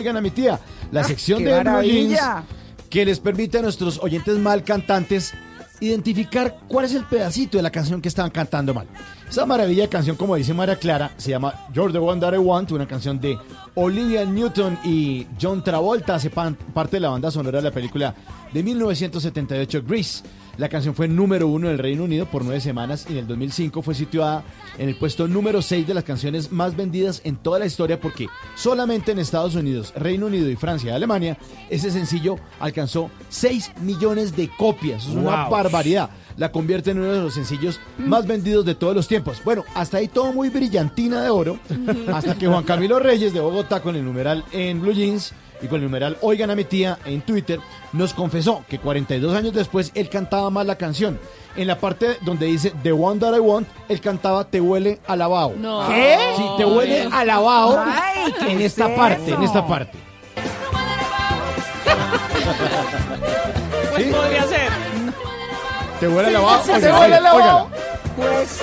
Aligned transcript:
Oigan 0.00 0.16
a 0.16 0.22
mi 0.22 0.30
tía, 0.30 0.58
la 0.92 1.02
Ah, 1.02 1.04
sección 1.04 1.44
de 1.44 1.50
Blue 1.50 1.82
Jeans 1.82 2.10
maravilla. 2.12 2.42
que 2.88 3.04
les 3.04 3.20
permite 3.20 3.58
a 3.58 3.62
nuestros 3.62 3.98
oyentes 3.98 4.38
mal 4.38 4.64
cantantes 4.64 5.34
identificar 5.78 6.56
cuál 6.68 6.86
es 6.86 6.94
el 6.94 7.04
pedacito 7.04 7.58
de 7.58 7.62
la 7.62 7.70
canción 7.70 8.00
que 8.00 8.08
estaban 8.08 8.30
cantando 8.30 8.72
mal. 8.72 8.86
Esa 9.30 9.46
maravilla 9.46 9.84
de 9.84 9.88
canción, 9.88 10.16
como 10.16 10.34
dice 10.34 10.52
María 10.52 10.74
Clara, 10.76 11.12
se 11.16 11.30
llama 11.30 11.54
You're 11.72 11.92
the 11.92 11.98
One 12.00 12.20
That 12.20 12.34
I 12.34 12.38
Want, 12.38 12.72
una 12.72 12.86
canción 12.88 13.20
de 13.20 13.38
Olivia 13.76 14.24
Newton 14.24 14.76
y 14.84 15.24
John 15.40 15.62
Travolta, 15.62 16.16
hace 16.16 16.30
pan- 16.30 16.56
parte 16.74 16.96
de 16.96 17.00
la 17.00 17.10
banda 17.10 17.30
sonora 17.30 17.58
de 17.58 17.64
la 17.64 17.70
película 17.70 18.12
de 18.52 18.62
1978 18.64 19.82
Grease. 19.86 20.24
La 20.58 20.68
canción 20.68 20.94
fue 20.96 21.06
número 21.08 21.46
uno 21.46 21.68
en 21.68 21.74
el 21.74 21.78
Reino 21.78 22.02
Unido 22.04 22.26
por 22.26 22.44
nueve 22.44 22.60
semanas 22.60 23.06
y 23.08 23.12
en 23.12 23.18
el 23.20 23.26
2005 23.28 23.80
fue 23.82 23.94
situada 23.94 24.42
en 24.76 24.88
el 24.90 24.96
puesto 24.96 25.26
número 25.28 25.62
6 25.62 25.86
de 25.86 25.94
las 25.94 26.04
canciones 26.04 26.50
más 26.52 26.76
vendidas 26.76 27.22
en 27.24 27.36
toda 27.36 27.60
la 27.60 27.66
historia 27.66 27.98
porque 28.00 28.26
solamente 28.56 29.12
en 29.12 29.20
Estados 29.20 29.54
Unidos, 29.54 29.94
Reino 29.96 30.26
Unido 30.26 30.50
y 30.50 30.56
Francia 30.56 30.90
y 30.90 30.94
Alemania 30.94 31.38
ese 31.70 31.90
sencillo 31.90 32.36
alcanzó 32.58 33.10
6 33.30 33.72
millones 33.80 34.36
de 34.36 34.50
copias. 34.58 35.04
Es 35.06 35.14
una 35.14 35.48
barbaridad. 35.48 36.10
La 36.40 36.50
convierte 36.50 36.92
en 36.92 37.00
uno 37.00 37.12
de 37.12 37.20
los 37.20 37.34
sencillos 37.34 37.78
más 37.98 38.26
vendidos 38.26 38.64
de 38.64 38.74
todos 38.74 38.94
los 38.96 39.06
tiempos. 39.06 39.42
Bueno, 39.44 39.62
hasta 39.74 39.98
ahí 39.98 40.08
todo 40.08 40.32
muy 40.32 40.48
brillantina 40.48 41.22
de 41.22 41.28
oro, 41.28 41.58
hasta 42.14 42.34
que 42.34 42.46
Juan 42.46 42.64
Camilo 42.64 42.98
Reyes 42.98 43.34
de 43.34 43.40
Bogotá 43.40 43.82
con 43.82 43.94
el 43.94 44.02
numeral 44.02 44.42
en 44.50 44.80
Blue 44.80 44.94
Jeans 44.94 45.34
y 45.60 45.66
con 45.66 45.80
el 45.80 45.84
numeral 45.84 46.16
Oigan 46.22 46.48
a 46.48 46.56
mi 46.56 46.64
tía 46.64 46.98
en 47.04 47.20
Twitter 47.20 47.60
nos 47.92 48.14
confesó 48.14 48.64
que 48.66 48.78
42 48.78 49.36
años 49.36 49.52
después 49.52 49.92
él 49.94 50.08
cantaba 50.08 50.48
mal 50.48 50.66
la 50.66 50.76
canción. 50.76 51.20
En 51.56 51.66
la 51.66 51.78
parte 51.78 52.16
donde 52.22 52.46
dice 52.46 52.72
The 52.82 52.92
One 52.92 53.20
That 53.20 53.36
I 53.36 53.40
Want, 53.40 53.68
él 53.90 54.00
cantaba 54.00 54.44
Te 54.44 54.62
huele 54.62 54.98
a 55.06 55.16
lavao. 55.16 55.52
No. 55.58 55.86
¿Qué? 55.88 56.16
Sí, 56.38 56.42
te 56.56 56.64
huele 56.64 57.02
a 57.02 57.20
Ay, 57.84 58.32
¿qué 58.32 58.52
en 58.52 58.60
es 58.60 58.64
esta 58.64 58.96
parte, 58.96 59.30
en 59.30 59.42
esta 59.42 59.66
parte. 59.66 59.98
Pues 63.90 64.04
¿Sí? 64.04 64.10
podría 64.10 64.46
ser. 64.46 64.59
Te 66.00 66.08
huele 66.08 66.28
a 66.28 66.32
lavao. 66.32 66.60
¿Te 66.62 66.72
Óigala, 66.72 66.98
huele 67.00 67.14
a 67.16 67.18
óigala. 67.18 67.20
lavao? 67.20 67.68
Pues, 68.16 68.60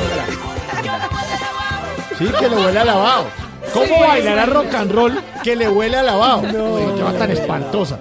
Sí, 2.18 2.26
que 2.40 2.50
le 2.50 2.56
huele 2.56 2.80
a 2.80 2.86
lavado. 2.86 3.26
¿Cómo 3.74 4.00
bailar 4.00 4.40
a 4.40 4.46
rock 4.48 4.74
and 4.74 4.92
roll 4.92 5.20
que 5.44 5.56
le 5.56 5.70
huele 5.70 5.98
a 5.98 6.04
lavado? 6.04 6.42
No. 6.42 6.96
qué 6.96 7.04
va 7.04 7.14
tan 7.14 7.32
espantosa. 7.32 8.00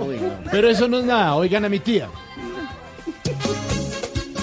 Pero 0.50 0.70
eso 0.70 0.88
no 0.88 0.98
es 1.00 1.04
nada, 1.04 1.34
oigan 1.34 1.64
a 1.64 1.68
mi 1.68 1.80
tía. 1.80 2.08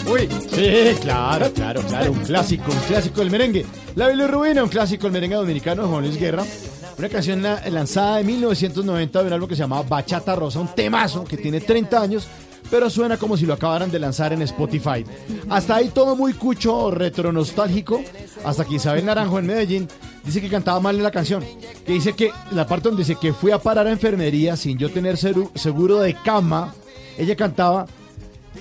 Uy, 0.06 0.30
sí, 0.54 0.96
claro, 1.02 1.52
claro, 1.54 1.82
claro, 1.82 2.12
un 2.12 2.20
clásico, 2.20 2.72
un 2.72 2.78
clásico 2.80 3.22
del 3.22 3.32
merengue. 3.32 3.66
La 3.96 4.10
bilirrubina, 4.10 4.62
un 4.64 4.70
clásico 4.70 5.04
del 5.04 5.14
merengue 5.14 5.38
dominicano 5.38 5.84
de 5.84 5.88
Juan 5.90 6.04
Luis 6.04 6.20
Guerra. 6.20 6.44
Una 7.00 7.10
canción 7.10 7.42
la- 7.42 7.62
lanzada 7.70 8.20
en 8.20 8.28
1990 8.28 9.22
de 9.22 9.28
un 9.28 9.34
álbum 9.34 9.50
que 9.50 9.56
se 9.56 9.62
llamaba 9.62 9.84
Bachata 9.88 10.36
Rosa, 10.36 10.60
un 10.60 10.68
temazo 10.68 11.24
que 11.24 11.38
tiene 11.38 11.62
30 11.62 12.00
años, 12.02 12.28
pero 12.70 12.90
suena 12.90 13.18
como 13.18 13.38
si 13.38 13.46
lo 13.46 13.54
acabaran 13.54 13.92
de 13.92 14.00
lanzar 14.00 14.34
en 14.34 14.42
Spotify. 14.42 15.06
Hasta 15.50 15.76
ahí 15.76 15.90
todo 15.90 16.16
muy 16.16 16.34
cucho, 16.34 16.92
retro 16.92 17.32
nostálgico, 17.32 18.02
hasta 18.44 18.66
que 18.66 18.76
Isabel 18.76 19.06
Naranjo 19.06 19.40
en 19.40 19.46
Medellín 19.48 19.88
dice 20.24 20.42
que 20.42 20.50
cantaba 20.50 20.80
mal 20.80 20.96
en 20.96 21.04
la 21.04 21.12
canción, 21.12 21.44
que 21.86 21.94
dice 21.94 22.14
que 22.14 22.32
la 22.52 22.66
parte 22.68 22.90
donde 22.90 23.04
dice 23.04 23.16
que 23.20 23.34
fui 23.34 23.52
a 23.52 23.60
parar 23.60 23.88
a 23.88 23.92
enfermería 23.92 24.56
sin 24.58 24.78
yo 24.78 24.92
tener 24.92 25.18
seguro 25.18 26.00
de 26.00 26.14
cama, 26.16 26.74
ella 27.18 27.36
cantaba 27.36 27.86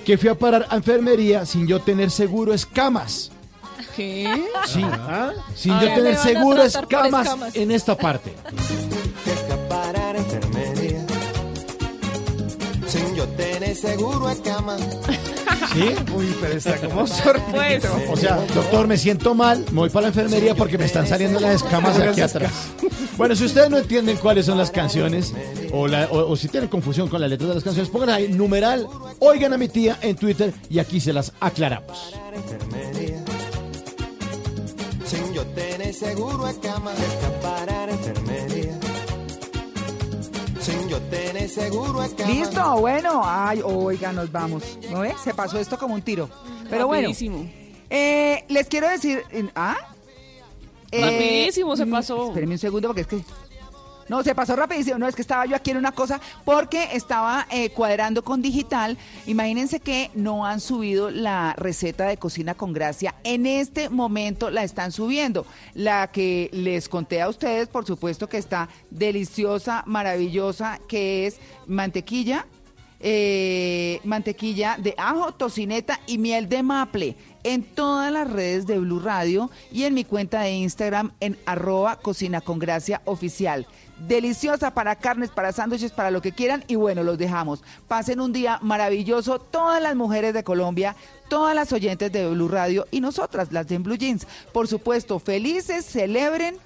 que 0.05 0.19
fui 0.19 0.29
a 0.29 0.35
parar 0.35 0.67
a 0.69 0.77
enfermería 0.77 1.47
sin 1.47 1.67
yo 1.67 1.81
tener 1.81 2.11
seguro 2.11 2.53
escamas. 2.53 3.31
¿Qué? 3.97 4.27
Sí, 4.67 4.83
sin 5.55 5.73
A 5.73 5.83
yo 5.83 5.95
tener 5.95 6.17
seguro 6.17 6.63
escamas, 6.63 7.27
escamas. 7.27 7.55
en 7.57 7.71
esta 7.71 7.97
parte. 7.97 8.33
Tener 13.43 13.77
seguro 13.77 14.29
a 14.29 14.35
cama. 14.37 14.77
¿Sí? 15.73 15.95
uy, 16.15 16.37
pero 16.41 16.55
está 16.59 16.77
como 16.77 17.01
Pues, 17.01 17.11
sorprendido. 17.13 17.91
O 18.11 18.17
sea, 18.17 18.37
doctor, 18.55 18.87
me 18.87 18.97
siento 18.99 19.35
mal, 19.35 19.65
me 19.71 19.81
voy 19.81 19.91
para 19.91 20.03
la 20.03 20.09
enfermería 20.09 20.55
porque 20.55 20.77
me 20.79 20.85
están 20.85 21.07
saliendo 21.07 21.41
las 21.41 21.57
escamas 21.63 21.99
aquí 21.99 22.21
atrás. 22.21 22.53
Bueno, 23.17 23.35
si 23.37 23.45
ustedes 23.45 23.71
no 23.71 23.79
entienden 23.79 24.17
cuáles 24.19 24.47
son 24.47 24.59
las 24.59 24.71
canciones 24.71 25.33
o, 25.73 25.87
la- 25.89 26.07
o- 26.11 26.31
o 26.33 26.37
si 26.37 26.49
tienen 26.49 26.69
confusión 26.69 27.09
con 27.09 27.21
las 27.21 27.31
letras 27.31 27.49
de 27.49 27.55
las 27.57 27.65
canciones, 27.65 27.91
pongan 27.91 28.11
ahí 28.11 28.29
numeral, 28.29 28.87
oigan 29.21 29.53
a 29.53 29.59
mi 29.59 29.69
tía 29.69 29.99
en 30.03 30.17
Twitter 30.17 30.53
y 30.69 30.79
aquí 30.79 31.01
se 31.01 31.13
las 31.13 31.33
aclaramos. 31.41 32.15
enfermería 32.35 33.23
sin 35.07 35.33
yo 35.35 35.45
tener 35.47 35.93
seguro 35.95 36.47
a 36.47 36.53
cama. 36.55 36.93
Parar 37.43 37.91
enfermería 37.91 38.73
sin 38.73 38.81
yo 38.81 38.82
Listo, 42.27 42.77
bueno. 42.79 43.23
Ay, 43.25 43.61
oiga, 43.65 44.13
nos 44.13 44.31
vamos. 44.31 44.79
¿No 44.91 45.01
ve? 45.01 45.15
Se 45.23 45.35
pasó 45.35 45.59
esto 45.59 45.77
como 45.79 45.95
un 45.95 46.03
tiro. 46.03 46.29
Pero 46.71 46.87
bueno, 46.87 47.09
Rapidísimo. 47.09 47.51
eh, 47.91 48.45
les 48.49 48.69
quiero 48.69 48.89
decir... 48.89 49.23
¿Ah? 49.55 49.77
Rapidísimo 50.93 51.77
se 51.77 51.87
mm, 51.87 51.91
pasó. 51.91 52.29
Espérenme 52.29 52.55
un 52.55 52.59
segundo 52.59 52.89
porque 52.89 53.01
es 53.03 53.07
que... 53.07 53.21
No, 54.09 54.23
se 54.23 54.35
pasó 54.35 54.57
rapidísimo. 54.57 54.99
No, 54.99 55.09
es 55.09 55.15
que 55.15 55.23
estaba 55.23 55.47
yo 55.47 55.57
aquí 55.57 55.71
en 55.71 55.77
una 55.77 55.93
cosa 55.93 56.21
porque 56.45 56.89
estaba 56.93 57.47
eh, 57.51 57.71
cuadrando 57.71 58.23
con 58.23 58.43
digital. 58.43 58.99
Imagínense 59.27 59.81
que 59.81 60.11
no 60.15 60.45
han 60.47 60.61
subido 60.61 61.11
la 61.11 61.55
receta 61.57 62.07
de 62.07 62.17
cocina 62.17 62.55
con 62.55 62.73
gracia. 62.73 63.15
En 63.25 63.47
este 63.47 63.89
momento 63.89 64.51
la 64.51 64.65
están 64.65 64.93
subiendo. 64.93 65.47
La 65.75 66.11
que 66.11 66.51
les 66.53 66.89
conté 66.89 67.23
a 67.23 67.29
ustedes, 67.29 67.69
por 67.69 67.87
supuesto 67.87 68.29
que 68.29 68.39
está 68.39 68.69
deliciosa, 68.91 69.83
maravillosa, 69.87 70.81
que 70.89 71.27
es 71.27 71.39
mantequilla, 71.67 72.47
eh, 73.01 74.01
mantequilla 74.05 74.77
de 74.79 74.95
ajo, 74.97 75.33
tocineta 75.33 75.99
y 76.07 76.19
miel 76.19 76.49
de 76.49 76.63
maple 76.63 77.17
en 77.45 77.65
todas 77.65 78.13
las 78.13 78.31
redes 78.31 78.67
de 78.67 78.79
Blue 78.79 79.01
Radio 79.01 79.51
y 79.73 79.85
en 79.85 79.95
mi 79.95 80.05
cuenta 80.05 80.43
de 80.43 80.53
Instagram 80.53 81.13
en 81.19 81.37
arroba 81.45 81.97
cocina 81.97 82.41
con 82.41 82.59
gracia 82.59 83.03
oficial. 83.05 83.67
Deliciosa 84.07 84.75
para 84.75 84.97
carnes, 84.97 85.31
para 85.31 85.53
sándwiches, 85.53 85.93
para 85.93 86.11
lo 86.11 86.21
que 86.21 86.33
quieran 86.33 86.65
y 86.67 86.75
bueno, 86.75 87.05
los 87.05 87.19
dejamos. 87.19 87.63
Pasen 87.87 88.21
un 88.21 88.33
día 88.33 88.59
maravilloso 88.61 89.39
todas 89.39 89.81
las 89.81 89.95
mujeres 89.95 90.35
de 90.35 90.43
Colombia, 90.43 90.97
todas 91.29 91.55
las 91.55 91.73
oyentes 91.73 92.11
de 92.11 92.29
Blue 92.29 92.49
Radio 92.49 92.87
y 92.91 93.01
nosotras, 93.01 93.53
las 93.53 93.69
de 93.69 93.79
Blue 93.79 93.97
Jeans. 93.97 94.27
Por 94.53 94.67
supuesto, 94.67 95.21
felices, 95.21 95.85
celebren, 95.85 96.57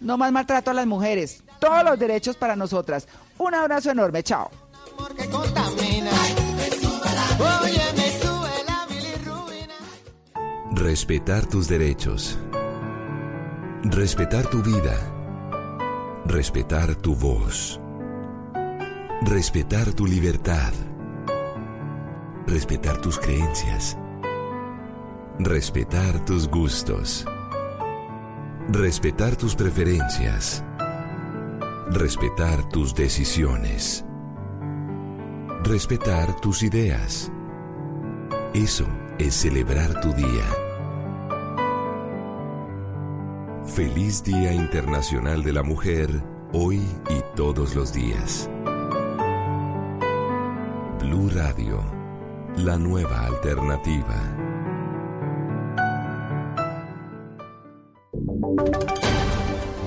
no 0.00 0.18
más 0.18 0.30
maltrato 0.30 0.70
a 0.70 0.74
las 0.74 0.86
mujeres, 0.86 1.42
todos 1.58 1.82
los 1.84 1.98
derechos 1.98 2.36
para 2.36 2.54
nosotras. 2.54 3.08
Un 3.38 3.54
abrazo 3.54 3.90
enorme, 3.90 4.22
chao. 4.22 4.50
Respetar 10.72 11.46
tus 11.46 11.66
derechos. 11.66 12.38
Respetar 13.84 14.46
tu 14.50 14.62
vida. 14.62 15.17
Respetar 16.30 16.94
tu 16.94 17.14
voz. 17.14 17.80
Respetar 19.22 19.94
tu 19.94 20.06
libertad. 20.06 20.74
Respetar 22.46 23.00
tus 23.00 23.18
creencias. 23.18 23.96
Respetar 25.38 26.22
tus 26.26 26.46
gustos. 26.46 27.24
Respetar 28.68 29.36
tus 29.36 29.56
preferencias. 29.56 30.62
Respetar 31.92 32.68
tus 32.68 32.94
decisiones. 32.94 34.04
Respetar 35.64 36.38
tus 36.42 36.62
ideas. 36.62 37.32
Eso 38.52 38.86
es 39.18 39.34
celebrar 39.34 39.98
tu 40.02 40.12
día. 40.12 40.67
Feliz 43.78 44.24
Día 44.24 44.52
Internacional 44.52 45.44
de 45.44 45.52
la 45.52 45.62
Mujer, 45.62 46.10
hoy 46.52 46.78
y 47.10 47.36
todos 47.36 47.76
los 47.76 47.92
días. 47.92 48.50
Blue 50.98 51.30
Radio, 51.32 51.80
la 52.56 52.76
nueva 52.76 53.26
alternativa. 53.26 54.36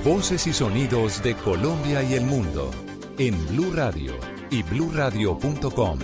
Voces 0.06 0.48
y 0.48 0.54
sonidos 0.54 1.22
de 1.22 1.36
Colombia 1.36 2.02
y 2.02 2.14
el 2.14 2.24
mundo 2.24 2.72
en 3.18 3.46
Blue 3.48 3.74
Radio 3.74 4.14
y 4.50 4.64
bluradio.com, 4.64 6.00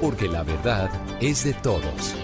porque 0.00 0.26
la 0.26 0.42
verdad 0.42 0.90
es 1.20 1.44
de 1.44 1.52
todos. 1.52 2.16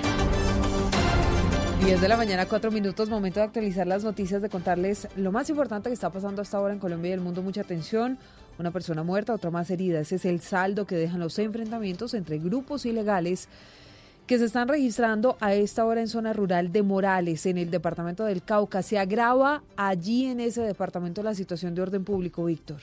10 1.87 2.01
de 2.01 2.09
la 2.09 2.17
mañana, 2.17 2.47
4 2.47 2.73
minutos, 2.73 3.09
momento 3.09 3.39
de 3.39 3.47
actualizar 3.47 3.87
las 3.87 4.03
noticias, 4.03 4.43
de 4.43 4.49
contarles 4.49 5.07
lo 5.15 5.31
más 5.31 5.49
importante 5.51 5.89
que 5.89 5.95
está 5.95 6.11
pasando 6.11 6.43
hasta 6.43 6.57
ahora 6.57 6.75
en 6.75 6.81
Colombia 6.81 7.11
y 7.11 7.13
el 7.13 7.21
mundo. 7.21 7.43
Mucha 7.43 7.61
atención, 7.61 8.19
una 8.59 8.73
persona 8.73 9.05
muerta, 9.05 9.33
otra 9.33 9.53
más 9.53 9.71
herida. 9.71 10.01
Ese 10.01 10.17
es 10.17 10.25
el 10.25 10.41
saldo 10.41 10.85
que 10.85 10.97
dejan 10.97 11.21
los 11.21 11.39
enfrentamientos 11.39 12.15
entre 12.15 12.39
grupos 12.39 12.87
ilegales 12.87 13.49
que 14.27 14.37
se 14.37 14.47
están 14.47 14.67
registrando 14.67 15.37
a 15.39 15.55
esta 15.55 15.85
hora 15.85 16.01
en 16.01 16.09
zona 16.09 16.33
rural 16.33 16.73
de 16.73 16.83
Morales, 16.83 17.47
en 17.47 17.57
el 17.57 17.71
departamento 17.71 18.25
del 18.25 18.43
Cauca. 18.43 18.83
Se 18.83 18.99
agrava 18.99 19.63
allí 19.77 20.27
en 20.27 20.41
ese 20.41 20.63
departamento 20.63 21.23
la 21.23 21.37
situación 21.37 21.77
de 21.77 21.83
orden 21.83 22.03
público, 22.03 22.47
Víctor. 22.47 22.79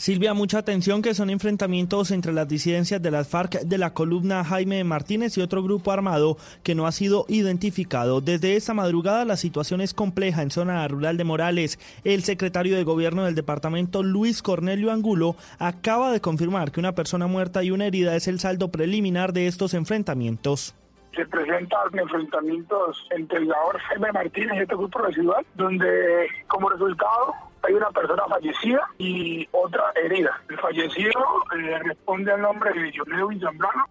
Silvia, 0.00 0.32
mucha 0.32 0.56
atención 0.56 1.02
que 1.02 1.12
son 1.12 1.28
enfrentamientos 1.28 2.10
entre 2.10 2.32
las 2.32 2.48
disidencias 2.48 3.02
de 3.02 3.10
las 3.10 3.28
FARC 3.28 3.60
de 3.60 3.76
la 3.76 3.92
columna 3.92 4.42
Jaime 4.44 4.82
Martínez 4.82 5.36
y 5.36 5.42
otro 5.42 5.62
grupo 5.62 5.92
armado 5.92 6.38
que 6.62 6.74
no 6.74 6.86
ha 6.86 6.92
sido 6.92 7.26
identificado. 7.28 8.22
Desde 8.22 8.56
esta 8.56 8.72
madrugada 8.72 9.26
la 9.26 9.36
situación 9.36 9.82
es 9.82 9.92
compleja 9.92 10.40
en 10.40 10.50
zona 10.50 10.88
rural 10.88 11.18
de 11.18 11.24
Morales. 11.24 11.78
El 12.02 12.22
secretario 12.22 12.78
de 12.78 12.84
gobierno 12.84 13.26
del 13.26 13.34
departamento, 13.34 14.02
Luis 14.02 14.40
Cornelio 14.40 14.90
Angulo, 14.90 15.36
acaba 15.58 16.10
de 16.10 16.22
confirmar 16.22 16.72
que 16.72 16.80
una 16.80 16.94
persona 16.94 17.26
muerta 17.26 17.62
y 17.62 17.70
una 17.70 17.84
herida 17.84 18.16
es 18.16 18.26
el 18.26 18.40
saldo 18.40 18.70
preliminar 18.70 19.34
de 19.34 19.48
estos 19.48 19.74
enfrentamientos 19.74 20.74
se 21.14 21.26
presentan 21.26 21.98
enfrentamientos 21.98 23.04
entre 23.10 23.38
el 23.38 23.52
Jaime 23.88 24.12
Martínez 24.12 24.56
y 24.56 24.60
este 24.60 24.76
grupo 24.76 25.00
residual, 25.00 25.44
donde 25.56 26.28
como 26.46 26.70
resultado 26.70 27.34
hay 27.62 27.74
una 27.74 27.90
persona 27.90 28.22
fallecida 28.28 28.80
y 28.98 29.48
otra 29.52 29.84
herida. 30.02 30.40
El 30.48 30.58
fallecido 30.58 31.20
eh, 31.56 31.78
responde 31.84 32.32
al 32.32 32.40
nombre 32.40 32.72
de 32.72 32.90
Dionisio 32.90 33.04
Zambrano. 33.40 33.86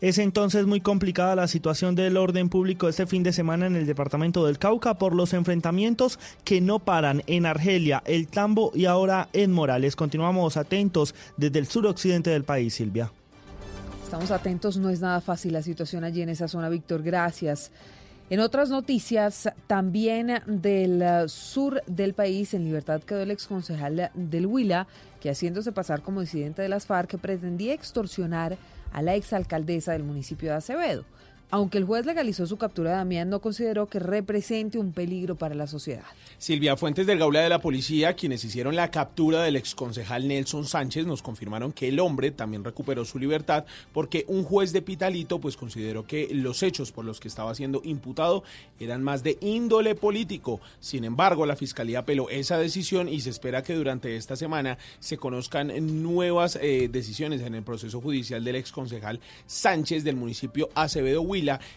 Es 0.00 0.18
entonces 0.18 0.66
muy 0.66 0.80
complicada 0.80 1.34
la 1.34 1.48
situación 1.48 1.94
del 1.94 2.16
orden 2.16 2.48
público 2.48 2.88
este 2.88 3.06
fin 3.06 3.22
de 3.22 3.32
semana 3.32 3.66
en 3.66 3.76
el 3.76 3.86
departamento 3.86 4.44
del 4.44 4.58
Cauca 4.58 4.98
por 4.98 5.14
los 5.14 5.32
enfrentamientos 5.32 6.18
que 6.44 6.60
no 6.60 6.78
paran 6.78 7.22
en 7.26 7.46
Argelia, 7.46 8.02
El 8.04 8.28
Tambo 8.28 8.70
y 8.74 8.84
ahora 8.84 9.28
en 9.32 9.52
Morales. 9.52 9.96
Continuamos 9.96 10.56
atentos 10.56 11.14
desde 11.36 11.58
el 11.58 11.66
suroccidente 11.66 12.30
del 12.30 12.44
país, 12.44 12.74
Silvia. 12.74 13.10
Estamos 14.02 14.30
atentos, 14.30 14.76
no 14.76 14.90
es 14.90 15.00
nada 15.00 15.20
fácil 15.20 15.54
la 15.54 15.62
situación 15.62 16.04
allí 16.04 16.22
en 16.22 16.28
esa 16.28 16.48
zona, 16.48 16.68
Víctor. 16.68 17.02
Gracias. 17.02 17.72
En 18.30 18.40
otras 18.40 18.70
noticias, 18.70 19.50
también 19.66 20.42
del 20.46 21.02
uh, 21.02 21.28
sur 21.28 21.82
del 21.86 22.14
país, 22.14 22.54
en 22.54 22.64
libertad 22.64 23.02
quedó 23.02 23.20
el 23.20 23.30
exconcejal 23.30 24.10
del 24.14 24.46
Huila, 24.46 24.86
que 25.20 25.28
haciéndose 25.28 25.72
pasar 25.72 26.00
como 26.00 26.22
disidente 26.22 26.62
de 26.62 26.70
las 26.70 26.86
FARC, 26.86 27.18
pretendía 27.18 27.74
extorsionar 27.74 28.56
a 28.92 29.02
la 29.02 29.14
exalcaldesa 29.14 29.92
del 29.92 30.04
municipio 30.04 30.50
de 30.50 30.56
Acevedo. 30.56 31.04
Aunque 31.54 31.78
el 31.78 31.84
juez 31.84 32.04
legalizó 32.04 32.48
su 32.48 32.56
captura 32.56 32.96
Damián, 32.96 33.30
no 33.30 33.40
consideró 33.40 33.86
que 33.86 34.00
represente 34.00 34.76
un 34.76 34.92
peligro 34.92 35.36
para 35.36 35.54
la 35.54 35.68
sociedad. 35.68 36.02
Silvia 36.36 36.76
Fuentes 36.76 37.06
del 37.06 37.20
Gaula 37.20 37.42
de 37.42 37.48
la 37.48 37.60
Policía, 37.60 38.14
quienes 38.14 38.44
hicieron 38.44 38.74
la 38.74 38.90
captura 38.90 39.40
del 39.40 39.54
exconcejal 39.54 40.26
Nelson 40.26 40.66
Sánchez, 40.66 41.06
nos 41.06 41.22
confirmaron 41.22 41.72
que 41.72 41.86
el 41.86 42.00
hombre 42.00 42.32
también 42.32 42.64
recuperó 42.64 43.04
su 43.04 43.20
libertad 43.20 43.66
porque 43.92 44.24
un 44.26 44.42
juez 44.42 44.72
de 44.72 44.82
Pitalito 44.82 45.40
pues 45.40 45.56
consideró 45.56 46.04
que 46.04 46.28
los 46.34 46.64
hechos 46.64 46.90
por 46.90 47.04
los 47.04 47.20
que 47.20 47.28
estaba 47.28 47.54
siendo 47.54 47.82
imputado 47.84 48.42
eran 48.80 49.04
más 49.04 49.22
de 49.22 49.38
índole 49.40 49.94
político. 49.94 50.60
Sin 50.80 51.04
embargo, 51.04 51.46
la 51.46 51.54
Fiscalía 51.54 52.00
apeló 52.00 52.30
esa 52.30 52.58
decisión 52.58 53.08
y 53.08 53.20
se 53.20 53.30
espera 53.30 53.62
que 53.62 53.76
durante 53.76 54.16
esta 54.16 54.34
semana 54.34 54.76
se 54.98 55.18
conozcan 55.18 56.02
nuevas 56.02 56.58
eh, 56.60 56.88
decisiones 56.90 57.42
en 57.42 57.54
el 57.54 57.62
proceso 57.62 58.00
judicial 58.00 58.42
del 58.42 58.56
exconcejal 58.56 59.20
Sánchez 59.46 60.02
del 60.02 60.16
municipio 60.16 60.68
Acevedo 60.74 61.22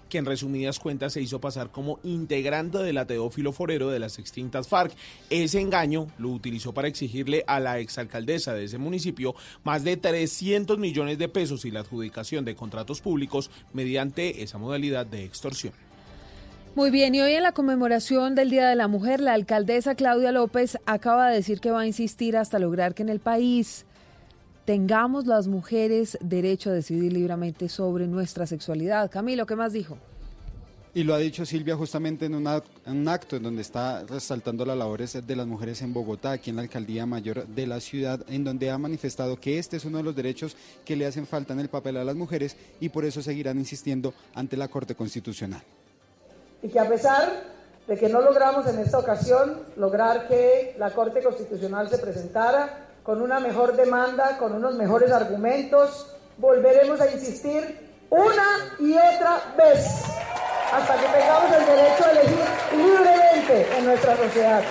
Que 0.09 0.17
en 0.17 0.25
resumidas 0.25 0.79
cuentas 0.79 1.13
se 1.13 1.21
hizo 1.21 1.41
pasar 1.41 1.71
como 1.71 1.99
integrante 2.03 2.79
de 2.79 2.93
la 2.93 3.05
Teófilo 3.05 3.51
Forero 3.51 3.89
de 3.89 3.99
las 3.99 4.19
extintas 4.19 4.67
FARC. 4.67 4.93
Ese 5.29 5.59
engaño 5.59 6.07
lo 6.17 6.29
utilizó 6.29 6.73
para 6.73 6.87
exigirle 6.87 7.43
a 7.47 7.59
la 7.59 7.79
exalcaldesa 7.79 8.53
de 8.53 8.65
ese 8.65 8.77
municipio 8.77 9.35
más 9.63 9.83
de 9.83 9.97
300 9.97 10.77
millones 10.77 11.17
de 11.17 11.29
pesos 11.29 11.65
y 11.65 11.71
la 11.71 11.81
adjudicación 11.81 12.45
de 12.45 12.55
contratos 12.55 13.01
públicos 13.01 13.49
mediante 13.73 14.43
esa 14.43 14.57
modalidad 14.57 15.05
de 15.05 15.23
extorsión. 15.23 15.73
Muy 16.77 16.91
bien, 16.91 17.15
y 17.15 17.21
hoy 17.21 17.33
en 17.33 17.41
la 17.41 17.53
conmemoración 17.53 18.35
del 18.35 18.51
Día 18.51 18.69
de 18.69 18.75
la 18.75 18.87
Mujer, 18.87 19.19
la 19.19 19.33
alcaldesa 19.33 19.95
Claudia 19.95 20.31
López 20.31 20.77
acaba 20.85 21.27
de 21.27 21.37
decir 21.37 21.59
que 21.59 21.71
va 21.71 21.79
a 21.79 21.87
insistir 21.87 22.37
hasta 22.37 22.59
lograr 22.59 22.93
que 22.93 23.01
en 23.01 23.09
el 23.09 23.19
país 23.19 23.86
tengamos 24.67 25.25
las 25.25 25.47
mujeres 25.47 26.17
derecho 26.19 26.71
a 26.71 26.73
decidir 26.73 27.13
libremente 27.13 27.69
sobre 27.69 28.05
nuestra 28.05 28.45
sexualidad. 28.45 29.09
Camilo, 29.09 29.45
¿qué 29.45 29.55
más 29.55 29.71
dijo? 29.71 29.97
Y 30.93 31.03
lo 31.03 31.13
ha 31.13 31.19
dicho 31.19 31.45
Silvia 31.45 31.77
justamente 31.77 32.25
en, 32.25 32.35
un 32.35 33.07
acto 33.07 33.37
en 33.37 33.43
donde 33.43 33.61
está 33.61 34.03
resaltando 34.03 34.65
las 34.65 34.75
labores 34.75 35.25
de 35.25 35.35
las 35.37 35.47
mujeres 35.47 35.81
en 35.83 35.93
Bogotá, 35.93 36.31
aquí 36.31 36.49
en 36.49 36.57
la 36.57 36.63
Alcaldía 36.63 37.05
Mayor 37.05 37.47
de 37.47 37.65
la 37.65 37.79
ciudad, 37.79 38.19
en 38.27 38.43
donde 38.43 38.69
ha 38.69 38.77
manifestado 38.77 39.39
que 39.39 39.57
este 39.57 39.77
es 39.77 39.85
uno 39.85 39.99
de 39.99 40.03
los 40.03 40.15
derechos 40.17 40.57
que 40.83 40.97
le 40.97 41.05
hacen 41.05 41.25
falta 41.25 41.53
en 41.53 41.61
el 41.61 41.69
papel 41.69 41.95
a 41.95 42.03
las 42.03 42.17
mujeres 42.17 42.57
y 42.81 42.89
por 42.89 43.05
eso 43.05 43.21
seguirán 43.21 43.57
insistiendo 43.57 44.13
ante 44.35 44.57
la 44.57 44.67
Corte 44.67 44.95
Constitucional. 44.95 45.61
Y 46.61 46.67
que 46.67 46.79
a 46.79 46.89
pesar 46.89 47.41
de 47.87 47.97
que 47.97 48.09
no 48.09 48.19
logramos 48.19 48.67
en 48.67 48.79
esta 48.79 48.99
ocasión 48.99 49.61
lograr 49.77 50.27
que 50.27 50.75
la 50.77 50.91
Corte 50.91 51.23
Constitucional 51.23 51.89
se 51.89 51.99
presentara 51.99 52.86
con 53.07 53.21
una 53.21 53.39
mejor 53.39 53.73
demanda, 53.77 54.37
con 54.37 54.53
unos 54.53 54.75
mejores 54.75 55.13
argumentos, 55.13 56.13
volveremos 56.37 56.99
a 56.99 57.09
insistir 57.09 57.89
una 58.09 58.75
y 58.79 58.91
otra 58.95 59.41
vez 59.57 60.03
hasta 60.73 60.93
que 60.97 61.07
tengamos 61.17 61.55
el 61.57 61.65
derecho 61.65 62.03
a 62.03 62.11
elegir 62.11 62.45
libremente 62.75 63.77
en 63.77 63.85
nuestra 63.85 64.17
sociedad, 64.17 64.61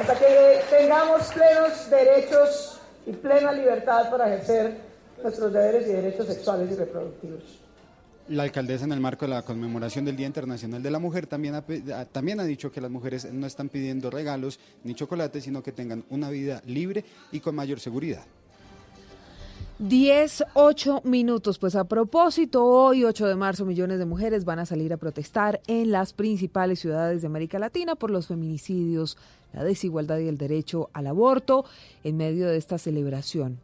hasta 0.00 0.14
que 0.16 0.64
tengamos 0.70 1.22
plenos 1.32 1.88
derechos 1.88 2.80
y 3.06 3.12
plena 3.12 3.52
libertad 3.52 4.10
para 4.10 4.26
ejercer 4.26 4.76
nuestros 5.22 5.52
deberes 5.52 5.86
y 5.86 5.92
derechos 5.92 6.26
sexuales 6.26 6.68
y 6.68 6.74
reproductivos. 6.74 7.61
La 8.28 8.44
alcaldesa 8.44 8.84
en 8.84 8.92
el 8.92 9.00
marco 9.00 9.24
de 9.24 9.30
la 9.30 9.42
conmemoración 9.42 10.04
del 10.04 10.16
Día 10.16 10.26
Internacional 10.26 10.82
de 10.82 10.90
la 10.90 10.98
Mujer 10.98 11.26
también 11.26 11.54
ha, 11.56 11.64
también 12.06 12.40
ha 12.40 12.44
dicho 12.44 12.70
que 12.70 12.80
las 12.80 12.90
mujeres 12.90 13.30
no 13.32 13.46
están 13.46 13.68
pidiendo 13.68 14.10
regalos 14.10 14.60
ni 14.84 14.94
chocolates, 14.94 15.44
sino 15.44 15.62
que 15.62 15.72
tengan 15.72 16.04
una 16.08 16.30
vida 16.30 16.62
libre 16.64 17.04
y 17.32 17.40
con 17.40 17.54
mayor 17.54 17.80
seguridad. 17.80 18.24
10, 19.78 20.44
8 20.54 21.00
minutos. 21.02 21.58
Pues 21.58 21.74
a 21.74 21.82
propósito, 21.82 22.64
hoy 22.64 23.04
8 23.04 23.26
de 23.26 23.34
marzo 23.34 23.64
millones 23.64 23.98
de 23.98 24.04
mujeres 24.04 24.44
van 24.44 24.60
a 24.60 24.66
salir 24.66 24.92
a 24.92 24.96
protestar 24.96 25.60
en 25.66 25.90
las 25.90 26.12
principales 26.12 26.78
ciudades 26.78 27.22
de 27.22 27.26
América 27.26 27.58
Latina 27.58 27.96
por 27.96 28.10
los 28.10 28.28
feminicidios, 28.28 29.18
la 29.52 29.64
desigualdad 29.64 30.18
y 30.18 30.28
el 30.28 30.38
derecho 30.38 30.88
al 30.92 31.08
aborto 31.08 31.64
en 32.04 32.16
medio 32.16 32.46
de 32.46 32.58
esta 32.58 32.78
celebración. 32.78 33.58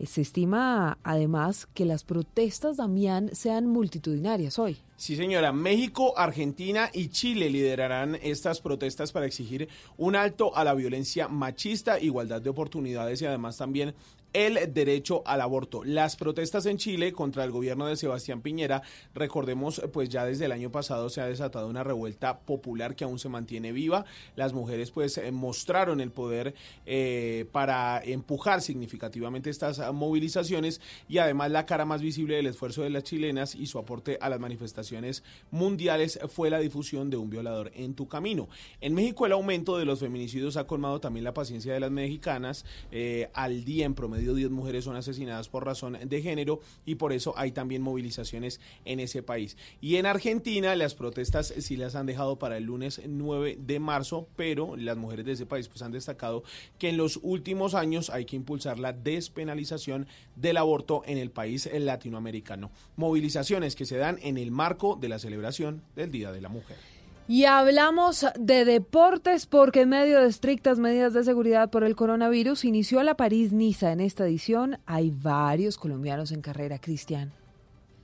Se 0.00 0.20
estima 0.20 0.98
además 1.02 1.66
que 1.72 1.84
las 1.84 2.04
protestas, 2.04 2.76
Damián, 2.76 3.30
sean 3.32 3.66
multitudinarias 3.66 4.58
hoy. 4.58 4.78
Sí, 4.96 5.16
señora. 5.16 5.52
México, 5.52 6.14
Argentina 6.16 6.90
y 6.92 7.08
Chile 7.08 7.48
liderarán 7.48 8.16
estas 8.22 8.60
protestas 8.60 9.12
para 9.12 9.26
exigir 9.26 9.68
un 9.96 10.16
alto 10.16 10.56
a 10.56 10.64
la 10.64 10.74
violencia 10.74 11.28
machista, 11.28 11.98
igualdad 12.00 12.42
de 12.42 12.50
oportunidades 12.50 13.22
y 13.22 13.26
además 13.26 13.56
también 13.56 13.94
el 14.34 14.74
derecho 14.74 15.22
al 15.24 15.40
aborto. 15.40 15.84
Las 15.84 16.16
protestas 16.16 16.66
en 16.66 16.76
Chile 16.76 17.12
contra 17.12 17.44
el 17.44 17.52
gobierno 17.52 17.86
de 17.86 17.96
Sebastián 17.96 18.42
Piñera, 18.42 18.82
recordemos, 19.14 19.80
pues 19.92 20.10
ya 20.10 20.26
desde 20.26 20.44
el 20.44 20.52
año 20.52 20.70
pasado 20.70 21.08
se 21.08 21.20
ha 21.20 21.26
desatado 21.26 21.68
una 21.68 21.84
revuelta 21.84 22.40
popular 22.40 22.96
que 22.96 23.04
aún 23.04 23.18
se 23.18 23.28
mantiene 23.28 23.72
viva. 23.72 24.04
Las 24.36 24.52
mujeres 24.52 24.90
pues 24.90 25.16
eh, 25.16 25.30
mostraron 25.30 26.00
el 26.00 26.10
poder 26.10 26.54
eh, 26.84 27.46
para 27.52 28.02
empujar 28.04 28.60
significativamente 28.60 29.50
estas 29.50 29.80
movilizaciones 29.92 30.80
y 31.08 31.18
además 31.18 31.50
la 31.52 31.64
cara 31.64 31.84
más 31.84 32.02
visible 32.02 32.36
del 32.36 32.48
esfuerzo 32.48 32.82
de 32.82 32.90
las 32.90 33.04
chilenas 33.04 33.54
y 33.54 33.66
su 33.66 33.78
aporte 33.78 34.18
a 34.20 34.28
las 34.28 34.40
manifestaciones 34.40 35.22
mundiales 35.50 36.18
fue 36.28 36.50
la 36.50 36.58
difusión 36.58 37.08
de 37.08 37.16
un 37.16 37.30
violador 37.30 37.70
en 37.74 37.94
tu 37.94 38.08
camino. 38.08 38.48
En 38.80 38.94
México 38.94 39.26
el 39.26 39.32
aumento 39.32 39.78
de 39.78 39.84
los 39.84 40.00
feminicidios 40.00 40.56
ha 40.56 40.66
colmado 40.66 41.00
también 41.00 41.24
la 41.24 41.34
paciencia 41.34 41.72
de 41.72 41.80
las 41.80 41.90
mexicanas 41.90 42.64
eh, 42.90 43.30
al 43.34 43.64
día 43.64 43.86
en 43.86 43.94
promedio 43.94 44.23
10 44.32 44.50
mujeres 44.50 44.84
son 44.84 44.96
asesinadas 44.96 45.48
por 45.48 45.66
razón 45.66 45.98
de 46.02 46.22
género 46.22 46.60
y 46.86 46.94
por 46.94 47.12
eso 47.12 47.34
hay 47.36 47.52
también 47.52 47.82
movilizaciones 47.82 48.60
en 48.84 49.00
ese 49.00 49.22
país. 49.22 49.56
Y 49.80 49.96
en 49.96 50.06
Argentina 50.06 50.74
las 50.76 50.94
protestas 50.94 51.52
sí 51.58 51.76
las 51.76 51.96
han 51.96 52.06
dejado 52.06 52.38
para 52.38 52.56
el 52.56 52.64
lunes 52.64 53.02
9 53.06 53.58
de 53.60 53.80
marzo, 53.80 54.28
pero 54.36 54.76
las 54.76 54.96
mujeres 54.96 55.26
de 55.26 55.32
ese 55.32 55.46
país 55.46 55.68
pues 55.68 55.82
han 55.82 55.92
destacado 55.92 56.44
que 56.78 56.88
en 56.88 56.96
los 56.96 57.18
últimos 57.22 57.74
años 57.74 58.10
hay 58.10 58.24
que 58.24 58.36
impulsar 58.36 58.78
la 58.78 58.92
despenalización 58.92 60.06
del 60.36 60.56
aborto 60.56 61.02
en 61.06 61.18
el 61.18 61.30
país 61.30 61.68
latinoamericano. 61.72 62.70
Movilizaciones 62.96 63.74
que 63.74 63.86
se 63.86 63.96
dan 63.96 64.18
en 64.22 64.38
el 64.38 64.50
marco 64.50 64.96
de 64.96 65.08
la 65.08 65.18
celebración 65.18 65.82
del 65.96 66.10
Día 66.10 66.30
de 66.32 66.40
la 66.40 66.48
Mujer. 66.48 66.93
Y 67.26 67.46
hablamos 67.46 68.26
de 68.38 68.66
deportes 68.66 69.46
porque 69.46 69.82
en 69.82 69.88
medio 69.88 70.20
de 70.20 70.28
estrictas 70.28 70.78
medidas 70.78 71.14
de 71.14 71.24
seguridad 71.24 71.70
por 71.70 71.82
el 71.82 71.96
coronavirus 71.96 72.66
inició 72.66 73.02
la 73.02 73.16
París-Niza. 73.16 73.92
En 73.92 74.00
esta 74.00 74.26
edición 74.26 74.78
hay 74.84 75.10
varios 75.10 75.78
colombianos 75.78 76.32
en 76.32 76.42
carrera, 76.42 76.78
Cristian. 76.78 77.32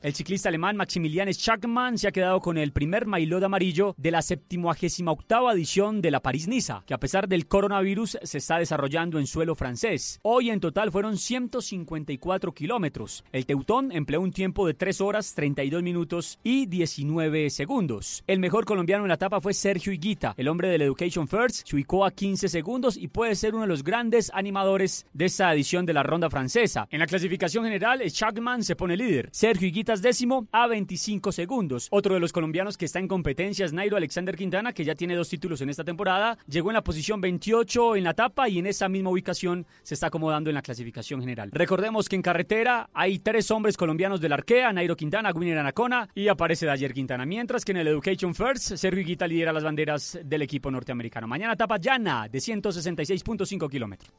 El 0.02 0.14
ciclista 0.14 0.48
alemán 0.48 0.78
Maximilian 0.78 1.28
Schachmann 1.28 1.98
se 1.98 2.08
ha 2.08 2.12
quedado 2.12 2.40
con 2.40 2.56
el 2.56 2.72
primer 2.72 3.04
maillot 3.04 3.42
amarillo 3.42 3.94
de 3.98 4.10
la 4.10 4.22
78 4.22 5.50
edición 5.52 6.00
de 6.00 6.10
la 6.10 6.20
París-Niza, 6.20 6.84
que 6.86 6.94
a 6.94 6.98
pesar 6.98 7.28
del 7.28 7.46
coronavirus 7.46 8.16
se 8.22 8.38
está 8.38 8.58
desarrollando 8.58 9.18
en 9.18 9.26
suelo 9.26 9.54
francés. 9.54 10.18
Hoy 10.22 10.48
en 10.48 10.58
total 10.58 10.90
fueron 10.90 11.18
154 11.18 12.54
kilómetros. 12.54 13.24
El 13.30 13.44
Teutón 13.44 13.92
empleó 13.92 14.22
un 14.22 14.32
tiempo 14.32 14.66
de 14.66 14.72
3 14.72 15.02
horas 15.02 15.34
32 15.34 15.82
minutos 15.82 16.38
y 16.42 16.64
19 16.64 17.50
segundos. 17.50 18.24
El 18.26 18.40
mejor 18.40 18.64
colombiano 18.64 19.04
en 19.04 19.08
la 19.08 19.16
etapa 19.16 19.42
fue 19.42 19.52
Sergio 19.52 19.92
Higuita, 19.92 20.32
el 20.38 20.48
hombre 20.48 20.68
del 20.68 20.80
Education 20.80 21.28
First, 21.28 21.68
se 21.68 21.76
ubicó 21.76 22.06
a 22.06 22.10
15 22.10 22.48
segundos 22.48 22.96
y 22.96 23.08
puede 23.08 23.34
ser 23.34 23.52
uno 23.52 23.64
de 23.64 23.68
los 23.68 23.84
grandes 23.84 24.30
animadores 24.32 25.04
de 25.12 25.26
esta 25.26 25.52
edición 25.52 25.84
de 25.84 25.92
la 25.92 26.02
ronda 26.02 26.30
francesa. 26.30 26.88
En 26.90 27.00
la 27.00 27.06
clasificación 27.06 27.64
general, 27.64 28.00
Schachmann 28.08 28.62
se 28.62 28.76
pone 28.76 28.96
líder. 28.96 29.28
Sergio 29.32 29.68
Higuita 29.68 29.89
es 29.94 30.02
décimo 30.02 30.46
a 30.52 30.66
25 30.66 31.32
segundos. 31.32 31.88
Otro 31.90 32.14
de 32.14 32.20
los 32.20 32.32
colombianos 32.32 32.76
que 32.76 32.84
está 32.84 32.98
en 32.98 33.08
competencia 33.08 33.64
es 33.64 33.72
Nairo 33.72 33.96
Alexander 33.96 34.36
Quintana, 34.36 34.72
que 34.72 34.84
ya 34.84 34.94
tiene 34.94 35.14
dos 35.14 35.28
títulos 35.28 35.60
en 35.60 35.70
esta 35.70 35.84
temporada. 35.84 36.38
Llegó 36.46 36.70
en 36.70 36.74
la 36.74 36.84
posición 36.84 37.20
28 37.20 37.96
en 37.96 38.04
la 38.04 38.10
etapa 38.10 38.48
y 38.48 38.58
en 38.58 38.66
esa 38.66 38.88
misma 38.88 39.10
ubicación 39.10 39.66
se 39.82 39.94
está 39.94 40.08
acomodando 40.08 40.50
en 40.50 40.54
la 40.54 40.62
clasificación 40.62 41.20
general. 41.20 41.50
Recordemos 41.52 42.08
que 42.08 42.16
en 42.16 42.22
carretera 42.22 42.88
hay 42.92 43.18
tres 43.18 43.50
hombres 43.50 43.76
colombianos 43.76 44.20
del 44.20 44.32
Arkea, 44.32 44.72
Nairo 44.72 44.96
Quintana, 44.96 45.32
Winner 45.32 45.58
Anacona 45.58 46.08
y 46.14 46.28
aparece 46.28 46.66
Dayer 46.66 46.92
Quintana. 46.92 47.26
Mientras 47.26 47.64
que 47.64 47.72
en 47.72 47.78
el 47.78 47.88
Education 47.88 48.34
First, 48.34 48.76
Sergio 48.76 49.00
Higuita 49.00 49.26
lidera 49.26 49.52
las 49.52 49.64
banderas 49.64 50.18
del 50.24 50.42
equipo 50.42 50.70
norteamericano. 50.70 51.26
Mañana 51.26 51.54
etapa 51.54 51.78
llana 51.78 52.28
de 52.28 52.38
166.5 52.38 53.70
kilómetros. 53.70 54.12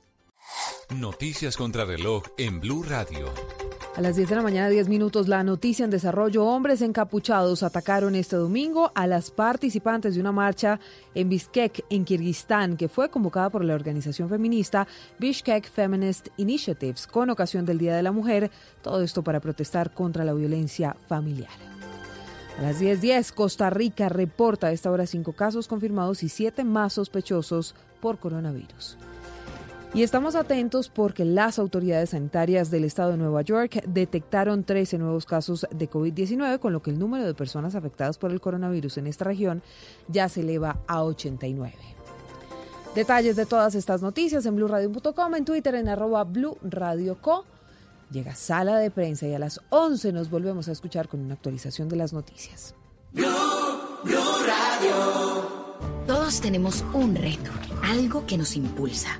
Noticias 0.90 1.56
contra 1.56 1.86
reloj 1.86 2.24
en 2.38 2.60
Blue 2.60 2.84
Radio. 2.84 3.34
A 3.94 4.00
las 4.00 4.16
10 4.16 4.30
de 4.30 4.36
la 4.38 4.42
mañana, 4.42 4.70
10 4.70 4.88
minutos, 4.88 5.28
la 5.28 5.44
noticia 5.44 5.84
en 5.84 5.92
desarrollo. 5.92 6.46
Hombres 6.46 6.82
encapuchados 6.82 7.62
atacaron 7.62 8.16
este 8.16 8.38
domingo 8.38 8.90
a 8.96 9.06
las 9.06 9.32
participantes 9.32 10.16
de 10.16 10.22
una 10.22 10.32
marcha 10.32 10.80
en 11.14 11.28
Bishkek, 11.28 11.84
en 11.90 12.06
Kirguistán, 12.06 12.78
que 12.78 12.88
fue 12.88 13.10
convocada 13.10 13.50
por 13.50 13.66
la 13.66 13.76
organización 13.76 14.30
feminista 14.30 14.88
Bishkek 15.20 15.70
Feminist 15.70 16.30
Initiatives 16.38 17.06
con 17.06 17.30
ocasión 17.32 17.66
del 17.66 17.80
Día 17.80 17.94
de 17.94 18.02
la 18.02 18.14
Mujer. 18.14 18.50
Todo 18.82 19.02
esto 19.02 19.26
para 19.26 19.42
protestar 19.42 19.94
contra 19.94 20.24
la 20.24 20.34
violencia 20.34 20.96
familiar. 21.10 21.52
A 22.60 22.62
las 22.62 22.82
10.10, 22.82 23.34
Costa 23.34 23.70
Rica 23.70 24.08
reporta 24.08 24.68
a 24.68 24.72
esta 24.72 24.90
hora 24.90 25.06
cinco 25.06 25.34
casos 25.34 25.68
confirmados 25.68 26.24
y 26.24 26.30
siete 26.30 26.64
más 26.64 26.94
sospechosos 26.94 27.76
por 28.00 28.20
coronavirus. 28.20 28.98
Y 29.94 30.04
estamos 30.04 30.36
atentos 30.36 30.88
porque 30.88 31.26
las 31.26 31.60
autoridades 31.60 32.12
sanitarias 32.12 32.72
del 32.72 32.86
estado 32.86 33.12
de 33.12 33.18
Nueva 33.18 33.42
York 33.42 33.84
detectaron 33.86 34.64
13 34.64 34.98
nuevos 34.98 35.26
casos 35.26 35.68
de 35.70 35.90
COVID-19, 35.90 36.60
con 36.60 36.72
lo 36.72 36.82
que 36.82 36.92
el 36.92 37.00
número 37.00 37.26
de 37.26 37.34
personas 37.34 37.76
afectadas 37.76 38.18
por 38.18 38.32
el 38.32 38.40
coronavirus 38.40 39.00
en 39.00 39.08
esta 39.08 39.26
región 39.26 39.62
ya 40.08 40.30
se 40.30 40.42
eleva 40.42 40.80
a 40.88 41.04
89. 41.04 41.74
Detalles 42.96 43.36
de 43.36 43.46
todas 43.46 43.76
estas 43.76 44.02
noticias 44.02 44.46
en 44.46 44.56
blurradio.com, 44.56 45.36
en 45.36 45.46
Twitter 45.46 45.76
en 45.76 45.90
arroba 45.90 46.24
blurradioco. 46.24 47.46
Llega 48.12 48.36
sala 48.36 48.78
de 48.78 48.92
prensa 48.92 49.28
y 49.28 49.34
a 49.34 49.40
las 49.40 49.62
11 49.70 50.12
nos 50.12 50.30
volvemos 50.30 50.68
a 50.68 50.74
escuchar 50.74 51.08
con 51.08 51.22
una 51.22 51.36
actualización 51.36 51.88
de 51.88 51.96
las 51.96 52.12
noticias. 52.12 52.76
Blue, 53.14 53.28
Radio. 54.46 55.62
Todos 56.06 56.42
tenemos 56.42 56.84
un 56.94 57.16
reto, 57.16 57.52
algo 57.84 58.26
que 58.26 58.38
nos 58.38 58.58
impulsa, 58.58 59.20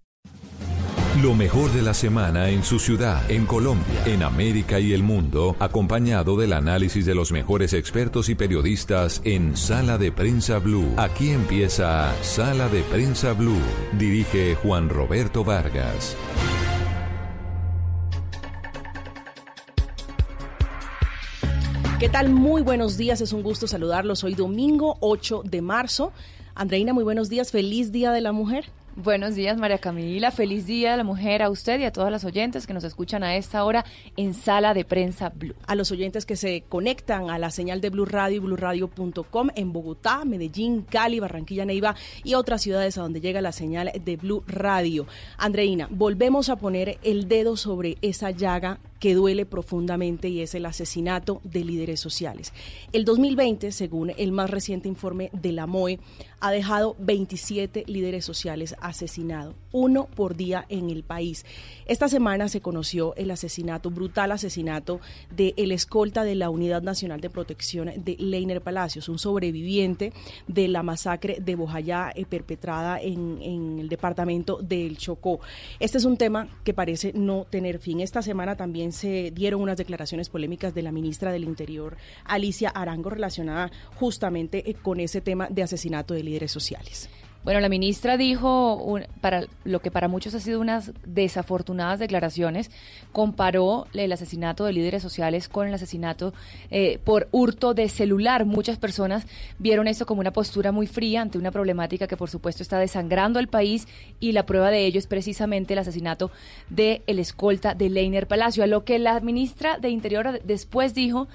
Lo 1.21 1.35
mejor 1.35 1.71
de 1.71 1.83
la 1.83 1.93
semana 1.93 2.49
en 2.49 2.63
su 2.63 2.79
ciudad, 2.79 3.29
en 3.29 3.45
Colombia, 3.45 4.05
en 4.07 4.23
América 4.23 4.79
y 4.79 4.91
el 4.91 5.03
mundo, 5.03 5.55
acompañado 5.59 6.35
del 6.35 6.51
análisis 6.51 7.05
de 7.05 7.13
los 7.13 7.31
mejores 7.31 7.73
expertos 7.73 8.27
y 8.27 8.33
periodistas 8.33 9.21
en 9.23 9.55
Sala 9.55 9.99
de 9.99 10.11
Prensa 10.11 10.57
Blue. 10.57 10.95
Aquí 10.97 11.29
empieza 11.29 12.11
Sala 12.23 12.69
de 12.69 12.81
Prensa 12.81 13.33
Blue. 13.33 13.61
Dirige 13.99 14.55
Juan 14.55 14.89
Roberto 14.89 15.43
Vargas. 15.43 16.17
¿Qué 21.99 22.09
tal? 22.09 22.29
Muy 22.29 22.63
buenos 22.63 22.97
días, 22.97 23.21
es 23.21 23.31
un 23.31 23.43
gusto 23.43 23.67
saludarlos. 23.67 24.23
Hoy 24.23 24.33
domingo 24.33 24.97
8 25.01 25.43
de 25.45 25.61
marzo. 25.61 26.13
Andreina, 26.55 26.93
muy 26.93 27.03
buenos 27.03 27.29
días, 27.29 27.51
feliz 27.51 27.91
Día 27.91 28.11
de 28.11 28.21
la 28.21 28.31
Mujer. 28.31 28.65
Buenos 28.97 29.35
días, 29.35 29.57
María 29.57 29.77
Camila. 29.77 30.31
Feliz 30.31 30.65
Día 30.65 30.91
de 30.91 30.97
la 30.97 31.05
Mujer 31.05 31.41
a 31.41 31.49
usted 31.49 31.79
y 31.79 31.85
a 31.85 31.93
todas 31.93 32.11
las 32.11 32.25
oyentes 32.25 32.67
que 32.67 32.73
nos 32.73 32.83
escuchan 32.83 33.23
a 33.23 33.37
esta 33.37 33.63
hora 33.63 33.85
en 34.17 34.33
Sala 34.33 34.73
de 34.73 34.83
Prensa 34.83 35.29
Blue. 35.29 35.55
A 35.65 35.75
los 35.75 35.93
oyentes 35.93 36.25
que 36.25 36.35
se 36.35 36.65
conectan 36.67 37.29
a 37.29 37.39
la 37.39 37.51
señal 37.51 37.79
de 37.79 37.89
Blue 37.89 38.05
Radio 38.05 38.43
y 38.43 39.59
en 39.61 39.71
Bogotá, 39.71 40.25
Medellín, 40.25 40.81
Cali, 40.81 41.21
Barranquilla, 41.21 41.63
Neiva 41.63 41.95
y 42.25 42.33
otras 42.33 42.63
ciudades 42.63 42.97
a 42.97 43.01
donde 43.01 43.21
llega 43.21 43.39
la 43.39 43.53
señal 43.53 43.93
de 44.03 44.17
Blue 44.17 44.43
Radio. 44.45 45.07
Andreina, 45.37 45.87
volvemos 45.89 46.49
a 46.49 46.57
poner 46.57 46.99
el 47.01 47.29
dedo 47.29 47.55
sobre 47.55 47.97
esa 48.01 48.31
llaga 48.31 48.79
que 49.01 49.15
duele 49.15 49.47
profundamente 49.47 50.29
y 50.29 50.41
es 50.41 50.53
el 50.53 50.63
asesinato 50.67 51.41
de 51.43 51.65
líderes 51.65 51.99
sociales. 51.99 52.53
El 52.93 53.03
2020, 53.03 53.71
según 53.71 54.11
el 54.15 54.31
más 54.31 54.51
reciente 54.51 54.87
informe 54.87 55.31
de 55.33 55.51
la 55.51 55.65
MOE, 55.65 55.99
ha 56.39 56.51
dejado 56.51 56.95
27 56.99 57.85
líderes 57.87 58.25
sociales 58.25 58.75
asesinados, 58.79 59.55
uno 59.71 60.05
por 60.05 60.35
día 60.35 60.65
en 60.69 60.91
el 60.91 61.03
país. 61.03 61.45
Esta 61.87 62.09
semana 62.09 62.47
se 62.47 62.61
conoció 62.61 63.15
el 63.15 63.31
asesinato, 63.31 63.89
brutal 63.89 64.31
asesinato 64.31 65.01
de 65.35 65.55
el 65.57 65.71
escolta 65.71 66.23
de 66.23 66.35
la 66.35 66.51
Unidad 66.51 66.83
Nacional 66.83 67.21
de 67.21 67.31
Protección 67.31 67.91
de 67.95 68.15
Leiner 68.19 68.61
Palacios, 68.61 69.09
un 69.09 69.17
sobreviviente 69.17 70.13
de 70.47 70.67
la 70.67 70.83
masacre 70.83 71.37
de 71.41 71.55
Bojayá 71.55 72.11
eh, 72.13 72.25
perpetrada 72.25 73.01
en, 73.01 73.39
en 73.41 73.79
el 73.79 73.89
departamento 73.89 74.59
del 74.61 74.97
Chocó. 74.97 75.39
Este 75.79 75.97
es 75.97 76.05
un 76.05 76.17
tema 76.17 76.47
que 76.63 76.75
parece 76.75 77.13
no 77.13 77.47
tener 77.49 77.79
fin. 77.79 77.99
Esta 77.99 78.21
semana 78.21 78.55
también 78.55 78.90
se 78.93 79.31
dieron 79.31 79.61
unas 79.61 79.77
declaraciones 79.77 80.29
polémicas 80.29 80.73
de 80.73 80.81
la 80.81 80.91
ministra 80.91 81.31
del 81.31 81.43
Interior, 81.43 81.97
Alicia 82.25 82.69
Arango, 82.69 83.09
relacionada 83.09 83.71
justamente 83.95 84.69
eh, 84.69 84.73
con 84.73 84.99
ese 84.99 85.21
tema 85.21 85.47
de 85.49 85.63
asesinato 85.63 86.13
de 86.13 86.23
líderes 86.23 86.51
sociales. 86.51 87.09
Bueno, 87.43 87.59
la 87.59 87.69
ministra 87.69 88.17
dijo 88.17 88.75
un- 88.75 89.05
para 89.19 89.45
lo 89.63 89.79
que 89.79 89.89
para 89.89 90.07
muchos 90.07 90.35
ha 90.35 90.39
sido 90.39 90.59
unas 90.61 90.91
desafortunadas 91.07 91.97
declaraciones, 91.97 92.69
comparó 93.11 93.87
el 93.93 94.11
asesinato 94.11 94.63
de 94.63 94.73
líderes 94.73 95.01
sociales 95.01 95.49
con 95.49 95.67
el 95.67 95.73
asesinato 95.73 96.35
eh, 96.69 96.99
por 97.03 97.27
hurto 97.31 97.73
de 97.73 97.89
celular. 97.89 98.45
Muchas 98.45 98.77
personas 98.77 99.25
vieron 99.57 99.87
esto 99.87 100.05
como 100.05 100.21
una 100.21 100.31
postura 100.33 100.71
muy 100.71 100.85
fría 100.85 101.21
ante 101.23 101.39
una 101.39 101.49
problemática 101.49 102.05
que 102.05 102.15
por 102.15 102.29
supuesto 102.29 102.61
está 102.61 102.77
desangrando 102.77 103.39
al 103.39 103.47
país 103.47 103.87
y 104.19 104.33
la 104.33 104.45
prueba 104.45 104.69
de 104.69 104.85
ello 104.85 104.99
es 104.99 105.07
precisamente 105.07 105.73
el 105.73 105.79
asesinato 105.79 106.29
de 106.69 107.01
el 107.07 107.17
escolta 107.17 107.73
de 107.73 107.89
Leiner 107.89 108.27
Palacio, 108.27 108.63
a 108.63 108.67
lo 108.67 108.85
que 108.85 108.99
la 108.99 109.19
ministra 109.19 109.79
de 109.79 109.89
Interior 109.89 110.41
después 110.43 110.93
dijo 110.93 111.27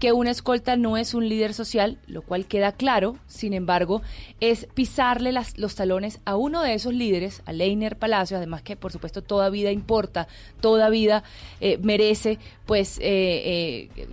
que 0.00 0.12
una 0.12 0.30
escolta 0.30 0.76
no 0.76 0.96
es 0.96 1.14
un 1.14 1.28
líder 1.28 1.54
social, 1.54 1.98
lo 2.06 2.22
cual 2.22 2.46
queda 2.46 2.72
claro, 2.72 3.16
sin 3.26 3.52
embargo, 3.52 4.00
es 4.40 4.66
pisarle 4.74 5.32
los 5.56 5.74
talones 5.74 6.20
a 6.24 6.36
uno 6.36 6.62
de 6.62 6.74
esos 6.74 6.94
líderes, 6.94 7.42
a 7.44 7.52
Leiner 7.52 7.96
Palacio, 7.96 8.38
además 8.38 8.62
que 8.62 8.76
por 8.76 8.90
supuesto 8.92 9.22
toda 9.22 9.50
vida 9.50 9.70
importa, 9.70 10.26
toda 10.60 10.88
vida 10.88 11.22
eh, 11.60 11.78
merece, 11.82 12.38
pues, 12.66 12.98
eh, 12.98 13.90
eh, 14.02 14.08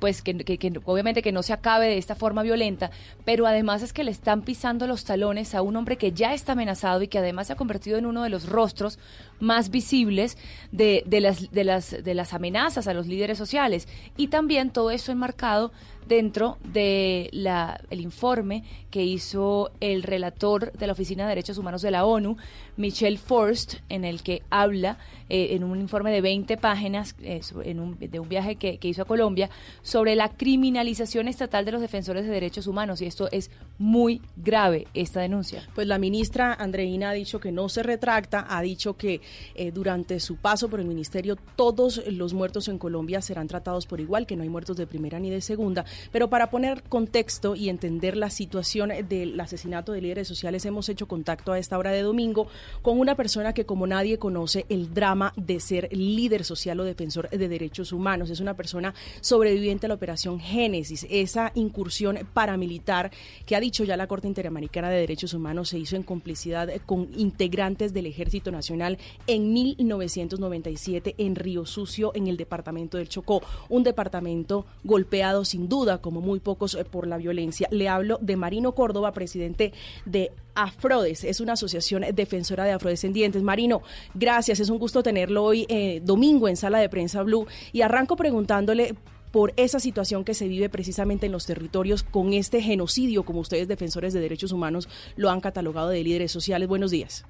pues 0.00 0.22
que- 0.22 0.36
que 0.38 0.72
obviamente 0.86 1.20
que 1.20 1.32
no 1.32 1.42
se 1.42 1.52
acabe 1.52 1.86
de 1.86 1.98
esta 1.98 2.14
forma 2.14 2.42
violenta, 2.42 2.90
pero 3.26 3.46
además 3.46 3.82
es 3.82 3.92
que 3.92 4.04
le 4.04 4.10
están 4.10 4.40
pisando 4.42 4.86
los 4.86 5.04
talones 5.04 5.54
a 5.54 5.60
un 5.60 5.76
hombre 5.76 5.98
que 5.98 6.12
ya 6.12 6.32
está 6.32 6.52
amenazado 6.52 7.02
y 7.02 7.08
que 7.08 7.18
además 7.18 7.48
se 7.48 7.52
ha 7.52 7.56
convertido 7.56 7.98
en 7.98 8.06
uno 8.06 8.22
de 8.22 8.30
los 8.30 8.48
rostros 8.48 8.98
más 9.40 9.70
visibles 9.70 10.36
de, 10.72 11.02
de, 11.06 11.20
las, 11.20 11.50
de, 11.50 11.64
las, 11.64 12.02
de 12.02 12.14
las 12.14 12.34
amenazas 12.34 12.86
a 12.86 12.94
los 12.94 13.06
líderes 13.06 13.38
sociales. 13.38 13.88
Y 14.16 14.28
también 14.28 14.70
todo 14.70 14.90
eso 14.90 15.12
enmarcado 15.12 15.72
dentro 16.06 16.58
de 16.64 17.28
la, 17.32 17.80
el 17.90 18.00
informe 18.00 18.64
que 18.90 19.02
hizo 19.02 19.70
el 19.80 20.02
relator 20.02 20.72
de 20.72 20.86
la 20.86 20.92
Oficina 20.92 21.24
de 21.24 21.30
Derechos 21.30 21.58
Humanos 21.58 21.82
de 21.82 21.90
la 21.90 22.04
ONU, 22.04 22.36
Michel 22.76 23.18
Forst, 23.18 23.76
en 23.88 24.04
el 24.04 24.22
que 24.22 24.42
habla 24.50 24.98
eh, 25.28 25.48
en 25.52 25.64
un 25.64 25.80
informe 25.80 26.12
de 26.12 26.20
20 26.20 26.56
páginas 26.56 27.16
eh, 27.22 27.40
en 27.64 27.80
un, 27.80 27.98
de 27.98 28.20
un 28.20 28.28
viaje 28.28 28.56
que, 28.56 28.78
que 28.78 28.88
hizo 28.88 29.02
a 29.02 29.06
Colombia 29.06 29.50
sobre 29.82 30.14
la 30.14 30.28
criminalización 30.28 31.28
estatal 31.28 31.64
de 31.64 31.72
los 31.72 31.80
defensores 31.80 32.24
de 32.24 32.30
derechos 32.30 32.66
humanos. 32.66 33.02
Y 33.02 33.06
esto 33.06 33.28
es 33.32 33.50
muy 33.78 34.22
grave, 34.36 34.86
esta 34.94 35.20
denuncia. 35.20 35.68
Pues 35.74 35.86
la 35.86 35.98
ministra 35.98 36.54
Andreina 36.54 37.10
ha 37.10 37.12
dicho 37.12 37.40
que 37.40 37.52
no 37.52 37.68
se 37.68 37.82
retracta, 37.82 38.46
ha 38.48 38.62
dicho 38.62 38.96
que 38.96 39.20
eh, 39.54 39.70
durante 39.72 40.20
su 40.20 40.36
paso 40.36 40.68
por 40.68 40.80
el 40.80 40.86
ministerio 40.86 41.36
todos 41.56 42.02
los 42.08 42.34
muertos 42.34 42.68
en 42.68 42.78
Colombia 42.78 43.20
serán 43.20 43.48
tratados 43.48 43.86
por 43.86 44.00
igual, 44.00 44.26
que 44.26 44.36
no 44.36 44.42
hay 44.42 44.48
muertos 44.48 44.76
de 44.76 44.86
primera 44.86 45.18
ni 45.18 45.30
de 45.30 45.40
segunda. 45.40 45.84
Pero 46.12 46.28
para 46.28 46.50
poner 46.50 46.82
contexto 46.84 47.54
y 47.54 47.68
entender 47.68 48.16
la 48.16 48.30
situación 48.30 48.92
del 49.08 49.38
asesinato 49.40 49.92
de 49.92 50.00
líderes 50.00 50.28
sociales, 50.28 50.64
hemos 50.64 50.88
hecho 50.88 51.08
contacto 51.08 51.52
a 51.52 51.58
esta 51.58 51.78
hora 51.78 51.92
de 51.92 52.02
domingo 52.02 52.48
con 52.82 52.98
una 52.98 53.14
persona 53.14 53.52
que 53.52 53.66
como 53.66 53.86
nadie 53.86 54.18
conoce 54.18 54.66
el 54.68 54.92
drama 54.94 55.32
de 55.36 55.60
ser 55.60 55.88
líder 55.92 56.44
social 56.44 56.80
o 56.80 56.84
defensor 56.84 57.28
de 57.30 57.48
derechos 57.48 57.92
humanos. 57.92 58.30
Es 58.30 58.40
una 58.40 58.54
persona 58.54 58.94
sobreviviente 59.20 59.86
a 59.86 59.88
la 59.88 59.94
operación 59.94 60.40
Génesis, 60.40 61.06
esa 61.10 61.52
incursión 61.54 62.18
paramilitar 62.32 63.10
que 63.44 63.56
ha 63.56 63.60
dicho 63.60 63.84
ya 63.84 63.96
la 63.96 64.06
Corte 64.06 64.28
Interamericana 64.28 64.90
de 64.90 64.98
Derechos 64.98 65.34
Humanos 65.34 65.68
se 65.68 65.78
hizo 65.78 65.96
en 65.96 66.02
complicidad 66.02 66.68
con 66.84 67.08
integrantes 67.16 67.92
del 67.92 68.06
Ejército 68.06 68.50
Nacional 68.50 68.98
en 69.26 69.52
1997 69.52 71.14
en 71.18 71.34
Río 71.36 71.66
Sucio, 71.66 72.12
en 72.14 72.26
el 72.26 72.36
departamento 72.36 72.98
del 72.98 73.08
Chocó. 73.08 73.42
Un 73.68 73.82
departamento 73.82 74.66
golpeado 74.84 75.44
sin 75.44 75.68
duda, 75.68 75.85
como 75.98 76.20
muy 76.20 76.40
pocos, 76.40 76.74
eh, 76.74 76.84
por 76.84 77.06
la 77.06 77.16
violencia. 77.16 77.68
Le 77.70 77.88
hablo 77.88 78.18
de 78.20 78.36
Marino 78.36 78.72
Córdoba, 78.72 79.12
presidente 79.12 79.72
de 80.04 80.32
Afrodes, 80.54 81.24
es 81.24 81.40
una 81.40 81.52
asociación 81.52 82.04
defensora 82.14 82.64
de 82.64 82.72
afrodescendientes. 82.72 83.42
Marino, 83.42 83.82
gracias, 84.14 84.60
es 84.60 84.70
un 84.70 84.78
gusto 84.78 85.02
tenerlo 85.02 85.44
hoy 85.44 85.66
eh, 85.68 86.00
domingo 86.02 86.48
en 86.48 86.56
Sala 86.56 86.78
de 86.78 86.88
Prensa 86.88 87.22
Blue 87.22 87.46
y 87.72 87.82
arranco 87.82 88.16
preguntándole 88.16 88.94
por 89.32 89.52
esa 89.56 89.80
situación 89.80 90.24
que 90.24 90.34
se 90.34 90.48
vive 90.48 90.68
precisamente 90.68 91.26
en 91.26 91.32
los 91.32 91.46
territorios 91.46 92.02
con 92.02 92.32
este 92.32 92.62
genocidio, 92.62 93.24
como 93.24 93.40
ustedes 93.40 93.68
defensores 93.68 94.14
de 94.14 94.20
derechos 94.20 94.52
humanos 94.52 94.88
lo 95.16 95.30
han 95.30 95.40
catalogado 95.40 95.90
de 95.90 96.02
líderes 96.02 96.32
sociales. 96.32 96.68
Buenos 96.68 96.90
días. 96.90 97.26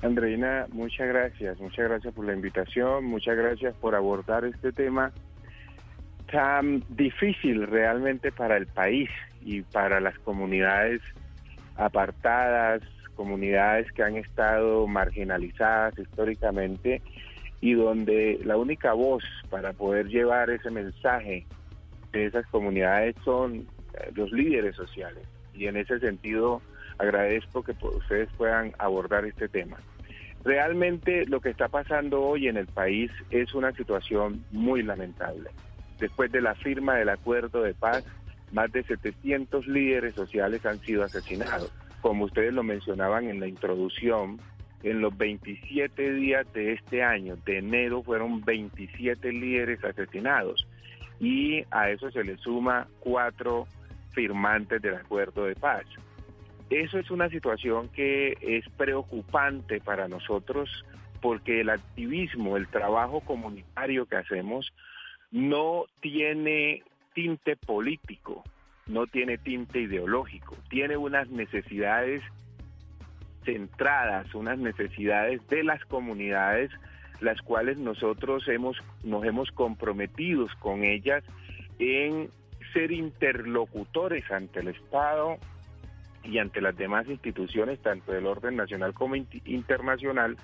Andreina, 0.00 0.66
muchas 0.70 1.08
gracias, 1.08 1.58
muchas 1.58 1.88
gracias 1.88 2.14
por 2.14 2.24
la 2.24 2.32
invitación, 2.32 3.04
muchas 3.04 3.36
gracias 3.36 3.74
por 3.80 3.96
abordar 3.96 4.44
este 4.44 4.70
tema 4.70 5.12
tan 6.30 6.82
difícil 6.88 7.66
realmente 7.66 8.32
para 8.32 8.56
el 8.56 8.66
país 8.66 9.10
y 9.42 9.62
para 9.62 10.00
las 10.00 10.18
comunidades 10.20 11.00
apartadas, 11.76 12.82
comunidades 13.14 13.90
que 13.92 14.02
han 14.02 14.16
estado 14.16 14.86
marginalizadas 14.86 15.98
históricamente 15.98 17.02
y 17.60 17.74
donde 17.74 18.40
la 18.44 18.56
única 18.56 18.92
voz 18.92 19.24
para 19.50 19.72
poder 19.72 20.08
llevar 20.08 20.50
ese 20.50 20.70
mensaje 20.70 21.46
de 22.12 22.26
esas 22.26 22.46
comunidades 22.46 23.16
son 23.24 23.66
eh, 23.94 24.12
los 24.14 24.30
líderes 24.32 24.76
sociales. 24.76 25.24
Y 25.54 25.66
en 25.66 25.76
ese 25.76 25.98
sentido 25.98 26.62
agradezco 26.98 27.62
que 27.62 27.72
ustedes 27.82 28.28
puedan 28.36 28.72
abordar 28.78 29.24
este 29.24 29.48
tema. 29.48 29.78
Realmente 30.44 31.26
lo 31.26 31.40
que 31.40 31.50
está 31.50 31.68
pasando 31.68 32.22
hoy 32.22 32.48
en 32.48 32.56
el 32.56 32.66
país 32.66 33.10
es 33.30 33.54
una 33.54 33.72
situación 33.72 34.44
muy 34.52 34.82
lamentable. 34.82 35.50
Después 35.98 36.30
de 36.30 36.40
la 36.40 36.54
firma 36.54 36.94
del 36.94 37.08
acuerdo 37.08 37.62
de 37.62 37.74
paz, 37.74 38.04
más 38.52 38.70
de 38.72 38.82
700 38.84 39.66
líderes 39.66 40.14
sociales 40.14 40.64
han 40.64 40.78
sido 40.80 41.04
asesinados. 41.04 41.72
Como 42.00 42.24
ustedes 42.24 42.52
lo 42.52 42.62
mencionaban 42.62 43.28
en 43.28 43.40
la 43.40 43.48
introducción, 43.48 44.40
en 44.82 45.00
los 45.00 45.16
27 45.16 46.12
días 46.14 46.46
de 46.52 46.72
este 46.72 47.02
año, 47.02 47.36
de 47.44 47.58
enero, 47.58 48.02
fueron 48.02 48.44
27 48.44 49.32
líderes 49.32 49.82
asesinados 49.84 50.66
y 51.20 51.64
a 51.70 51.90
eso 51.90 52.10
se 52.12 52.22
le 52.22 52.36
suma 52.36 52.86
cuatro 53.00 53.66
firmantes 54.12 54.80
del 54.80 54.94
acuerdo 54.94 55.44
de 55.44 55.56
paz. 55.56 55.84
Eso 56.70 56.98
es 56.98 57.10
una 57.10 57.28
situación 57.28 57.88
que 57.88 58.36
es 58.40 58.68
preocupante 58.76 59.80
para 59.80 60.06
nosotros 60.06 60.84
porque 61.20 61.60
el 61.62 61.70
activismo, 61.70 62.56
el 62.56 62.68
trabajo 62.68 63.20
comunitario 63.20 64.06
que 64.06 64.16
hacemos 64.16 64.72
no 65.30 65.84
tiene 66.00 66.82
tinte 67.14 67.56
político, 67.56 68.44
no 68.86 69.06
tiene 69.06 69.38
tinte 69.38 69.80
ideológico, 69.80 70.56
tiene 70.70 70.96
unas 70.96 71.28
necesidades 71.28 72.22
centradas, 73.44 74.34
unas 74.34 74.58
necesidades 74.58 75.46
de 75.48 75.64
las 75.64 75.84
comunidades, 75.86 76.70
las 77.20 77.40
cuales 77.42 77.78
nosotros 77.78 78.46
hemos, 78.48 78.76
nos 79.02 79.24
hemos 79.24 79.50
comprometido 79.50 80.46
con 80.60 80.84
ellas 80.84 81.24
en 81.78 82.30
ser 82.72 82.92
interlocutores 82.92 84.30
ante 84.30 84.60
el 84.60 84.68
Estado 84.68 85.36
y 86.22 86.38
ante 86.38 86.60
las 86.60 86.76
demás 86.76 87.08
instituciones, 87.08 87.80
tanto 87.80 88.12
del 88.12 88.26
orden 88.26 88.56
nacional 88.56 88.92
como 88.92 89.16
internacional, 89.16 90.36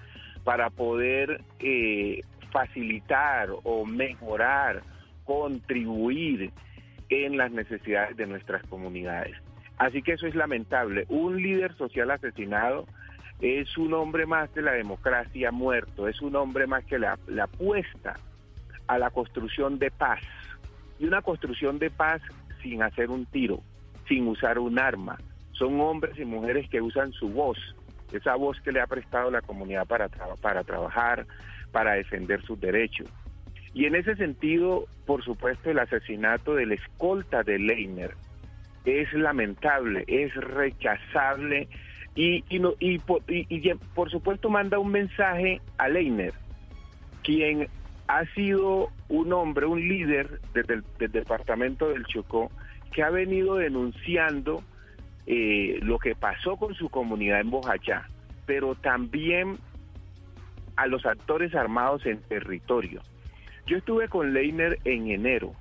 para 0.44 0.70
poder 0.70 1.42
eh, 1.58 2.22
facilitar 2.54 3.48
o 3.64 3.84
mejorar, 3.84 4.84
contribuir 5.24 6.52
en 7.08 7.36
las 7.36 7.50
necesidades 7.50 8.16
de 8.16 8.28
nuestras 8.28 8.62
comunidades. 8.68 9.36
Así 9.76 10.02
que 10.02 10.12
eso 10.12 10.28
es 10.28 10.36
lamentable. 10.36 11.04
Un 11.08 11.42
líder 11.42 11.76
social 11.76 12.12
asesinado 12.12 12.86
es 13.40 13.76
un 13.76 13.92
hombre 13.92 14.24
más 14.24 14.54
de 14.54 14.62
la 14.62 14.70
democracia 14.70 15.50
muerto, 15.50 16.06
es 16.06 16.22
un 16.22 16.36
hombre 16.36 16.68
más 16.68 16.84
que 16.84 17.00
la, 17.00 17.18
la 17.26 17.44
apuesta 17.44 18.20
a 18.86 18.98
la 18.98 19.10
construcción 19.10 19.80
de 19.80 19.90
paz. 19.90 20.20
Y 21.00 21.06
una 21.06 21.22
construcción 21.22 21.80
de 21.80 21.90
paz 21.90 22.22
sin 22.62 22.84
hacer 22.84 23.10
un 23.10 23.26
tiro, 23.26 23.62
sin 24.06 24.28
usar 24.28 24.60
un 24.60 24.78
arma. 24.78 25.18
Son 25.50 25.80
hombres 25.80 26.16
y 26.20 26.24
mujeres 26.24 26.70
que 26.70 26.80
usan 26.80 27.10
su 27.12 27.30
voz, 27.30 27.58
esa 28.12 28.36
voz 28.36 28.60
que 28.60 28.70
le 28.70 28.80
ha 28.80 28.86
prestado 28.86 29.28
la 29.32 29.42
comunidad 29.42 29.86
para, 29.86 30.08
para 30.40 30.62
trabajar, 30.62 31.26
para 31.74 31.94
defender 31.94 32.40
sus 32.42 32.60
derechos. 32.60 33.08
Y 33.74 33.86
en 33.86 33.96
ese 33.96 34.14
sentido, 34.14 34.86
por 35.06 35.24
supuesto, 35.24 35.72
el 35.72 35.80
asesinato 35.80 36.54
del 36.54 36.70
escolta 36.70 37.42
de 37.42 37.58
Leiner 37.58 38.14
es 38.84 39.12
lamentable, 39.12 40.04
es 40.06 40.32
rechazable 40.36 41.66
y, 42.14 42.42
por, 43.00 44.08
supuesto 44.08 44.48
manda 44.50 44.78
un 44.78 44.92
mensaje 44.92 45.60
a 45.78 45.88
Leiner, 45.88 46.32
quien 47.24 47.66
ha 48.06 48.24
sido 48.34 48.90
un 49.08 49.32
hombre, 49.32 49.66
un 49.66 49.80
líder 49.80 50.40
desde 50.52 50.74
el 50.74 51.10
departamento 51.10 51.88
del 51.88 52.06
Chocó, 52.06 52.52
que 52.92 53.02
ha 53.02 53.10
venido 53.10 53.56
denunciando 53.56 54.62
eh, 55.26 55.80
lo 55.82 55.98
que 55.98 56.14
pasó 56.14 56.56
con 56.56 56.74
su 56.74 56.88
comunidad 56.88 57.40
en 57.40 57.50
Bojachá, 57.50 58.08
pero 58.46 58.76
también 58.76 59.56
a 60.76 60.86
los 60.86 61.06
actores 61.06 61.54
armados 61.54 62.04
en 62.06 62.20
territorio. 62.22 63.02
Yo 63.66 63.78
estuve 63.78 64.08
con 64.08 64.34
Leiner 64.34 64.78
en 64.84 65.10
enero, 65.10 65.54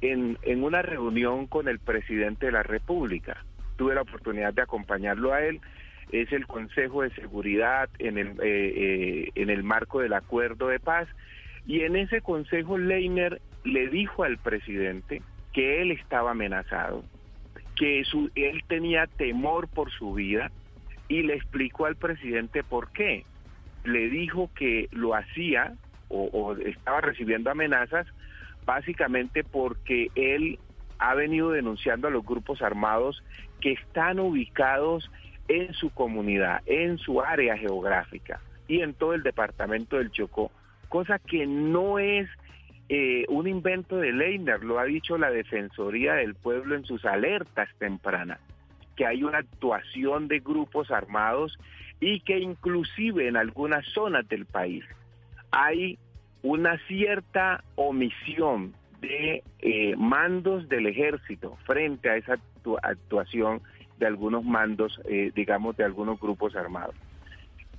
en, 0.00 0.38
en 0.42 0.64
una 0.64 0.82
reunión 0.82 1.46
con 1.46 1.68
el 1.68 1.78
presidente 1.78 2.46
de 2.46 2.52
la 2.52 2.62
República. 2.62 3.44
Tuve 3.76 3.94
la 3.94 4.02
oportunidad 4.02 4.54
de 4.54 4.62
acompañarlo 4.62 5.32
a 5.32 5.42
él. 5.42 5.60
Es 6.12 6.32
el 6.32 6.46
Consejo 6.46 7.02
de 7.02 7.10
Seguridad 7.10 7.90
en 7.98 8.16
el, 8.16 8.28
eh, 8.28 8.34
eh, 8.42 9.30
en 9.34 9.50
el 9.50 9.64
marco 9.64 10.00
del 10.00 10.14
acuerdo 10.14 10.68
de 10.68 10.80
paz. 10.80 11.08
Y 11.66 11.80
en 11.80 11.96
ese 11.96 12.20
consejo 12.20 12.78
Leiner 12.78 13.40
le 13.64 13.88
dijo 13.88 14.22
al 14.22 14.38
presidente 14.38 15.20
que 15.52 15.82
él 15.82 15.90
estaba 15.90 16.30
amenazado, 16.30 17.04
que 17.74 18.04
su, 18.04 18.30
él 18.36 18.62
tenía 18.68 19.06
temor 19.08 19.66
por 19.68 19.90
su 19.90 20.14
vida 20.14 20.52
y 21.08 21.22
le 21.22 21.34
explicó 21.34 21.86
al 21.86 21.96
presidente 21.96 22.62
por 22.62 22.92
qué. 22.92 23.24
Le 23.86 24.08
dijo 24.08 24.50
que 24.54 24.88
lo 24.92 25.14
hacía 25.14 25.74
o, 26.08 26.54
estaba 26.64 27.00
recibiendo 27.00 27.50
amenazas 27.50 28.06
básicamente 28.64 29.44
porque 29.44 30.08
él 30.14 30.58
ha 30.98 31.14
venido 31.14 31.50
denunciando 31.50 32.08
a 32.08 32.10
los 32.10 32.24
grupos 32.24 32.62
armados 32.62 33.22
que 33.60 33.72
están 33.72 34.18
ubicados 34.20 35.10
en 35.48 35.72
su 35.74 35.90
comunidad, 35.90 36.62
en 36.66 36.98
su 36.98 37.20
área 37.20 37.56
geográfica 37.56 38.40
y 38.68 38.80
en 38.80 38.94
todo 38.94 39.14
el 39.14 39.22
departamento 39.22 39.96
del 39.96 40.10
Chocó, 40.10 40.50
cosa 40.88 41.18
que 41.18 41.46
no 41.46 41.98
es 41.98 42.28
eh, 42.88 43.24
un 43.28 43.46
invento 43.48 43.98
de 43.98 44.12
Leiner, 44.12 44.62
lo 44.62 44.78
ha 44.78 44.84
dicho 44.84 45.18
la 45.18 45.30
Defensoría 45.30 46.14
del 46.14 46.34
Pueblo 46.34 46.74
en 46.74 46.84
sus 46.84 47.04
alertas 47.04 47.68
tempranas, 47.78 48.40
que 48.96 49.06
hay 49.06 49.22
una 49.22 49.38
actuación 49.38 50.28
de 50.28 50.40
grupos 50.40 50.90
armados 50.90 51.58
y 52.00 52.20
que 52.20 52.38
inclusive 52.38 53.28
en 53.28 53.36
algunas 53.36 53.86
zonas 53.86 54.28
del 54.28 54.44
país 54.46 54.84
hay 55.50 55.98
una 56.42 56.78
cierta 56.86 57.64
omisión 57.74 58.74
de 59.00 59.42
eh, 59.60 59.94
mandos 59.96 60.68
del 60.68 60.86
ejército 60.86 61.56
frente 61.64 62.10
a 62.10 62.16
esa 62.16 62.36
actu- 62.36 62.78
actuación 62.82 63.60
de 63.98 64.06
algunos 64.06 64.44
mandos, 64.44 65.00
eh, 65.08 65.32
digamos, 65.34 65.76
de 65.76 65.84
algunos 65.84 66.20
grupos 66.20 66.54
armados. 66.54 66.94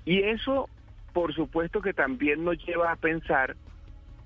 Y 0.05 0.21
eso, 0.23 0.69
por 1.13 1.33
supuesto 1.33 1.81
que 1.81 1.93
también 1.93 2.43
nos 2.43 2.57
lleva 2.65 2.91
a 2.91 2.95
pensar 2.95 3.55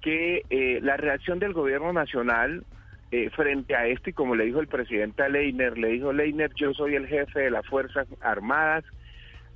que 0.01 0.43
eh, 0.49 0.79
la 0.81 0.97
reacción 0.97 1.39
del 1.39 1.53
gobierno 1.53 1.91
nacional 1.93 2.63
eh, 3.11 3.29
frente 3.31 3.75
a 3.75 3.87
esto, 3.87 4.09
y 4.09 4.13
como 4.13 4.35
le 4.35 4.45
dijo 4.45 4.61
el 4.61 4.67
presidente 4.67 5.27
Leiner, 5.29 5.77
le 5.77 5.89
dijo 5.89 6.13
Leiner, 6.13 6.51
yo 6.55 6.73
soy 6.73 6.95
el 6.95 7.07
jefe 7.07 7.41
de 7.41 7.51
las 7.51 7.65
Fuerzas 7.67 8.07
Armadas, 8.21 8.85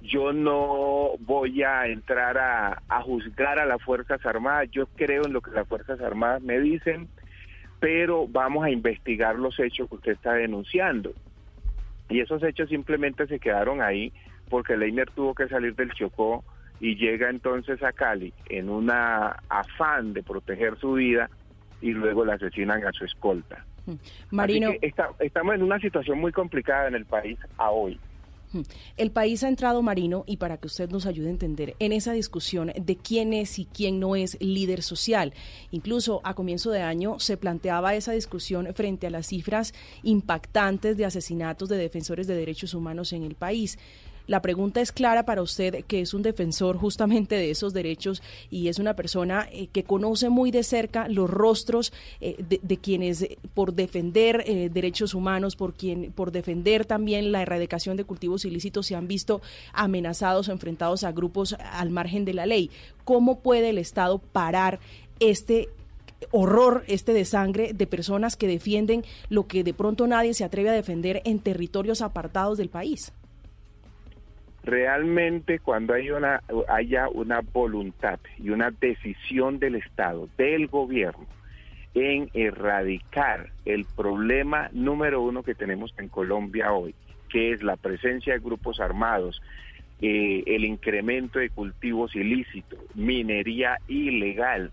yo 0.08 0.34
no 0.34 1.12
voy 1.20 1.64
a 1.64 1.88
entrar 1.88 2.38
a, 2.38 2.82
a 2.88 3.02
juzgar 3.02 3.60
a 3.60 3.66
las 3.66 3.82
Fuerzas 3.82 4.26
Armadas, 4.26 4.70
yo 4.72 4.88
creo 4.96 5.26
en 5.26 5.34
lo 5.34 5.42
que 5.42 5.52
las 5.52 5.68
Fuerzas 5.68 6.00
Armadas 6.02 6.42
me 6.42 6.60
dicen, 6.60 7.08
pero 7.80 8.28
vamos 8.28 8.66
a 8.66 8.70
investigar 8.72 9.36
los 9.36 9.60
hechos 9.60 9.90
que 9.90 9.96
usted 9.96 10.12
está 10.14 10.34
denunciando. 10.34 11.14
Y 12.10 12.20
esos 12.20 12.42
hechos 12.44 12.70
simplemente 12.70 13.28
se 13.28 13.40
quedaron 13.40 13.82
ahí 13.82 14.14
porque 14.50 14.78
Leiner 14.78 15.10
tuvo 15.12 15.34
que 15.34 15.48
salir 15.48 15.76
del 15.76 15.92
Chocó 15.94 16.44
y 16.80 16.96
llega 16.96 17.30
entonces 17.30 17.82
a 17.84 17.92
Cali 17.94 18.34
en 18.50 18.70
una 18.70 19.38
afán 19.50 20.14
de 20.14 20.22
proteger 20.24 20.78
su 20.78 20.94
vida 20.94 21.30
y 21.82 21.92
luego 21.92 22.26
le 22.26 22.34
asesinan 22.34 22.86
a 22.86 22.92
su 22.92 23.06
escolta. 23.06 23.66
Marino. 24.32 24.70
Así 24.70 24.80
que 24.80 24.88
está- 24.88 25.10
estamos 25.20 25.56
en 25.56 25.64
una 25.64 25.80
situación 25.80 26.20
muy 26.20 26.32
complicada 26.32 26.88
en 26.88 26.96
el 26.96 27.06
país 27.06 27.38
a 27.58 27.70
hoy. 27.72 28.00
El 28.98 29.12
país 29.12 29.44
ha 29.44 29.48
entrado, 29.48 29.82
Marino, 29.82 30.24
y 30.28 30.38
para 30.38 30.58
que 30.58 30.68
usted 30.68 30.90
nos 30.90 31.06
ayude 31.06 31.28
a 31.28 31.32
entender, 31.32 31.76
en 31.80 31.92
esa 31.92 32.14
discusión 32.14 32.72
de 32.76 32.98
quién 32.98 33.34
es 33.34 33.60
y 33.60 33.66
quién 33.66 34.00
no 34.00 34.16
es 34.16 34.38
líder 34.40 34.84
social. 34.84 35.34
Incluso 35.72 36.22
a 36.24 36.34
comienzo 36.34 36.72
de 36.72 36.82
año 36.82 37.20
se 37.20 37.38
planteaba 37.38 37.96
esa 37.96 38.12
discusión 38.12 38.74
frente 38.74 39.08
a 39.08 39.10
las 39.10 39.28
cifras 39.28 39.74
impactantes 40.04 40.98
de 40.98 41.06
asesinatos 41.06 41.70
de 41.70 41.78
defensores 41.78 42.28
de 42.28 42.36
derechos 42.36 42.74
humanos 42.74 43.14
en 43.14 43.24
el 43.24 43.36
país. 43.36 43.78
La 44.28 44.42
pregunta 44.42 44.82
es 44.82 44.92
clara 44.92 45.24
para 45.24 45.42
usted, 45.42 45.86
que 45.86 46.02
es 46.02 46.14
un 46.14 46.24
defensor 46.24 46.78
justamente 46.78 47.36
de 47.36 47.52
esos 47.52 47.74
derechos 47.74 48.24
y 48.50 48.70
es 48.70 48.80
una 48.80 48.96
persona 48.96 49.48
eh, 49.52 49.68
que 49.68 49.84
conoce 49.84 50.30
muy 50.30 50.52
de 50.52 50.64
cerca 50.64 51.08
los 51.08 51.30
rostros 51.30 51.94
eh, 52.22 52.36
de, 52.48 52.60
de 52.62 52.78
quienes 52.78 53.22
eh, 53.22 53.38
por 53.54 53.74
defender 53.74 54.44
derechos 54.72 55.14
humanos, 55.14 55.56
por 55.56 55.74
quien, 55.74 56.12
por 56.12 56.32
defender 56.32 56.86
también 56.86 57.32
la 57.32 57.42
erradicación 57.42 57.98
de 57.98 58.04
cultivos 58.04 58.46
ilícitos 58.46 58.88
se 58.88 58.96
han 58.96 59.08
visto 59.08 59.42
amenazados 59.74 60.50
o 60.50 60.52
enfrentados 60.52 61.04
a 61.04 61.12
grupos 61.12 61.54
al 61.54 61.90
margen 61.90 62.26
de 62.26 62.34
la 62.34 62.46
ley. 62.46 62.72
¿Cómo 63.04 63.40
puede 63.40 63.70
el 63.70 63.78
Estado 63.78 64.20
parar 64.20 64.80
este 65.20 65.70
horror, 66.32 66.84
este 66.88 67.14
de 67.14 67.26
sangre 67.26 67.74
de 67.74 67.88
personas 67.88 68.36
que 68.36 68.48
defienden 68.48 69.04
lo 69.30 69.48
que 69.48 69.64
de 69.64 69.74
pronto 69.74 70.08
nadie 70.08 70.34
se 70.34 70.44
atreve 70.44 70.70
a 70.70 70.74
defender 70.74 71.22
en 71.26 71.40
territorios 71.40 72.02
apartados 72.02 72.58
del 72.58 72.70
país? 72.70 73.12
Realmente 74.66 75.60
cuando 75.60 75.94
hay 75.94 76.10
una, 76.10 76.42
haya 76.68 77.08
una 77.10 77.42
voluntad 77.42 78.20
y 78.38 78.50
una 78.50 78.72
decisión 78.72 79.60
del 79.60 79.76
Estado, 79.76 80.28
del 80.38 80.68
gobierno, 80.68 81.26
en 81.94 82.30
erradicar 82.34 83.52
el 83.64 83.86
problema 83.86 84.70
número 84.74 85.22
uno 85.22 85.44
que 85.44 85.56
tenemos 85.56 85.94
en 85.98 86.10
Colombia 86.10 86.74
hoy, 86.74 86.94
que 87.30 87.52
es 87.52 87.64
la 87.64 87.78
presencia 87.78 88.34
de 88.34 88.40
grupos 88.40 88.80
armados, 88.80 89.42
eh, 90.02 90.44
el 90.46 90.66
incremento 90.66 91.40
de 91.40 91.50
cultivos 91.50 92.16
ilícitos, 92.16 92.80
minería 92.96 93.78
ilegal, 93.88 94.72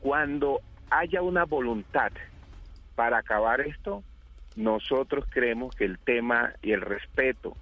cuando 0.00 0.60
haya 0.90 1.22
una 1.22 1.44
voluntad 1.44 2.12
para 2.94 3.18
acabar 3.18 3.60
esto, 3.60 4.04
nosotros 4.54 5.24
creemos 5.30 5.74
que 5.74 5.84
el 5.84 5.98
tema 5.98 6.52
y 6.62 6.72
el 6.72 6.82
respeto 6.82 7.56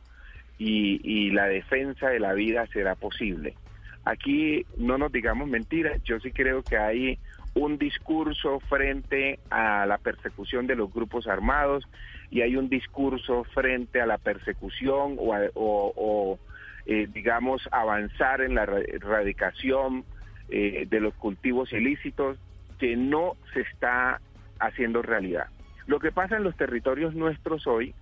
y, 0.60 1.00
y 1.02 1.30
la 1.30 1.46
defensa 1.46 2.10
de 2.10 2.20
la 2.20 2.34
vida 2.34 2.66
será 2.66 2.94
posible. 2.94 3.56
Aquí 4.04 4.66
no 4.76 4.98
nos 4.98 5.10
digamos 5.10 5.48
mentiras, 5.48 6.02
yo 6.04 6.20
sí 6.20 6.32
creo 6.32 6.62
que 6.62 6.76
hay 6.76 7.18
un 7.54 7.78
discurso 7.78 8.60
frente 8.68 9.40
a 9.48 9.86
la 9.86 9.96
persecución 9.96 10.66
de 10.66 10.76
los 10.76 10.92
grupos 10.92 11.26
armados 11.26 11.84
y 12.30 12.42
hay 12.42 12.56
un 12.56 12.68
discurso 12.68 13.44
frente 13.54 14.02
a 14.02 14.06
la 14.06 14.18
persecución 14.18 15.16
o, 15.18 15.32
a- 15.34 15.50
o- 15.54 16.38
eh, 16.86 17.06
digamos, 17.12 17.62
avanzar 17.72 18.40
en 18.42 18.54
la 18.54 18.66
ra- 18.66 18.80
erradicación 18.80 20.04
eh, 20.48 20.86
de 20.88 21.00
los 21.00 21.14
cultivos 21.14 21.72
ilícitos 21.72 22.36
que 22.78 22.96
no 22.96 23.36
se 23.54 23.60
está 23.60 24.20
haciendo 24.58 25.00
realidad. 25.02 25.46
Lo 25.86 25.98
que 26.00 26.12
pasa 26.12 26.36
en 26.36 26.44
los 26.44 26.56
territorios 26.56 27.14
nuestros 27.14 27.66
hoy 27.66 27.94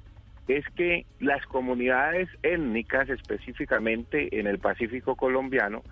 es 0.48 0.64
que 0.70 1.04
las 1.20 1.44
comunidades 1.46 2.28
étnicas, 2.42 3.08
específicamente 3.10 4.40
en 4.40 4.46
el 4.46 4.58
Pacífico 4.58 5.14
colombiano, 5.14 5.82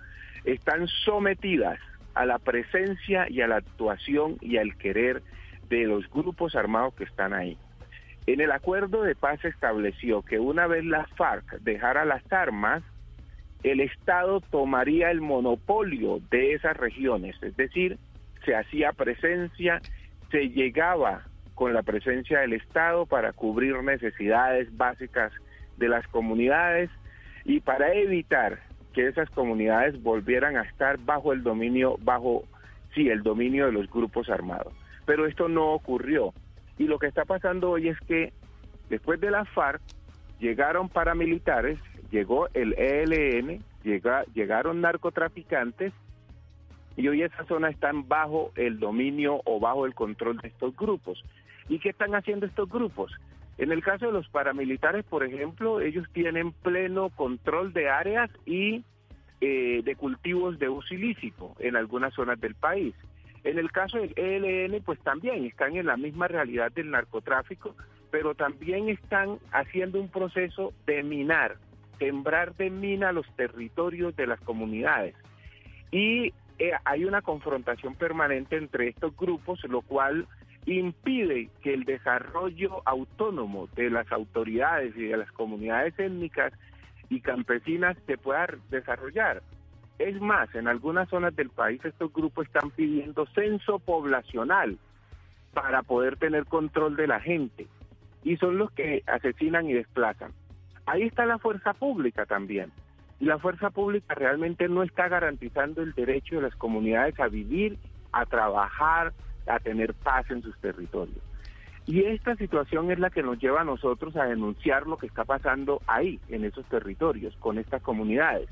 están 0.43 0.87
sometidas 0.87 1.79
a 2.15 2.25
la 2.25 2.39
presencia 2.39 3.27
y 3.29 3.41
a 3.41 3.47
la 3.47 3.57
actuación 3.57 4.37
y 4.41 4.57
al 4.57 4.75
querer 4.77 5.21
de 5.69 5.85
los 5.85 6.09
grupos 6.09 6.55
armados 6.55 6.95
que 6.95 7.03
están 7.03 7.33
ahí. 7.33 7.57
En 8.25 8.41
el 8.41 8.51
acuerdo 8.51 9.03
de 9.03 9.15
paz 9.15 9.39
se 9.41 9.49
estableció 9.49 10.23
que 10.23 10.39
una 10.39 10.65
vez 10.67 10.83
la 10.83 11.05
FARC 11.15 11.59
dejara 11.59 12.03
las 12.03 12.23
armas, 12.33 12.83
el 13.63 13.79
Estado 13.79 14.41
tomaría 14.41 15.11
el 15.11 15.21
monopolio 15.21 16.19
de 16.31 16.53
esas 16.53 16.75
regiones, 16.75 17.35
es 17.41 17.55
decir, 17.55 17.97
se 18.45 18.55
hacía 18.55 18.91
presencia, 18.93 19.81
se 20.31 20.49
llegaba 20.49 21.23
con 21.57 21.73
la 21.73 21.81
presencia 21.81 22.41
del 22.41 22.53
Estado 22.53 23.07
para 23.07 23.33
cubrir 23.33 23.81
necesidades 23.81 24.69
básicas 24.77 25.33
de 25.77 25.89
las 25.89 26.07
comunidades 26.09 26.91
y 27.45 27.61
para 27.61 27.91
evitar 27.95 28.59
que 28.93 29.07
esas 29.07 29.27
comunidades 29.31 29.99
volvieran 30.03 30.55
a 30.55 30.61
estar 30.61 30.99
bajo 30.99 31.33
el 31.33 31.41
dominio, 31.41 31.97
bajo, 31.99 32.43
sí, 32.93 33.09
el 33.09 33.23
dominio 33.23 33.65
de 33.65 33.71
los 33.71 33.89
grupos 33.89 34.29
armados. 34.29 34.71
Pero 35.07 35.25
esto 35.25 35.49
no 35.49 35.71
ocurrió. 35.73 36.31
Y 36.77 36.83
lo 36.83 36.99
que 36.99 37.07
está 37.07 37.25
pasando 37.25 37.71
hoy 37.71 37.87
es 37.89 37.99
que 38.01 38.33
después 38.89 39.19
de 39.19 39.31
la 39.31 39.43
FARC 39.45 39.81
llegaron 40.39 40.89
paramilitares, 40.89 41.79
llegó 42.11 42.49
el 42.53 42.73
ELN, 42.77 43.63
llega- 43.83 44.25
llegaron 44.35 44.81
narcotraficantes 44.81 45.91
y 46.95 47.07
hoy 47.07 47.21
esas 47.23 47.47
zonas 47.47 47.73
están 47.73 48.07
bajo 48.07 48.51
el 48.55 48.79
dominio 48.79 49.41
o 49.45 49.59
bajo 49.59 49.87
el 49.87 49.95
control 49.95 50.37
de 50.37 50.49
estos 50.49 50.75
grupos. 50.75 51.23
¿Y 51.69 51.79
qué 51.79 51.89
están 51.89 52.15
haciendo 52.15 52.45
estos 52.45 52.69
grupos? 52.69 53.11
En 53.57 53.71
el 53.71 53.83
caso 53.83 54.07
de 54.07 54.11
los 54.11 54.27
paramilitares, 54.29 55.03
por 55.05 55.23
ejemplo, 55.23 55.81
ellos 55.81 56.07
tienen 56.13 56.51
pleno 56.51 57.09
control 57.09 57.73
de 57.73 57.89
áreas 57.89 58.29
y 58.45 58.83
eh, 59.41 59.81
de 59.83 59.95
cultivos 59.95 60.59
de 60.59 60.69
uso 60.69 60.93
ilícito 60.93 61.55
en 61.59 61.75
algunas 61.75 62.13
zonas 62.13 62.39
del 62.39 62.55
país. 62.55 62.93
En 63.43 63.57
el 63.57 63.71
caso 63.71 63.97
del 63.97 64.13
ELN, 64.15 64.81
pues 64.83 64.99
también 64.99 65.45
están 65.45 65.75
en 65.75 65.85
la 65.85 65.97
misma 65.97 66.27
realidad 66.27 66.71
del 66.71 66.91
narcotráfico, 66.91 67.75
pero 68.11 68.35
también 68.35 68.89
están 68.89 69.39
haciendo 69.51 69.99
un 69.99 70.09
proceso 70.09 70.73
de 70.85 71.01
minar, 71.03 71.57
sembrar 71.97 72.55
de 72.55 72.69
mina 72.69 73.11
los 73.11 73.27
territorios 73.35 74.15
de 74.15 74.27
las 74.27 74.39
comunidades. 74.41 75.15
Y 75.91 76.33
eh, 76.59 76.71
hay 76.85 77.05
una 77.05 77.21
confrontación 77.21 77.95
permanente 77.95 78.57
entre 78.57 78.89
estos 78.89 79.15
grupos, 79.15 79.63
lo 79.65 79.81
cual 79.81 80.27
impide 80.67 81.49
que 81.61 81.73
el 81.73 81.85
desarrollo 81.85 82.81
autónomo 82.85 83.67
de 83.75 83.89
las 83.89 84.11
autoridades 84.11 84.95
y 84.97 85.05
de 85.05 85.17
las 85.17 85.31
comunidades 85.31 85.97
étnicas 85.97 86.53
y 87.09 87.21
campesinas 87.21 87.97
se 88.05 88.17
pueda 88.17 88.47
desarrollar. 88.69 89.41
Es 89.97 90.19
más, 90.21 90.53
en 90.53 90.67
algunas 90.67 91.09
zonas 91.09 91.35
del 91.35 91.49
país 91.49 91.83
estos 91.83 92.11
grupos 92.13 92.47
están 92.47 92.69
pidiendo 92.71 93.25
censo 93.27 93.79
poblacional 93.79 94.77
para 95.53 95.81
poder 95.83 96.17
tener 96.17 96.45
control 96.45 96.95
de 96.97 97.07
la 97.07 97.19
gente 97.19 97.65
y 98.23 98.35
son 98.37 98.57
los 98.57 98.69
que 98.71 99.03
asesinan 99.07 99.69
y 99.69 99.73
desplazan. 99.73 100.33
Ahí 100.85 101.03
está 101.03 101.25
la 101.25 101.39
fuerza 101.39 101.73
pública 101.73 102.25
también. 102.25 102.71
Y 103.19 103.25
la 103.25 103.39
fuerza 103.39 103.69
pública 103.69 104.13
realmente 104.13 104.67
no 104.67 104.83
está 104.83 105.07
garantizando 105.07 105.81
el 105.81 105.93
derecho 105.93 106.35
de 106.35 106.43
las 106.43 106.55
comunidades 106.55 107.19
a 107.19 107.29
vivir, 107.29 107.77
a 108.11 108.25
trabajar, 108.25 109.13
a 109.47 109.59
tener 109.59 109.93
paz 109.93 110.29
en 110.29 110.41
sus 110.41 110.57
territorios. 110.59 111.21
Y 111.85 112.03
esta 112.03 112.35
situación 112.35 112.91
es 112.91 112.99
la 112.99 113.09
que 113.09 113.23
nos 113.23 113.39
lleva 113.39 113.61
a 113.61 113.65
nosotros 113.65 114.15
a 114.17 114.25
denunciar 114.25 114.87
lo 114.87 114.97
que 114.97 115.07
está 115.07 115.23
pasando 115.23 115.81
ahí, 115.87 116.19
en 116.27 116.43
esos 116.43 116.65
territorios, 116.65 117.35
con 117.37 117.57
estas 117.57 117.81
comunidades. 117.81 118.49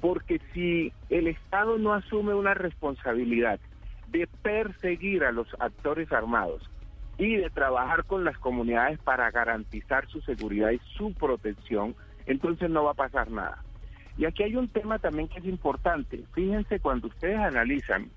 Porque 0.00 0.40
si 0.52 0.92
el 1.08 1.28
Estado 1.28 1.78
no 1.78 1.94
asume 1.94 2.34
una 2.34 2.52
responsabilidad 2.52 3.60
de 4.08 4.26
perseguir 4.42 5.24
a 5.24 5.30
los 5.30 5.46
actores 5.60 6.10
armados 6.12 6.68
y 7.16 7.36
de 7.36 7.48
trabajar 7.48 8.04
con 8.04 8.24
las 8.24 8.36
comunidades 8.38 8.98
para 8.98 9.30
garantizar 9.30 10.08
su 10.08 10.20
seguridad 10.22 10.72
y 10.72 10.80
su 10.96 11.14
protección, 11.14 11.94
entonces 12.26 12.70
no 12.70 12.84
va 12.84 12.90
a 12.90 12.94
pasar 12.94 13.30
nada. 13.30 13.62
Y 14.16 14.26
aquí 14.26 14.42
hay 14.42 14.56
un 14.56 14.68
tema 14.68 14.98
también 14.98 15.28
que 15.28 15.38
es 15.38 15.44
importante. 15.44 16.24
Fíjense 16.32 16.80
cuando 16.80 17.06
ustedes 17.06 17.38
analizan 17.38 18.10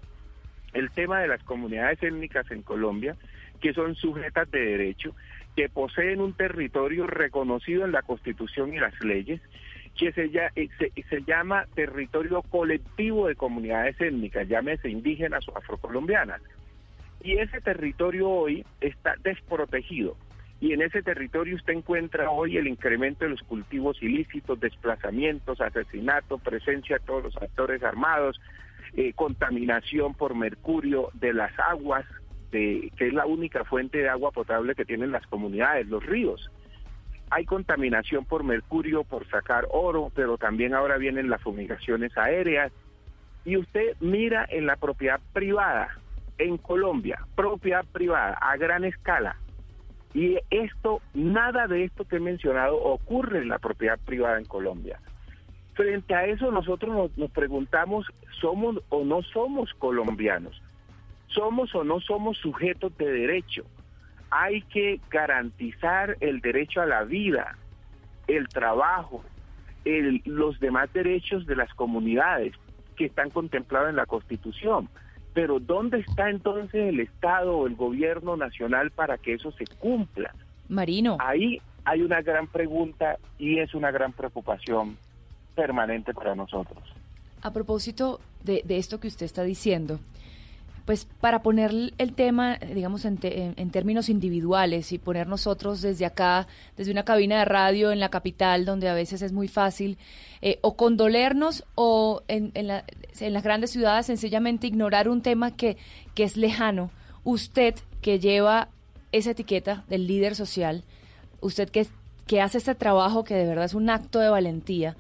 el 0.74 0.92
tema 0.92 1.20
de 1.20 1.28
las 1.28 1.44
comunidades 1.44 2.02
étnicas 2.02 2.50
en 2.52 2.62
Colombia, 2.62 3.16
que 3.60 3.74
son 3.74 3.96
sujetas 3.96 4.50
de 4.52 4.60
derecho, 4.60 5.16
que 5.56 5.70
poseen 5.70 6.22
un 6.22 6.34
territorio 6.34 7.08
reconocido 7.08 7.86
en 7.86 7.92
la 7.92 8.04
Constitución 8.04 8.74
y 8.74 8.80
las 8.80 9.00
leyes, 9.02 9.42
que 9.98 10.12
se, 10.12 10.26
eh, 10.56 10.70
se, 11.10 11.24
llama 11.24 11.66
territorio 11.74 12.44
colectivo 12.44 13.28
de 13.28 13.36
comunidades 13.36 14.00
étnicas, 14.00 14.48
llámese 14.48 14.90
indígenas 14.90 15.48
o 15.50 15.58
afrocolombianas. 15.58 16.42
Y 17.24 17.38
ese 17.40 17.60
territorio 17.62 18.30
hoy 18.30 18.64
está 18.80 19.16
desprotegido. 19.24 20.16
Y 20.60 20.74
en 20.74 20.82
ese 20.82 21.02
territorio 21.02 21.56
usted 21.56 21.74
encuentra 21.74 22.30
hoy 22.30 22.58
el 22.58 22.68
incremento 22.68 23.26
de 23.26 23.32
los 23.32 23.42
cultivos 23.44 24.02
ilícitos, 24.02 24.60
desplazamientos, 24.60 25.62
asesinatos, 25.62 26.42
presencia 26.42 26.98
de 26.98 27.06
todos 27.06 27.24
los 27.24 27.38
actores 27.38 27.84
armados, 27.84 28.40
eh, 28.98 29.14
contaminación 29.14 30.16
por 30.16 30.34
mercurio 30.34 31.12
de 31.14 31.32
las 31.32 31.52
aguas, 31.60 32.04
de, 32.52 32.92
que 32.98 33.08
es 33.08 33.14
la 33.14 33.28
única 33.28 33.64
fuente 33.64 34.00
de 34.00 34.10
agua 34.10 34.32
potable 34.32 34.74
que 34.74 34.86
tienen 34.86 35.12
las 35.12 35.26
comunidades, 35.28 35.86
los 35.86 36.04
ríos. 36.04 36.50
Hay 37.30 37.46
contaminación 37.46 38.26
por 38.26 38.44
mercurio, 38.44 39.04
por 39.04 39.28
sacar 39.30 39.68
oro, 39.70 40.12
pero 40.16 40.40
también 40.40 40.74
ahora 40.74 40.98
vienen 40.98 41.30
las 41.30 41.44
fumigaciones 41.44 42.18
aéreas. 42.18 42.72
Y 43.46 43.58
usted 43.58 43.96
mira 44.00 44.48
en 44.50 44.66
la 44.66 44.78
propiedad 44.78 45.20
privada, 45.32 45.90
en 46.40 46.58
Colombia, 46.58 47.20
propiedad 47.36 47.86
privada 47.86 48.34
a 48.42 48.58
gran 48.58 48.84
escala. 48.84 49.38
Y 50.16 50.40
esto, 50.50 51.02
nada 51.14 51.68
de 51.68 51.84
esto 51.84 52.06
que 52.06 52.16
he 52.16 52.20
mencionado 52.20 52.78
ocurre 52.78 53.44
en 53.44 53.50
la 53.50 53.60
propiedad 53.60 54.00
privada 54.04 54.40
en 54.40 54.46
Colombia. 54.46 55.00
Frente 55.78 56.16
a 56.16 56.26
eso 56.26 56.52
nosotros 56.52 56.92
nos, 56.92 57.18
nos 57.20 57.30
preguntamos, 57.30 58.08
¿somos 58.42 58.78
o 58.90 59.06
no 59.06 59.22
somos 59.22 59.72
colombianos? 59.76 60.60
¿Somos 61.28 61.76
o 61.76 61.84
no 61.84 62.02
somos 62.02 62.36
sujetos 62.40 62.98
de 62.98 63.06
derecho? 63.06 63.64
Hay 64.32 64.64
que 64.64 65.00
garantizar 65.12 66.18
el 66.20 66.42
derecho 66.42 66.82
a 66.82 66.88
la 66.88 67.04
vida, 67.04 67.60
el 68.26 68.48
trabajo, 68.48 69.24
el, 69.86 70.24
los 70.26 70.60
demás 70.60 70.92
derechos 70.94 71.46
de 71.46 71.56
las 71.56 71.72
comunidades 71.76 72.56
que 72.96 73.06
están 73.06 73.30
contemplados 73.30 73.92
en 73.92 73.98
la 73.98 74.08
Constitución. 74.08 74.90
Pero 75.36 75.60
¿dónde 75.60 76.00
está 76.00 76.32
entonces 76.32 76.74
el 76.74 77.02
Estado 77.02 77.56
o 77.56 77.68
el 77.68 77.76
gobierno 77.76 78.36
nacional 78.36 78.90
para 78.90 79.20
que 79.20 79.34
eso 79.34 79.52
se 79.52 79.68
cumpla? 79.78 80.34
Marino. 80.70 81.18
Ahí 81.20 81.62
hay 81.86 82.02
una 82.02 82.24
gran 82.24 82.48
pregunta 82.48 83.20
y 83.38 83.60
es 83.60 83.76
una 83.76 83.92
gran 83.92 84.12
preocupación 84.12 84.98
permanente 85.58 86.14
para 86.14 86.36
nosotros. 86.36 86.84
A 87.42 87.52
propósito 87.52 88.20
de, 88.44 88.64
esto 88.70 89.00
que 89.00 89.08
usted 89.08 89.26
está 89.26 89.44
diciendo, 89.44 90.00
pues 90.86 91.06
para 91.20 91.42
poner 91.42 91.72
el 91.98 92.14
tema, 92.14 92.58
digamos, 92.58 93.04
en, 93.04 93.18
te, 93.18 93.54
en, 93.58 93.72
términos 93.72 94.08
individuales 94.08 94.92
y 94.94 95.00
poner 95.00 95.28
nosotros 95.28 95.82
desde 95.82 96.06
acá, 96.06 96.48
desde 96.78 96.92
una 96.92 97.04
cabina 97.04 97.40
de 97.40 97.46
radio 97.46 97.92
en 97.92 98.00
la 98.00 98.10
capital, 98.10 98.64
donde 98.64 98.88
a 98.88 98.94
veces 98.94 99.22
es 99.22 99.34
muy 99.34 99.48
fácil 99.48 99.98
eh, 100.42 100.60
o 100.62 100.78
condolernos 100.78 101.66
o 101.76 102.22
en, 102.28 102.52
en, 102.54 102.68
la, 102.68 102.86
en, 103.20 103.34
las 103.34 103.44
grandes 103.44 103.72
ciudades 103.72 104.06
sencillamente 104.06 104.68
ignorar 104.68 105.10
un 105.10 105.22
tema 105.22 105.52
que, 105.52 105.76
que 106.16 106.24
es 106.24 106.38
lejano. 106.38 106.92
Usted 107.24 107.76
que 108.02 108.20
lleva 108.20 108.70
esa 109.12 109.32
etiqueta 109.32 109.84
del 109.90 110.08
líder 110.08 110.36
social, 110.36 110.84
usted 111.42 111.70
que, 111.70 111.88
que 112.28 112.42
hace 112.42 112.60
este 112.60 112.76
trabajo 112.76 113.24
que 113.24 113.34
de 113.34 113.46
verdad 113.46 113.66
es 113.66 113.74
un 113.74 113.90
acto 113.90 114.20
de 114.20 114.30
valentía, 114.30 114.96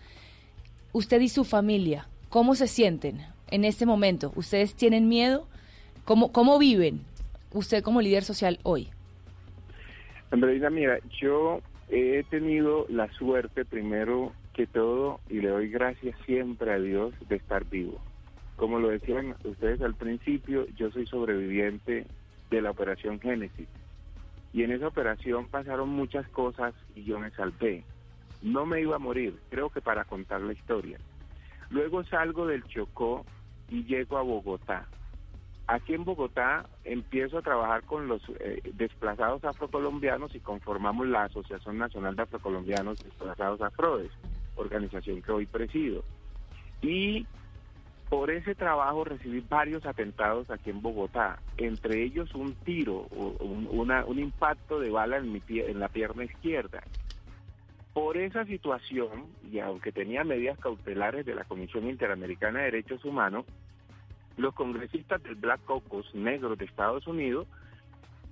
usted 0.97 1.21
y 1.21 1.29
su 1.29 1.43
familia, 1.43 2.07
¿cómo 2.29 2.55
se 2.55 2.67
sienten 2.67 3.21
en 3.51 3.65
este 3.65 3.85
momento? 3.85 4.33
¿Ustedes 4.35 4.73
tienen 4.73 5.07
miedo? 5.07 5.47
¿Cómo, 6.05 6.31
cómo 6.31 6.57
viven 6.57 7.01
usted 7.53 7.83
como 7.83 8.01
líder 8.01 8.23
social 8.23 8.59
hoy? 8.63 8.89
Andreina, 10.31 10.69
mira, 10.69 10.97
yo 11.21 11.61
he 11.89 12.23
tenido 12.29 12.85
la 12.89 13.11
suerte 13.13 13.63
primero 13.63 14.33
que 14.53 14.65
todo 14.65 15.19
y 15.29 15.39
le 15.39 15.49
doy 15.49 15.69
gracias 15.69 16.17
siempre 16.25 16.73
a 16.73 16.79
Dios 16.79 17.13
de 17.29 17.35
estar 17.35 17.63
vivo. 17.65 18.01
Como 18.55 18.79
lo 18.79 18.89
decían 18.89 19.35
ustedes 19.43 19.81
al 19.81 19.93
principio, 19.93 20.65
yo 20.75 20.89
soy 20.89 21.05
sobreviviente 21.05 22.07
de 22.49 22.61
la 22.61 22.71
operación 22.71 23.19
Génesis. 23.19 23.67
Y 24.51 24.63
en 24.63 24.71
esa 24.71 24.87
operación 24.87 25.47
pasaron 25.47 25.89
muchas 25.89 26.27
cosas 26.29 26.73
y 26.95 27.03
yo 27.03 27.19
me 27.19 27.29
salvé. 27.31 27.83
No 28.41 28.65
me 28.65 28.81
iba 28.81 28.95
a 28.95 28.99
morir, 28.99 29.39
creo 29.49 29.69
que 29.69 29.81
para 29.81 30.05
contar 30.05 30.41
la 30.41 30.53
historia. 30.53 30.99
Luego 31.69 32.03
salgo 32.03 32.45
del 32.47 32.63
Chocó 32.63 33.25
y 33.69 33.83
llego 33.83 34.17
a 34.17 34.21
Bogotá. 34.21 34.87
Aquí 35.67 35.93
en 35.93 36.05
Bogotá 36.05 36.65
empiezo 36.85 37.39
a 37.39 37.41
trabajar 37.41 37.83
con 37.83 38.07
los 38.07 38.21
eh, 38.39 38.61
desplazados 38.73 39.43
afrocolombianos 39.43 40.33
y 40.33 40.39
conformamos 40.39 41.07
la 41.07 41.23
Asociación 41.23 41.77
Nacional 41.77 42.15
de 42.15 42.21
Afrocolombianos 42.21 43.03
Desplazados 43.03 43.61
Afrodes, 43.61 44.11
organización 44.55 45.21
que 45.21 45.31
hoy 45.33 45.45
presido. 45.45 46.05
Y 46.81 47.27
por 48.09 48.31
ese 48.31 48.55
trabajo 48.55 49.03
recibí 49.03 49.41
varios 49.41 49.85
atentados 49.85 50.49
aquí 50.49 50.69
en 50.69 50.81
Bogotá, 50.81 51.39
entre 51.57 52.01
ellos 52.01 52.33
un 52.33 52.53
tiro, 52.55 53.07
un, 53.11 53.67
un 53.69 54.19
impacto 54.19 54.79
de 54.79 54.89
bala 54.89 55.17
en, 55.17 55.33
mi 55.33 55.41
pie, 55.41 55.69
en 55.69 55.81
la 55.81 55.89
pierna 55.89 56.23
izquierda. 56.23 56.81
Por 57.97 58.15
esa 58.15 58.45
situación, 58.45 59.25
y 59.51 59.57
aunque 59.57 59.91
tenía 59.91 60.23
medidas 60.23 60.59
cautelares 60.59 61.25
de 61.25 61.33
la 61.33 61.45
Comisión 61.45 61.89
Interamericana 61.89 62.59
de 62.59 62.65
Derechos 62.65 63.03
Humanos, 63.03 63.43
los 64.37 64.53
congresistas 64.53 65.23
del 65.23 65.33
Black 65.33 65.61
Caucus 65.65 66.13
negros 66.13 66.59
de 66.59 66.65
Estados 66.65 67.07
Unidos 67.07 67.47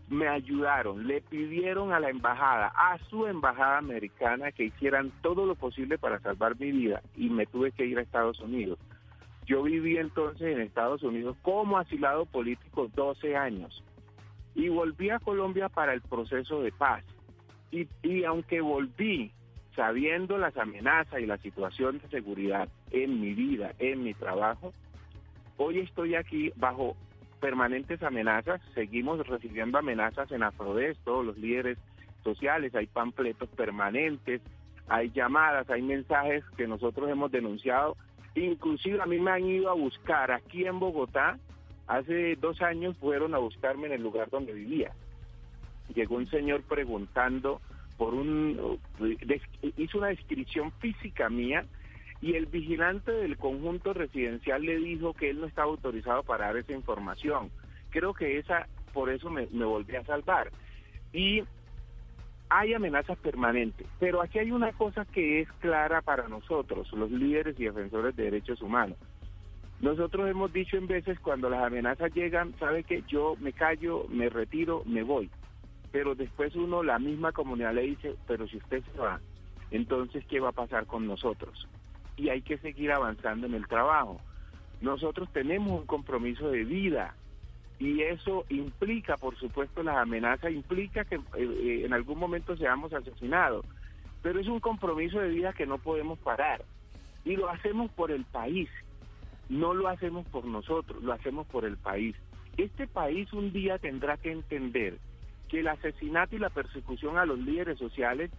me 0.08 0.28
ayudaron, 0.28 1.08
le 1.08 1.19
pidieron 1.21 1.93
a 1.93 1.99
la 1.99 2.12
embajada, 2.12 2.71
a 2.75 2.99
su 3.10 3.25
embajada 3.25 3.80
americana, 3.80 4.51
que 4.51 4.65
hicieran 4.65 5.12
todo 5.23 5.47
lo 5.47 5.56
posible 5.56 5.97
para 5.97 6.19
salvar 6.19 6.60
mi 6.60 6.71
vida 6.71 7.01
y 7.15 7.32
me 7.32 7.47
tuve 7.47 7.71
que 7.71 7.88
ir 7.88 7.97
a 7.97 8.04
Estados 8.04 8.39
Unidos. 8.41 8.78
Yo 9.47 9.63
viví 9.63 9.97
entonces 9.97 10.56
en 10.56 10.62
Estados 10.62 11.01
Unidos 11.01 11.38
como 11.41 11.80
asilado 11.80 12.28
político 12.28 12.88
12 12.93 13.36
años 13.36 13.84
y 14.54 14.69
volví 14.69 15.10
a 15.10 15.17
Colombia 15.17 15.69
para 15.69 15.95
el 15.95 16.01
proceso 16.01 16.62
de 16.62 16.71
paz. 16.71 17.04
Y, 17.71 17.88
y 18.04 18.25
aunque 18.25 18.62
volví 18.62 19.32
sabiendo 19.76 20.38
las 20.38 20.56
amenazas 20.58 21.20
y 21.20 21.26
la 21.26 21.38
situación 21.38 22.00
de 22.00 22.08
seguridad 22.10 22.70
en 22.92 23.20
mi 23.20 23.34
vida, 23.34 23.74
en 23.80 24.04
mi 24.04 24.14
trabajo, 24.14 24.74
Hoy 25.58 25.80
estoy 25.80 26.16
aquí 26.16 26.52
bajo 26.58 26.98
permanentes 27.40 28.04
amenazas, 28.04 28.62
seguimos 28.74 29.26
recibiendo 29.26 29.78
amenazas 29.78 30.30
en 30.32 30.44
Afrodés, 30.44 30.98
todos 31.06 31.26
los 31.26 31.38
líderes 31.38 31.78
sociales, 32.24 32.76
hay 32.76 32.88
panfletos 32.88 33.48
permanentes, 33.50 34.42
hay 34.90 35.12
llamadas, 35.12 35.70
hay 35.70 35.82
mensajes 35.82 36.44
que 36.58 36.68
nosotros 36.68 37.10
hemos 37.10 37.32
denunciado, 37.32 37.96
inclusive 38.36 39.02
a 39.02 39.06
mí 39.06 39.18
me 39.18 39.32
han 39.32 39.46
ido 39.46 39.70
a 39.70 39.76
buscar 39.76 40.32
aquí 40.32 40.66
en 40.66 40.78
Bogotá, 40.78 41.40
hace 41.88 42.36
dos 42.36 42.62
años 42.62 42.98
fueron 42.98 43.34
a 43.34 43.38
buscarme 43.38 43.88
en 43.88 43.94
el 43.94 44.04
lugar 44.04 44.30
donde 44.30 44.52
vivía. 44.52 44.92
Llegó 45.94 46.16
un 46.16 46.28
señor 46.28 46.64
preguntando 46.64 47.62
por 47.97 48.13
un, 48.13 48.79
hizo 49.77 49.97
una 49.97 50.08
descripción 50.08 50.71
física 50.73 51.29
mía 51.29 51.65
y 52.21 52.34
el 52.34 52.45
vigilante 52.47 53.12
del 53.12 53.38
conjunto 53.38 53.93
residencial 53.93 54.63
le 54.63 54.77
dijo 54.77 55.13
que 55.13 55.29
él 55.29 55.39
no 55.39 55.47
estaba 55.47 55.69
autorizado 55.69 56.23
para 56.23 56.47
dar 56.47 56.58
esa 56.58 56.73
información. 56.73 57.51
Creo 57.89 58.13
que 58.13 58.38
esa, 58.38 58.67
por 58.93 59.10
eso 59.10 59.29
me, 59.29 59.45
volví 59.45 59.95
a 59.95 60.03
salvar. 60.05 60.51
Y 61.13 61.43
hay 62.49 62.73
amenazas 62.73 63.17
permanentes, 63.19 63.88
pero 63.99 64.21
aquí 64.21 64.39
hay 64.39 64.51
una 64.51 64.71
cosa 64.73 65.05
que 65.05 65.41
es 65.41 65.51
clara 65.60 66.01
para 66.01 66.27
nosotros, 66.27 66.91
los 66.93 67.12
líderes 67.12 67.60
y 67.60 67.65
defensores 67.65 68.15
de 68.15 68.23
derechos 68.23 68.62
humanos. 68.62 68.97
Nosotros 69.81 70.29
hemos 70.29 70.53
dicho 70.53 70.77
en 70.77 70.88
veces 70.88 71.19
cuando 71.19 71.49
las 71.49 71.63
amenazas 71.63 72.13
llegan, 72.13 72.58
sabe 72.60 72.84
que 72.84 73.03
yo 73.08 73.36
me 73.39 73.51
callo, 73.51 74.05
me 74.10 74.29
retiro, 74.29 74.84
me 74.86 75.03
voy. 75.03 75.29
Pero 75.95 76.13
después 76.13 76.53
uno, 76.58 76.84
la 76.84 76.99
misma 76.99 77.31
comunidad 77.31 77.73
le 77.73 77.84
dice, 77.84 78.15
pero 78.27 78.45
si 78.49 78.58
usted 78.58 78.84
se 78.84 78.99
va, 78.99 79.21
entonces 79.71 80.25
¿qué 80.25 80.41
va 80.41 80.49
a 80.49 80.51
pasar 80.51 80.86
con 80.86 81.08
nosotros? 81.08 81.69
y 82.17 82.29
hay 82.29 82.41
que 82.41 82.58
seguir 82.58 82.91
avanzando 82.91 83.47
en 83.47 83.53
el 83.53 83.67
trabajo. 83.67 84.19
Nosotros 84.81 85.29
tenemos 85.31 85.79
un 85.81 85.86
compromiso 85.86 86.49
de 86.49 86.63
vida 86.63 87.15
y 87.79 88.01
eso 88.01 88.45
implica, 88.49 89.17
por 89.17 89.38
supuesto, 89.38 89.84
las 89.84 89.97
amenazas, 89.97 90.51
implica 90.51 91.03
que 91.03 91.15
eh, 91.38 91.84
en 91.86 91.93
algún 91.93 92.17
momento 92.17 92.55
seamos 92.55 92.93
asesinados, 92.93 93.65
pero 94.21 94.39
es 94.39 94.47
un 94.47 94.60
compromiso 94.60 95.19
de 95.19 95.29
vida 95.29 95.53
que 95.53 95.65
no 95.65 95.77
podemos 95.77 96.17
parar 96.19 96.63
y 97.23 97.36
lo 97.36 97.49
hacemos 97.49 97.91
por 97.91 98.12
el 98.12 98.23
país, 98.25 98.69
no 99.49 99.73
lo 99.73 99.88
hacemos 99.88 100.25
por 100.27 100.45
nosotros, 100.45 101.03
lo 101.03 101.13
hacemos 101.13 101.47
por 101.47 101.65
el 101.65 101.77
país. 101.77 102.15
Este 102.58 102.88
país 102.88 103.31
un 103.34 103.51
día 103.51 103.77
tendrá 103.77 104.17
que 104.17 104.31
entender 104.31 104.97
que 105.49 105.60
el 105.60 105.67
asesinato 105.67 106.36
y 106.36 106.39
la 106.39 106.49
persecución 106.49 107.17
a 107.17 107.25
los 107.25 107.39
líderes 107.39 107.77
sociales 107.77 108.31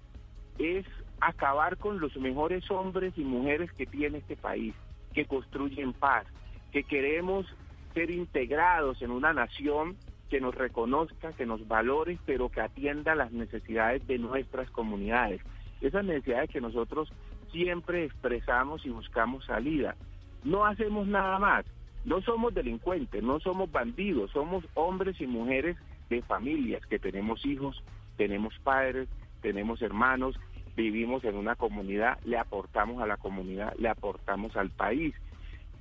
es 0.58 0.86
acabar 1.20 1.76
con 1.76 2.00
los 2.00 2.16
mejores 2.16 2.70
hombres 2.70 3.14
y 3.16 3.24
mujeres 3.24 3.70
que 3.72 3.86
tiene 3.86 4.18
este 4.18 4.36
país, 4.36 4.74
que 5.14 5.26
construyen 5.26 5.92
paz, 5.92 6.26
que 6.72 6.84
queremos 6.84 7.46
ser 7.94 8.10
integrados 8.10 9.00
en 9.00 9.10
una 9.10 9.32
nación 9.32 9.96
que 10.28 10.40
nos 10.40 10.54
reconozca, 10.54 11.32
que 11.32 11.46
nos 11.46 11.66
valore, 11.68 12.18
pero 12.26 12.48
que 12.48 12.60
atienda 12.60 13.14
las 13.14 13.32
necesidades 13.32 14.06
de 14.06 14.18
nuestras 14.18 14.70
comunidades. 14.70 15.40
Esas 15.80 16.04
necesidades 16.04 16.50
que 16.50 16.60
nosotros 16.60 17.12
siempre 17.52 18.04
expresamos 18.04 18.84
y 18.84 18.90
buscamos 18.90 19.44
salida. 19.46 19.96
No 20.44 20.64
hacemos 20.64 21.06
nada 21.06 21.38
más. 21.38 21.64
No 22.04 22.20
somos 22.22 22.54
delincuentes, 22.54 23.22
no 23.22 23.40
somos 23.40 23.70
bandidos, 23.70 24.30
somos 24.30 24.64
hombres 24.74 25.20
y 25.20 25.26
mujeres 25.26 25.76
de 26.08 26.22
familias 26.22 26.84
que 26.86 26.98
tenemos 26.98 27.44
hijos, 27.44 27.82
tenemos 28.16 28.58
padres, 28.60 29.08
tenemos 29.40 29.82
hermanos, 29.82 30.38
vivimos 30.76 31.24
en 31.24 31.36
una 31.36 31.54
comunidad, 31.54 32.18
le 32.24 32.38
aportamos 32.38 33.02
a 33.02 33.06
la 33.06 33.16
comunidad, 33.16 33.74
le 33.78 33.88
aportamos 33.88 34.56
al 34.56 34.70
país. 34.70 35.14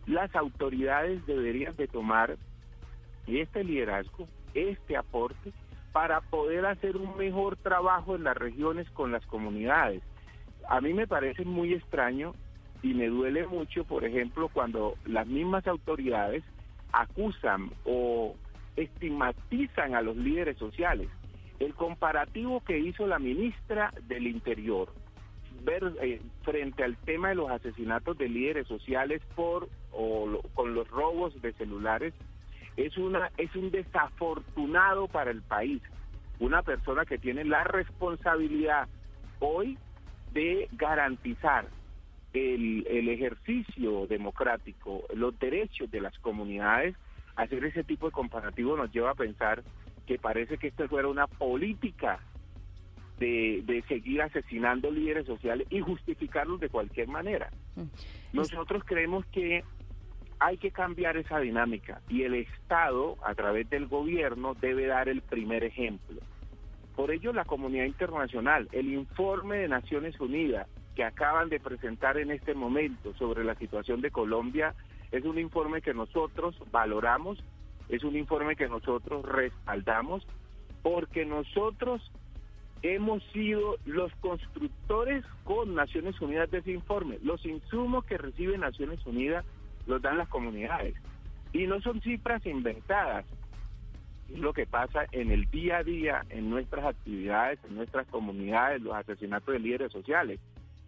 Las 0.07 0.35
autoridades 0.35 1.25
deberían 1.25 1.75
de 1.75 1.88
tomar 1.88 2.38
este 3.27 3.63
liderazgo, 3.63 4.27
este 4.53 4.95
aporte, 4.95 5.51
para 5.91 6.21
poder 6.21 6.65
hacer 6.65 6.97
un 6.97 7.15
mejor 7.17 7.55
trabajo 7.57 8.15
en 8.15 8.23
las 8.23 8.38
regiones 8.38 8.89
con 8.91 9.11
las 9.11 9.25
comunidades. 9.25 10.03
A 10.67 10.81
mí 10.81 10.93
me 10.93 11.07
parece 11.07 11.45
muy 11.45 11.73
extraño 11.73 12.33
y 12.81 12.93
me 12.93 13.07
duele 13.07 13.47
mucho, 13.47 13.83
por 13.85 14.03
ejemplo, 14.03 14.49
cuando 14.49 14.95
las 15.05 15.25
mismas 15.25 15.65
autoridades 15.67 16.43
acusan 16.91 17.71
o 17.85 18.35
estigmatizan 18.75 19.95
a 19.95 20.01
los 20.01 20.15
líderes 20.15 20.57
sociales. 20.57 21.09
El 21.59 21.73
comparativo 21.73 22.61
que 22.61 22.79
hizo 22.79 23.07
la 23.07 23.19
ministra 23.19 23.93
del 24.07 24.27
Interior 24.27 24.89
ver, 25.65 25.93
eh, 26.01 26.21
frente 26.43 26.83
al 26.83 26.95
tema 26.97 27.29
de 27.29 27.35
los 27.35 27.49
asesinatos 27.49 28.17
de 28.17 28.29
líderes 28.29 28.67
sociales 28.67 29.21
por 29.35 29.67
o 29.91 30.41
con 30.53 30.73
los 30.73 30.88
robos 30.89 31.41
de 31.41 31.53
celulares 31.53 32.13
es 32.77 32.97
una 32.97 33.31
es 33.38 33.53
un 33.55 33.71
desafortunado 33.71 35.07
para 35.07 35.31
el 35.31 35.41
país. 35.41 35.81
Una 36.39 36.61
persona 36.61 37.05
que 37.05 37.17
tiene 37.17 37.45
la 37.45 37.63
responsabilidad 37.63 38.88
hoy 39.39 39.77
de 40.33 40.67
garantizar 40.73 41.67
el, 42.33 42.85
el 42.88 43.07
ejercicio 43.07 44.05
democrático, 44.07 45.03
los 45.13 45.38
derechos 45.39 45.89
de 45.89 46.01
las 46.01 46.17
comunidades, 46.19 46.95
hacer 47.36 47.63
ese 47.65 47.84
tipo 47.84 48.08
de 48.08 48.12
comparativo 48.12 48.78
nos 48.78 48.91
lleva 48.91 49.12
a 49.12 49.15
pensar 49.15 49.63
que 50.06 50.17
parece 50.17 50.58
que 50.58 50.67
esto 50.67 50.88
fuera 50.88 51.08
una 51.08 51.28
política 51.28 52.19
de, 53.19 53.63
de, 53.65 53.82
seguir 53.84 54.21
asesinando 54.21 54.91
líderes 54.91 55.26
sociales 55.26 55.67
y 55.69 55.80
justificarlos 55.80 56.60
de 56.60 56.69
cualquier 56.69 57.08
manera. 57.08 57.50
Mm. 57.76 57.84
Nosotros 58.34 58.84
creemos 58.86 59.26
que 59.28 59.63
hay 60.39 60.58
que 60.58 60.71
cambiar 60.71 61.17
esa 61.17 61.39
dinámica 61.39 62.02
y 62.10 62.24
el 62.24 62.36
Estado, 62.36 63.15
a 63.24 63.34
través 63.36 63.69
del 63.69 63.88
gobierno, 63.88 64.54
debe 64.54 64.86
dar 64.86 65.10
el 65.10 65.21
primer 65.21 65.63
ejemplo. 65.63 66.21
Por 66.95 67.12
ello, 67.12 67.34
la 67.34 67.45
comunidad 67.45 67.86
internacional, 67.86 68.69
el 68.71 68.93
informe 68.93 69.58
de 69.58 69.67
Naciones 69.67 70.19
Unidas 70.19 70.67
que 70.95 71.04
acaban 71.04 71.50
de 71.50 71.60
presentar 71.60 72.17
en 72.17 72.32
este 72.32 72.54
momento 72.54 73.13
sobre 73.15 73.43
la 73.43 73.56
situación 73.56 74.00
de 74.02 74.12
Colombia, 74.12 74.74
es 75.15 75.23
un 75.23 75.39
informe 75.39 75.82
que 75.82 75.93
nosotros 75.93 76.56
valoramos, 76.71 77.41
es 77.88 78.04
un 78.04 78.17
informe 78.17 78.56
que 78.56 78.67
nosotros 78.67 79.23
respaldamos, 79.25 80.28
porque 80.82 81.25
nosotros 81.25 82.12
hemos 82.82 83.23
sido 83.32 83.78
los 83.86 84.13
constructores 84.15 85.23
con 85.45 85.73
Naciones 85.73 86.19
Unidas 86.19 86.51
de 86.51 86.58
ese 86.60 86.71
informe. 86.71 87.17
Los 87.23 87.45
insumos 87.45 88.04
que 88.06 88.17
recibe 88.17 88.58
Naciones 88.58 89.06
Unidas 89.06 89.45
los 89.88 90.01
dan 90.01 90.17
las 90.17 90.28
comunidades. 90.28 90.95
Y 91.54 91.65
no 91.65 91.80
son 91.82 92.01
cifras 92.01 92.45
inventadas. 92.45 93.25
Es 94.30 94.39
lo 94.39 94.51
que 94.51 94.65
pasa 94.65 95.06
en 95.12 95.32
el 95.32 95.49
día 95.49 95.78
a 95.78 95.84
día, 95.84 96.25
en 96.30 96.49
nuestras 96.49 96.86
actividades, 96.86 97.60
en 97.63 97.75
nuestras 97.75 98.06
comunidades, 98.08 98.82
los 98.82 98.95
asesinatos 98.95 99.54
de 99.54 99.60
líderes 99.60 99.91
sociales. 99.91 100.39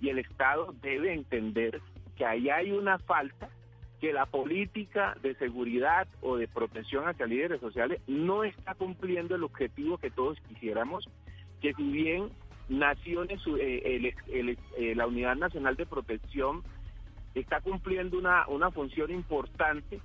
Y 0.01 0.09
el 0.09 0.19
Estado 0.19 0.75
debe 0.81 1.13
entender 1.13 1.79
que 2.17 2.25
ahí 2.25 2.49
hay 2.49 2.71
una 2.71 2.99
falta 2.99 3.49
que 3.99 4.13
la 4.13 4.25
política 4.25 5.17
de 5.21 5.35
seguridad 5.35 6.07
o 6.21 6.37
de 6.37 6.47
protección 6.47 7.07
hacia 7.07 7.25
líderes 7.25 7.59
sociales 7.59 7.99
no 8.07 8.43
está 8.43 8.75
cumpliendo 8.75 9.35
el 9.35 9.43
objetivo 9.43 9.97
que 9.97 10.11
todos 10.11 10.37
quisiéramos, 10.47 11.09
que 11.61 11.73
si 11.73 11.83
bien 11.83 12.29
Naciones, 12.69 13.39
eh, 13.59 14.13
eh, 14.27 14.93
la 14.93 15.07
Unidad 15.07 15.37
Nacional 15.37 15.77
de 15.77 15.85
Protección 15.85 16.63
está 17.33 17.61
cumpliendo 17.61 18.17
una, 18.17 18.45
una 18.49 18.71
función 18.71 19.09
importante, 19.09 20.01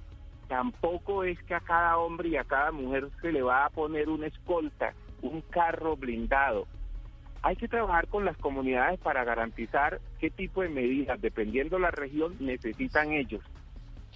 tampoco 0.46 1.24
es 1.24 1.42
que 1.42 1.54
a 1.54 1.60
cada 1.60 1.98
hombre 1.98 2.28
y 2.28 2.36
a 2.36 2.44
cada 2.44 2.70
mujer 2.70 3.08
se 3.20 3.32
le 3.32 3.42
va 3.42 3.64
a 3.64 3.70
poner 3.70 4.08
una 4.08 4.28
escolta, 4.28 4.94
un 5.22 5.40
carro 5.40 5.96
blindado. 5.96 6.68
Hay 7.42 7.56
que 7.56 7.66
trabajar 7.66 8.06
con 8.06 8.24
las 8.24 8.36
comunidades 8.36 9.00
para 9.00 9.24
garantizar 9.24 10.00
qué 10.20 10.30
tipo 10.30 10.62
de 10.62 10.68
medidas, 10.68 11.20
dependiendo 11.20 11.80
la 11.80 11.90
región, 11.90 12.36
necesitan 12.38 13.10
ellos 13.10 13.42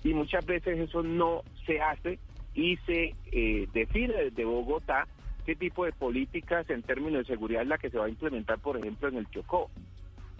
y 0.06 0.14
muchas 0.14 0.46
veces 0.46 0.78
eso 0.78 1.02
no 1.02 1.42
se 1.66 1.80
hace 1.80 2.20
y 2.54 2.76
se 2.86 3.14
eh, 3.32 3.66
define 3.74 4.14
desde 4.14 4.44
Bogotá 4.44 5.08
qué 5.44 5.56
tipo 5.56 5.84
de 5.84 5.92
políticas 5.92 6.68
en 6.70 6.82
términos 6.82 7.26
de 7.26 7.34
seguridad 7.34 7.62
es 7.62 7.68
la 7.68 7.78
que 7.78 7.90
se 7.90 7.98
va 7.98 8.06
a 8.06 8.08
implementar, 8.08 8.58
por 8.60 8.76
ejemplo, 8.76 9.08
en 9.08 9.16
el 9.16 9.28
Chocó, 9.30 9.68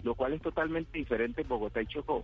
lo 0.03 0.15
cual 0.15 0.33
es 0.33 0.41
totalmente 0.41 0.97
diferente 0.97 1.41
en 1.41 1.49
Bogotá 1.49 1.81
y 1.81 1.85
Chocó 1.87 2.23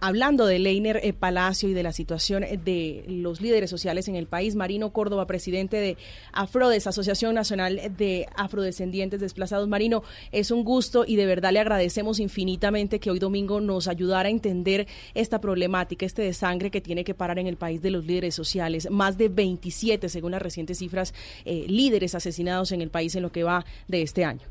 hablando 0.00 0.46
de 0.46 0.58
Leiner 0.58 1.00
eh, 1.02 1.12
Palacio 1.12 1.68
y 1.68 1.74
de 1.74 1.82
la 1.82 1.92
situación 1.92 2.44
eh, 2.44 2.58
de 2.62 3.04
los 3.08 3.40
líderes 3.40 3.70
sociales 3.70 4.08
en 4.08 4.16
el 4.16 4.26
país, 4.26 4.54
Marino 4.54 4.90
Córdoba, 4.90 5.26
presidente 5.26 5.78
de 5.78 5.96
Afrodes, 6.32 6.86
Asociación 6.86 7.34
Nacional 7.34 7.80
de 7.96 8.26
Afrodescendientes 8.36 9.20
Desplazados. 9.20 9.68
Marino, 9.68 10.02
es 10.32 10.50
un 10.50 10.64
gusto 10.64 11.04
y 11.06 11.16
de 11.16 11.26
verdad 11.26 11.52
le 11.52 11.60
agradecemos 11.60 12.20
infinitamente 12.20 13.00
que 13.00 13.10
hoy 13.10 13.18
domingo 13.18 13.60
nos 13.60 13.88
ayudara 13.88 14.28
a 14.28 14.32
entender 14.32 14.86
esta 15.14 15.40
problemática, 15.40 16.06
este 16.06 16.22
desangre 16.22 16.70
que 16.70 16.80
tiene 16.80 17.04
que 17.04 17.14
parar 17.14 17.38
en 17.38 17.46
el 17.46 17.56
país 17.56 17.82
de 17.82 17.90
los 17.90 18.04
líderes 18.04 18.34
sociales. 18.34 18.90
Más 18.90 19.18
de 19.18 19.28
27, 19.28 20.08
según 20.08 20.32
las 20.32 20.42
recientes 20.42 20.78
cifras, 20.78 21.14
eh, 21.44 21.64
líderes 21.68 22.14
asesinados 22.14 22.72
en 22.72 22.82
el 22.82 22.90
país 22.90 23.14
en 23.16 23.22
lo 23.22 23.32
que 23.32 23.42
va 23.42 23.64
de 23.88 24.02
este 24.02 24.24
año. 24.24 24.46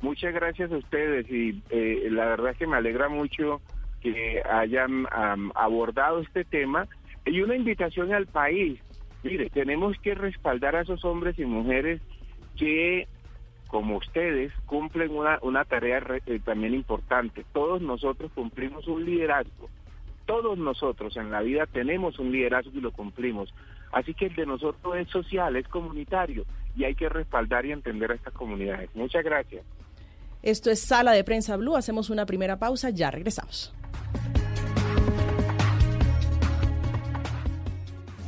Muchas 0.00 0.34
gracias 0.34 0.70
a 0.70 0.76
ustedes 0.76 1.26
y 1.30 1.62
la 2.10 2.26
verdad 2.26 2.50
es 2.50 2.58
que 2.58 2.66
me 2.66 2.76
alegra 2.76 3.08
mucho 3.08 3.62
que 4.04 4.42
hayan 4.44 5.06
abordado 5.54 6.20
este 6.20 6.44
tema 6.44 6.86
y 7.24 7.40
una 7.40 7.56
invitación 7.56 8.12
al 8.12 8.26
país. 8.26 8.78
Mire, 9.22 9.48
tenemos 9.48 9.96
que 10.00 10.14
respaldar 10.14 10.76
a 10.76 10.82
esos 10.82 11.02
hombres 11.06 11.38
y 11.38 11.46
mujeres 11.46 12.02
que, 12.58 13.08
como 13.68 13.96
ustedes, 13.96 14.52
cumplen 14.66 15.10
una, 15.10 15.38
una 15.40 15.64
tarea 15.64 16.02
eh, 16.26 16.38
también 16.44 16.74
importante. 16.74 17.46
Todos 17.54 17.80
nosotros 17.80 18.30
cumplimos 18.34 18.86
un 18.86 19.06
liderazgo. 19.06 19.70
Todos 20.26 20.58
nosotros 20.58 21.16
en 21.16 21.30
la 21.30 21.40
vida 21.40 21.64
tenemos 21.64 22.18
un 22.18 22.30
liderazgo 22.30 22.72
y 22.74 22.82
lo 22.82 22.92
cumplimos. 22.92 23.54
Así 23.90 24.12
que 24.12 24.26
el 24.26 24.34
de 24.34 24.44
nosotros 24.44 24.96
es 24.96 25.08
social, 25.08 25.56
es 25.56 25.66
comunitario 25.68 26.44
y 26.76 26.84
hay 26.84 26.94
que 26.94 27.08
respaldar 27.08 27.64
y 27.64 27.72
entender 27.72 28.10
a 28.10 28.16
estas 28.16 28.34
comunidades. 28.34 28.90
Muchas 28.94 29.24
gracias. 29.24 29.64
Esto 30.42 30.70
es 30.70 30.80
Sala 30.80 31.12
de 31.12 31.24
Prensa 31.24 31.56
Blue. 31.56 31.74
Hacemos 31.74 32.10
una 32.10 32.26
primera 32.26 32.58
pausa, 32.58 32.90
ya 32.90 33.10
regresamos. 33.10 33.74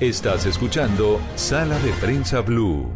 Estás 0.01 0.45
escuchando 0.45 1.19
Sala 1.37 1.79
de 1.79 1.91
Prensa 1.95 2.43
Blue. 2.43 2.93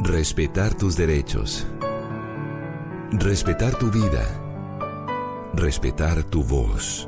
Respetar 0.00 0.74
tus 0.74 0.96
derechos. 0.96 1.66
Respetar 3.12 3.74
tu 3.78 3.90
vida. 3.90 4.24
Respetar 5.52 6.24
tu 6.24 6.42
voz. 6.42 7.06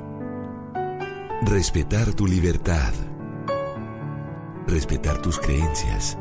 Respetar 1.43 2.13
tu 2.13 2.27
libertad. 2.27 2.93
Respetar 4.67 5.21
tus 5.23 5.39
creencias. 5.39 6.19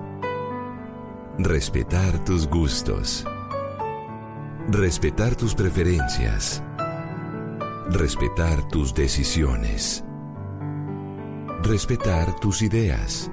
Respetar 1.37 2.23
tus 2.23 2.47
gustos. 2.47 3.25
Respetar 4.67 5.35
tus 5.35 5.53
preferencias. 5.53 6.63
Respetar 7.91 8.67
tus 8.67 8.95
decisiones. 8.95 10.03
Respetar 11.61 12.39
tus 12.39 12.63
ideas. 12.63 13.29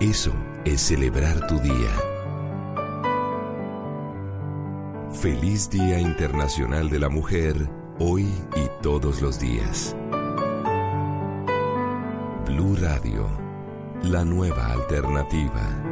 Eso 0.00 0.34
es 0.66 0.82
celebrar 0.82 1.46
tu 1.46 1.58
día. 1.60 1.90
Feliz 5.12 5.70
Día 5.70 5.98
Internacional 5.98 6.90
de 6.90 6.98
la 6.98 7.08
Mujer, 7.08 7.56
hoy 7.98 8.24
y 8.54 8.82
todos 8.82 9.22
los 9.22 9.40
días. 9.40 9.96
Blue 12.46 12.76
Radio, 12.76 13.28
la 14.02 14.26
nueva 14.26 14.72
alternativa. 14.72 15.91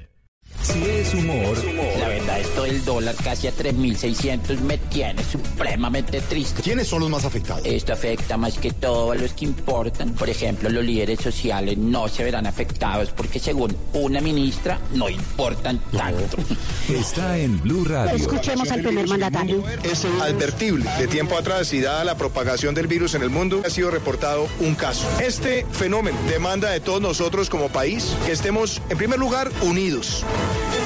Si 0.63 0.83
es 0.83 1.13
humor, 1.15 1.57
La 1.99 2.07
verdad, 2.07 2.39
esto 2.39 2.63
del 2.63 2.85
dólar 2.85 3.15
casi 3.23 3.47
a 3.47 3.53
3.600 3.53 4.59
me 4.59 4.77
tiene 4.77 5.23
supremamente 5.23 6.21
triste. 6.21 6.61
¿Quiénes 6.61 6.87
son 6.87 6.99
los 7.01 7.09
más 7.09 7.25
afectados? 7.25 7.63
Esto 7.65 7.93
afecta 7.93 8.37
más 8.37 8.57
que 8.59 8.71
todo 8.71 9.11
a 9.11 9.15
los 9.15 9.33
que 9.33 9.45
importan. 9.45 10.11
Por 10.13 10.29
ejemplo, 10.29 10.69
los 10.69 10.83
líderes 10.83 11.19
sociales 11.19 11.77
no 11.77 12.07
se 12.07 12.23
verán 12.23 12.45
afectados 12.45 13.09
porque 13.09 13.39
según 13.39 13.75
una 13.93 14.21
ministra 14.21 14.79
no 14.93 15.09
importan 15.09 15.79
tanto. 15.91 16.37
está 16.89 17.37
en 17.37 17.59
Blue 17.61 17.83
Radio. 17.85 18.15
Escuchemos 18.15 18.69
al 18.71 18.81
primer 18.81 19.07
mandatario. 19.07 19.63
Es 19.83 20.05
advertible. 20.05 20.89
De 20.99 21.07
tiempo 21.07 21.37
atrás 21.37 21.73
y 21.73 21.81
dada 21.81 22.03
la 22.03 22.17
propagación 22.17 22.75
del 22.75 22.87
virus 22.87 23.15
en 23.15 23.23
el 23.23 23.29
mundo, 23.29 23.61
ha 23.65 23.69
sido 23.69 23.89
reportado 23.89 24.47
un 24.59 24.75
caso. 24.75 25.07
Este 25.19 25.65
fenómeno 25.71 26.17
demanda 26.29 26.69
de 26.69 26.79
todos 26.79 27.01
nosotros 27.01 27.49
como 27.49 27.69
país 27.69 28.15
que 28.25 28.31
estemos, 28.31 28.81
en 28.89 28.97
primer 28.97 29.19
lugar, 29.19 29.51
unidos. 29.61 30.23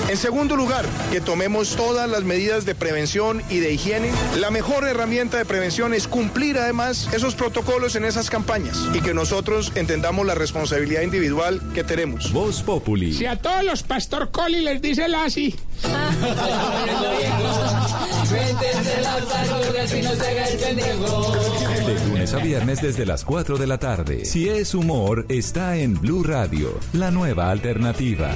En 0.08 0.18
segundo 0.18 0.56
lugar, 0.56 0.86
que 1.12 1.20
tomemos 1.20 1.76
todas 1.76 2.10
las 2.10 2.24
medidas 2.24 2.66
de 2.66 2.76
prevención 2.76 3.42
y 3.50 3.58
de 3.60 3.74
higiene. 3.74 4.12
La 4.40 4.52
mejor 4.52 4.88
herramienta 4.88 5.38
de 5.38 5.46
prevención 5.46 5.94
es 5.94 6.08
cumplir 6.08 6.58
además 6.58 7.10
esos 7.14 7.36
protocolos 7.36 7.96
en 7.96 8.06
esas 8.06 8.30
campañas 8.30 8.78
y 8.94 9.02
que 9.02 9.14
nosotros 9.14 9.72
entendamos 9.76 10.26
la 10.26 10.36
responsabilidad 10.36 11.02
individual 11.02 11.62
que 11.74 11.84
tenemos. 11.84 12.32
Voz 12.32 12.62
Populi. 12.62 13.14
Si 13.14 13.26
a 13.26 13.36
todos 13.38 13.64
los 13.64 13.84
pastor 13.84 14.32
Coli 14.32 14.62
les 14.62 14.82
dice 14.82 15.08
la 15.08 15.26
así. 15.26 15.56
De 21.86 22.06
lunes 22.08 22.34
a 22.34 22.38
viernes 22.38 22.82
desde 22.82 23.06
las 23.06 23.26
4 23.26 23.58
de 23.58 23.68
la 23.68 23.78
tarde. 23.80 24.26
Si 24.26 24.50
es 24.50 24.74
humor, 24.74 25.26
está 25.30 25.78
en 25.78 26.00
Blue 26.00 26.24
Radio, 26.24 26.80
la 26.94 27.12
nueva 27.12 27.52
alternativa. 27.52 28.32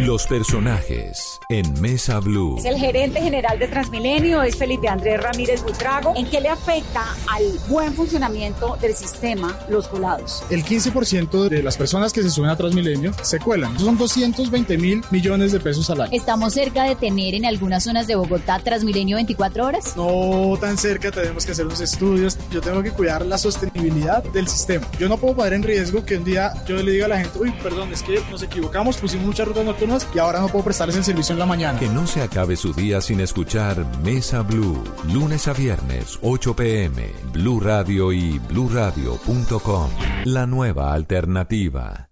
Los 0.00 0.26
personajes 0.26 1.38
en 1.50 1.80
Mesa 1.82 2.18
Blue. 2.18 2.58
El 2.64 2.76
gerente 2.76 3.20
general 3.20 3.58
de 3.58 3.68
Transmilenio 3.68 4.42
es 4.42 4.56
Felipe 4.56 4.88
Andrés 4.88 5.22
Ramírez 5.22 5.62
Butrago. 5.62 6.14
¿En 6.16 6.28
qué 6.30 6.40
le 6.40 6.48
afecta 6.48 7.04
al 7.30 7.42
buen 7.68 7.92
funcionamiento 7.92 8.78
del 8.80 8.94
sistema 8.94 9.56
los 9.68 9.88
colados? 9.88 10.44
El 10.48 10.64
15% 10.64 11.46
de 11.46 11.62
las 11.62 11.76
personas 11.76 12.12
que 12.14 12.22
se 12.22 12.30
suben 12.30 12.48
a 12.48 12.56
Transmilenio 12.56 13.12
se 13.22 13.38
cuelan. 13.38 13.78
Son 13.78 13.98
220 13.98 14.78
mil 14.78 15.04
millones 15.10 15.52
de 15.52 15.60
pesos 15.60 15.90
al 15.90 16.00
año. 16.00 16.10
¿Estamos 16.12 16.54
cerca 16.54 16.84
de 16.84 16.96
tener 16.96 17.34
en 17.34 17.44
algunas 17.44 17.84
zonas 17.84 18.06
de 18.06 18.16
Bogotá 18.16 18.60
Transmilenio 18.60 19.16
24 19.16 19.66
horas? 19.66 19.94
No 19.94 20.56
tan 20.58 20.78
cerca, 20.78 21.10
tenemos 21.10 21.44
que 21.44 21.52
hacer 21.52 21.66
unos 21.66 21.82
estudios. 21.82 22.38
Yo 22.50 22.62
tengo 22.62 22.82
que 22.82 22.92
cuidar 22.92 23.26
la 23.26 23.36
sostenibilidad 23.36 24.24
del 24.24 24.48
sistema. 24.48 24.88
Yo 24.98 25.10
no 25.10 25.18
puedo 25.18 25.36
poner 25.36 25.52
en 25.52 25.62
riesgo 25.62 26.04
que 26.04 26.16
un 26.16 26.24
día 26.24 26.54
yo 26.66 26.76
le 26.76 26.92
diga 26.92 27.04
a 27.04 27.08
la 27.10 27.18
gente, 27.18 27.38
uy, 27.38 27.52
perdón, 27.62 27.92
es 27.92 28.02
que 28.02 28.20
nos 28.30 28.42
equivocamos, 28.42 28.96
pusimos 28.96 29.26
muchas 29.26 29.46
rutas 29.46 29.66
nocturnas 29.66 29.91
y 30.14 30.18
ahora 30.18 30.40
no 30.40 30.48
puedo 30.48 30.64
prestarles 30.64 30.96
el 30.96 31.04
servicio 31.04 31.32
en 31.32 31.38
la 31.38 31.46
mañana. 31.46 31.78
Que 31.78 31.88
no 31.88 32.06
se 32.06 32.22
acabe 32.22 32.56
su 32.56 32.72
día 32.72 33.00
sin 33.00 33.20
escuchar 33.20 33.84
Mesa 34.02 34.42
Blue, 34.42 34.82
lunes 35.12 35.48
a 35.48 35.52
viernes, 35.52 36.18
8 36.22 36.56
pm, 36.56 37.12
Blue 37.32 37.60
Radio 37.60 38.12
y 38.12 38.38
bluradio.com. 38.38 39.90
La 40.24 40.46
nueva 40.46 40.92
alternativa. 40.92 42.11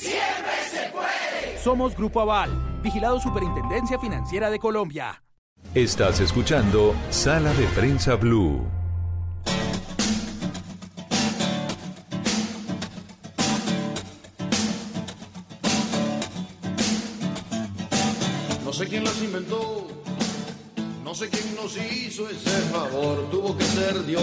Siempre 0.00 0.52
se 0.70 0.88
puede. 0.90 1.58
Somos 1.62 1.94
Grupo 1.94 2.22
Aval, 2.22 2.80
vigilado 2.82 3.20
Superintendencia 3.20 3.98
Financiera 3.98 4.48
de 4.48 4.58
Colombia. 4.58 5.22
Estás 5.74 6.20
escuchando 6.20 6.94
Sala 7.10 7.52
de 7.52 7.66
Prensa 7.66 8.14
Blue. 8.16 8.66
No 18.64 18.72
sé 18.72 18.88
quién 18.88 19.04
las 19.04 19.22
inventó, 19.22 19.86
no 21.04 21.14
sé 21.14 21.28
quién 21.28 21.54
nos 21.54 21.76
hizo 21.76 22.26
ese 22.30 22.50
favor, 22.72 23.28
tuvo 23.30 23.54
que 23.58 23.64
ser 23.64 24.06
Dios. 24.06 24.22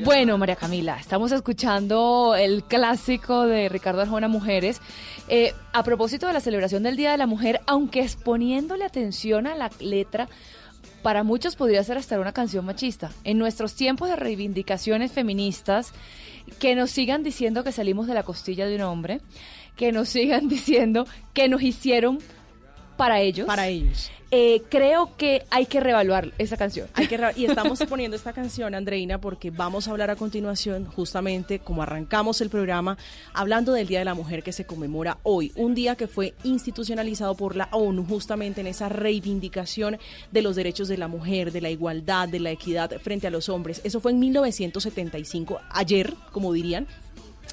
Bueno, 0.00 0.36
María 0.38 0.56
Camila, 0.56 0.96
estamos 0.98 1.30
escuchando 1.30 2.34
el 2.36 2.64
clásico 2.64 3.46
de 3.46 3.68
Ricardo 3.68 4.02
Arjona 4.02 4.26
Mujeres. 4.26 4.80
Eh, 5.28 5.54
a 5.72 5.84
propósito 5.84 6.26
de 6.26 6.32
la 6.32 6.40
celebración 6.40 6.82
del 6.82 6.96
Día 6.96 7.12
de 7.12 7.18
la 7.18 7.28
Mujer, 7.28 7.60
aunque 7.66 8.00
exponiéndole 8.00 8.84
atención 8.84 9.46
a 9.46 9.54
la 9.54 9.70
letra, 9.78 10.28
para 11.02 11.22
muchos 11.22 11.54
podría 11.54 11.84
ser 11.84 11.96
hasta 11.96 12.18
una 12.18 12.32
canción 12.32 12.64
machista. 12.64 13.12
En 13.22 13.38
nuestros 13.38 13.74
tiempos 13.74 14.08
de 14.08 14.16
reivindicaciones 14.16 15.12
feministas, 15.12 15.92
que 16.58 16.74
nos 16.74 16.90
sigan 16.90 17.22
diciendo 17.22 17.62
que 17.62 17.70
salimos 17.70 18.08
de 18.08 18.14
la 18.14 18.24
costilla 18.24 18.66
de 18.66 18.74
un 18.74 18.82
hombre, 18.82 19.20
que 19.76 19.92
nos 19.92 20.08
sigan 20.08 20.48
diciendo 20.48 21.06
que 21.34 21.48
nos 21.48 21.62
hicieron 21.62 22.18
para 22.96 23.20
ellos. 23.20 23.46
Para 23.46 23.68
ellos. 23.68 24.10
Eh, 24.36 24.62
creo 24.68 25.16
que 25.16 25.46
hay 25.50 25.66
que 25.66 25.78
reevaluar 25.78 26.32
esa 26.38 26.56
canción. 26.56 26.88
Hay 26.94 27.06
que 27.06 27.20
y 27.36 27.44
estamos 27.44 27.78
poniendo 27.88 28.16
esta 28.16 28.32
canción, 28.32 28.74
Andreina, 28.74 29.20
porque 29.20 29.52
vamos 29.52 29.86
a 29.86 29.92
hablar 29.92 30.10
a 30.10 30.16
continuación, 30.16 30.86
justamente 30.86 31.60
como 31.60 31.82
arrancamos 31.82 32.40
el 32.40 32.50
programa, 32.50 32.98
hablando 33.32 33.72
del 33.72 33.86
Día 33.86 34.00
de 34.00 34.04
la 34.04 34.14
Mujer 34.14 34.42
que 34.42 34.50
se 34.50 34.64
conmemora 34.64 35.18
hoy, 35.22 35.52
un 35.54 35.76
día 35.76 35.94
que 35.94 36.08
fue 36.08 36.34
institucionalizado 36.42 37.36
por 37.36 37.54
la 37.54 37.68
ONU 37.70 38.04
justamente 38.06 38.60
en 38.60 38.66
esa 38.66 38.88
reivindicación 38.88 39.98
de 40.32 40.42
los 40.42 40.56
derechos 40.56 40.88
de 40.88 40.98
la 40.98 41.06
mujer, 41.06 41.52
de 41.52 41.60
la 41.60 41.70
igualdad, 41.70 42.28
de 42.28 42.40
la 42.40 42.50
equidad 42.50 42.90
frente 43.00 43.28
a 43.28 43.30
los 43.30 43.48
hombres. 43.48 43.80
Eso 43.84 44.00
fue 44.00 44.10
en 44.10 44.18
1975, 44.18 45.60
ayer, 45.70 46.12
como 46.32 46.52
dirían, 46.52 46.88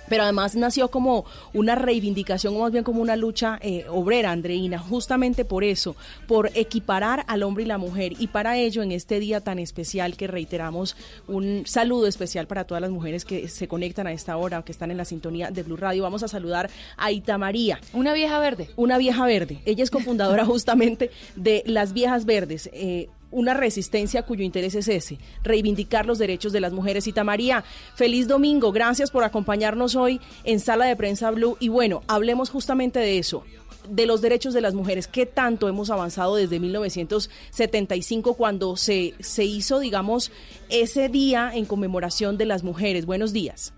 pero 0.07 0.23
además 0.23 0.55
nació 0.55 0.89
como 0.89 1.25
una 1.53 1.75
reivindicación, 1.75 2.55
o 2.55 2.59
más 2.59 2.71
bien 2.71 2.83
como 2.83 3.01
una 3.01 3.15
lucha 3.15 3.59
eh, 3.61 3.85
obrera, 3.89 4.31
Andreina, 4.31 4.79
justamente 4.79 5.45
por 5.45 5.63
eso, 5.63 5.95
por 6.27 6.51
equiparar 6.53 7.25
al 7.27 7.43
hombre 7.43 7.63
y 7.63 7.67
la 7.67 7.77
mujer. 7.77 8.13
Y 8.19 8.27
para 8.27 8.57
ello, 8.57 8.83
en 8.83 8.91
este 8.91 9.19
día 9.19 9.41
tan 9.41 9.59
especial 9.59 10.17
que 10.17 10.27
reiteramos, 10.27 10.95
un 11.27 11.63
saludo 11.65 12.07
especial 12.07 12.47
para 12.47 12.65
todas 12.65 12.81
las 12.81 12.91
mujeres 12.91 13.25
que 13.25 13.47
se 13.47 13.67
conectan 13.67 14.07
a 14.07 14.11
esta 14.11 14.37
hora, 14.37 14.63
que 14.63 14.71
están 14.71 14.91
en 14.91 14.97
la 14.97 15.05
sintonía 15.05 15.51
de 15.51 15.63
Blue 15.63 15.77
Radio. 15.77 16.03
Vamos 16.03 16.23
a 16.23 16.27
saludar 16.27 16.69
a 16.97 17.11
Ita 17.11 17.37
María. 17.37 17.79
Una 17.93 18.13
vieja 18.13 18.39
verde. 18.39 18.69
Una 18.75 18.97
vieja 18.97 19.25
verde. 19.25 19.61
Ella 19.65 19.83
es 19.83 19.91
cofundadora 19.91 20.45
justamente 20.51 21.11
de 21.35 21.63
Las 21.65 21.93
Viejas 21.93 22.25
Verdes. 22.25 22.69
eh, 22.73 23.09
una 23.31 23.53
resistencia 23.53 24.23
cuyo 24.23 24.43
interés 24.43 24.75
es 24.75 24.87
ese, 24.87 25.17
reivindicar 25.43 26.05
los 26.05 26.19
derechos 26.19 26.53
de 26.53 26.61
las 26.61 26.73
mujeres. 26.73 27.07
Ita 27.07 27.23
María, 27.23 27.63
feliz 27.95 28.27
domingo, 28.27 28.71
gracias 28.71 29.09
por 29.09 29.23
acompañarnos 29.23 29.95
hoy 29.95 30.21
en 30.43 30.59
Sala 30.59 30.85
de 30.85 30.95
Prensa 30.95 31.31
Blue. 31.31 31.57
Y 31.59 31.69
bueno, 31.69 32.03
hablemos 32.07 32.49
justamente 32.49 32.99
de 32.99 33.17
eso. 33.17 33.43
de 33.89 34.05
los 34.05 34.21
derechos 34.21 34.53
de 34.53 34.61
las 34.61 34.75
mujeres. 34.75 35.07
¿Qué 35.07 35.25
tanto 35.25 35.67
hemos 35.67 35.89
avanzado 35.89 36.35
desde 36.35 36.59
1975 36.59 38.35
cuando 38.35 38.77
se, 38.77 39.15
se 39.19 39.43
hizo, 39.43 39.79
digamos, 39.79 40.31
ese 40.69 41.09
día 41.09 41.49
en 41.51 41.65
conmemoración 41.65 42.37
de 42.37 42.45
las 42.45 42.63
mujeres? 42.63 43.07
Buenos 43.07 43.33
días. 43.33 43.73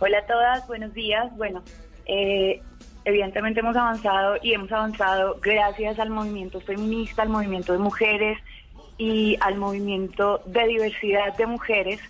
Hola 0.00 0.18
a 0.18 0.26
todas, 0.26 0.66
buenos 0.66 0.92
días. 0.94 1.30
Bueno, 1.36 1.62
eh, 2.06 2.60
evidentemente 3.04 3.60
hemos 3.60 3.76
avanzado 3.76 4.36
y 4.42 4.52
hemos 4.52 4.72
avanzado 4.72 5.38
gracias 5.40 5.98
al 5.98 6.10
movimiento 6.10 6.60
feminista, 6.60 7.22
al 7.22 7.28
movimiento 7.28 7.72
de 7.72 7.78
mujeres 7.78 8.38
y 9.00 9.38
al 9.40 9.56
movimiento 9.56 10.42
de 10.44 10.66
diversidad 10.66 11.34
de 11.38 11.46
mujeres, 11.46 12.00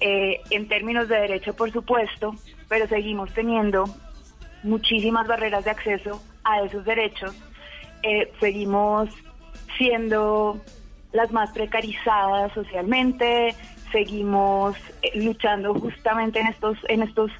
eh, 0.00 0.40
en 0.48 0.68
términos 0.68 1.06
de 1.06 1.20
derecho, 1.20 1.54
por 1.54 1.70
supuesto, 1.70 2.34
pero 2.66 2.88
seguimos 2.88 3.30
teniendo 3.34 3.84
muchísimas 4.62 5.28
barreras 5.28 5.66
de 5.66 5.70
acceso 5.70 6.22
a 6.42 6.62
esos 6.62 6.82
derechos. 6.86 7.36
Eh, 8.02 8.32
seguimos 8.40 9.10
siendo 9.76 10.58
las 11.12 11.30
más 11.30 11.50
precarizadas 11.50 12.50
socialmente, 12.54 13.54
seguimos 13.92 14.74
eh, 15.02 15.10
luchando 15.22 15.74
justamente 15.74 16.40
en 16.40 16.46
estos, 16.46 16.78
en 16.88 17.02
estos, 17.02 17.30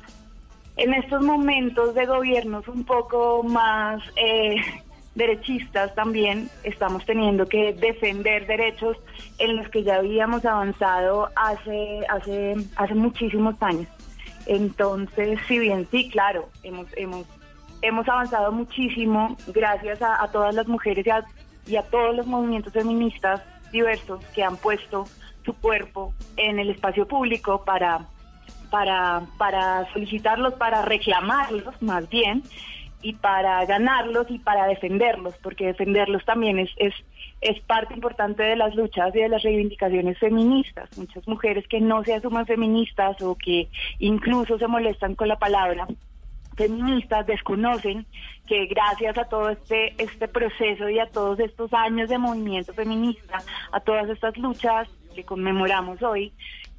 en 0.77 0.93
estos 0.93 1.23
momentos 1.23 1.95
de 1.95 2.05
gobiernos 2.05 2.69
un 2.69 2.85
poco 2.85 3.43
más 3.45 4.03
derechistas 5.15 5.95
también 5.95 6.49
estamos 6.63 7.05
teniendo 7.05 7.47
que 7.47 7.73
defender 7.73 8.47
derechos 8.47 8.97
en 9.39 9.57
los 9.57 9.69
que 9.69 9.83
ya 9.83 9.97
habíamos 9.97 10.45
avanzado 10.45 11.29
hace, 11.37 12.01
hace, 12.09 12.57
hace 12.77 12.95
muchísimos 12.95 13.55
años. 13.61 13.89
Entonces, 14.47 15.39
si 15.47 15.59
bien 15.59 15.87
sí, 15.91 16.09
claro, 16.11 16.49
hemos, 16.63 16.87
hemos, 16.97 17.27
hemos 17.83 18.09
avanzado 18.09 18.53
muchísimo 18.53 19.37
gracias 19.49 20.01
a, 20.03 20.27
todas 20.33 20.55
las 20.55 20.67
mujeres 20.69 21.07
y 21.07 21.11
a, 21.11 21.25
y 21.67 21.77
a 21.77 21.83
todos 21.83 22.17
los 22.17 22.27
movimientos 22.27 22.73
feministas 22.73 23.43
diversos 23.73 24.25
que 24.35 24.43
han 24.43 24.57
puesto 24.57 25.07
su 25.45 25.55
cuerpo 25.55 26.15
en 26.37 26.59
el 26.59 26.71
espacio 26.71 27.07
público 27.07 27.65
para, 27.65 28.07
para, 28.71 29.23
para 29.39 29.91
solicitarlos, 29.93 30.55
para 30.55 30.83
reclamarlos 30.83 31.81
más 31.83 32.09
bien, 32.09 32.43
y 33.03 33.15
para 33.15 33.65
ganarlos 33.67 34.27
y 34.31 34.39
para 34.39 34.67
defenderlos, 34.67 35.35
porque 35.43 35.67
defenderlos 35.67 36.25
también 36.25 36.59
es, 36.59 36.71
es, 36.77 36.95
es 37.41 37.61
parte 37.63 37.95
importante 37.95 38.43
de 38.43 38.57
las 38.57 38.75
luchas 38.75 39.15
y 39.15 39.21
de 39.21 39.29
las 39.29 39.43
reivindicaciones 39.43 40.19
feministas. 40.19 40.97
Muchas 40.99 41.27
mujeres 41.27 41.67
que 41.69 41.81
no 41.81 42.05
se 42.05 42.15
asumen 42.15 42.47
feministas 42.47 43.21
o 43.23 43.37
que 43.37 43.69
incluso 43.99 44.59
se 44.59 44.67
molestan 44.67 45.15
con 45.15 45.29
la 45.29 45.39
palabra 45.39 45.87
feministas 46.57 47.27
desconocen 47.27 48.05
que 48.47 48.67
gracias 48.67 49.17
a 49.17 49.25
todo 49.25 49.49
este 49.49 49.95
este 49.97 50.29
proceso 50.29 50.91
y 50.91 50.99
a 50.99 51.07
todos 51.07 51.39
estos 51.41 51.73
años 51.73 52.11
de 52.11 52.19
movimiento 52.19 52.75
feminista, 52.75 53.39
a 53.73 53.81
todas 53.81 54.11
estas 54.11 54.37
luchas 54.37 54.87
que 55.15 55.25
conmemoramos 55.25 56.03
hoy, 56.03 56.33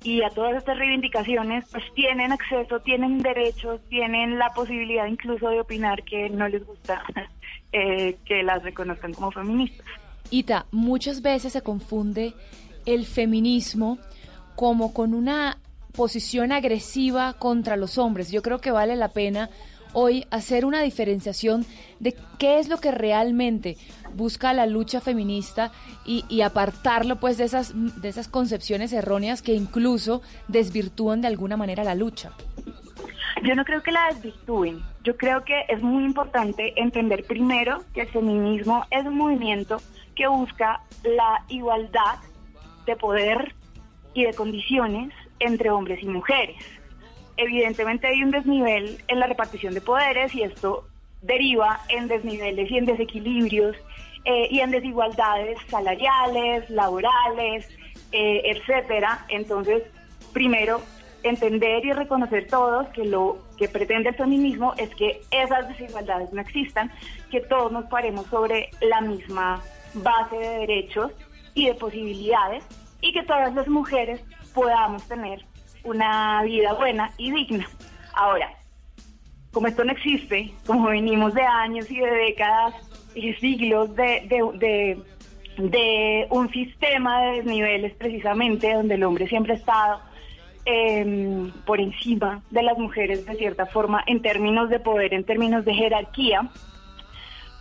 y 0.04 0.24
a 0.24 0.30
todas 0.30 0.56
estas 0.56 0.78
reivindicaciones 0.78 1.66
pues 1.72 1.84
tienen 1.94 2.32
acceso, 2.32 2.80
tienen 2.80 3.20
derechos, 3.20 3.80
tienen 3.90 4.40
la 4.40 4.50
posibilidad 4.54 5.06
incluso 5.06 5.50
de 5.50 5.62
opinar 5.62 6.04
que 6.04 6.30
no 6.30 6.48
les 6.48 6.66
gusta 6.66 7.04
eh, 7.72 8.18
que 8.26 8.44
las 8.44 8.64
reconozcan 8.64 9.14
como 9.14 9.32
feministas. 9.32 9.86
Ita, 10.30 10.66
muchas 10.72 11.22
veces 11.22 11.54
se 11.54 11.62
confunde 11.62 12.34
el 12.86 13.06
feminismo 13.06 14.00
como 14.56 14.94
con 14.94 15.14
una 15.14 15.58
posición 15.92 16.52
agresiva 16.52 17.34
contra 17.34 17.76
los 17.76 17.98
hombres. 17.98 18.32
Yo 18.32 18.42
creo 18.42 18.60
que 18.60 18.72
vale 18.72 18.96
la 18.96 19.10
pena 19.10 19.50
hoy 19.94 20.26
hacer 20.32 20.66
una 20.66 20.82
diferenciación 20.82 21.66
de 22.00 22.16
qué 22.38 22.60
es 22.60 22.70
lo 22.70 22.78
que 22.78 22.92
realmente 22.92 23.78
busca 24.14 24.54
la 24.54 24.66
lucha 24.66 25.02
feminista 25.02 25.72
y, 26.06 26.42
apartarlo 26.42 27.18
pues 27.18 27.38
de 27.38 27.46
esas, 27.46 27.74
de 28.02 28.10
esas 28.10 28.28
concepciones 28.28 28.92
erróneas 28.94 29.42
que 29.42 29.54
incluso 29.54 30.22
desvirtúan 30.48 31.22
de 31.22 31.28
alguna 31.28 31.58
manera 31.58 31.84
la 31.84 31.96
lucha. 31.96 32.32
Yo 33.44 33.56
no 33.56 33.64
creo 33.64 33.82
que 33.82 33.92
la 33.92 34.08
desvirtúen. 34.12 34.82
Yo 35.04 35.16
creo 35.16 35.44
que 35.44 35.66
es 35.70 35.82
muy 35.82 36.04
importante 36.04 36.74
entender 36.80 37.24
primero 37.24 37.84
que 37.94 38.02
el 38.02 38.08
feminismo 38.10 38.86
es 38.92 39.06
un 39.06 39.18
movimiento 39.18 39.78
que 40.16 40.28
busca 40.28 40.82
la 41.04 41.44
igualdad 41.48 42.20
de 42.86 42.96
poder 42.96 43.56
y 44.14 44.26
de 44.26 44.34
condiciones 44.34 45.14
entre 45.40 45.70
hombres 45.72 46.04
y 46.04 46.08
mujeres 46.08 46.81
evidentemente 47.38 48.08
hay 48.08 48.24
un 48.24 48.32
desnivel 48.32 49.04
en 49.08 49.20
la 49.20 49.28
repartición 49.28 49.74
de 49.74 49.82
poderes 49.82 50.34
y 50.36 50.44
esto 50.44 50.86
deriva 51.22 51.80
en 51.90 52.08
desniveles 52.08 52.70
y 52.70 52.78
en 52.78 52.86
desequilibrios 52.86 53.76
eh, 54.26 54.48
y 54.50 54.60
en 54.60 54.72
desigualdades 54.72 55.58
salariales, 55.68 56.70
laborales, 56.70 57.68
eh, 58.12 58.42
etcétera. 58.46 59.26
Entonces, 59.30 59.84
primero, 60.34 60.82
entender 61.24 61.86
y 61.86 61.94
reconocer 61.94 62.48
todos 62.48 62.88
que 62.90 63.06
lo 63.06 63.38
que 63.58 63.68
pretende 63.68 64.10
el 64.10 64.16
feminismo 64.16 64.74
es 64.78 64.90
que 64.96 65.22
esas 65.32 65.68
desigualdades 65.70 66.34
no 66.34 66.42
existan, 66.42 66.92
que 67.30 67.42
todos 67.42 67.72
nos 67.72 67.86
paremos 67.86 68.26
sobre 68.28 68.70
la 68.82 69.02
misma 69.02 69.62
base 69.94 70.38
de 70.38 70.58
derechos 70.60 71.12
y 71.54 71.68
de 71.68 71.74
posibilidades 71.76 72.64
y 73.02 73.14
que 73.14 73.24
todas 73.24 73.54
las 73.54 73.68
mujeres 73.68 74.22
podamos 74.54 75.08
tener 75.08 75.46
una 75.84 76.44
vida 76.44 76.74
buena 76.74 77.12
y 77.18 77.32
digna. 77.32 77.68
Ahora, 78.14 78.52
como 79.52 79.68
esto 79.68 79.84
no 79.84 79.92
existe, 79.92 80.54
como 80.66 80.90
venimos 80.90 81.34
de 81.34 81.44
años 81.44 81.90
y 81.92 82.00
de 82.00 82.12
décadas 82.12 82.74
y 83.14 83.34
siglos 83.34 83.94
de, 83.96 84.26
de, 84.28 84.98
de, 85.58 86.28
un 86.30 86.50
sistema 86.52 87.22
de 87.22 87.38
desniveles 87.38 87.94
precisamente 87.96 88.74
donde 88.74 88.96
el 88.96 89.04
hombre 89.04 89.28
siempre 89.28 89.54
ha 89.54 89.58
estado 89.58 90.00
em, 90.66 91.52
por 91.66 91.82
encima 91.82 92.42
de 92.50 92.64
las 92.64 92.78
mujeres 92.78 93.26
de 93.26 93.36
cierta 93.36 93.66
forma 93.66 94.02
en 94.06 94.22
términos 94.22 94.70
de 94.70 94.80
poder, 94.80 95.14
en 95.14 95.26
términos 95.26 95.66
de 95.66 95.74
jerarquía, 95.74 96.50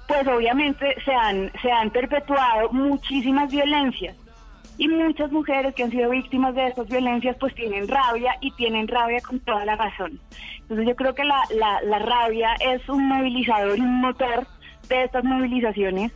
pues 0.06 0.26
obviamente 0.28 0.96
se 1.04 1.12
han, 1.12 1.50
se 1.60 1.72
han 1.72 1.90
perpetuado 1.90 2.70
muchísimas 2.70 3.50
violencias 3.50 4.16
y 4.80 4.88
muchas 4.88 5.30
mujeres 5.30 5.74
que 5.74 5.82
han 5.82 5.90
sido 5.90 6.08
víctimas 6.08 6.54
de 6.54 6.68
estas 6.68 6.88
violencias 6.88 7.36
pues 7.38 7.54
tienen 7.54 7.86
rabia 7.86 8.34
y 8.40 8.50
tienen 8.52 8.88
rabia 8.88 9.20
con 9.20 9.38
toda 9.40 9.66
la 9.66 9.76
razón. 9.76 10.18
Entonces 10.62 10.88
yo 10.88 10.96
creo 10.96 11.14
que 11.14 11.22
la, 11.22 11.42
la, 11.84 11.98
rabia 11.98 12.54
es 12.60 12.88
un 12.88 13.06
movilizador 13.06 13.76
y 13.76 13.82
un 13.82 14.00
motor 14.00 14.46
de 14.88 15.04
estas 15.04 15.22
movilizaciones 15.22 16.12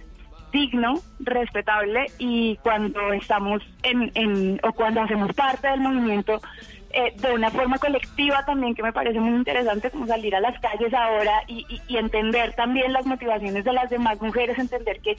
digno, 0.51 0.95
respetable 1.21 2.07
y 2.19 2.57
cuando 2.63 3.13
estamos 3.13 3.61
en, 3.83 4.11
en 4.15 4.59
o 4.63 4.73
cuando 4.73 5.03
hacemos 5.03 5.35
parte 5.35 5.69
del 5.69 5.81
movimiento 5.81 6.41
eh, 6.95 7.13
de 7.17 7.33
una 7.33 7.51
forma 7.51 7.79
colectiva 7.79 8.45
también 8.45 8.75
que 8.75 8.83
me 8.83 8.93
parece 8.93 9.19
muy 9.19 9.37
interesante 9.37 9.91
como 9.91 10.07
salir 10.07 10.35
a 10.35 10.41
las 10.41 10.59
calles 10.61 10.95
ahora 10.95 11.43
y, 11.49 11.67
entender 11.89 12.55
también 12.55 12.93
las 12.93 13.05
motivaciones 13.05 13.65
de 13.65 13.73
las 13.73 13.91
demás 13.91 14.21
mujeres, 14.21 14.59
entender 14.59 15.01
que 15.01 15.17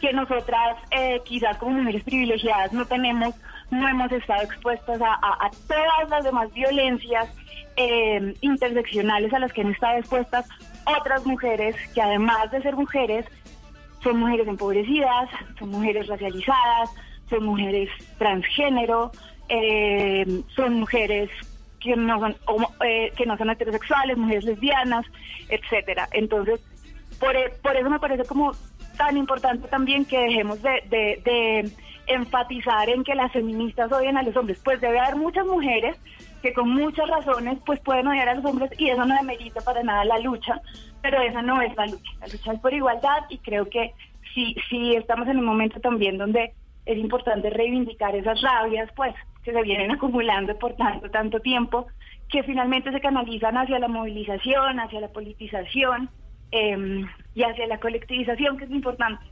que 0.00 0.12
nosotras 0.12 0.76
eh, 0.90 1.20
quizás 1.24 1.56
como 1.56 1.78
mujeres 1.78 2.02
privilegiadas 2.04 2.72
no 2.72 2.84
tenemos, 2.84 3.34
no 3.70 3.88
hemos 3.88 4.12
estado 4.12 4.42
expuestas 4.42 5.00
a, 5.00 5.50
todas 5.66 6.10
las 6.10 6.24
demás 6.24 6.52
violencias 6.52 7.28
eh, 7.76 8.34
interseccionales 8.40 9.32
a 9.32 9.38
las 9.38 9.52
que 9.52 9.62
han 9.62 9.70
estado 9.70 9.98
expuestas 9.98 10.46
otras 10.84 11.24
mujeres 11.24 11.76
que 11.94 12.02
además 12.02 12.50
de 12.50 12.62
ser 12.62 12.76
mujeres, 12.76 13.26
son 14.02 14.18
mujeres 14.18 14.46
empobrecidas, 14.46 15.30
son 15.58 15.70
mujeres 15.70 16.06
racializadas, 16.06 16.90
son 17.30 17.44
mujeres 17.44 17.88
transgénero, 18.18 19.10
eh, 19.48 20.42
son 20.54 20.80
mujeres 20.80 21.30
que 21.80 21.96
no 21.96 22.18
son 22.18 22.36
que 22.80 23.26
no 23.26 23.36
son 23.36 23.50
heterosexuales, 23.50 24.16
mujeres 24.16 24.44
lesbianas, 24.44 25.04
etcétera. 25.48 26.08
Entonces, 26.12 26.60
por, 27.20 27.34
por 27.62 27.76
eso 27.76 27.90
me 27.90 28.00
parece 28.00 28.24
como 28.24 28.52
tan 28.96 29.16
importante 29.16 29.68
también 29.68 30.04
que 30.04 30.18
dejemos 30.18 30.60
de, 30.62 31.70
enfatizar 32.06 32.90
en 32.90 33.02
que 33.02 33.14
las 33.14 33.32
feministas 33.32 33.90
odian 33.90 34.18
a 34.18 34.22
los 34.22 34.36
hombres. 34.36 34.60
Pues 34.62 34.78
debe 34.80 34.98
haber 34.98 35.16
muchas 35.16 35.46
mujeres 35.46 35.96
que 36.42 36.52
con 36.52 36.68
muchas 36.68 37.08
razones 37.08 37.58
pues 37.64 37.80
pueden 37.80 38.06
odiar 38.08 38.28
a 38.28 38.34
los 38.34 38.44
hombres 38.44 38.70
y 38.78 38.90
eso 38.90 39.06
no 39.06 39.14
demerita 39.16 39.62
para 39.62 39.82
nada 39.82 40.04
la 40.04 40.18
lucha, 40.18 40.60
pero 41.00 41.22
esa 41.22 41.40
no 41.40 41.62
es 41.62 41.74
la 41.76 41.86
lucha. 41.86 42.12
La 42.20 42.26
lucha 42.26 42.52
es 42.52 42.60
por 42.60 42.74
igualdad 42.74 43.24
y 43.30 43.38
creo 43.38 43.70
que 43.70 43.94
sí, 44.34 44.54
sí 44.68 44.94
estamos 44.94 45.26
en 45.28 45.38
un 45.38 45.46
momento 45.46 45.80
también 45.80 46.18
donde 46.18 46.52
es 46.84 46.98
importante 46.98 47.48
reivindicar 47.48 48.14
esas 48.14 48.42
rabias 48.42 48.90
pues 48.94 49.14
que 49.44 49.52
se 49.52 49.62
vienen 49.62 49.90
acumulando 49.90 50.58
por 50.58 50.74
tanto, 50.74 51.10
tanto 51.10 51.40
tiempo, 51.40 51.86
que 52.28 52.42
finalmente 52.42 52.90
se 52.90 53.00
canalizan 53.00 53.56
hacia 53.56 53.78
la 53.78 53.88
movilización, 53.88 54.80
hacia 54.80 55.00
la 55.00 55.08
politización, 55.08 56.08
eh, 56.50 57.04
y 57.34 57.42
hacia 57.42 57.66
la 57.66 57.80
colectivización, 57.80 58.56
que 58.56 58.64
es 58.64 58.70
importante. 58.70 59.24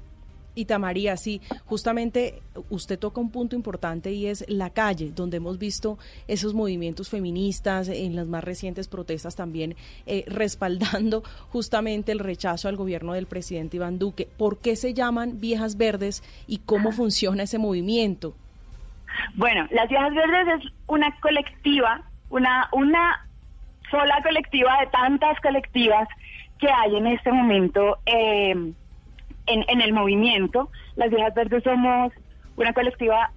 Y 0.55 0.67
Tamaría, 0.67 1.17
sí, 1.17 1.41
justamente 1.65 2.43
usted 2.69 2.99
toca 2.99 3.21
un 3.23 3.31
punto 3.31 3.57
importante 3.57 4.13
y 4.13 4.27
es 4.27 4.45
la 4.49 4.69
calle, 4.69 5.11
donde 5.15 5.39
hemos 5.39 5.57
visto 5.59 5.99
esos 6.29 6.53
movimientos 6.53 7.09
feministas 7.09 7.89
en 7.89 8.17
las 8.17 8.27
más 8.27 8.45
recientes 8.45 8.87
protestas 8.87 9.35
también 9.35 9.77
eh, 10.05 10.25
respaldando 10.27 11.23
justamente 11.49 12.13
el 12.13 12.19
rechazo 12.19 12.69
al 12.69 12.77
gobierno 12.77 13.15
del 13.15 13.27
presidente 13.27 13.79
Iván 13.79 13.99
Duque. 13.99 14.29
¿Por 14.37 14.59
qué 14.59 14.77
se 14.77 14.93
llaman 14.93 15.41
Viejas 15.41 15.79
Verdes 15.79 16.23
y 16.47 16.59
cómo 16.59 16.93
funciona 16.93 17.45
ese 17.45 17.57
movimiento? 17.57 18.35
Bueno, 19.35 19.67
las 19.71 19.89
Viejas 19.89 20.15
Verdes 20.15 20.63
es 20.63 20.73
una 20.87 21.15
colectiva, 21.21 22.03
una, 22.31 22.69
una 22.73 23.27
sola 23.91 24.21
colectiva 24.23 24.81
de 24.81 24.87
tantas 24.89 25.39
colectivas 25.41 26.09
que 26.59 26.69
hay 26.69 26.97
en 26.97 27.07
este 27.07 27.33
momento. 27.33 27.99
Eh, 28.07 28.73
en, 29.47 29.81
el 29.81 29.93
movimiento. 29.93 30.71
Las 30.97 31.11
Viejas 31.11 31.35
Verdes 31.35 31.63
somos 31.65 32.13
una 32.57 32.73
colectiva 32.73 33.31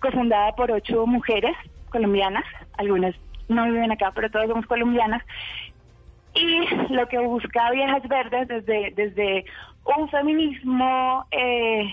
cofundada 0.00 0.52
por 0.52 0.70
ocho 0.70 1.06
mujeres 1.06 1.56
colombianas, 1.90 2.44
algunas 2.78 3.14
no 3.48 3.64
viven 3.64 3.90
acá, 3.90 4.12
pero 4.14 4.30
todas 4.30 4.48
somos 4.48 4.64
colombianas. 4.66 5.22
Y 6.34 6.92
lo 6.94 7.06
que 7.08 7.18
busca 7.18 7.70
Viejas 7.70 8.06
Verdes 8.08 8.48
desde, 8.48 8.92
desde 8.92 9.44
un 9.84 10.08
feminismo, 10.08 11.26
eh, 11.30 11.92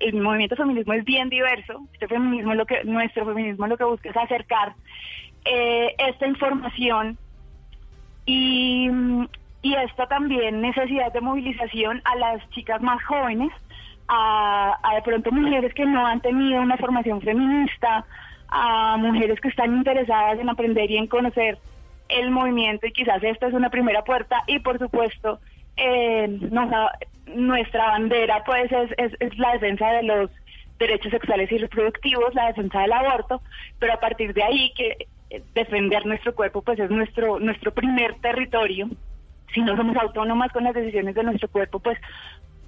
el 0.00 0.20
movimiento 0.20 0.56
feminismo 0.56 0.92
es 0.94 1.04
bien 1.04 1.28
diverso, 1.28 1.80
este 1.92 2.08
feminismo 2.08 2.54
lo 2.54 2.66
que, 2.66 2.82
nuestro 2.84 3.24
feminismo 3.24 3.66
lo 3.66 3.76
que 3.76 3.84
busca 3.84 4.10
es 4.10 4.16
acercar 4.16 4.74
eh, 5.44 5.94
esta 5.98 6.26
información 6.26 7.18
y, 8.26 8.88
y 9.62 9.74
esta 9.74 10.06
también 10.06 10.60
necesidad 10.60 11.12
de 11.12 11.20
movilización 11.20 12.00
a 12.04 12.16
las 12.16 12.48
chicas 12.50 12.80
más 12.82 13.02
jóvenes, 13.04 13.50
a, 14.08 14.76
de 14.94 15.02
pronto 15.02 15.30
mujeres 15.30 15.72
que 15.74 15.86
no 15.86 16.06
han 16.06 16.20
tenido 16.20 16.60
una 16.60 16.76
formación 16.76 17.20
feminista, 17.20 18.04
a 18.48 18.96
mujeres 18.98 19.40
que 19.40 19.48
están 19.48 19.74
interesadas 19.74 20.38
en 20.38 20.48
aprender 20.48 20.90
y 20.90 20.98
en 20.98 21.06
conocer 21.06 21.58
el 22.08 22.30
movimiento 22.30 22.86
y 22.86 22.92
quizás 22.92 23.22
esta 23.22 23.48
es 23.48 23.54
una 23.54 23.70
primera 23.70 24.04
puerta 24.04 24.42
y 24.46 24.58
por 24.58 24.78
supuesto 24.78 25.40
eh, 25.76 26.28
nuestra 27.34 27.86
bandera 27.86 28.42
pues 28.44 28.70
es, 28.70 29.12
es, 29.18 29.38
la 29.38 29.52
defensa 29.52 29.92
de 29.92 30.02
los 30.02 30.30
derechos 30.78 31.12
sexuales 31.12 31.50
y 31.52 31.58
reproductivos, 31.58 32.34
la 32.34 32.48
defensa 32.48 32.80
del 32.80 32.92
aborto, 32.92 33.40
pero 33.78 33.94
a 33.94 34.00
partir 34.00 34.34
de 34.34 34.42
ahí 34.42 34.72
que 34.76 35.06
eh, 35.30 35.42
defender 35.54 36.04
nuestro 36.06 36.34
cuerpo 36.34 36.62
pues 36.62 36.78
es 36.78 36.90
nuestro 36.90 37.38
nuestro 37.38 37.72
primer 37.72 38.14
territorio 38.16 38.88
si 39.52 39.60
no 39.60 39.76
somos 39.76 39.96
autónomas 39.96 40.50
con 40.52 40.64
las 40.64 40.74
decisiones 40.74 41.14
de 41.14 41.22
nuestro 41.24 41.48
cuerpo, 41.48 41.78
pues 41.78 41.98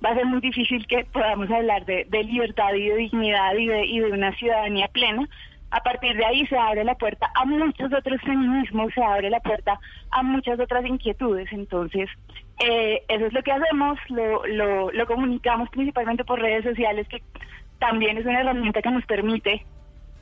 va 0.05 0.11
a 0.11 0.15
ser 0.15 0.27
muy 0.27 0.41
difícil 0.41 0.87
que 0.87 1.05
podamos 1.05 1.51
hablar 1.51 1.85
de, 1.87 2.07
libertad 2.25 2.75
y 2.75 2.89
de 2.89 2.97
dignidad 2.97 3.55
y 3.55 3.67
de, 3.67 3.87
y 3.87 4.01
de 4.01 4.11
una 4.11 4.35
ciudadanía 4.37 4.89
plena. 4.89 5.29
A 5.75 5.81
partir 5.81 6.17
de 6.17 6.25
ahí 6.25 6.47
se 6.47 6.57
abre 6.57 6.85
la 6.85 6.95
puerta 6.95 7.31
a 7.35 7.45
muchos 7.45 7.93
otros 7.93 8.21
feminismos, 8.23 8.93
se 8.95 9.03
abre 9.03 9.29
la 9.29 9.41
puerta 9.41 9.79
a 10.11 10.23
muchas 10.23 10.61
otras 10.61 10.87
inquietudes. 10.87 11.53
Entonces, 11.53 12.09
eh, 12.65 13.03
eso 13.09 13.27
es 13.27 13.33
lo 13.33 13.43
que 13.43 13.53
hacemos, 13.53 13.99
lo, 14.09 14.91
lo, 14.93 15.07
comunicamos 15.07 15.69
principalmente 15.71 16.25
por 16.25 16.41
redes 16.41 16.65
sociales, 16.65 17.09
que 17.09 17.23
también 17.81 18.19
es 18.19 18.25
una 18.25 18.41
herramienta 18.41 18.83
que 18.83 18.91
nos 18.91 19.05
permite 19.07 19.65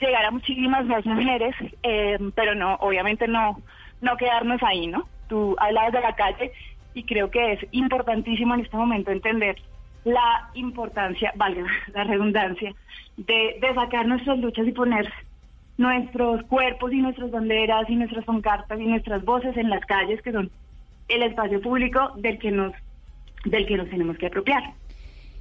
llegar 0.01 0.25
a 0.25 0.31
muchísimas 0.31 0.87
más 0.87 1.05
mujeres, 1.05 1.55
eh, 1.83 2.19
pero 2.35 2.55
no, 2.55 2.75
obviamente 2.77 3.29
no, 3.29 3.61
no 4.01 4.17
quedarnos 4.17 4.63
ahí, 4.63 4.87
¿no? 4.87 5.07
tú 5.33 5.57
hablabas 5.59 5.93
de 5.93 6.01
la 6.03 6.15
calle 6.15 6.53
y 6.93 7.05
creo 7.05 7.31
que 7.31 7.53
es 7.55 7.67
importantísimo 7.71 8.53
en 8.53 8.61
este 8.61 8.77
momento 8.77 9.11
entender 9.11 9.57
la 10.05 10.51
importancia, 10.53 11.33
valga 11.37 11.65
la 11.95 12.05
redundancia, 12.05 12.75
de, 13.17 13.59
sacar 13.75 14.07
nuestras 14.07 14.39
luchas 14.41 14.67
y 14.69 14.73
poner 14.73 15.11
nuestros 15.83 16.43
cuerpos 16.45 16.93
y 16.93 17.03
nuestras 17.03 17.31
banderas 17.31 17.91
y 17.91 17.97
nuestras 17.97 18.25
pancartas 18.25 18.79
y 18.81 18.87
nuestras 18.87 19.25
voces 19.25 19.57
en 19.57 19.69
las 19.69 19.85
calles 19.85 20.23
que 20.23 20.33
son 20.33 20.51
el 21.09 21.23
espacio 21.25 21.61
público 21.61 22.13
del 22.17 22.39
que 22.39 22.51
nos 22.51 22.73
del 23.45 23.67
que 23.67 23.77
nos 23.77 23.91
tenemos 23.91 24.17
que 24.17 24.27
apropiar. 24.27 24.63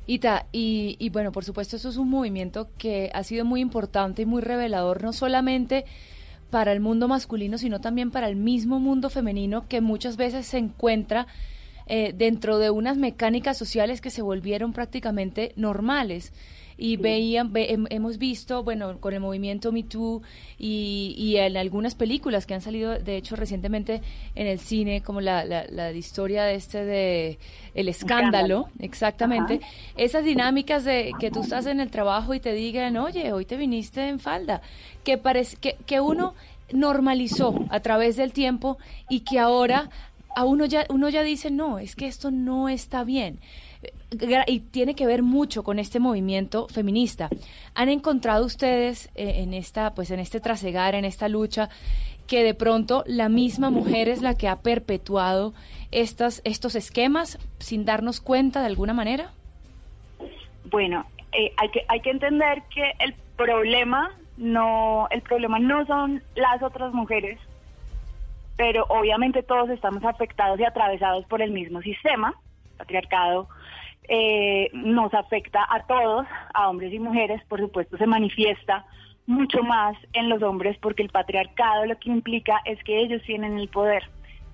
Ita, 0.07 0.47
y, 0.51 0.97
y 0.99 1.09
bueno, 1.11 1.31
por 1.31 1.45
supuesto, 1.45 1.75
eso 1.75 1.87
es 1.87 1.97
un 1.97 2.09
movimiento 2.09 2.69
que 2.79 3.11
ha 3.13 3.23
sido 3.23 3.45
muy 3.45 3.61
importante 3.61 4.23
y 4.23 4.25
muy 4.25 4.41
revelador, 4.41 5.03
no 5.03 5.13
solamente 5.13 5.85
para 6.49 6.71
el 6.71 6.79
mundo 6.79 7.07
masculino, 7.07 7.59
sino 7.59 7.79
también 7.79 8.09
para 8.09 8.27
el 8.27 8.35
mismo 8.35 8.79
mundo 8.79 9.11
femenino 9.11 9.67
que 9.67 9.79
muchas 9.79 10.17
veces 10.17 10.47
se 10.47 10.57
encuentra 10.57 11.27
eh, 11.85 12.13
dentro 12.15 12.57
de 12.57 12.71
unas 12.71 12.97
mecánicas 12.97 13.57
sociales 13.57 14.01
que 14.01 14.09
se 14.09 14.23
volvieron 14.23 14.73
prácticamente 14.73 15.53
normales. 15.55 16.33
Y 16.83 16.97
veían, 16.97 17.51
hemos 17.53 18.17
visto, 18.17 18.63
bueno, 18.63 18.99
con 18.99 19.13
el 19.13 19.19
movimiento 19.19 19.71
Me 19.71 19.83
Too 19.83 20.23
y, 20.57 21.13
y, 21.15 21.37
en 21.37 21.55
algunas 21.55 21.93
películas 21.93 22.47
que 22.47 22.55
han 22.55 22.61
salido, 22.61 22.97
de 22.97 23.17
hecho, 23.17 23.35
recientemente 23.35 24.01
en 24.33 24.47
el 24.47 24.57
cine, 24.57 25.03
como 25.03 25.21
la, 25.21 25.45
la, 25.45 25.91
historia 25.91 26.43
de 26.43 26.55
este 26.55 26.83
de 26.83 27.37
El 27.75 27.87
Escándalo, 27.87 28.69
exactamente, 28.79 29.61
esas 29.95 30.23
dinámicas 30.23 30.83
de 30.83 31.11
que 31.19 31.29
tú 31.29 31.41
estás 31.41 31.67
en 31.67 31.81
el 31.81 31.91
trabajo 31.91 32.33
y 32.33 32.39
te 32.39 32.51
digan, 32.51 32.97
oye, 32.97 33.31
hoy 33.31 33.45
te 33.45 33.57
viniste 33.57 34.07
en 34.07 34.19
falda, 34.19 34.63
que, 35.03 35.19
parece, 35.19 35.57
que, 35.57 35.77
que 35.85 36.01
uno 36.01 36.33
normalizó 36.73 37.63
a 37.69 37.79
través 37.81 38.15
del 38.15 38.33
tiempo 38.33 38.79
y 39.07 39.19
que 39.19 39.37
ahora 39.37 39.91
a 40.35 40.45
uno 40.45 40.65
ya 40.65 40.85
uno 40.89 41.09
ya 41.09 41.23
dice 41.23 41.51
no 41.51 41.77
es 41.77 41.95
que 41.95 42.07
esto 42.07 42.31
no 42.31 42.69
está 42.69 43.03
bien 43.03 43.39
y 44.47 44.59
tiene 44.59 44.95
que 44.95 45.05
ver 45.05 45.23
mucho 45.23 45.63
con 45.63 45.79
este 45.79 45.99
movimiento 45.99 46.67
feminista 46.67 47.29
han 47.75 47.89
encontrado 47.89 48.45
ustedes 48.45 49.09
eh, 49.15 49.41
en 49.41 49.53
esta 49.53 49.93
pues 49.93 50.11
en 50.11 50.19
este 50.19 50.39
trasegar 50.39 50.95
en 50.95 51.05
esta 51.05 51.29
lucha 51.29 51.69
que 52.27 52.43
de 52.43 52.53
pronto 52.53 53.03
la 53.07 53.29
misma 53.29 53.69
mujer 53.69 54.09
es 54.09 54.21
la 54.21 54.35
que 54.35 54.47
ha 54.47 54.57
perpetuado 54.61 55.53
estas 55.91 56.41
estos 56.43 56.75
esquemas 56.75 57.39
sin 57.59 57.85
darnos 57.85 58.19
cuenta 58.19 58.59
de 58.59 58.67
alguna 58.67 58.93
manera 58.93 59.31
bueno 60.69 61.05
eh, 61.31 61.53
hay 61.57 61.69
que 61.69 61.85
hay 61.87 62.01
que 62.01 62.11
entender 62.11 62.63
que 62.73 62.91
el 62.99 63.15
problema 63.37 64.11
no, 64.41 65.07
el 65.11 65.21
problema 65.21 65.59
no 65.59 65.85
son 65.85 66.23
las 66.35 66.61
otras 66.63 66.93
mujeres, 66.93 67.39
pero 68.57 68.85
obviamente 68.89 69.43
todos 69.43 69.69
estamos 69.69 70.03
afectados 70.03 70.59
y 70.59 70.65
atravesados 70.65 71.25
por 71.25 71.41
el 71.41 71.51
mismo 71.51 71.81
sistema. 71.81 72.33
Patriarcado 72.77 73.47
eh, 74.07 74.69
nos 74.73 75.13
afecta 75.13 75.65
a 75.69 75.85
todos, 75.85 76.25
a 76.53 76.69
hombres 76.69 76.93
y 76.93 76.99
mujeres, 76.99 77.41
por 77.47 77.59
supuesto 77.59 77.97
se 77.97 78.07
manifiesta 78.07 78.85
mucho 79.25 79.63
más 79.63 79.95
en 80.13 80.29
los 80.29 80.41
hombres 80.41 80.77
porque 80.81 81.03
el 81.03 81.09
patriarcado 81.09 81.85
lo 81.85 81.97
que 81.97 82.09
implica 82.09 82.61
es 82.65 82.83
que 82.83 82.99
ellos 82.99 83.21
tienen 83.23 83.57
el 83.57 83.69
poder, 83.69 84.03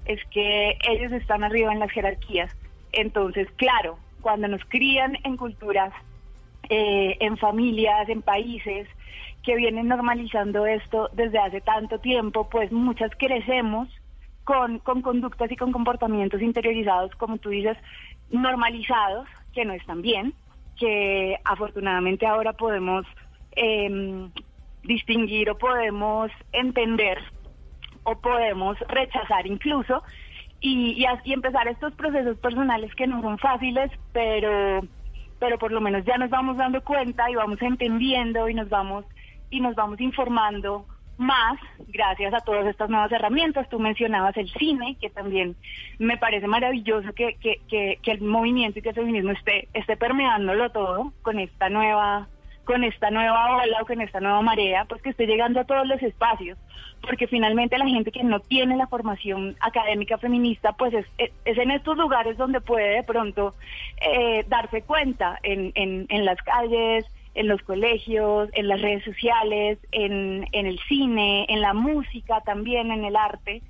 es 0.05 0.19
que 0.31 0.77
ellos 0.89 1.11
están 1.11 1.43
arriba 1.43 1.71
en 1.73 1.79
las 1.79 1.91
jerarquías. 1.91 2.55
Entonces, 2.91 3.47
claro, 3.55 3.97
cuando 4.21 4.47
nos 4.47 4.63
crían 4.65 5.17
en 5.23 5.37
culturas, 5.37 5.93
eh, 6.69 7.17
en 7.19 7.37
familias, 7.37 8.09
en 8.09 8.21
países 8.21 8.87
que 9.43 9.55
vienen 9.55 9.87
normalizando 9.87 10.65
esto 10.65 11.09
desde 11.13 11.39
hace 11.39 11.61
tanto 11.61 11.99
tiempo, 11.99 12.49
pues 12.49 12.71
muchas 12.71 13.11
crecemos 13.17 13.87
con, 14.43 14.79
con 14.79 15.01
conductas 15.01 15.51
y 15.51 15.55
con 15.55 15.71
comportamientos 15.71 16.41
interiorizados, 16.41 17.15
como 17.15 17.37
tú 17.37 17.49
dices, 17.49 17.77
normalizados, 18.31 19.27
que 19.53 19.65
no 19.65 19.73
están 19.73 20.01
bien, 20.01 20.33
que 20.77 21.37
afortunadamente 21.43 22.25
ahora 22.25 22.53
podemos 22.53 23.05
em, 23.51 24.29
distinguir 24.83 25.49
o 25.49 25.57
podemos 25.57 26.31
entender 26.51 27.19
o 28.03 28.15
podemos 28.19 28.77
rechazar 28.87 29.47
incluso 29.47 30.03
y, 30.61 31.05
y, 31.25 31.33
empezar 31.33 31.67
estos 31.67 31.93
procesos 31.93 32.37
personales 32.37 32.93
que 32.95 33.05
no 33.05 33.21
son 33.21 33.37
fáciles, 33.37 33.91
pero, 34.11 34.81
pero 35.39 35.59
por 35.59 35.71
lo 35.71 35.81
menos 35.81 36.03
ya 36.05 36.17
nos 36.17 36.29
vamos 36.29 36.57
dando 36.57 36.83
cuenta 36.83 37.29
y 37.29 37.35
vamos 37.35 37.61
entendiendo 37.61 38.49
y 38.49 38.53
nos 38.53 38.69
vamos 38.69 39.05
y 39.49 39.59
nos 39.59 39.75
vamos 39.75 39.99
informando 40.01 40.85
más 41.17 41.59
gracias 41.87 42.33
a 42.33 42.41
todas 42.41 42.65
estas 42.67 42.89
nuevas 42.89 43.11
herramientas. 43.11 43.69
Tú 43.69 43.79
mencionabas 43.79 44.35
el 44.37 44.49
cine, 44.53 44.97
que 44.99 45.09
también 45.09 45.55
me 45.99 46.17
parece 46.17 46.47
maravilloso 46.47 47.13
que, 47.13 47.35
que, 47.35 47.61
que, 47.67 47.99
que 48.01 48.11
el 48.11 48.21
movimiento 48.21 48.79
y 48.79 48.81
que 48.81 48.89
el 48.89 48.95
feminismo 48.95 49.31
esté, 49.31 49.67
esté 49.73 49.97
permeándolo 49.97 50.69
todo 50.71 51.13
con 51.21 51.39
esta 51.39 51.69
nueva 51.69 52.27
con 52.67 52.83
esta 52.83 53.09
nueva 53.09 53.55
ola 53.55 53.81
o 53.81 53.85
con 53.85 54.01
esta 54.01 54.19
nueva 54.19 54.41
marea, 54.41 54.83
pues 54.83 55.01
que 55.01 55.11
esté 55.11 55.25
llegando 55.25 55.61
a 55.61 55.63
todos 55.63 55.87
los 55.87 56.03
espacios, 56.03 56.57
porque 57.01 57.25
finalmente 57.25 57.77
la 57.77 57.87
gente 57.87 58.11
que 58.11 58.25
no 58.25 58.41
tiene 58.41 58.75
la 58.75 58.87
formación 58.87 59.55
académica 59.61 60.17
feminista, 60.17 60.73
pues 60.73 60.93
es, 60.93 61.05
es, 61.17 61.57
en 61.57 61.71
estos 61.71 61.97
lugares 61.97 62.35
donde 62.35 62.59
puede 62.59 62.97
de 62.97 63.03
pronto 63.03 63.55
eh, 64.01 64.43
darse 64.49 64.81
cuenta, 64.81 65.39
en, 65.43 65.71
en, 65.75 66.07
en 66.09 66.25
las 66.25 66.41
calles, 66.41 67.05
en 67.37 67.47
los 67.47 67.61
colegios, 67.61 68.49
en 68.53 68.67
las 68.67 68.81
redes 68.81 69.03
sociales, 69.03 69.77
en, 69.91 70.47
en 70.51 70.65
el 70.65 70.79
cine, 70.89 71.45
en 71.49 71.61
la 71.61 71.73
música 71.73 72.41
también, 72.41 72.91
en 72.91 73.05
el 73.05 73.15
arte, 73.15 73.61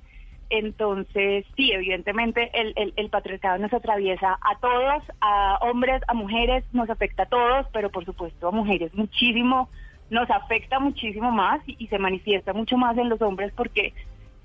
Entonces, 0.50 1.44
sí, 1.56 1.72
evidentemente 1.72 2.50
el, 2.54 2.72
el, 2.76 2.94
el 2.96 3.10
patriarcado 3.10 3.58
nos 3.58 3.72
atraviesa 3.72 4.38
a 4.40 4.58
todos, 4.60 5.02
a 5.20 5.58
hombres, 5.60 6.00
a 6.08 6.14
mujeres, 6.14 6.64
nos 6.72 6.88
afecta 6.88 7.24
a 7.24 7.26
todos, 7.26 7.66
pero 7.72 7.90
por 7.90 8.06
supuesto 8.06 8.48
a 8.48 8.50
mujeres 8.50 8.94
muchísimo, 8.94 9.68
nos 10.08 10.30
afecta 10.30 10.80
muchísimo 10.80 11.30
más 11.30 11.60
y, 11.66 11.76
y 11.78 11.88
se 11.88 11.98
manifiesta 11.98 12.54
mucho 12.54 12.78
más 12.78 12.96
en 12.96 13.10
los 13.10 13.20
hombres 13.20 13.52
porque 13.54 13.92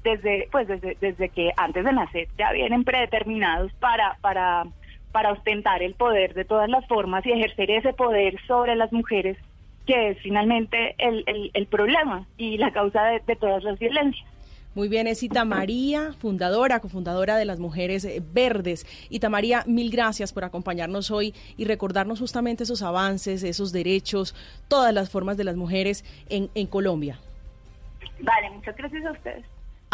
desde, 0.03 0.49
pues 0.51 0.67
desde, 0.67 0.97
desde 0.99 1.30
que 1.30 1.51
antes 1.55 1.86
de 1.86 1.93
nacer 1.93 2.28
ya 2.38 2.51
vienen 2.51 2.84
predeterminados 2.84 3.71
para, 3.76 4.17
para, 4.19 4.65
para 5.14 5.32
ostentar 5.32 5.82
el 5.82 5.93
poder 5.93 6.34
de 6.34 6.43
todas 6.43 6.70
las 6.70 6.86
formas 6.88 7.26
y 7.26 7.32
ejercer 7.32 7.72
ese 7.72 7.93
poder 7.93 8.38
sobre 8.45 8.76
las 8.76 8.91
mujeres, 8.91 9.38
que 9.88 10.09
es 10.09 10.18
finalmente 10.22 10.95
el, 10.97 11.24
el, 11.28 11.51
el 11.53 11.68
problema 11.68 12.26
y 12.38 12.57
la 12.57 12.74
causa 12.74 13.01
de, 13.05 13.22
de 13.26 13.38
todas 13.38 13.64
las 13.64 13.80
violencias. 13.80 14.28
Muy 14.76 14.89
bien, 14.89 15.05
es 15.05 15.22
Itamaría, 15.22 16.14
fundadora, 16.18 16.80
cofundadora 16.80 17.38
de 17.38 17.45
las 17.45 17.59
Mujeres 17.59 18.05
eh, 18.05 18.24
Verdes. 18.34 18.88
Itamaría, 19.11 19.64
mil 19.68 19.91
gracias 19.91 20.34
por 20.34 20.45
acompañarnos 20.45 21.11
hoy 21.11 21.36
y 21.57 21.66
recordarnos 21.66 22.20
justamente 22.20 22.64
esos 22.64 22.82
avances, 22.82 23.43
esos 23.43 23.72
derechos, 23.72 24.34
todas 24.68 24.91
las 24.91 25.11
formas 25.11 25.38
de 25.38 25.43
las 25.43 25.55
mujeres 25.55 26.03
en, 26.28 26.49
en 26.55 26.66
Colombia. 26.66 27.20
Vale, 28.20 28.49
muchas 28.49 28.76
gracias 28.76 29.05
a 29.05 29.11
ustedes. 29.11 29.45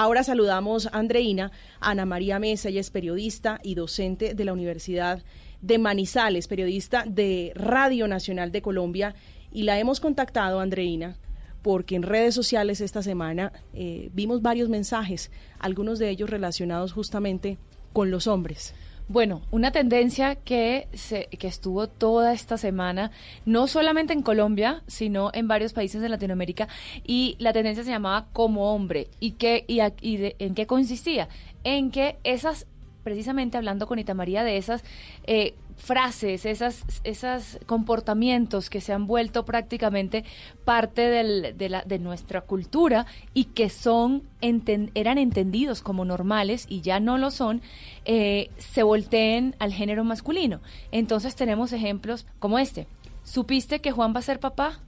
Ahora 0.02 0.24
saludamos 0.24 0.86
a 0.86 0.98
Andreina, 0.98 1.52
Ana 1.82 2.06
María 2.06 2.40
Mesa, 2.40 2.70
ella 2.70 2.80
es 2.80 2.90
periodista 2.90 3.60
y 3.64 3.76
docente 3.76 4.34
de 4.34 4.46
la 4.46 4.54
Universidad 4.54 5.22
de 5.60 5.78
Manizales, 5.78 6.48
periodista 6.48 7.04
de 7.06 7.52
Radio 7.54 8.08
Nacional 8.08 8.54
de 8.54 8.62
Colombia, 8.62 9.14
y 9.52 9.64
la 9.64 9.78
hemos 9.78 10.00
contactado, 10.00 10.62
Andreina, 10.62 11.18
porque 11.62 11.98
en 11.98 12.04
redes 12.04 12.34
sociales 12.34 12.80
esta 12.80 13.04
semana 13.04 13.52
eh, 13.74 14.10
vimos 14.14 14.42
varios 14.42 14.70
mensajes, 14.70 15.32
algunos 15.60 16.00
de 16.00 16.10
ellos 16.10 16.30
relacionados 16.30 16.94
justamente 16.94 17.58
con 17.92 18.10
los 18.10 18.26
hombres. 18.26 18.74
Bueno, 19.12 19.42
una 19.50 19.72
tendencia 19.72 20.36
que, 20.36 20.88
se, 20.94 21.26
que 21.40 21.48
estuvo 21.48 21.88
toda 21.88 22.32
esta 22.32 22.60
semana, 22.60 23.10
no 23.44 23.66
solamente 23.66 24.14
en 24.14 24.22
Colombia, 24.22 24.84
sino 24.86 25.32
en 25.34 25.48
varios 25.48 25.74
países 25.74 26.00
de 26.04 26.10
Latinoamérica, 26.10 26.68
y 27.04 27.36
la 27.40 27.52
tendencia 27.52 27.84
se 27.84 27.90
llamaba 27.90 28.28
como 28.34 28.72
hombre. 28.72 29.08
¿Y, 29.20 29.32
qué, 29.32 29.66
y, 29.68 29.80
y 30.02 30.18
de, 30.18 30.36
en 30.38 30.54
qué 30.54 30.68
consistía? 30.68 31.28
En 31.64 31.90
que 31.90 32.18
esas, 32.24 32.68
precisamente 33.04 33.58
hablando 33.58 33.88
con 33.88 34.00
Itamaría 34.00 34.44
de 34.44 34.58
esas 34.58 34.84
eh, 35.26 35.56
frases, 35.78 36.46
esas, 36.46 36.84
esos 37.04 37.60
comportamientos 37.66 38.70
que 38.70 38.82
se 38.82 38.94
han 38.94 39.08
vuelto 39.08 39.46
prácticamente 39.46 40.26
parte 40.66 41.02
de, 41.10 42.00
nuestra 42.00 42.42
cultura 42.42 43.06
y 43.34 43.46
que 43.46 43.70
son 43.70 44.24
eran 44.42 45.18
entendidos 45.18 45.82
como 45.82 46.06
normales 46.06 46.66
y 46.70 46.82
ya 46.82 47.00
no 47.00 47.18
lo 47.18 47.32
son, 47.32 47.62
eh, 48.06 48.50
se 48.58 48.84
volteen 48.84 49.56
al 49.60 49.74
género 49.74 50.04
masculino. 50.04 50.62
Entonces 50.92 51.36
tenemos 51.36 51.74
ejemplos 51.74 52.26
como 52.40 52.60
este. 52.60 52.88
¿Supiste 53.24 53.80
que 53.80 53.92
Juan 53.92 54.14
va 54.14 54.20
a 54.20 54.24
ser 54.24 54.40
papá? 54.40 54.80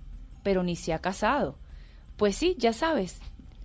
Pero 0.44 0.64
ni 0.64 0.76
se 0.76 0.94
ha 0.94 1.00
casado. 1.00 1.56
Pues 2.18 2.36
sí, 2.36 2.56
ya 2.58 2.74
sabes, 2.74 3.20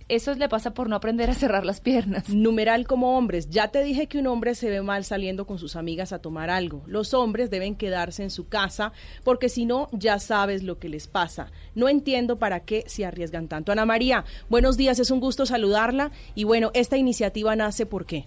eso 0.09 0.33
le 0.35 0.47
pasa 0.47 0.73
por 0.73 0.87
no 0.89 0.95
aprender 0.95 1.29
a 1.29 1.33
cerrar 1.33 1.65
las 1.65 1.81
piernas. 1.81 2.29
Numeral 2.29 2.87
como 2.87 3.17
hombres. 3.17 3.49
Ya 3.49 3.69
te 3.69 3.83
dije 3.83 4.07
que 4.07 4.19
un 4.19 4.27
hombre 4.27 4.55
se 4.55 4.69
ve 4.69 4.81
mal 4.81 5.03
saliendo 5.03 5.45
con 5.45 5.59
sus 5.59 5.75
amigas 5.75 6.13
a 6.13 6.21
tomar 6.21 6.49
algo. 6.49 6.81
Los 6.87 7.13
hombres 7.13 7.49
deben 7.49 7.75
quedarse 7.75 8.23
en 8.23 8.29
su 8.29 8.47
casa 8.47 8.93
porque 9.23 9.49
si 9.49 9.65
no, 9.65 9.89
ya 9.91 10.19
sabes 10.19 10.63
lo 10.63 10.79
que 10.79 10.89
les 10.89 11.07
pasa. 11.07 11.51
No 11.75 11.89
entiendo 11.89 12.39
para 12.39 12.61
qué 12.61 12.83
se 12.87 13.05
arriesgan 13.05 13.47
tanto. 13.47 13.71
Ana 13.71 13.85
María, 13.85 14.23
buenos 14.49 14.77
días, 14.77 14.99
es 14.99 15.11
un 15.11 15.19
gusto 15.19 15.45
saludarla. 15.45 16.11
Y 16.35 16.45
bueno, 16.45 16.71
esta 16.73 16.97
iniciativa 16.97 17.55
nace 17.55 17.85
por 17.85 18.05
qué. 18.05 18.25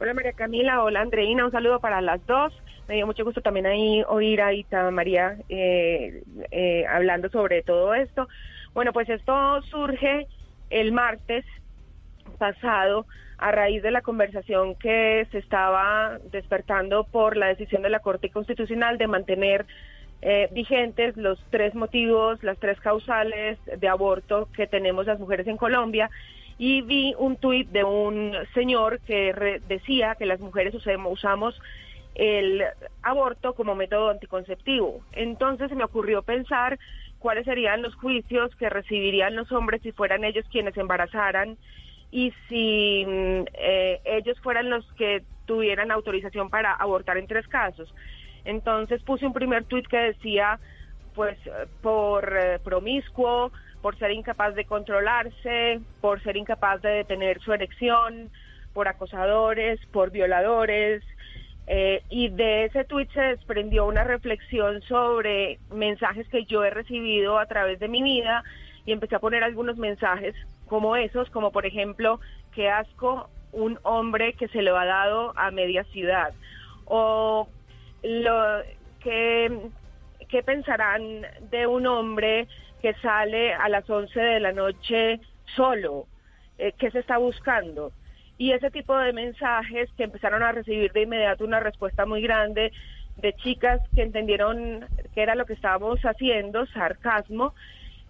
Hola 0.00 0.14
María 0.14 0.32
Camila, 0.32 0.82
hola 0.82 1.00
Andreina, 1.00 1.44
un 1.44 1.50
saludo 1.50 1.80
para 1.80 2.00
las 2.00 2.24
dos. 2.26 2.52
Me 2.88 2.94
dio 2.94 3.06
mucho 3.06 3.24
gusto 3.24 3.40
también 3.40 3.66
ahí 3.66 4.02
oír 4.08 4.40
a 4.40 4.52
Ita 4.52 4.90
María 4.90 5.36
eh, 5.48 6.22
eh, 6.50 6.86
hablando 6.86 7.28
sobre 7.28 7.62
todo 7.62 7.94
esto. 7.94 8.28
Bueno, 8.74 8.92
pues 8.92 9.08
esto 9.08 9.60
surge 9.62 10.26
el 10.70 10.92
martes 10.92 11.44
pasado 12.38 13.06
a 13.38 13.52
raíz 13.52 13.82
de 13.82 13.90
la 13.90 14.02
conversación 14.02 14.74
que 14.74 15.26
se 15.30 15.38
estaba 15.38 16.18
despertando 16.32 17.04
por 17.04 17.36
la 17.36 17.46
decisión 17.46 17.82
de 17.82 17.90
la 17.90 18.00
Corte 18.00 18.30
Constitucional 18.30 18.98
de 18.98 19.06
mantener 19.06 19.66
eh, 20.20 20.48
vigentes 20.50 21.16
los 21.16 21.38
tres 21.50 21.74
motivos, 21.74 22.42
las 22.42 22.58
tres 22.58 22.80
causales 22.80 23.58
de 23.64 23.88
aborto 23.88 24.48
que 24.54 24.66
tenemos 24.66 25.06
las 25.06 25.20
mujeres 25.20 25.46
en 25.46 25.56
Colombia 25.56 26.10
y 26.58 26.82
vi 26.82 27.14
un 27.16 27.36
tuit 27.36 27.68
de 27.68 27.84
un 27.84 28.34
señor 28.52 28.98
que 29.00 29.60
decía 29.68 30.16
que 30.16 30.26
las 30.26 30.40
mujeres 30.40 30.74
usamos 30.74 31.60
el 32.16 32.64
aborto 33.02 33.54
como 33.54 33.76
método 33.76 34.10
anticonceptivo. 34.10 35.00
Entonces 35.12 35.68
se 35.68 35.76
me 35.76 35.84
ocurrió 35.84 36.22
pensar 36.22 36.76
cuáles 37.18 37.44
serían 37.44 37.82
los 37.82 37.94
juicios 37.96 38.54
que 38.56 38.68
recibirían 38.68 39.36
los 39.36 39.50
hombres 39.52 39.82
si 39.82 39.92
fueran 39.92 40.24
ellos 40.24 40.44
quienes 40.50 40.76
embarazaran 40.76 41.56
y 42.10 42.32
si 42.48 43.04
mm, 43.06 43.44
eh, 43.54 44.00
ellos 44.04 44.38
fueran 44.40 44.70
los 44.70 44.84
que 44.94 45.22
tuvieran 45.46 45.90
autorización 45.90 46.50
para 46.50 46.72
abortar 46.72 47.16
en 47.18 47.26
tres 47.26 47.46
casos. 47.48 47.92
Entonces 48.44 49.02
puse 49.02 49.26
un 49.26 49.32
primer 49.32 49.64
tuit 49.64 49.86
que 49.86 49.98
decía, 49.98 50.58
pues 51.14 51.38
por 51.82 52.36
eh, 52.36 52.58
promiscuo, 52.62 53.50
por 53.82 53.98
ser 53.98 54.10
incapaz 54.12 54.54
de 54.54 54.64
controlarse, 54.64 55.80
por 56.00 56.22
ser 56.22 56.36
incapaz 56.36 56.80
de 56.82 56.90
detener 56.90 57.40
su 57.40 57.52
erección, 57.52 58.30
por 58.72 58.88
acosadores, 58.88 59.80
por 59.92 60.10
violadores, 60.10 61.02
eh, 61.70 62.02
y 62.08 62.30
de 62.30 62.64
ese 62.64 62.84
tweet 62.84 63.08
se 63.12 63.20
desprendió 63.20 63.84
una 63.84 64.02
reflexión 64.02 64.80
sobre 64.82 65.58
mensajes 65.70 66.26
que 66.28 66.46
yo 66.46 66.64
he 66.64 66.70
recibido 66.70 67.38
a 67.38 67.44
través 67.44 67.78
de 67.78 67.88
mi 67.88 68.02
vida 68.02 68.42
y 68.86 68.92
empecé 68.92 69.16
a 69.16 69.18
poner 69.18 69.44
algunos 69.44 69.76
mensajes 69.76 70.34
como 70.66 70.96
esos, 70.96 71.28
como 71.28 71.52
por 71.52 71.66
ejemplo, 71.66 72.20
qué 72.54 72.70
asco 72.70 73.28
un 73.52 73.78
hombre 73.82 74.32
que 74.32 74.48
se 74.48 74.62
lo 74.62 74.78
ha 74.78 74.86
dado 74.86 75.34
a 75.36 75.50
media 75.50 75.84
ciudad. 75.84 76.32
O 76.86 77.48
lo 78.02 78.62
que, 79.00 79.68
qué 80.30 80.42
pensarán 80.42 81.26
de 81.50 81.66
un 81.66 81.86
hombre 81.86 82.48
que 82.80 82.94
sale 82.94 83.52
a 83.52 83.68
las 83.68 83.88
11 83.90 84.18
de 84.18 84.40
la 84.40 84.52
noche 84.52 85.20
solo, 85.54 86.06
eh, 86.56 86.72
qué 86.78 86.90
se 86.90 87.00
está 87.00 87.18
buscando 87.18 87.92
y 88.38 88.52
ese 88.52 88.70
tipo 88.70 88.96
de 88.96 89.12
mensajes 89.12 89.90
que 89.96 90.04
empezaron 90.04 90.42
a 90.42 90.52
recibir 90.52 90.92
de 90.92 91.02
inmediato 91.02 91.44
una 91.44 91.60
respuesta 91.60 92.06
muy 92.06 92.22
grande 92.22 92.72
de 93.16 93.32
chicas 93.34 93.80
que 93.94 94.02
entendieron 94.02 94.86
que 95.12 95.22
era 95.22 95.34
lo 95.34 95.44
que 95.44 95.54
estábamos 95.54 96.00
haciendo, 96.02 96.64
sarcasmo, 96.66 97.52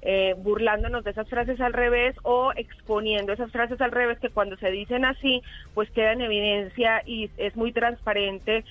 eh, 0.02 0.34
burlándonos 0.36 1.02
de 1.02 1.10
esas 1.10 1.28
frases 1.28 1.60
al 1.60 1.72
revés 1.72 2.14
o 2.22 2.52
exponiendo 2.54 3.32
esas 3.32 3.50
frases 3.50 3.80
al 3.80 3.90
revés 3.90 4.18
que 4.20 4.28
cuando 4.28 4.56
se 4.58 4.70
dicen 4.70 5.06
así, 5.06 5.42
pues 5.74 5.90
queda 5.90 6.12
en 6.12 6.20
evidencia 6.20 7.02
y 7.06 7.30
es 7.38 7.56
muy 7.56 7.72
transparente 7.72 8.64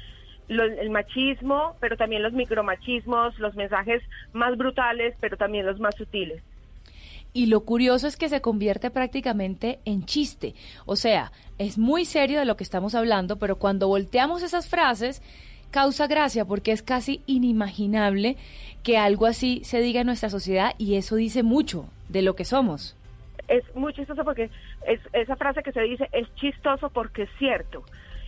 el 0.47 0.89
machismo, 0.91 1.76
pero 1.82 1.97
también 1.97 2.24
los 2.24 2.32
micromachismos, 2.32 3.38
los 3.39 3.55
mensajes 3.55 4.01
más 4.32 4.55
brutales, 4.55 5.14
pero 5.20 5.36
también 5.36 5.66
los 5.66 5.80
más 5.80 5.95
sutiles. 5.95 6.41
Y 7.38 7.46
lo 7.46 7.60
curioso 7.60 8.08
es 8.08 8.18
que 8.18 8.30
se 8.30 8.42
convierte 8.42 8.90
prácticamente 8.90 9.78
en 9.86 10.06
chiste. 10.06 10.56
O 10.88 10.96
sea, 10.96 11.32
es 11.60 11.78
muy 11.78 12.04
serio 12.04 12.40
de 12.40 12.46
lo 12.46 12.58
que 12.58 12.64
estamos 12.64 12.96
hablando, 12.96 13.38
pero 13.38 13.58
cuando 13.58 13.88
volteamos 13.88 14.42
esas 14.42 14.68
frases, 14.68 15.22
causa 15.70 16.08
gracia 16.08 16.46
porque 16.46 16.72
es 16.72 16.82
casi 16.82 17.22
inimaginable 17.28 18.38
que 18.82 18.98
algo 18.98 19.28
así 19.28 19.62
se 19.64 19.82
diga 19.82 20.02
en 20.02 20.08
nuestra 20.08 20.32
sociedad 20.32 20.74
y 20.80 20.96
eso 20.96 21.16
dice 21.16 21.44
mucho 21.44 21.86
de 22.10 22.24
lo 22.24 22.36
que 22.36 22.44
somos. 22.44 22.98
Es 23.48 23.64
muy 23.76 23.94
chistoso 23.94 24.24
porque 24.24 24.50
es, 24.88 25.00
esa 25.14 25.36
frase 25.36 25.62
que 25.62 25.74
se 25.74 25.82
dice 25.82 26.10
es 26.14 26.28
chistoso 26.38 26.90
porque 26.90 27.22
es 27.22 27.30
cierto. 27.38 27.84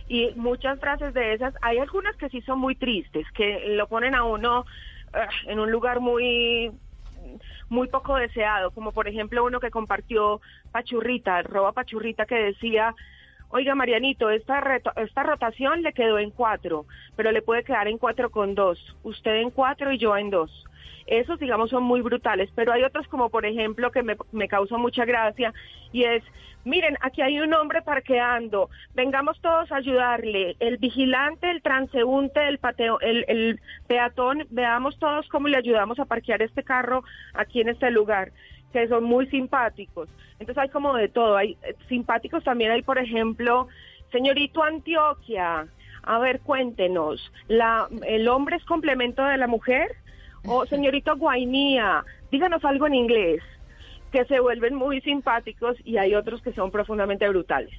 Y 0.06 0.30
muchas 0.36 0.78
frases 0.78 1.12
de 1.14 1.34
esas, 1.34 1.52
hay 1.62 1.78
algunas 1.78 2.14
que 2.14 2.28
sí 2.28 2.42
son 2.42 2.60
muy 2.60 2.76
tristes, 2.76 3.26
que 3.34 3.74
lo 3.74 3.88
ponen 3.88 4.14
a 4.14 4.22
uno 4.22 4.60
uh, 4.60 5.50
en 5.50 5.58
un 5.58 5.72
lugar 5.72 5.98
muy 5.98 6.70
muy 7.70 7.88
poco 7.88 8.16
deseado, 8.16 8.72
como 8.72 8.92
por 8.92 9.08
ejemplo 9.08 9.44
uno 9.44 9.60
que 9.60 9.70
compartió 9.70 10.40
Pachurrita, 10.72 11.40
roba 11.42 11.72
Pachurrita, 11.72 12.26
que 12.26 12.34
decía, 12.34 12.94
oiga 13.50 13.74
Marianito, 13.74 14.30
esta, 14.30 14.80
esta 14.96 15.22
rotación 15.22 15.82
le 15.82 15.92
quedó 15.92 16.18
en 16.18 16.30
cuatro, 16.30 16.86
pero 17.16 17.32
le 17.32 17.42
puede 17.42 17.64
quedar 17.64 17.88
en 17.88 17.98
cuatro 17.98 18.30
con 18.30 18.54
dos, 18.54 18.78
usted 19.02 19.36
en 19.36 19.50
cuatro 19.50 19.92
y 19.92 19.98
yo 19.98 20.16
en 20.16 20.30
dos. 20.30 20.64
Esos, 21.06 21.40
digamos, 21.40 21.70
son 21.70 21.82
muy 21.82 22.02
brutales, 22.02 22.50
pero 22.54 22.72
hay 22.72 22.84
otros 22.84 23.08
como, 23.08 23.30
por 23.30 23.44
ejemplo, 23.44 23.90
que 23.90 24.02
me, 24.02 24.16
me 24.30 24.46
causan 24.46 24.80
mucha 24.80 25.04
gracia 25.04 25.52
y 25.92 26.04
es, 26.04 26.22
miren, 26.64 26.96
aquí 27.00 27.20
hay 27.20 27.40
un 27.40 27.52
hombre 27.52 27.82
parqueando, 27.82 28.70
vengamos 28.94 29.40
todos 29.40 29.72
a 29.72 29.76
ayudarle, 29.76 30.56
el 30.60 30.76
vigilante, 30.76 31.50
el 31.50 31.62
transeúnte, 31.62 32.46
el, 32.46 32.58
pateo, 32.58 33.00
el 33.00 33.60
peatón, 33.88 34.46
veamos 34.50 34.98
todos 35.00 35.28
cómo 35.28 35.48
le 35.48 35.56
ayudamos 35.56 35.98
a 35.98 36.04
parquear 36.04 36.42
este 36.42 36.62
carro 36.62 37.02
aquí 37.34 37.60
en 37.60 37.70
este 37.70 37.90
lugar. 37.90 38.30
Que 38.72 38.88
son 38.88 39.04
muy 39.04 39.26
simpáticos. 39.28 40.08
Entonces 40.38 40.58
hay 40.58 40.68
como 40.68 40.94
de 40.94 41.08
todo. 41.08 41.36
Hay 41.36 41.56
eh, 41.62 41.74
simpáticos 41.88 42.44
también 42.44 42.70
hay, 42.70 42.82
por 42.82 42.98
ejemplo, 42.98 43.68
señorito 44.12 44.62
Antioquia. 44.62 45.66
A 46.02 46.18
ver, 46.18 46.40
cuéntenos, 46.40 47.30
la, 47.48 47.88
¿el 48.06 48.26
hombre 48.28 48.56
es 48.56 48.64
complemento 48.64 49.22
de 49.22 49.36
la 49.36 49.46
mujer? 49.46 49.96
O 50.46 50.64
señorito 50.74 51.16
Guainía, 51.16 52.04
díganos 52.30 52.64
algo 52.64 52.86
en 52.86 52.94
inglés, 52.94 53.42
que 54.10 54.24
se 54.24 54.40
vuelven 54.40 54.74
muy 54.74 55.00
simpáticos 55.02 55.76
y 55.84 55.98
hay 55.98 56.14
otros 56.14 56.40
que 56.42 56.52
son 56.52 56.70
profundamente 56.70 57.28
brutales. 57.28 57.78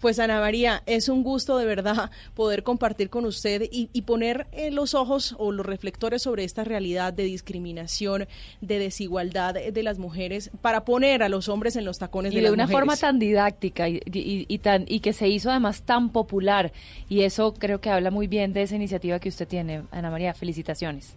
Pues 0.00 0.20
Ana 0.20 0.40
María, 0.40 0.82
es 0.86 1.08
un 1.08 1.22
gusto 1.22 1.58
de 1.58 1.66
verdad 1.66 2.10
poder 2.34 2.62
compartir 2.62 3.10
con 3.10 3.24
usted 3.24 3.62
y, 3.70 3.88
poner 4.02 4.46
eh, 4.52 4.70
los 4.70 4.94
ojos 4.94 5.34
o 5.38 5.52
los 5.52 5.66
reflectores 5.66 6.22
sobre 6.22 6.44
esta 6.44 6.64
realidad 6.64 7.12
de 7.12 7.24
discriminación, 7.24 8.26
de 8.60 8.78
desigualdad 8.78 9.54
de 9.54 9.82
las 9.82 9.98
mujeres, 9.98 10.50
para 10.62 10.84
poner 10.84 11.22
a 11.22 11.28
los 11.28 11.48
hombres 11.48 11.76
en 11.76 11.84
los 11.84 11.98
tacones 11.98 12.32
y 12.32 12.36
de, 12.36 12.42
de 12.42 12.52
una 12.52 12.68
forma 12.68 12.96
tan 12.96 13.18
didáctica 13.18 13.88
y, 13.88 14.00
y, 14.06 14.58
tan 14.58 14.84
y 14.86 15.00
que 15.00 15.12
se 15.12 15.28
hizo 15.28 15.50
además 15.50 15.82
tan 15.82 16.10
popular 16.10 16.72
y 17.08 17.22
eso 17.22 17.52
creo 17.54 17.80
que 17.80 17.90
habla 17.90 18.10
muy 18.10 18.28
bien 18.28 18.52
de 18.52 18.62
esa 18.62 18.76
iniciativa 18.76 19.18
que 19.18 19.28
usted 19.28 19.48
tiene, 19.48 19.82
Ana 19.90 20.10
María. 20.10 20.32
Felicitaciones. 20.32 21.16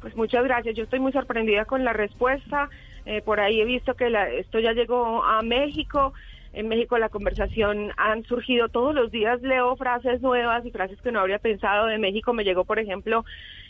Pues 0.00 0.16
muchas 0.16 0.44
gracias. 0.44 0.76
Yo 0.76 0.84
estoy 0.84 1.00
muy 1.00 1.12
sorprendida 1.12 1.64
con 1.64 1.84
la 1.84 1.92
respuesta. 1.92 2.70
Eh, 3.06 3.22
por 3.22 3.40
ahí 3.40 3.60
he 3.60 3.64
visto 3.64 3.94
que 3.94 4.12
esto 4.38 4.60
ya 4.60 4.72
llegó 4.72 5.24
a 5.24 5.42
México 5.42 6.12
en 6.52 6.68
México 6.68 6.98
la 6.98 7.08
conversación 7.08 7.92
han 7.96 8.24
surgido 8.24 8.68
todos 8.68 8.94
los 8.94 9.10
días, 9.10 9.40
leo 9.42 9.76
frases 9.76 10.20
nuevas 10.20 10.64
y 10.66 10.70
frases 10.70 11.00
que 11.00 11.12
no 11.12 11.20
habría 11.20 11.38
pensado. 11.38 11.86
De 11.86 11.98
México. 11.98 12.32
Me 12.32 12.44
llegó, 12.44 12.64
por 12.64 12.78
ejemplo, 12.78 13.24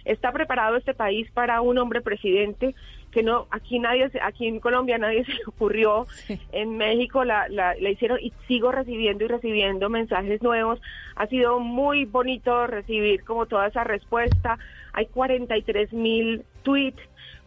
está 0.04 0.32
preparado 0.32 0.76
este 0.76 0.94
país 0.94 1.30
para 1.32 1.60
un 1.60 1.78
hombre 1.78 2.00
presidente 2.00 2.74
que 3.10 3.22
no 3.22 3.48
aquí 3.50 3.80
nadie 3.80 4.08
aquí 4.22 4.46
en 4.46 4.60
Colombia 4.60 4.96
nadie 4.96 5.24
se 5.26 5.32
le 5.32 5.40
ocurrió. 5.46 6.06
En 6.52 6.76
México 6.76 7.24
la, 7.24 7.48
la, 7.48 7.74
la, 7.74 7.90
hicieron 7.90 8.18
y 8.20 8.32
sigo 8.46 8.72
recibiendo 8.72 9.24
y 9.24 9.28
recibiendo 9.28 9.88
mensajes 9.90 10.42
nuevos. 10.42 10.80
Ha 11.16 11.26
sido 11.26 11.60
muy 11.60 12.04
bonito 12.04 12.66
recibir 12.66 13.24
como 13.24 13.46
toda 13.46 13.66
esa 13.66 13.84
respuesta. 13.84 14.58
Hay 14.92 15.06
43 15.06 15.92
mil 15.92 16.44
tweets 16.62 17.00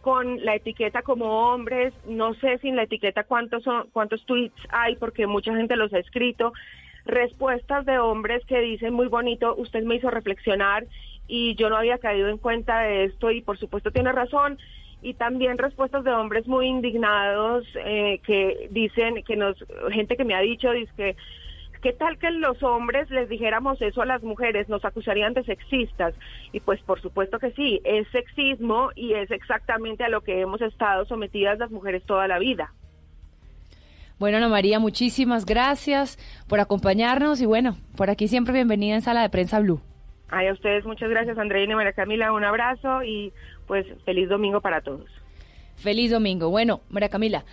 con 0.04 0.44
la 0.44 0.54
etiqueta 0.54 1.00
como 1.00 1.48
hombres, 1.48 1.94
no 2.06 2.34
sé 2.34 2.58
sin 2.58 2.76
la 2.76 2.82
etiqueta 2.82 3.24
cuántos 3.24 3.62
son, 3.62 3.88
cuántos 3.90 4.22
tweets 4.26 4.60
hay 4.68 4.96
porque 4.96 5.26
mucha 5.26 5.56
gente 5.56 5.76
los 5.76 5.94
ha 5.94 5.98
escrito, 5.98 6.52
respuestas 7.06 7.86
de 7.86 7.98
hombres 7.98 8.44
que 8.44 8.60
dicen 8.60 8.92
muy 8.92 9.06
bonito, 9.06 9.54
usted 9.56 9.82
me 9.82 9.94
hizo 9.94 10.10
reflexionar 10.10 10.84
y 11.26 11.54
yo 11.54 11.70
no 11.70 11.78
había 11.78 11.96
caído 11.96 12.28
en 12.28 12.36
cuenta 12.36 12.80
de 12.80 13.04
esto 13.04 13.30
y 13.30 13.40
por 13.40 13.56
supuesto 13.58 13.92
tiene 13.92 14.12
razón. 14.12 14.58
Y 15.00 15.14
también 15.14 15.56
respuestas 15.56 16.04
de 16.04 16.12
hombres 16.12 16.46
muy 16.46 16.66
indignados 16.66 17.64
eh, 17.74 18.20
que 18.26 18.68
dicen 18.72 19.22
que 19.22 19.36
nos 19.36 19.56
gente 19.90 20.18
que 20.18 20.24
me 20.24 20.34
ha 20.34 20.40
dicho 20.40 20.70
dice 20.72 20.92
que 20.98 21.16
¿Qué 21.84 21.92
tal 21.92 22.16
que 22.16 22.30
los 22.30 22.62
hombres 22.62 23.10
les 23.10 23.28
dijéramos 23.28 23.78
eso 23.82 24.00
a 24.00 24.06
las 24.06 24.22
mujeres? 24.22 24.70
Nos 24.70 24.82
acusarían 24.86 25.34
de 25.34 25.44
sexistas. 25.44 26.14
Y 26.50 26.60
pues 26.60 26.80
por 26.80 26.98
supuesto 27.02 27.38
que 27.38 27.50
sí, 27.50 27.78
es 27.84 28.08
sexismo 28.08 28.88
y 28.96 29.12
es 29.12 29.30
exactamente 29.30 30.02
a 30.02 30.08
lo 30.08 30.22
que 30.22 30.40
hemos 30.40 30.62
estado 30.62 31.04
sometidas 31.04 31.58
las 31.58 31.70
mujeres 31.70 32.02
toda 32.04 32.26
la 32.26 32.38
vida. 32.38 32.72
Bueno, 34.18 34.38
Ana 34.38 34.48
María, 34.48 34.78
muchísimas 34.78 35.44
gracias 35.44 36.16
por 36.48 36.58
acompañarnos 36.58 37.42
y 37.42 37.44
bueno, 37.44 37.76
por 37.98 38.08
aquí 38.08 38.28
siempre 38.28 38.54
bienvenida 38.54 38.94
en 38.94 39.02
Sala 39.02 39.20
de 39.20 39.28
Prensa 39.28 39.60
Blue. 39.60 39.82
Ay, 40.30 40.46
a 40.46 40.54
ustedes 40.54 40.86
muchas 40.86 41.10
gracias, 41.10 41.36
Andreina 41.36 41.74
y 41.74 41.76
María 41.76 41.92
Camila, 41.92 42.32
un 42.32 42.44
abrazo 42.44 43.02
y 43.02 43.30
pues 43.66 43.84
feliz 44.06 44.30
domingo 44.30 44.62
para 44.62 44.80
todos. 44.80 45.10
Feliz 45.76 46.10
domingo. 46.10 46.48
Bueno, 46.48 46.80
María 46.88 47.10
Camila, 47.10 47.44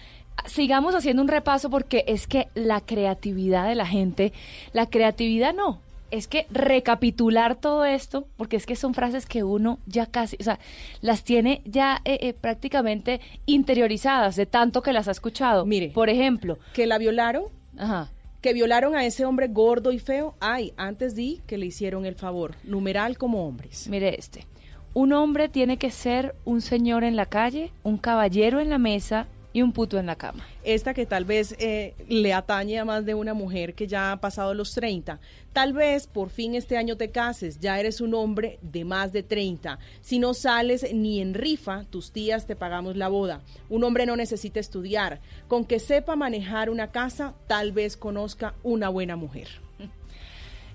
sigamos 0.45 0.95
haciendo 0.95 1.21
un 1.21 1.27
repaso 1.27 1.69
porque 1.69 2.03
es 2.07 2.27
que 2.27 2.47
la 2.55 2.81
creatividad 2.81 3.67
de 3.67 3.75
la 3.75 3.85
gente, 3.85 4.33
la 4.73 4.87
creatividad 4.87 5.53
no, 5.53 5.81
es 6.11 6.27
que 6.27 6.45
recapitular 6.51 7.55
todo 7.55 7.85
esto, 7.85 8.27
porque 8.37 8.57
es 8.57 8.65
que 8.65 8.75
son 8.75 8.93
frases 8.93 9.25
que 9.25 9.43
uno 9.43 9.79
ya 9.85 10.05
casi, 10.05 10.37
o 10.39 10.43
sea, 10.43 10.59
las 10.99 11.23
tiene 11.23 11.61
ya 11.65 12.01
eh, 12.05 12.19
eh, 12.21 12.33
prácticamente 12.33 13.21
interiorizadas 13.45 14.35
de 14.35 14.45
tanto 14.45 14.81
que 14.81 14.93
las 14.93 15.07
ha 15.07 15.11
escuchado. 15.11 15.65
Mire, 15.65 15.89
por 15.89 16.09
ejemplo, 16.09 16.59
que 16.73 16.85
la 16.85 16.97
violaron, 16.97 17.45
Ajá. 17.77 18.11
que 18.41 18.53
violaron 18.53 18.95
a 18.95 19.05
ese 19.05 19.25
hombre 19.25 19.47
gordo 19.47 19.91
y 19.91 19.99
feo, 19.99 20.35
ay, 20.41 20.73
antes 20.75 21.15
di 21.15 21.41
que 21.47 21.57
le 21.57 21.67
hicieron 21.67 22.05
el 22.05 22.15
favor, 22.15 22.55
numeral 22.63 23.17
como 23.17 23.47
hombres. 23.47 23.87
Mire 23.87 24.15
este, 24.17 24.45
un 24.93 25.13
hombre 25.13 25.47
tiene 25.47 25.77
que 25.77 25.91
ser 25.91 26.35
un 26.43 26.59
señor 26.59 27.05
en 27.05 27.15
la 27.15 27.25
calle, 27.25 27.71
un 27.83 27.97
caballero 27.97 28.59
en 28.59 28.69
la 28.69 28.77
mesa, 28.77 29.27
y 29.53 29.61
un 29.61 29.71
puto 29.71 29.99
en 29.99 30.05
la 30.05 30.15
cama. 30.15 30.45
Esta 30.63 30.93
que 30.93 31.05
tal 31.05 31.25
vez 31.25 31.55
eh, 31.59 31.93
le 32.07 32.33
atañe 32.33 32.79
a 32.79 32.85
más 32.85 33.05
de 33.05 33.13
una 33.13 33.33
mujer 33.33 33.73
que 33.73 33.87
ya 33.87 34.11
ha 34.11 34.21
pasado 34.21 34.53
los 34.53 34.73
30. 34.73 35.19
Tal 35.53 35.73
vez 35.73 36.07
por 36.07 36.29
fin 36.29 36.55
este 36.55 36.77
año 36.77 36.95
te 36.95 37.11
cases, 37.11 37.59
ya 37.59 37.79
eres 37.79 38.01
un 38.01 38.13
hombre 38.13 38.59
de 38.61 38.85
más 38.85 39.11
de 39.11 39.23
30. 39.23 39.79
Si 40.01 40.19
no 40.19 40.33
sales 40.33 40.93
ni 40.93 41.21
en 41.21 41.33
rifa, 41.33 41.83
tus 41.89 42.11
tías 42.11 42.47
te 42.47 42.55
pagamos 42.55 42.95
la 42.95 43.09
boda. 43.09 43.41
Un 43.69 43.83
hombre 43.83 44.05
no 44.05 44.15
necesita 44.15 44.59
estudiar. 44.59 45.19
Con 45.47 45.65
que 45.65 45.79
sepa 45.79 46.15
manejar 46.15 46.69
una 46.69 46.91
casa, 46.91 47.33
tal 47.47 47.71
vez 47.71 47.97
conozca 47.97 48.53
una 48.63 48.89
buena 48.89 49.15
mujer. 49.15 49.47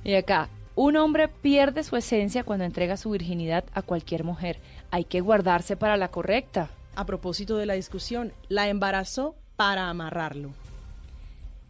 Y 0.05 0.14
acá, 0.14 0.49
un 0.74 0.97
hombre 0.97 1.29
pierde 1.29 1.83
su 1.83 1.97
esencia 1.97 2.45
cuando 2.45 2.64
entrega 2.64 2.97
su 2.97 3.11
virginidad 3.11 3.64
a 3.72 3.83
cualquier 3.83 4.24
mujer. 4.24 4.59
Hay 4.91 5.05
que 5.05 5.20
guardarse 5.20 5.77
para 5.77 5.97
la 5.97 6.11
correcta 6.11 6.70
a 6.97 7.07
propósito 7.07 7.57
de 7.57 7.66
la 7.66 7.74
discusión, 7.74 8.32
la 8.49 8.68
embarazó 8.68 9.36
para 9.57 9.88
amarrarlo. 9.88 10.53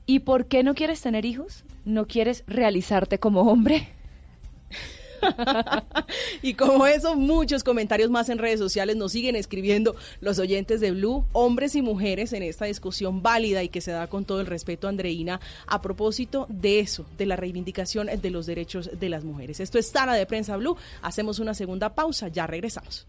¿Y 0.06 0.20
por 0.20 0.46
qué 0.46 0.62
no 0.62 0.74
quieres 0.74 1.00
tener 1.00 1.24
hijos? 1.24 1.64
¿No 1.84 2.06
quieres 2.06 2.44
realizarte 2.46 3.18
como 3.18 3.42
hombre? 3.42 3.88
y 6.42 6.54
como 6.54 6.86
eso, 6.86 7.16
muchos 7.16 7.64
comentarios 7.64 8.10
más 8.10 8.28
en 8.28 8.38
redes 8.38 8.60
sociales 8.60 8.96
nos 8.96 9.12
siguen 9.12 9.36
escribiendo 9.36 9.96
los 10.20 10.38
oyentes 10.38 10.80
de 10.80 10.92
Blue, 10.92 11.24
hombres 11.32 11.74
y 11.74 11.82
mujeres, 11.82 12.32
en 12.32 12.42
esta 12.42 12.66
discusión 12.66 13.22
válida 13.22 13.62
y 13.62 13.68
que 13.68 13.80
se 13.80 13.90
da 13.90 14.06
con 14.06 14.24
todo 14.24 14.40
el 14.40 14.46
respeto, 14.46 14.88
Andreina, 14.88 15.40
a 15.66 15.82
propósito 15.82 16.46
de 16.48 16.80
eso, 16.80 17.06
de 17.18 17.26
la 17.26 17.36
reivindicación 17.36 18.08
de 18.20 18.30
los 18.30 18.46
derechos 18.46 18.90
de 18.98 19.08
las 19.08 19.24
mujeres. 19.24 19.60
Esto 19.60 19.78
es 19.78 19.88
Sala 19.88 20.14
de 20.14 20.26
Prensa 20.26 20.56
Blue. 20.56 20.76
Hacemos 21.02 21.38
una 21.38 21.54
segunda 21.54 21.94
pausa, 21.94 22.28
ya 22.28 22.46
regresamos. 22.46 23.06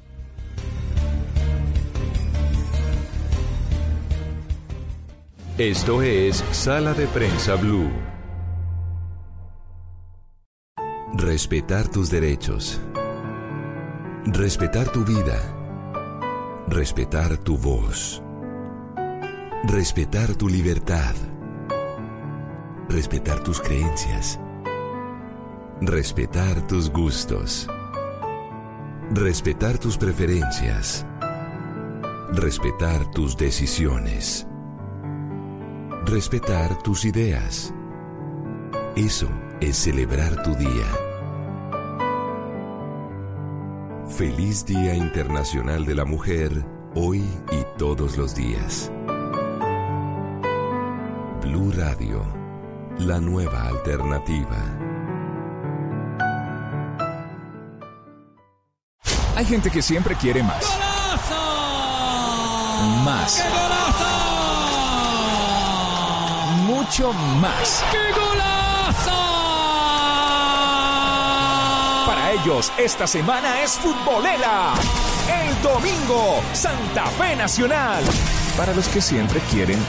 Esto 5.57 6.03
es 6.03 6.45
Sala 6.51 6.93
de 6.93 7.07
Prensa 7.07 7.55
Blue. 7.55 7.89
Respetar 11.15 11.87
tus 11.87 12.11
derechos. 12.11 12.79
Respetar 14.25 14.91
tu 14.91 15.03
vida. 15.03 15.41
Respetar 16.67 17.39
tu 17.39 17.57
voz. 17.57 18.21
Respetar 19.63 20.35
tu 20.35 20.47
libertad. 20.47 21.15
Respetar 22.87 23.43
tus 23.43 23.59
creencias. 23.59 24.39
Respetar 25.81 26.67
tus 26.67 26.91
gustos. 26.91 27.67
Respetar 29.09 29.79
tus 29.79 29.97
preferencias. 29.97 31.03
Respetar 32.31 33.09
tus 33.09 33.35
decisiones 33.35 34.46
respetar 36.07 36.81
tus 36.83 37.03
ideas. 37.03 37.73
Eso 38.95 39.27
es 39.59 39.75
celebrar 39.75 40.41
tu 40.41 40.55
día. 40.55 40.85
Feliz 44.07 44.65
Día 44.65 44.95
Internacional 44.95 45.85
de 45.85 45.95
la 45.95 46.05
Mujer, 46.05 46.65
hoy 46.95 47.19
y 47.51 47.77
todos 47.77 48.17
los 48.17 48.33
días. 48.33 48.89
Blue 51.41 51.73
Radio, 51.75 52.23
la 52.99 53.19
nueva 53.19 53.67
alternativa. 53.67 54.57
Hay 59.35 59.45
gente 59.45 59.69
que 59.69 59.81
siempre 59.81 60.15
quiere 60.15 60.41
más. 60.41 60.65
Más 63.03 63.43
mucho 66.67 67.13
más. 67.13 67.83
¡Qué 67.91 68.19
golazo! 68.19 69.11
Para 72.05 72.31
ellos, 72.33 72.71
esta 72.77 73.07
semana 73.07 73.61
es 73.61 73.71
futbolera. 73.71 74.73
El 75.31 75.61
domingo, 75.61 76.41
Santa 76.53 77.05
Fe 77.17 77.35
Nacional. 77.35 78.03
Para 78.57 78.73
los 78.73 78.87
que 78.89 79.01
siempre 79.01 79.39
quieren 79.49 79.79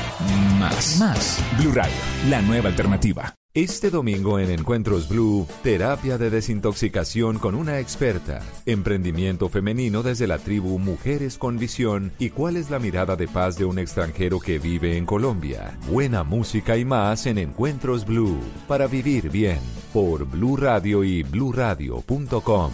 más. 0.58 0.98
Más. 0.98 1.38
Blue 1.58 1.72
Radio, 1.72 1.94
la 2.28 2.40
nueva 2.42 2.68
alternativa. 2.68 3.37
Este 3.54 3.90
domingo 3.90 4.38
en 4.38 4.50
Encuentros 4.50 5.08
Blue, 5.08 5.48
terapia 5.62 6.18
de 6.18 6.28
desintoxicación 6.28 7.38
con 7.38 7.54
una 7.54 7.80
experta, 7.80 8.40
emprendimiento 8.66 9.48
femenino 9.48 10.02
desde 10.02 10.26
la 10.26 10.38
tribu 10.38 10.78
Mujeres 10.78 11.38
con 11.38 11.58
Visión 11.58 12.12
y 12.18 12.28
cuál 12.28 12.58
es 12.58 12.68
la 12.68 12.78
mirada 12.78 13.16
de 13.16 13.26
paz 13.26 13.56
de 13.56 13.64
un 13.64 13.78
extranjero 13.78 14.38
que 14.38 14.58
vive 14.58 14.98
en 14.98 15.06
Colombia. 15.06 15.78
Buena 15.88 16.24
música 16.24 16.76
y 16.76 16.84
más 16.84 17.24
en 17.26 17.38
Encuentros 17.38 18.04
Blue, 18.04 18.38
para 18.68 18.86
vivir 18.86 19.30
bien, 19.30 19.60
por 19.94 20.26
Blue 20.26 20.56
Radio 20.58 21.02
y 21.02 21.22
bluradio.com. 21.22 22.70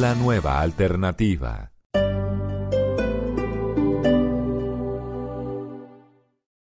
La 0.00 0.14
nueva 0.16 0.60
alternativa. 0.60 1.73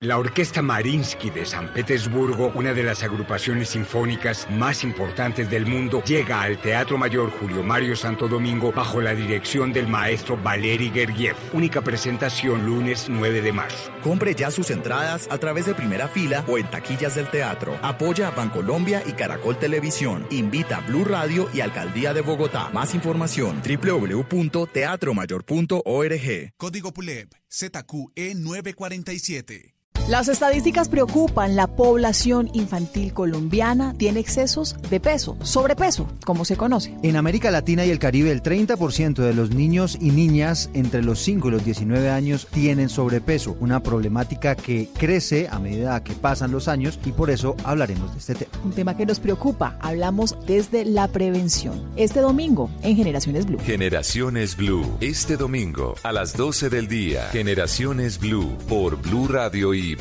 La 0.04 0.18
Orquesta 0.18 0.64
Marinsky 0.64 1.30
de 1.30 1.45
San 1.45 1.72
Petersburgo, 1.72 2.52
una 2.56 2.74
de 2.74 2.82
las 2.82 3.04
agrupaciones 3.04 3.70
sinfónicas 3.70 4.49
más 4.49 4.84
importantes 4.84 5.52
del 5.52 5.68
mundo, 5.68 6.04
llega 6.04 6.41
al 6.41 6.60
Teatro 6.60 6.97
Mayor 6.97 7.30
Julio 7.30 7.62
Mario 7.62 7.95
Santo 7.95 8.28
Domingo 8.28 8.72
bajo 8.72 8.99
la 8.99 9.14
dirección 9.14 9.72
del 9.72 9.88
maestro 9.88 10.38
Valery 10.38 10.89
Gergiev. 10.89 11.36
Única 11.54 11.84
presentación 11.84 12.66
lunes 12.66 13.10
9 13.10 13.43
de 13.43 13.54
marzo. 13.54 13.91
Compre 14.02 14.34
ya 14.34 14.49
sus 14.49 14.72
entradas 14.72 15.28
a 15.30 15.38
través 15.38 15.68
de 15.68 15.76
primera 15.76 16.08
fila 16.08 16.43
o 16.47 16.58
en 16.58 16.68
taquillas 16.72 17.14
del 17.14 17.30
teatro. 17.30 17.78
Apoya 17.84 18.30
a 18.30 18.32
Bancolombia 18.32 19.04
y 19.06 19.12
Caracol 19.12 19.60
Televisión. 19.60 20.26
Invita 20.32 20.78
a 20.78 20.82
Blue 20.82 21.06
Radio 21.06 21.47
y 21.54 21.62
Alcaldía 21.62 22.16
de 22.16 22.22
Bogotá. 22.22 22.72
Más 22.74 22.95
información 22.95 23.62
www.teatromayor.org. 23.62 26.54
Código 26.58 26.91
PULEP 26.91 27.32
ZQE 27.47 28.34
947. 28.34 29.76
Las 30.12 30.28
estadísticas 30.28 30.89
preocupan. 30.89 31.55
La 31.55 31.68
población 31.68 32.49
infantil 32.51 33.14
colombiana 33.14 33.93
tiene 33.97 34.20
excesos 34.20 34.76
de 34.89 34.99
peso, 34.99 35.38
sobrepeso, 35.41 36.05
como 36.26 36.43
se 36.43 36.57
conoce. 36.57 36.93
En 37.01 37.16
América 37.16 37.49
Latina 37.49 37.86
y 37.86 37.91
el 37.91 37.97
Caribe, 37.97 38.30
el 38.30 38.43
30% 38.43 39.14
de 39.14 39.34
los 39.34 39.51
niños 39.51 39.97
y 40.01 40.12
niñas 40.12 40.70
entre 40.74 41.01
los 41.01 41.20
5 41.20 41.47
y 41.47 41.51
los 41.51 41.64
19 41.64 42.09
años 42.09 42.45
tienen 42.51 42.89
sobrepeso, 42.89 43.55
una 43.62 43.84
problemática 43.84 44.55
que 44.55 44.89
crece 44.97 45.47
a 45.49 45.59
medida 45.59 46.03
que 46.03 46.12
pasan 46.12 46.51
los 46.51 46.68
años 46.68 46.99
y 47.05 47.14
por 47.14 47.30
eso 47.30 47.55
hablaremos 47.64 48.12
de 48.12 48.20
este 48.20 48.36
tema. 48.36 48.51
Un 48.66 48.74
tema 48.74 48.97
que 48.97 49.05
nos 49.05 49.22
preocupa. 49.22 49.78
Hablamos 49.80 50.36
desde 50.45 50.84
la 50.84 51.07
prevención. 51.07 51.89
Este 51.95 52.20
domingo 52.20 52.70
en 52.84 52.97
Generaciones 52.97 53.45
Blue. 53.45 53.59
Generaciones 53.64 54.57
Blue, 54.57 54.86
este 54.99 55.38
domingo 55.38 55.95
a 56.03 56.12
las 56.12 56.36
12 56.36 56.70
del 56.70 56.89
día. 56.89 57.30
Generaciones 57.32 58.20
Blue 58.20 58.57
por 58.68 59.01
Blue 59.01 59.30
Radio 59.30 59.74
y 59.74 60.01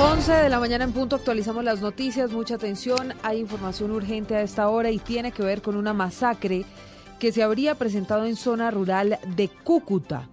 11 0.00 0.32
de 0.32 0.48
la 0.48 0.60
mañana 0.60 0.84
en 0.84 0.92
punto 0.92 1.16
actualizamos 1.16 1.64
las 1.64 1.80
noticias, 1.80 2.30
mucha 2.30 2.54
atención, 2.54 3.14
hay 3.24 3.40
información 3.40 3.90
urgente 3.90 4.36
a 4.36 4.42
esta 4.42 4.68
hora 4.68 4.92
y 4.92 5.00
tiene 5.00 5.32
que 5.32 5.42
ver 5.42 5.60
con 5.60 5.74
una 5.74 5.92
masacre 5.92 6.64
que 7.18 7.32
se 7.32 7.42
habría 7.42 7.74
presentado 7.74 8.24
en 8.24 8.36
zona 8.36 8.70
rural 8.70 9.18
de 9.26 9.48
Cúcuta. 9.48 10.28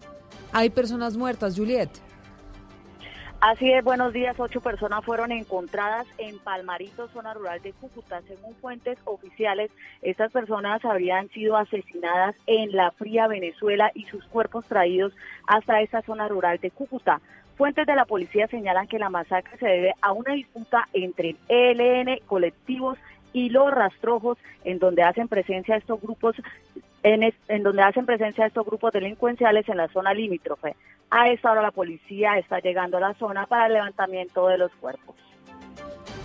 Hay 0.53 0.69
personas 0.69 1.17
muertas, 1.17 1.57
Juliet. 1.57 1.89
Así 3.41 3.71
es, 3.71 3.83
buenos 3.83 4.13
días. 4.13 4.39
Ocho 4.39 4.61
personas 4.61 5.03
fueron 5.03 5.31
encontradas 5.31 6.05
en 6.19 6.37
Palmarito, 6.37 7.07
zona 7.07 7.33
rural 7.33 7.59
de 7.63 7.73
Cúcuta. 7.73 8.21
Según 8.27 8.53
fuentes 8.55 8.99
oficiales, 9.05 9.71
estas 10.03 10.31
personas 10.31 10.85
habrían 10.85 11.27
sido 11.29 11.57
asesinadas 11.57 12.35
en 12.45 12.71
la 12.71 12.91
fría 12.91 13.27
Venezuela 13.27 13.91
y 13.95 14.05
sus 14.05 14.23
cuerpos 14.25 14.65
traídos 14.65 15.13
hasta 15.47 15.81
esta 15.81 16.03
zona 16.03 16.27
rural 16.27 16.59
de 16.59 16.69
Cúcuta. 16.69 17.19
Fuentes 17.57 17.85
de 17.87 17.95
la 17.95 18.05
policía 18.05 18.47
señalan 18.47 18.87
que 18.87 18.99
la 18.99 19.09
masacre 19.09 19.57
se 19.57 19.65
debe 19.65 19.93
a 20.01 20.11
una 20.11 20.33
disputa 20.33 20.87
entre 20.91 21.37
el 21.47 21.79
ELN, 21.79 22.19
colectivos 22.25 22.97
y 23.31 23.49
los 23.49 23.71
rastrojos, 23.71 24.37
en 24.63 24.79
donde 24.79 25.03
hacen 25.03 25.27
presencia 25.27 25.77
estos 25.77 26.01
grupos, 26.01 26.35
en, 27.03 27.33
en 27.47 27.63
donde 27.63 27.81
hacen 27.81 28.05
presencia 28.05 28.45
estos 28.45 28.65
grupos 28.65 28.91
delincuenciales 28.91 29.67
en 29.69 29.77
la 29.77 29.87
zona 29.89 30.13
limítrofe. 30.13 30.75
A 31.09 31.29
esta 31.29 31.51
hora 31.51 31.61
la 31.61 31.71
policía 31.71 32.37
está 32.37 32.59
llegando 32.59 32.97
a 32.97 33.01
la 33.01 33.13
zona 33.13 33.45
para 33.45 33.67
el 33.67 33.73
levantamiento 33.73 34.47
de 34.47 34.57
los 34.57 34.71
cuerpos. 34.73 35.15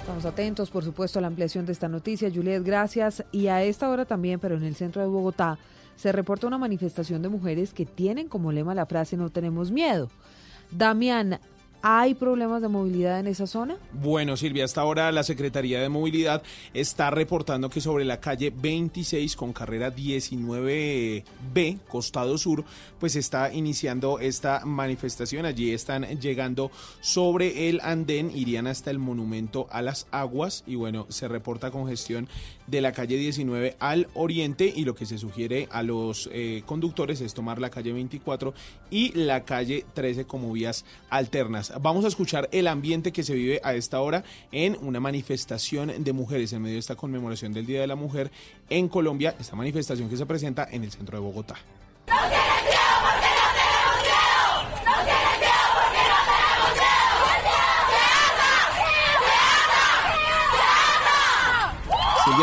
Estamos 0.00 0.24
atentos, 0.24 0.70
por 0.70 0.82
supuesto, 0.82 1.20
a 1.20 1.22
la 1.22 1.28
ampliación 1.28 1.66
de 1.66 1.72
esta 1.72 1.86
noticia. 1.86 2.30
Juliet, 2.34 2.64
gracias. 2.64 3.24
Y 3.30 3.46
a 3.46 3.62
esta 3.62 3.88
hora 3.88 4.04
también, 4.04 4.40
pero 4.40 4.56
en 4.56 4.64
el 4.64 4.74
centro 4.74 5.02
de 5.02 5.08
Bogotá, 5.08 5.58
se 5.94 6.10
reporta 6.10 6.46
una 6.46 6.58
manifestación 6.58 7.22
de 7.22 7.28
mujeres 7.28 7.72
que 7.74 7.86
tienen 7.86 8.26
como 8.26 8.50
lema 8.50 8.74
la 8.74 8.86
frase 8.86 9.16
no 9.16 9.30
tenemos 9.30 9.70
miedo. 9.70 10.08
Damián, 10.70 11.40
¿hay 11.82 12.14
problemas 12.14 12.62
de 12.62 12.68
movilidad 12.68 13.18
en 13.18 13.26
esa 13.26 13.46
zona? 13.46 13.76
Bueno, 13.92 14.36
Silvia, 14.36 14.64
hasta 14.64 14.82
ahora 14.82 15.10
la 15.10 15.22
Secretaría 15.22 15.80
de 15.80 15.88
Movilidad 15.88 16.42
está 16.74 17.10
reportando 17.10 17.70
que 17.70 17.80
sobre 17.80 18.04
la 18.04 18.20
calle 18.20 18.52
26 18.54 19.34
con 19.34 19.52
carrera 19.52 19.94
19B, 19.94 21.78
costado 21.88 22.38
sur, 22.38 22.64
pues 22.98 23.16
está 23.16 23.52
iniciando 23.52 24.20
esta 24.20 24.64
manifestación. 24.64 25.44
Allí 25.46 25.72
están 25.72 26.04
llegando 26.20 26.70
sobre 27.00 27.68
el 27.68 27.80
andén, 27.82 28.30
irían 28.34 28.66
hasta 28.66 28.90
el 28.90 28.98
monumento 28.98 29.66
a 29.70 29.82
las 29.82 30.06
aguas 30.10 30.62
y 30.66 30.76
bueno, 30.76 31.06
se 31.08 31.28
reporta 31.28 31.70
congestión 31.70 32.28
de 32.70 32.80
la 32.80 32.92
calle 32.92 33.16
19 33.16 33.76
al 33.80 34.08
oriente 34.14 34.72
y 34.74 34.84
lo 34.84 34.94
que 34.94 35.06
se 35.06 35.18
sugiere 35.18 35.68
a 35.70 35.82
los 35.82 36.28
eh, 36.32 36.62
conductores 36.66 37.20
es 37.20 37.34
tomar 37.34 37.60
la 37.60 37.70
calle 37.70 37.92
24 37.92 38.54
y 38.90 39.12
la 39.12 39.44
calle 39.44 39.84
13 39.94 40.24
como 40.24 40.52
vías 40.52 40.84
alternas. 41.08 41.72
Vamos 41.80 42.04
a 42.04 42.08
escuchar 42.08 42.48
el 42.52 42.68
ambiente 42.68 43.12
que 43.12 43.22
se 43.22 43.34
vive 43.34 43.60
a 43.64 43.74
esta 43.74 44.00
hora 44.00 44.24
en 44.52 44.76
una 44.80 45.00
manifestación 45.00 46.04
de 46.04 46.12
mujeres 46.12 46.52
en 46.52 46.62
medio 46.62 46.74
de 46.74 46.80
esta 46.80 46.96
conmemoración 46.96 47.52
del 47.52 47.66
Día 47.66 47.80
de 47.80 47.86
la 47.86 47.96
Mujer 47.96 48.30
en 48.68 48.88
Colombia, 48.88 49.34
esta 49.38 49.56
manifestación 49.56 50.08
que 50.08 50.16
se 50.16 50.26
presenta 50.26 50.68
en 50.70 50.84
el 50.84 50.90
centro 50.90 51.18
de 51.18 51.24
Bogotá. 51.24 51.56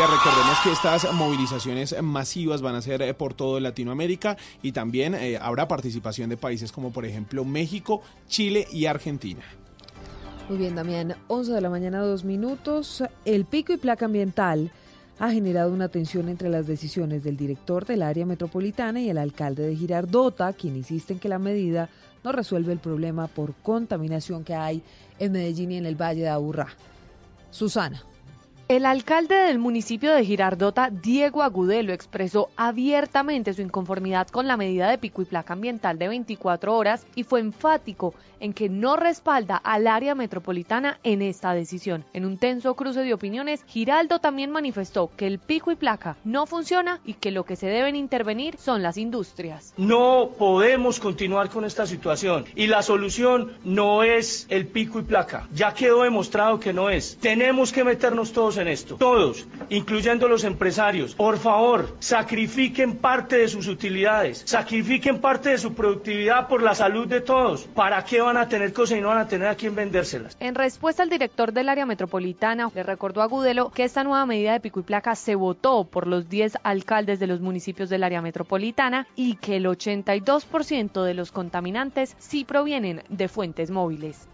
Recordemos 0.06 0.60
que 0.62 0.70
estas 0.70 1.12
movilizaciones 1.12 2.00
masivas 2.02 2.62
van 2.62 2.76
a 2.76 2.82
ser 2.82 3.02
eh, 3.02 3.14
por 3.14 3.34
todo 3.34 3.58
Latinoamérica 3.58 4.36
y 4.62 4.70
también 4.70 5.14
eh, 5.14 5.38
habrá 5.40 5.66
participación 5.66 6.30
de 6.30 6.36
países 6.36 6.70
como 6.70 6.92
por 6.92 7.04
ejemplo 7.04 7.44
México, 7.44 8.00
Chile 8.28 8.68
y 8.70 8.86
Argentina. 8.86 9.42
Muy 10.48 10.58
bien, 10.58 10.76
Damián. 10.76 11.16
11 11.26 11.52
de 11.52 11.60
la 11.60 11.68
mañana, 11.68 11.98
dos 12.00 12.22
minutos. 12.22 13.02
El 13.24 13.44
pico 13.44 13.72
y 13.72 13.76
placa 13.76 14.04
ambiental 14.04 14.70
ha 15.18 15.32
generado 15.32 15.72
una 15.72 15.88
tensión 15.88 16.28
entre 16.28 16.48
las 16.48 16.68
decisiones 16.68 17.24
del 17.24 17.36
director 17.36 17.84
del 17.84 18.02
área 18.02 18.24
metropolitana 18.24 19.00
y 19.00 19.10
el 19.10 19.18
alcalde 19.18 19.66
de 19.66 19.74
Girardota, 19.74 20.52
quien 20.52 20.76
insiste 20.76 21.14
en 21.14 21.18
que 21.18 21.28
la 21.28 21.40
medida 21.40 21.90
no 22.22 22.30
resuelve 22.30 22.72
el 22.72 22.78
problema 22.78 23.26
por 23.26 23.54
contaminación 23.54 24.44
que 24.44 24.54
hay 24.54 24.80
en 25.18 25.32
Medellín 25.32 25.72
y 25.72 25.76
en 25.78 25.86
el 25.86 26.00
Valle 26.00 26.22
de 26.22 26.28
Aburrá. 26.28 26.68
Susana. 27.50 28.04
El 28.68 28.84
alcalde 28.84 29.34
del 29.34 29.58
municipio 29.58 30.12
de 30.12 30.26
Girardota, 30.26 30.90
Diego 30.90 31.42
Agudelo, 31.42 31.94
expresó 31.94 32.50
abiertamente 32.54 33.54
su 33.54 33.62
inconformidad 33.62 34.28
con 34.28 34.46
la 34.46 34.58
medida 34.58 34.90
de 34.90 34.98
pico 34.98 35.22
y 35.22 35.24
placa 35.24 35.54
ambiental 35.54 35.98
de 35.98 36.08
24 36.08 36.76
horas 36.76 37.06
y 37.14 37.24
fue 37.24 37.40
enfático 37.40 38.12
en 38.40 38.52
que 38.52 38.68
no 38.68 38.96
respalda 38.96 39.56
al 39.56 39.86
área 39.86 40.14
metropolitana 40.14 40.98
en 41.02 41.22
esta 41.22 41.52
decisión. 41.52 42.04
En 42.12 42.24
un 42.24 42.38
tenso 42.38 42.74
cruce 42.74 43.00
de 43.00 43.14
opiniones, 43.14 43.64
Giraldo 43.66 44.18
también 44.18 44.50
manifestó 44.50 45.10
que 45.16 45.26
el 45.26 45.38
pico 45.38 45.70
y 45.70 45.76
placa 45.76 46.16
no 46.24 46.46
funciona 46.46 47.00
y 47.04 47.14
que 47.14 47.30
lo 47.30 47.44
que 47.44 47.56
se 47.56 47.66
deben 47.66 47.96
intervenir 47.96 48.56
son 48.58 48.82
las 48.82 48.96
industrias. 48.96 49.74
No 49.76 50.30
podemos 50.38 51.00
continuar 51.00 51.48
con 51.50 51.64
esta 51.64 51.86
situación 51.86 52.44
y 52.54 52.66
la 52.66 52.82
solución 52.82 53.52
no 53.64 54.02
es 54.02 54.46
el 54.48 54.66
pico 54.66 55.00
y 55.00 55.02
placa. 55.02 55.48
Ya 55.52 55.74
quedó 55.74 56.02
demostrado 56.02 56.60
que 56.60 56.72
no 56.72 56.90
es. 56.90 57.18
Tenemos 57.20 57.72
que 57.72 57.84
meternos 57.84 58.32
todos 58.32 58.56
en 58.58 58.68
esto, 58.68 58.96
todos, 58.96 59.46
incluyendo 59.70 60.28
los 60.28 60.44
empresarios. 60.44 61.14
Por 61.14 61.38
favor, 61.38 61.96
sacrifiquen 61.98 62.96
parte 62.96 63.36
de 63.36 63.48
sus 63.48 63.68
utilidades, 63.68 64.42
sacrifiquen 64.44 65.20
parte 65.20 65.50
de 65.50 65.58
su 65.58 65.74
productividad 65.74 66.48
por 66.48 66.62
la 66.62 66.74
salud 66.74 67.06
de 67.06 67.20
todos. 67.20 67.62
¿Para 67.74 68.04
qué 68.04 68.20
van 68.28 68.36
a 68.36 68.48
tener 68.48 68.72
cosas 68.72 68.98
y 68.98 69.00
no 69.00 69.08
van 69.08 69.18
a 69.18 69.26
tener 69.26 69.48
a 69.48 69.54
quién 69.54 69.74
vendérselas? 69.74 70.36
En 70.38 70.54
respuesta, 70.54 71.02
el 71.02 71.10
director 71.10 71.52
del 71.52 71.68
área 71.68 71.86
metropolitana 71.86 72.70
le 72.74 72.82
recordó 72.82 73.22
a 73.22 73.26
Gudelo 73.26 73.70
que 73.70 73.84
esta 73.84 74.04
nueva 74.04 74.26
medida 74.26 74.52
de 74.52 74.60
pico 74.60 74.80
y 74.80 74.82
placa 74.82 75.14
se 75.14 75.34
votó 75.34 75.84
por 75.84 76.06
los 76.06 76.28
10 76.28 76.58
alcaldes 76.62 77.20
de 77.20 77.26
los 77.26 77.40
municipios 77.40 77.88
del 77.88 78.04
área 78.04 78.22
metropolitana 78.22 79.06
y 79.16 79.36
que 79.36 79.56
el 79.56 79.66
82% 79.66 81.02
de 81.02 81.14
los 81.14 81.32
contaminantes 81.32 82.14
sí 82.18 82.44
provienen 82.44 83.02
de 83.08 83.28
fuentes 83.28 83.70
móviles. 83.70 84.28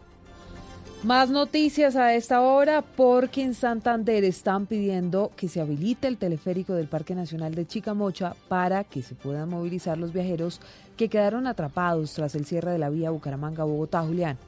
Más 1.05 1.29
noticias 1.29 1.97
a 1.97 2.15
esta 2.15 2.41
hora 2.41 2.81
porque 2.81 3.43
en 3.43 3.53
Santander 3.53 4.25
están 4.25 4.65
pidiendo 4.65 5.33
que 5.37 5.49
se 5.49 5.61
habilite 5.61 6.09
el 6.09 6.17
teleférico 6.17 6.73
del 6.73 6.89
Parque 6.89 7.15
Nacional 7.15 7.55
de 7.55 7.67
Chicamocha 7.67 8.35
para 8.49 8.85
que 8.85 9.03
se 9.03 9.15
puedan 9.15 9.51
movilizar 9.51 9.99
los 9.99 10.15
viajeros 10.15 10.63
que 10.97 11.11
quedaron 11.11 11.47
atrapados 11.47 12.15
tras 12.15 12.35
el 12.35 12.47
cierre 12.47 12.71
de 12.71 12.79
la 12.79 12.89
vía 12.89 13.11
Bucaramanga-Bogotá, 13.11 14.01
Julián. 14.01 14.39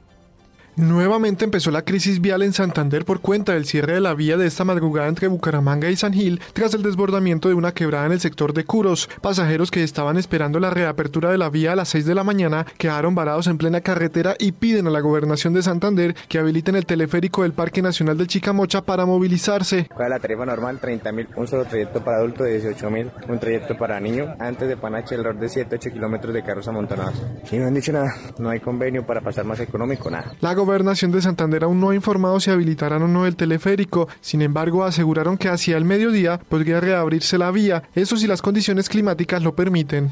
Nuevamente 0.77 1.43
empezó 1.43 1.71
la 1.71 1.81
crisis 1.81 2.21
vial 2.21 2.43
en 2.43 2.53
Santander 2.53 3.03
por 3.03 3.19
cuenta 3.19 3.53
del 3.53 3.65
cierre 3.65 3.93
de 3.93 3.99
la 3.99 4.13
vía 4.13 4.37
de 4.37 4.45
esta 4.45 4.63
madrugada 4.63 5.07
entre 5.07 5.27
Bucaramanga 5.27 5.89
y 5.89 5.95
San 5.95 6.13
Gil 6.13 6.39
tras 6.53 6.75
el 6.75 6.83
desbordamiento 6.83 7.49
de 7.49 7.55
una 7.55 7.73
quebrada 7.73 8.05
en 8.05 8.11
el 8.11 8.19
sector 8.19 8.53
de 8.53 8.63
Curos. 8.63 9.09
Pasajeros 9.21 9.71
que 9.71 9.81
estaban 9.81 10.17
esperando 10.17 10.59
la 10.59 10.69
reapertura 10.69 11.31
de 11.31 11.39
la 11.39 11.49
vía 11.49 11.71
a 11.71 11.75
las 11.75 11.89
6 11.89 12.05
de 12.05 12.13
la 12.13 12.23
mañana 12.23 12.67
quedaron 12.77 13.15
varados 13.15 13.47
en 13.47 13.57
plena 13.57 13.81
carretera 13.81 14.35
y 14.37 14.51
piden 14.51 14.85
a 14.85 14.91
la 14.91 14.99
gobernación 14.99 15.55
de 15.55 15.63
Santander 15.63 16.15
que 16.29 16.37
habiliten 16.37 16.75
el 16.75 16.85
teleférico 16.85 17.41
del 17.41 17.53
Parque 17.53 17.81
Nacional 17.81 18.15
del 18.15 18.27
Chicamocha 18.27 18.83
para 18.83 19.07
movilizarse. 19.07 19.87
¿Cuál 19.91 20.09
es 20.09 20.11
la 20.11 20.19
tarifa 20.19 20.45
normal? 20.45 20.79
30 20.79 21.11
mil, 21.11 21.27
un 21.37 21.47
solo 21.47 21.65
trayecto 21.65 22.03
para 22.03 22.17
adulto 22.17 22.43
de 22.43 22.51
18 22.51 22.89
mil, 22.91 23.09
un 23.27 23.39
trayecto 23.39 23.75
para 23.75 23.99
niño. 23.99 24.35
Antes 24.37 24.67
de 24.67 24.77
Panache, 24.77 25.15
el 25.15 25.21
error 25.21 25.39
de 25.39 25.47
7-8 25.47 25.91
kilómetros 25.91 26.35
de 26.35 26.43
carros 26.43 26.67
amontonados. 26.67 27.19
Y 27.51 27.57
no 27.57 27.65
han 27.65 27.73
dicho 27.73 27.91
nada, 27.91 28.13
no 28.37 28.51
hay 28.51 28.59
convenio 28.59 29.07
para 29.07 29.21
pasar 29.21 29.43
más 29.43 29.59
económico, 29.59 30.11
nada. 30.11 30.33
La 30.39 30.53
gobernación 30.67 31.11
de 31.11 31.21
Santander 31.21 31.63
aún 31.63 31.79
no 31.79 31.89
ha 31.89 31.95
informado 31.95 32.39
si 32.39 32.51
habilitarán 32.51 33.01
o 33.01 33.07
no 33.07 33.25
el 33.25 33.37
teleférico. 33.37 34.09
Sin 34.19 34.41
embargo, 34.41 34.83
aseguraron 34.83 35.37
que 35.37 35.47
hacia 35.47 35.77
el 35.77 35.85
mediodía 35.85 36.39
podría 36.39 36.81
reabrirse 36.81 37.37
la 37.37 37.51
vía, 37.51 37.83
eso 37.95 38.17
si 38.17 38.27
las 38.27 38.41
condiciones 38.41 38.89
climáticas 38.89 39.41
lo 39.41 39.55
permiten. 39.55 40.11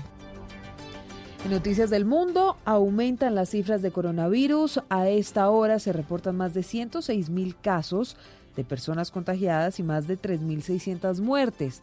En 1.44 1.52
Noticias 1.52 1.90
del 1.90 2.06
Mundo, 2.06 2.58
aumentan 2.66 3.36
las 3.36 3.50
cifras 3.50 3.82
de 3.82 3.92
coronavirus. 3.92 4.80
A 4.90 5.10
esta 5.10 5.50
hora 5.50 5.78
se 5.78 5.94
reportan 5.94 6.38
más 6.38 6.54
de 6.54 6.64
106 6.64 7.30
mil 7.30 7.56
casos 7.56 8.18
de 8.56 8.64
personas 8.64 9.12
contagiadas 9.12 9.80
y 9.80 9.84
más 9.84 10.08
de 10.08 10.18
3.600 10.18 11.20
muertes. 11.20 11.82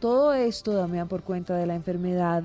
Todo 0.00 0.32
esto, 0.32 0.72
Damián, 0.72 1.08
por 1.08 1.22
cuenta 1.22 1.56
de 1.56 1.66
la 1.66 1.74
enfermedad 1.74 2.42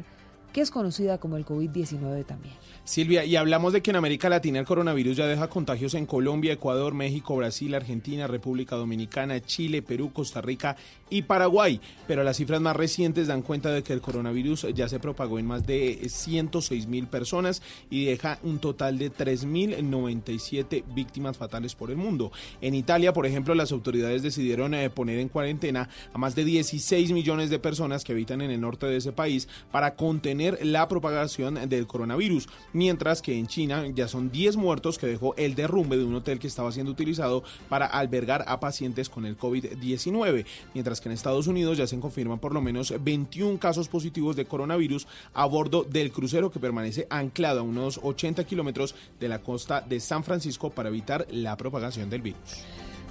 que 0.53 0.61
es 0.61 0.71
conocida 0.71 1.17
como 1.17 1.37
el 1.37 1.45
COVID-19 1.45 2.25
también. 2.25 2.55
Silvia, 2.89 3.23
y 3.23 3.35
hablamos 3.35 3.71
de 3.71 3.83
que 3.83 3.91
en 3.91 3.97
América 3.97 4.29
Latina 4.29 4.57
el 4.57 4.65
coronavirus 4.65 5.17
ya 5.17 5.27
deja 5.27 5.47
contagios 5.47 5.93
en 5.93 6.07
Colombia, 6.07 6.53
Ecuador, 6.53 6.95
México, 6.95 7.35
Brasil, 7.35 7.75
Argentina, 7.75 8.25
República 8.25 8.77
Dominicana, 8.77 9.39
Chile, 9.41 9.83
Perú, 9.83 10.11
Costa 10.11 10.41
Rica 10.41 10.75
y 11.07 11.21
Paraguay. 11.21 11.79
Pero 12.07 12.23
las 12.23 12.37
cifras 12.37 12.61
más 12.61 12.75
recientes 12.75 13.27
dan 13.27 13.43
cuenta 13.43 13.69
de 13.71 13.83
que 13.83 13.93
el 13.93 14.01
coronavirus 14.01 14.73
ya 14.73 14.89
se 14.89 14.99
propagó 14.99 15.37
en 15.37 15.45
más 15.45 15.67
de 15.67 16.09
106 16.09 16.87
mil 16.87 17.05
personas 17.05 17.61
y 17.91 18.05
deja 18.05 18.39
un 18.41 18.57
total 18.57 18.97
de 18.97 19.11
3.097 19.11 20.83
víctimas 20.91 21.37
fatales 21.37 21.75
por 21.75 21.91
el 21.91 21.97
mundo. 21.97 22.31
En 22.59 22.73
Italia, 22.73 23.13
por 23.13 23.27
ejemplo, 23.27 23.53
las 23.53 23.71
autoridades 23.71 24.23
decidieron 24.23 24.73
eh, 24.73 24.89
poner 24.89 25.19
en 25.19 25.29
cuarentena 25.29 25.89
a 26.11 26.17
más 26.17 26.33
de 26.33 26.43
16 26.43 27.11
millones 27.11 27.51
de 27.51 27.59
personas 27.59 28.03
que 28.03 28.13
habitan 28.13 28.41
en 28.41 28.49
el 28.49 28.61
norte 28.61 28.87
de 28.87 28.97
ese 28.97 29.11
país 29.11 29.47
para 29.71 29.93
contener 29.93 30.57
la 30.65 30.87
propagación 30.87 31.69
del 31.69 31.85
coronavirus 31.85 32.49
mientras 32.79 33.21
que 33.21 33.37
en 33.37 33.45
China 33.45 33.83
ya 33.93 34.07
son 34.07 34.31
10 34.31 34.55
muertos 34.55 34.97
que 34.97 35.05
dejó 35.05 35.35
el 35.35 35.53
derrumbe 35.53 35.97
de 35.97 36.05
un 36.05 36.15
hotel 36.15 36.39
que 36.39 36.47
estaba 36.47 36.71
siendo 36.71 36.93
utilizado 36.93 37.43
para 37.67 37.85
albergar 37.85 38.45
a 38.47 38.61
pacientes 38.61 39.09
con 39.09 39.25
el 39.25 39.37
COVID-19, 39.37 40.45
mientras 40.73 41.01
que 41.01 41.09
en 41.09 41.13
Estados 41.13 41.47
Unidos 41.47 41.77
ya 41.77 41.87
se 41.87 41.99
confirman 41.99 42.39
por 42.39 42.53
lo 42.53 42.61
menos 42.61 42.93
21 42.97 43.59
casos 43.59 43.89
positivos 43.89 44.37
de 44.37 44.45
coronavirus 44.45 45.07
a 45.33 45.45
bordo 45.45 45.83
del 45.83 46.13
crucero 46.13 46.51
que 46.51 46.61
permanece 46.61 47.05
anclado 47.09 47.59
a 47.59 47.63
unos 47.63 47.99
80 48.01 48.45
kilómetros 48.45 48.95
de 49.19 49.27
la 49.27 49.39
costa 49.39 49.81
de 49.81 49.99
San 49.99 50.23
Francisco 50.23 50.69
para 50.69 50.87
evitar 50.87 51.27
la 51.31 51.57
propagación 51.57 52.09
del 52.09 52.21
virus. 52.21 52.63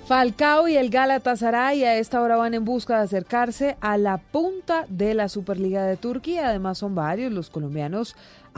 Falcao 0.08 0.68
y 0.68 0.76
el 0.78 0.88
Galatasaray 0.88 1.84
a 1.84 1.98
esta 1.98 2.22
hora 2.22 2.36
van 2.36 2.54
en 2.54 2.64
busca 2.64 2.96
de 2.96 3.02
acercarse 3.02 3.76
a 3.82 3.98
la 3.98 4.16
punta 4.16 4.86
de 4.88 5.12
la 5.12 5.28
Superliga 5.28 5.84
de 5.84 5.98
Turquía. 5.98 6.48
Además 6.48 6.78
son 6.78 6.94
varios 6.94 7.30
los 7.30 7.50
colombianos 7.50 8.16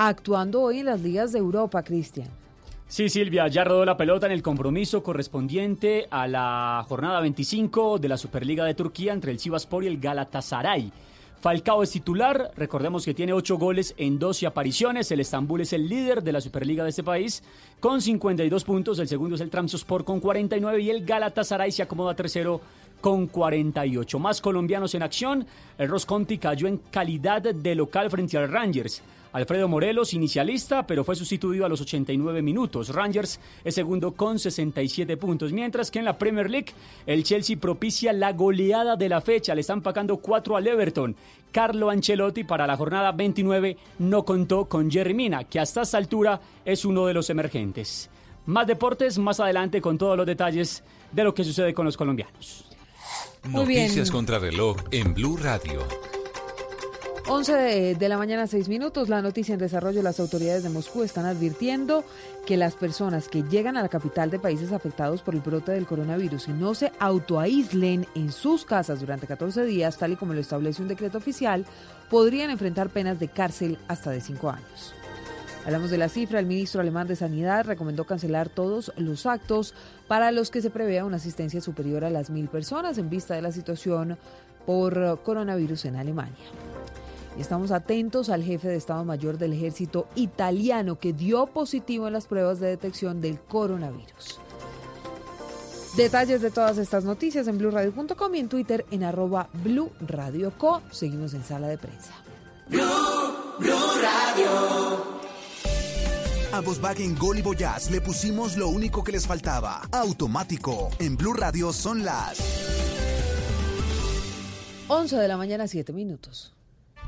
actuando 0.09 0.63
hoy 0.63 0.79
en 0.79 0.87
las 0.87 1.03
ligas 1.03 1.31
de 1.33 1.39
Europa, 1.39 1.83
Cristian. 1.83 2.29
Sí, 2.89 3.11
Silvia, 3.11 3.47
ya 3.49 3.65
rodó 3.65 3.85
la 3.85 3.99
pelota 3.99 4.25
en 4.25 4.33
el 4.33 4.43
compromiso 4.43 5.03
correspondiente 5.03 6.09
a 6.11 6.27
la 6.27 6.85
jornada 6.89 7.21
25 7.21 7.99
de 7.99 8.09
la 8.09 8.17
Superliga 8.17 8.65
de 8.65 8.75
Turquía 8.75 9.13
entre 9.13 9.31
el 9.31 9.39
Sivaspor 9.39 9.85
y 9.85 9.89
el 9.89 10.01
Galatasaray. 10.01 10.91
Falcao 11.41 11.83
es 11.83 11.91
titular, 11.91 12.51
recordemos 12.57 13.05
que 13.05 13.15
tiene 13.15 13.35
8 13.35 13.59
goles 13.59 13.95
en 13.99 14.19
12 14.19 14.47
apariciones, 14.47 15.11
el 15.11 15.21
Estambul 15.21 15.61
es 15.61 15.73
el 15.75 15.89
líder 15.89 16.23
de 16.23 16.33
la 16.33 16.41
Superliga 16.41 16.83
de 16.83 16.91
este 16.91 17.03
país 17.03 17.43
con 17.79 18.01
52 18.01 18.65
puntos, 18.65 18.99
el 18.99 19.09
segundo 19.09 19.37
es 19.37 19.41
el 19.43 19.51
Trabzonspor 19.51 20.05
con 20.05 20.21
49 20.21 20.81
y 20.81 20.91
el 20.91 21.05
Galatasaray 21.05 21.73
se 21.73 21.83
acomoda 21.83 22.17
tercero 22.17 22.61
con 23.03 23.27
48. 23.27 24.19
Más 24.19 24.41
colombianos 24.41 24.95
en 24.95 25.03
acción, 25.03 25.47
el 25.79 25.89
Rosconti 25.89 26.39
cayó 26.39 26.69
en 26.69 26.79
calidad 26.91 27.43
de 27.43 27.75
local 27.75 28.11
frente 28.11 28.39
al 28.39 28.51
Rangers. 28.51 29.03
Alfredo 29.33 29.69
Morelos, 29.69 30.15
inicialista, 30.15 30.87
pero 30.87 31.05
fue 31.05 31.17
sustituido 31.17 31.65
a 31.65 31.69
los 31.69 31.81
89 31.81 32.43
minutos. 32.43 32.89
Rangers 32.89 33.41
es 33.65 33.75
segundo 33.75 34.13
con 34.13 34.39
67 34.39 35.17
puntos, 35.17 35.53
mientras 35.53 35.91
que 35.91 36.01
en 36.01 36.05
la 36.05 36.19
Premier 36.19 36.51
League 36.51 36.73
el 37.07 37.23
Chelsea 37.23 37.57
propicia 37.57 38.13
la 38.13 38.33
goleada 38.33 38.97
de 38.97 39.09
la 39.09 39.21
fecha. 39.21 39.55
Le 39.55 39.61
están 39.61 39.83
pagando 39.83 40.17
4 40.17 40.57
al 40.57 40.67
Everton. 40.67 41.17
Carlo 41.53 41.91
Ancelotti 41.91 42.45
para 42.45 42.67
la 42.67 42.77
jornada 42.77 43.13
29 43.13 43.77
no 44.01 44.25
contó 44.25 44.67
con 44.67 44.91
Jerry 44.91 45.15
Mina, 45.15 45.45
que 45.45 45.61
hasta 45.61 45.83
esta 45.83 45.99
altura 45.99 46.41
es 46.65 46.85
uno 46.85 47.07
de 47.07 47.15
los 47.15 47.31
emergentes. 47.31 48.09
Más 48.47 48.67
deportes 48.67 49.19
más 49.19 49.41
adelante 49.41 49.81
con 49.81 49.99
todos 49.99 50.17
los 50.17 50.27
detalles 50.27 50.83
de 51.13 51.25
lo 51.25 51.35
que 51.35 51.45
sucede 51.45 51.75
con 51.75 51.85
los 51.85 51.97
colombianos. 51.97 52.67
Noticias 53.49 54.11
contra 54.11 54.39
reloj 54.39 54.77
en 54.91 55.15
Blue 55.15 55.37
Radio. 55.37 55.81
11 57.33 57.95
de, 57.95 58.09
la 58.09 58.19
mañana, 58.19 58.49
6 58.49 58.69
minutos. 58.69 59.09
La 59.09 59.23
noticia 59.23 59.53
en 59.53 59.61
desarrollo. 59.61 60.03
Las 60.03 60.19
autoridades 60.19 60.65
de 60.65 60.69
Moscú 60.69 61.05
están 61.05 61.27
advirtiendo 61.27 62.05
que 62.45 62.57
las 62.57 62.75
personas 62.75 63.29
que 63.29 63.45
llegan 63.45 63.77
a 63.77 63.83
la 63.83 63.89
capital 63.89 64.31
de 64.31 64.41
países 64.41 64.73
afectados 64.73 65.23
por 65.23 65.37
el 65.37 65.41
brote 65.41 65.71
del 65.71 65.87
coronavirus 65.87 66.49
y 66.49 66.53
no 66.53 66.75
se 66.75 66.91
autoaíslen 66.99 68.05
en 68.17 68.33
sus 68.33 68.65
casas 68.65 68.99
durante 68.99 69.29
14 69.29 69.65
días, 69.65 69.97
tal 69.97 70.11
y 70.11 70.17
como 70.17 70.35
lo 70.35 70.41
establece 70.41 70.83
un 70.83 70.89
decreto 70.89 71.19
oficial, 71.19 71.65
podrían 72.11 72.51
enfrentar 72.51 72.91
penas 72.91 73.21
de 73.21 73.29
cárcel 73.29 73.79
hasta 73.87 74.11
de 74.11 74.21
5 74.21 74.51
años. 74.51 74.93
Hablamos 75.65 75.93
de 75.93 75.99
la 75.99 76.09
cifra. 76.09 76.41
El 76.41 76.47
ministro 76.47 76.81
alemán 76.81 77.07
de 77.07 77.15
Sanidad 77.15 77.65
recomendó 77.65 78.07
cancelar 78.07 78.49
todos 78.49 78.93
los 78.97 79.25
actos 79.27 79.73
para 80.09 80.33
los 80.33 80.51
que 80.51 80.63
se 80.63 80.71
prevea 80.71 81.05
una 81.05 81.19
asistencia 81.19 81.61
superior 81.61 82.05
a 82.05 82.11
las 82.11 82.29
mil 82.29 82.49
personas 82.49 82.99
en 82.99 83.09
vista 83.09 83.37
de 83.37 83.43
la 83.43 83.53
situación 83.53 84.19
por 84.67 85.23
coronavirus 85.23 85.85
en 85.85 85.95
Alemania. 85.95 86.35
Estamos 87.39 87.71
atentos 87.71 88.29
al 88.29 88.43
jefe 88.43 88.69
de 88.69 88.77
Estado 88.77 89.05
Mayor 89.05 89.39
del 89.39 89.53
Ejército 89.53 90.07
italiano 90.15 90.99
que 90.99 91.13
dio 91.13 91.47
positivo 91.47 92.07
en 92.07 92.13
las 92.13 92.27
pruebas 92.27 92.61
de 92.61 92.69
detección 92.69 93.21
del 93.21 93.41
coronavirus. 93.41 94.41
Detalles 95.97 96.41
de 96.41 96.51
todas 96.51 96.79
estas 96.79 97.05
noticias 97.05 97.49
en 97.49 97.59
blurradio.com 97.59 98.35
y 98.35 98.39
en 98.39 98.49
Twitter 98.49 98.87
en 98.91 99.05
arroba 99.05 99.49
blurradioco. 99.65 100.83
Seguimos 100.91 101.35
en 101.35 101.45
sala 101.45 101.69
de 101.69 101.79
prensa. 101.79 102.13
Blue, 102.69 102.83
Blue 103.59 103.75
Radio. 104.01 105.21
A 106.53 106.61
Volkswagen 106.61 107.17
Gol 107.17 107.39
y 107.39 107.43
Voyage 107.43 107.91
le 107.91 108.01
pusimos 108.01 108.57
lo 108.57 108.69
único 108.69 109.03
que 109.05 109.13
les 109.13 109.27
faltaba. 109.27 109.83
Automático. 109.93 110.91
En 110.99 111.17
Blue 111.17 111.33
Radio 111.33 111.73
son 111.73 112.05
las 112.05 112.39
11 114.89 115.17
de 115.17 115.29
la 115.29 115.37
mañana, 115.37 115.69
7 115.69 115.93
minutos. 115.93 116.53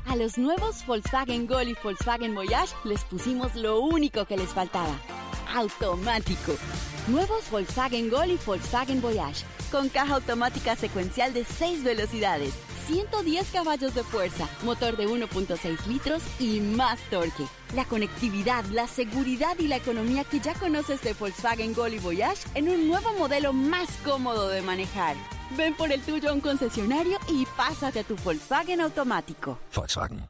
A 0.05 0.15
los 0.15 0.37
nuevos 0.37 0.85
Volkswagen 0.85 1.47
Gol 1.47 1.69
y 1.69 1.75
Volkswagen 1.81 2.35
Voyage 2.35 2.73
les 2.83 3.03
pusimos 3.05 3.55
lo 3.55 3.79
único 3.79 4.25
que 4.25 4.37
les 4.37 4.49
faltaba. 4.49 4.95
Automático. 5.55 6.53
Nuevos 7.07 7.49
Volkswagen 7.49 8.09
Gol 8.09 8.31
y 8.31 8.39
Volkswagen 8.45 9.01
Voyage. 9.01 9.45
Con 9.71 9.89
caja 9.89 10.15
automática 10.15 10.75
secuencial 10.75 11.33
de 11.33 11.45
6 11.45 11.83
velocidades, 11.83 12.53
110 12.87 13.49
caballos 13.51 13.95
de 13.95 14.03
fuerza, 14.03 14.47
motor 14.63 14.97
de 14.97 15.07
1.6 15.07 15.87
litros 15.87 16.21
y 16.39 16.59
más 16.59 16.99
torque. 17.09 17.45
La 17.73 17.85
conectividad, 17.85 18.65
la 18.65 18.87
seguridad 18.87 19.57
y 19.57 19.67
la 19.67 19.77
economía 19.77 20.25
que 20.25 20.39
ya 20.39 20.53
conoces 20.53 21.01
de 21.01 21.13
Volkswagen 21.13 21.73
Gol 21.73 21.93
y 21.93 21.99
Voyage 21.99 22.47
en 22.55 22.69
un 22.69 22.87
nuevo 22.87 23.13
modelo 23.17 23.53
más 23.53 23.89
cómodo 24.03 24.49
de 24.49 24.61
manejar. 24.61 25.15
Ven 25.51 25.73
por 25.75 25.91
el 25.91 26.01
tuyo 26.01 26.29
a 26.29 26.33
un 26.33 26.41
concesionario 26.41 27.17
y 27.29 27.45
pásate 27.57 27.99
a 27.99 28.03
tu 28.03 28.15
Volkswagen 28.15 28.81
automático. 28.81 29.59
Volkswagen. 29.75 30.27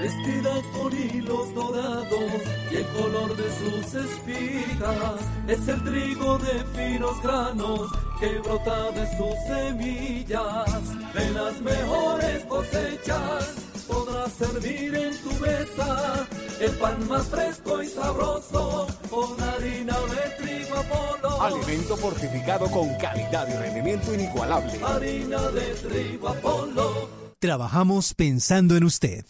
Vestida 0.00 0.62
con 0.72 0.92
hilos 0.92 1.54
dorados 1.54 2.42
y 2.70 2.76
el 2.76 2.86
color 2.86 3.36
de 3.36 3.50
sus 3.58 3.94
espigas 3.94 5.20
es 5.46 5.68
el 5.68 5.84
trigo 5.84 6.38
de 6.38 6.64
finos 6.74 7.22
granos 7.22 7.90
que 8.18 8.38
brota 8.38 8.90
de 8.92 9.06
sus 9.16 9.34
semillas. 9.46 11.12
De 11.12 11.30
las 11.32 11.60
mejores 11.60 12.44
cosechas 12.46 13.69
podrás 13.90 14.32
servir 14.32 14.94
en 14.94 15.16
tu 15.22 15.32
mesa 15.40 16.26
el 16.60 16.70
pan 16.72 17.08
más 17.08 17.26
fresco 17.28 17.82
y 17.82 17.88
sabroso 17.88 18.86
con 19.10 19.40
harina 19.42 19.96
de 19.98 20.44
trigo 20.44 20.76
Apolo. 20.76 21.42
Alimento 21.42 21.96
fortificado 21.96 22.70
con 22.70 22.94
calidad 22.96 23.48
y 23.48 23.52
rendimiento 23.54 24.14
inigualable. 24.14 24.72
Harina 24.84 25.40
de 25.50 25.74
trigo 25.74 26.28
Apolo. 26.28 27.08
Trabajamos 27.38 28.14
pensando 28.14 28.76
en 28.76 28.84
usted. 28.84 29.24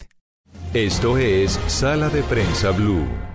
Esto 0.73 1.17
es 1.17 1.59
Sala 1.67 2.09
de 2.09 2.23
Prensa 2.23 2.71
Blue. 2.71 3.30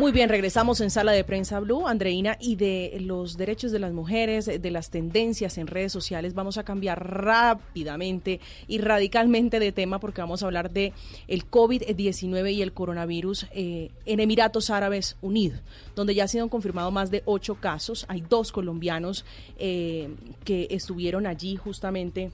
Muy 0.00 0.12
bien, 0.12 0.30
regresamos 0.30 0.80
en 0.80 0.88
Sala 0.88 1.12
de 1.12 1.24
Prensa 1.24 1.60
Blue, 1.60 1.86
Andreina, 1.86 2.38
y 2.40 2.56
de 2.56 2.96
los 3.02 3.36
derechos 3.36 3.70
de 3.70 3.78
las 3.78 3.92
mujeres, 3.92 4.46
de 4.46 4.70
las 4.70 4.88
tendencias 4.88 5.58
en 5.58 5.66
redes 5.66 5.92
sociales, 5.92 6.32
vamos 6.32 6.56
a 6.56 6.64
cambiar 6.64 7.06
rápidamente 7.06 8.40
y 8.66 8.78
radicalmente 8.78 9.60
de 9.60 9.72
tema 9.72 10.00
porque 10.00 10.22
vamos 10.22 10.42
a 10.42 10.46
hablar 10.46 10.70
de 10.70 10.94
el 11.28 11.50
COVID-19 11.50 12.50
y 12.50 12.62
el 12.62 12.72
coronavirus 12.72 13.48
eh, 13.52 13.90
en 14.06 14.20
Emiratos 14.20 14.70
Árabes 14.70 15.18
Unidos, 15.20 15.60
donde 15.94 16.14
ya 16.14 16.22
han 16.22 16.30
sido 16.30 16.48
confirmados 16.48 16.94
más 16.94 17.10
de 17.10 17.22
ocho 17.26 17.56
casos. 17.56 18.06
Hay 18.08 18.22
dos 18.26 18.52
colombianos 18.52 19.26
eh, 19.58 20.08
que 20.46 20.68
estuvieron 20.70 21.26
allí 21.26 21.56
justamente 21.56 22.32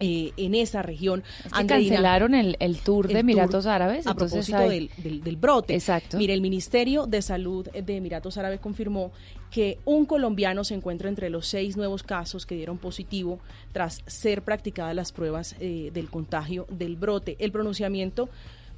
eh, 0.00 0.32
en 0.36 0.54
esa 0.54 0.82
región. 0.82 1.22
Es 1.44 1.52
que 1.52 1.66
cancelaron 1.66 2.34
el, 2.34 2.56
el 2.60 2.78
tour 2.78 3.08
de 3.08 3.18
Emiratos 3.18 3.66
Árabes. 3.66 4.06
A 4.06 4.14
propósito 4.14 4.58
del, 4.58 4.90
del, 4.98 5.22
del, 5.22 5.36
brote. 5.36 5.74
Exacto. 5.74 6.18
Mire, 6.18 6.34
el 6.34 6.40
Ministerio 6.40 7.06
de 7.06 7.22
Salud 7.22 7.68
de 7.68 7.96
Emiratos 7.96 8.36
Árabes 8.38 8.60
confirmó 8.60 9.12
que 9.50 9.78
un 9.84 10.04
colombiano 10.04 10.64
se 10.64 10.74
encuentra 10.74 11.08
entre 11.08 11.30
los 11.30 11.46
seis 11.46 11.76
nuevos 11.76 12.02
casos 12.02 12.44
que 12.44 12.56
dieron 12.56 12.78
positivo 12.78 13.38
tras 13.72 14.02
ser 14.06 14.42
practicadas 14.42 14.96
las 14.96 15.12
pruebas 15.12 15.54
eh, 15.60 15.90
del 15.94 16.10
contagio 16.10 16.66
del 16.70 16.96
brote. 16.96 17.36
El 17.38 17.52
pronunciamiento 17.52 18.28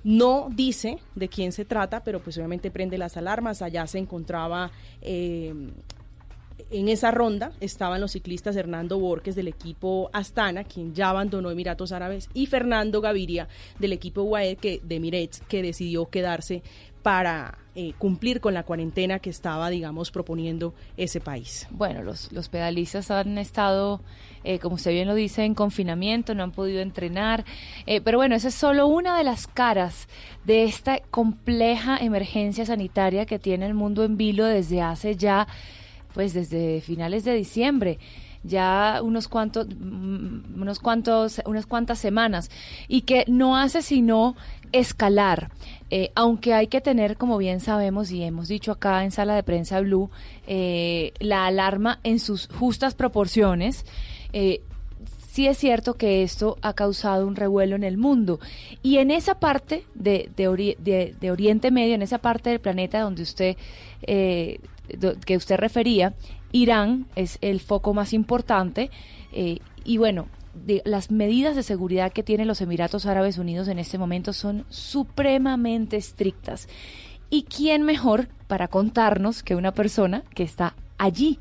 no 0.05 0.49
dice 0.55 0.99
de 1.15 1.29
quién 1.29 1.53
se 1.53 1.65
trata, 1.65 2.05
pero 2.05 2.21
pues 2.21 2.37
obviamente 2.37 2.71
prende 2.71 2.99
las 2.99 3.17
alarmas. 3.17 3.63
Allá 3.63 3.87
se 3.87 3.99
encontraba 3.99 4.71
eh, 5.01 5.55
en 6.71 6.89
esa 6.89 7.11
ronda 7.11 7.53
estaban 7.61 8.01
los 8.01 8.13
ciclistas 8.13 8.57
Hernando 8.57 8.99
Borges 8.99 9.37
del 9.37 9.49
equipo 9.49 10.11
Astana, 10.13 10.65
quien 10.65 10.95
ya 10.95 11.11
abandonó 11.11 11.51
Emiratos 11.51 11.93
Árabes, 11.93 12.29
y 12.35 12.47
Fernando 12.47 13.01
Gaviria 13.01 13.49
del 13.79 13.93
equipo 13.93 14.23
UAE 14.23 14.57
que, 14.57 14.81
de 14.83 14.97
Emirates, 14.97 15.41
que 15.49 15.63
decidió 15.63 16.07
quedarse 16.07 16.63
para 17.03 17.59
eh, 17.77 17.93
cumplir 17.99 18.41
con 18.41 18.53
la 18.53 18.65
cuarentena 18.65 19.21
que 19.21 19.31
estaba, 19.31 19.71
digamos, 19.71 20.11
proponiendo 20.11 20.75
ese 20.97 21.21
país. 21.21 21.69
Bueno, 21.71 22.03
los, 22.03 22.33
los 22.33 22.49
pedalistas 22.49 23.13
han 23.13 23.39
estado, 23.39 24.01
eh, 24.43 24.59
como 24.59 24.75
usted 24.75 24.91
bien 24.91 25.07
lo 25.07 25.15
dice, 25.15 25.45
en 25.45 25.55
confinamiento, 25.55 26.35
no 26.35 26.43
han 26.43 26.51
podido 26.51 26.81
entrenar, 26.81 27.45
eh, 27.87 28.01
pero 28.01 28.19
bueno, 28.19 28.35
esa 28.35 28.49
es 28.49 28.57
solo 28.57 28.89
una 28.89 29.17
de 29.17 29.23
las 29.23 29.47
caras 29.47 30.09
de 30.45 30.65
esta 30.65 30.99
compleja 30.99 31.97
emergencia 31.99 32.67
sanitaria 32.67 33.25
que 33.25 33.39
tiene 33.39 33.67
el 33.67 33.75
mundo 33.75 34.03
en 34.03 34.17
vilo 34.17 34.45
desde 34.45 34.83
hace 34.83 35.15
ya 35.15 35.47
pues 36.17 36.33
desde 36.33 36.81
finales 36.81 37.25
de 37.25 37.35
diciembre. 37.35 37.99
Ya 38.43 39.01
unos 39.03 39.29
cuantos 39.29 39.67
mm, 39.69 40.63
unos 40.63 40.81
cuantos 40.81 41.43
unas 41.45 41.67
cuantas 41.67 41.99
semanas. 41.99 42.51
Y 42.89 43.03
que 43.03 43.25
no 43.29 43.59
hace 43.59 43.83
sino 43.83 44.35
escalar. 44.73 45.51
Eh, 45.91 46.11
aunque 46.15 46.55
hay 46.55 46.69
que 46.69 46.81
tener 46.81 47.19
como 47.19 47.37
bien 47.37 47.61
sabemos 47.61 48.11
y 48.11 48.23
hemos 48.23 48.49
dicho 48.49 48.73
acá 48.73 49.05
en 49.05 49.11
sala 49.11 49.35
de 49.37 49.43
prensa 49.43 49.81
blue 49.81 50.11
eh, 50.49 51.13
la 51.21 51.47
alarma 51.47 52.01
en 52.03 52.19
sus 52.19 52.49
justas 52.49 52.95
proporciones 52.95 53.87
eh, 54.33 54.63
sí 55.31 55.47
es 55.47 55.59
cierto 55.59 55.95
que 55.95 56.25
esto 56.25 56.57
ha 56.63 56.73
causado 56.73 57.25
un 57.27 57.37
revuelo 57.37 57.77
en 57.77 57.85
el 57.85 57.99
mundo. 57.99 58.41
Y 58.83 58.97
en 58.99 59.11
esa 59.11 59.39
parte 59.39 59.85
de, 59.95 60.31
de, 60.35 61.31
Oriente 61.31 61.71
Medio, 61.71 61.95
en 61.95 62.03
esa 62.03 62.19
parte 62.19 62.51
del 62.51 62.59
planeta 62.59 63.01
donde 63.01 63.23
usted 63.23 63.57
que 65.25 65.37
usted 65.37 65.57
refería, 65.57 66.15
Irán 66.53 67.07
es 67.17 67.39
el 67.41 67.61
foco 67.61 67.95
más 67.95 68.13
importante 68.13 68.91
eh, 69.33 69.59
y 69.85 69.99
bueno, 69.99 70.29
las 70.85 71.11
medidas 71.11 71.55
de 71.55 71.63
seguridad 71.63 72.13
que 72.13 72.23
tienen 72.23 72.49
los 72.49 72.61
Emiratos 72.61 73.07
Árabes 73.07 73.39
Unidos 73.39 73.69
en 73.69 73.79
este 73.79 73.99
momento 73.99 74.33
son 74.33 74.65
supremamente 74.69 75.97
estrictas. 75.97 76.69
¿Y 77.29 77.43
quién 77.43 77.83
mejor 77.83 78.29
para 78.47 78.69
contarnos 78.69 79.43
que 79.43 79.55
una 79.55 79.73
persona 79.73 80.23
que 80.35 80.45
está 80.45 80.75
allí? 80.97 81.39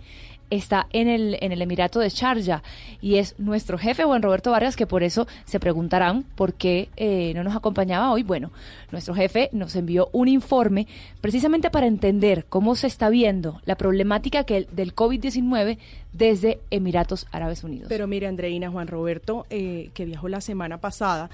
Está 0.49 0.87
en 0.91 1.07
el, 1.07 1.37
en 1.41 1.51
el 1.51 1.61
Emirato 1.61 1.99
de 1.99 2.09
Sharjah 2.09 2.63
y 3.01 3.15
es 3.15 3.35
nuestro 3.39 3.77
jefe 3.77 4.03
Juan 4.03 4.21
Roberto 4.21 4.51
Vargas 4.51 4.75
que 4.75 4.87
por 4.87 5.03
eso 5.03 5.27
se 5.45 5.59
preguntarán 5.59 6.23
por 6.35 6.53
qué 6.53 6.89
eh, 6.97 7.33
no 7.35 7.43
nos 7.43 7.55
acompañaba 7.55 8.11
hoy. 8.11 8.23
Bueno, 8.23 8.51
nuestro 8.91 9.13
jefe 9.15 9.49
nos 9.51 9.75
envió 9.75 10.09
un 10.11 10.27
informe 10.27 10.87
precisamente 11.21 11.69
para 11.69 11.87
entender 11.87 12.45
cómo 12.47 12.75
se 12.75 12.87
está 12.87 13.09
viendo 13.09 13.61
la 13.65 13.75
problemática 13.75 14.43
que, 14.43 14.67
del 14.71 14.95
COVID-19 14.95 15.77
desde 16.13 16.59
Emiratos 16.71 17.27
Árabes 17.31 17.63
Unidos. 17.63 17.87
Pero 17.89 18.07
mire, 18.07 18.27
Andreina, 18.27 18.69
Juan 18.69 18.87
Roberto, 18.87 19.45
eh, 19.49 19.89
que 19.93 20.05
viajó 20.05 20.29
la 20.29 20.41
semana 20.41 20.77
pasada, 20.79 21.29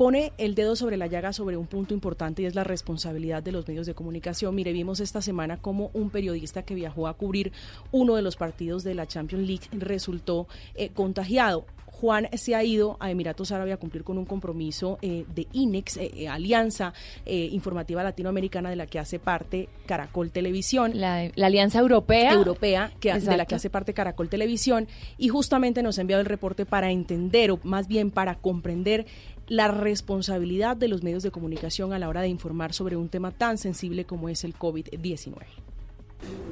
pone 0.00 0.32
el 0.38 0.54
dedo 0.54 0.76
sobre 0.76 0.96
la 0.96 1.08
llaga 1.08 1.34
sobre 1.34 1.58
un 1.58 1.66
punto 1.66 1.92
importante 1.92 2.40
y 2.40 2.46
es 2.46 2.54
la 2.54 2.64
responsabilidad 2.64 3.42
de 3.42 3.52
los 3.52 3.68
medios 3.68 3.86
de 3.86 3.92
comunicación. 3.92 4.54
Mire, 4.54 4.72
vimos 4.72 4.98
esta 4.98 5.20
semana 5.20 5.58
como 5.58 5.90
un 5.92 6.08
periodista 6.08 6.62
que 6.62 6.74
viajó 6.74 7.06
a 7.06 7.12
cubrir 7.12 7.52
uno 7.92 8.16
de 8.16 8.22
los 8.22 8.36
partidos 8.36 8.82
de 8.82 8.94
la 8.94 9.06
Champions 9.06 9.46
League 9.46 9.68
resultó 9.72 10.48
eh, 10.74 10.88
contagiado. 10.88 11.66
Juan 11.84 12.28
se 12.32 12.54
ha 12.54 12.64
ido 12.64 12.96
a 12.98 13.10
Emiratos 13.10 13.52
Árabes 13.52 13.74
a 13.74 13.76
cumplir 13.76 14.02
con 14.02 14.16
un 14.16 14.24
compromiso 14.24 14.98
eh, 15.02 15.26
de 15.34 15.46
INEX, 15.52 15.98
eh, 15.98 16.28
Alianza 16.28 16.94
Informativa 17.26 18.02
Latinoamericana 18.02 18.70
de 18.70 18.76
la 18.76 18.86
que 18.86 18.98
hace 18.98 19.18
parte 19.18 19.68
Caracol 19.84 20.30
Televisión. 20.30 20.92
La, 20.94 21.30
Alianza 21.36 21.78
Europea. 21.78 22.32
Europea, 22.32 22.90
que, 23.00 23.12
de 23.12 23.36
la 23.36 23.44
que 23.44 23.54
hace 23.54 23.68
parte 23.68 23.92
Caracol 23.92 24.30
Televisión. 24.30 24.88
Y 25.18 25.28
justamente 25.28 25.82
nos 25.82 25.98
ha 25.98 26.00
enviado 26.00 26.22
el 26.22 26.26
reporte 26.26 26.64
para 26.64 26.90
entender, 26.90 27.50
o 27.50 27.60
más 27.64 27.86
bien 27.86 28.10
para 28.10 28.36
comprender 28.36 29.04
la 29.50 29.66
responsabilidad 29.66 30.76
de 30.76 30.86
los 30.86 31.02
medios 31.02 31.24
de 31.24 31.32
comunicación 31.32 31.92
a 31.92 31.98
la 31.98 32.08
hora 32.08 32.22
de 32.22 32.28
informar 32.28 32.72
sobre 32.72 32.96
un 32.96 33.08
tema 33.08 33.32
tan 33.32 33.58
sensible 33.58 34.04
como 34.04 34.28
es 34.28 34.44
el 34.44 34.56
COVID-19. 34.56 35.34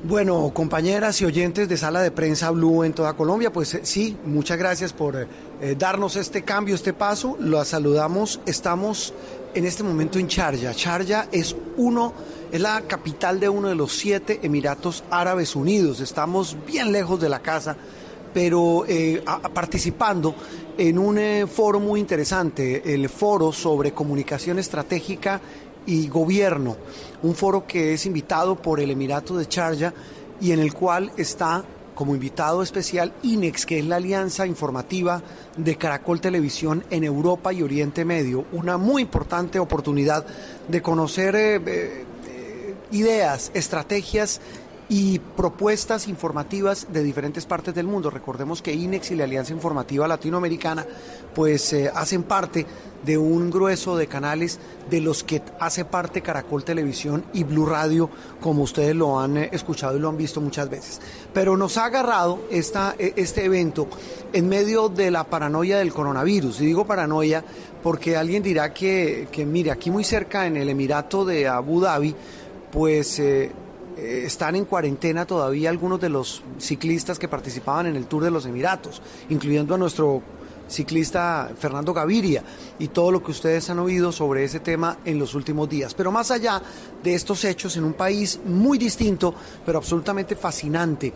Bueno, 0.03 0.51
compañeras 0.53 1.21
y 1.21 1.25
oyentes 1.25 1.69
de 1.69 1.77
Sala 1.77 2.03
de 2.03 2.11
Prensa 2.11 2.51
Blue 2.51 2.83
en 2.83 2.93
toda 2.93 3.13
Colombia, 3.13 3.53
pues 3.53 3.75
eh, 3.75 3.81
sí, 3.85 4.17
muchas 4.25 4.59
gracias 4.59 4.93
por 4.93 5.17
eh, 5.17 5.77
darnos 5.79 6.17
este 6.17 6.43
cambio, 6.43 6.75
este 6.75 6.93
paso. 6.93 7.37
Lo 7.39 7.65
saludamos. 7.65 8.41
Estamos 8.47 9.15
en 9.55 9.65
este 9.65 9.85
momento 9.85 10.19
en 10.19 10.27
Charja. 10.27 10.75
Charja 10.75 11.29
es 11.31 11.55
uno, 11.77 12.15
es 12.51 12.61
la 12.61 12.81
capital 12.83 13.39
de 13.39 13.49
uno 13.49 13.69
de 13.69 13.77
los 13.77 13.93
siete 13.93 14.41
Emiratos 14.43 15.05
Árabes 15.09 15.55
Unidos. 15.55 16.01
Estamos 16.01 16.57
bien 16.67 16.91
lejos 16.91 17.21
de 17.21 17.29
la 17.29 17.41
casa 17.41 17.77
pero 18.33 18.85
eh, 18.87 19.23
participando 19.55 20.35
en 20.79 20.97
un 20.97 21.19
eh, 21.19 21.47
foro 21.49 21.81
muy 21.81 21.99
interesante, 21.99 22.95
el 22.95 23.09
foro 23.09 23.53
sobre 23.53 23.93
comunicación 23.93 24.61
estratégica 24.61 25.41
y 25.87 26.07
gobierno, 26.07 26.77
un 27.23 27.35
foro 27.35 27.67
que 27.67 27.95
es 27.95 28.07
invitado 28.07 28.55
por 28.55 28.79
el 28.79 28.93
Emirato 28.93 29.37
de 29.37 29.47
Charja 29.47 29.93
y 30.41 30.53
en 30.53 30.61
el 30.61 30.73
cual 30.73 31.11
está 31.17 31.65
como 31.97 32.15
invitado 32.15 32.63
especial 32.63 33.13
INEX, 33.25 33.67
que 33.67 33.81
es 33.81 33.85
la 33.85 33.97
alianza 33.97 34.47
informativa 34.47 35.21
de 35.57 35.77
Caracol 35.77 36.21
Televisión 36.21 36.85
en 36.91 37.03
Europa 37.03 37.53
y 37.53 37.63
Oriente 37.63 38.05
Medio, 38.05 38.45
una 38.53 38.77
muy 38.77 39.03
importante 39.03 39.59
oportunidad 39.59 40.25
de 40.69 40.81
conocer 40.81 41.35
eh, 41.35 42.05
ideas, 42.93 43.51
estrategias 43.53 44.41
y 44.89 45.19
propuestas 45.19 46.09
informativas 46.09 46.87
de 46.91 47.03
diferentes 47.03 47.45
partes 47.45 47.75
del 47.75 47.87
mundo. 47.87 48.09
Recordemos 48.11 48.63
que 48.63 48.73
INEX 48.73 49.11
y 49.11 49.17
la 49.17 49.25
Alianza 49.25 49.53
Informativa 49.53 50.09
Latinoamericana 50.09 50.87
pues 51.35 51.73
eh, 51.75 51.91
hacen 51.95 52.23
parte 52.23 52.67
de 53.05 53.19
un 53.19 53.51
grueso 53.51 53.97
de 53.97 54.07
canales 54.07 54.59
de 54.91 55.01
los 55.01 55.23
que 55.23 55.43
hace 55.61 55.85
parte 55.85 56.23
Caracol 56.23 56.65
Televisión 56.65 57.25
y 57.35 57.45
Blue 57.45 57.67
Radio, 57.67 58.09
como 58.41 58.63
ustedes 58.63 58.97
lo 58.97 59.21
han 59.21 59.37
eh, 59.37 59.51
escuchado 59.53 59.97
y 59.97 60.01
lo 60.01 60.09
han 60.09 60.17
visto 60.17 60.41
muchas 60.41 60.71
veces. 60.71 61.01
Pero 61.35 61.57
nos 61.57 61.77
ha 61.77 61.85
agarrado 61.85 62.41
esta, 62.51 62.95
e, 62.99 63.13
este 63.17 63.45
evento 63.45 63.89
en 64.33 64.49
medio 64.49 64.89
de 64.89 65.11
la 65.11 65.25
paranoia 65.25 65.79
del 65.79 65.93
coronavirus. 65.93 66.63
Y 66.63 66.67
digo 66.67 66.87
paranoia 66.87 67.45
porque 67.83 68.17
alguien 68.17 68.43
dirá 68.43 68.73
que, 68.73 69.29
que 69.31 69.45
mire, 69.45 69.71
aquí 69.71 69.91
muy 69.91 70.03
cerca 70.03 70.47
en 70.47 70.57
el 70.57 70.71
Emirato 70.71 71.27
de 71.27 71.47
Abu 71.47 71.83
Dhabi, 71.83 72.15
pues... 72.73 73.19
Eh, 73.19 73.53
eh, 73.99 74.23
están 74.25 74.55
en 74.55 74.65
cuarentena 74.65 75.27
todavía 75.27 75.71
algunos 75.71 76.01
de 76.01 76.09
los 76.09 76.43
ciclistas 76.59 77.19
que 77.19 77.27
participaban 77.27 77.87
en 77.87 77.97
el 77.97 78.07
Tour 78.07 78.25
de 78.25 78.31
los 78.31 78.47
Emiratos, 78.47 79.03
incluyendo 79.29 79.75
a 79.75 79.79
nuestro 79.79 80.23
ciclista 80.69 81.51
Fernando 81.59 81.93
Gaviria 81.93 82.45
y 82.79 82.89
todo 82.89 83.11
lo 83.11 83.23
que 83.23 83.33
ustedes 83.33 83.69
han 83.71 83.79
oído 83.79 84.13
sobre 84.13 84.45
ese 84.45 84.61
tema 84.61 84.99
en 85.05 85.19
los 85.19 85.35
últimos 85.35 85.69
días. 85.69 85.95
Pero 85.95 86.13
más 86.13 86.31
allá 86.31 86.63
de 87.03 87.15
estos 87.15 87.45
hechos 87.45 87.77
en 87.77 87.85
un 87.85 87.95
país 87.95 88.39
muy 88.45 88.79
distinto, 88.79 89.35
pero 89.65 89.79
absolutamente 89.79 90.37
fascinante, 90.37 91.13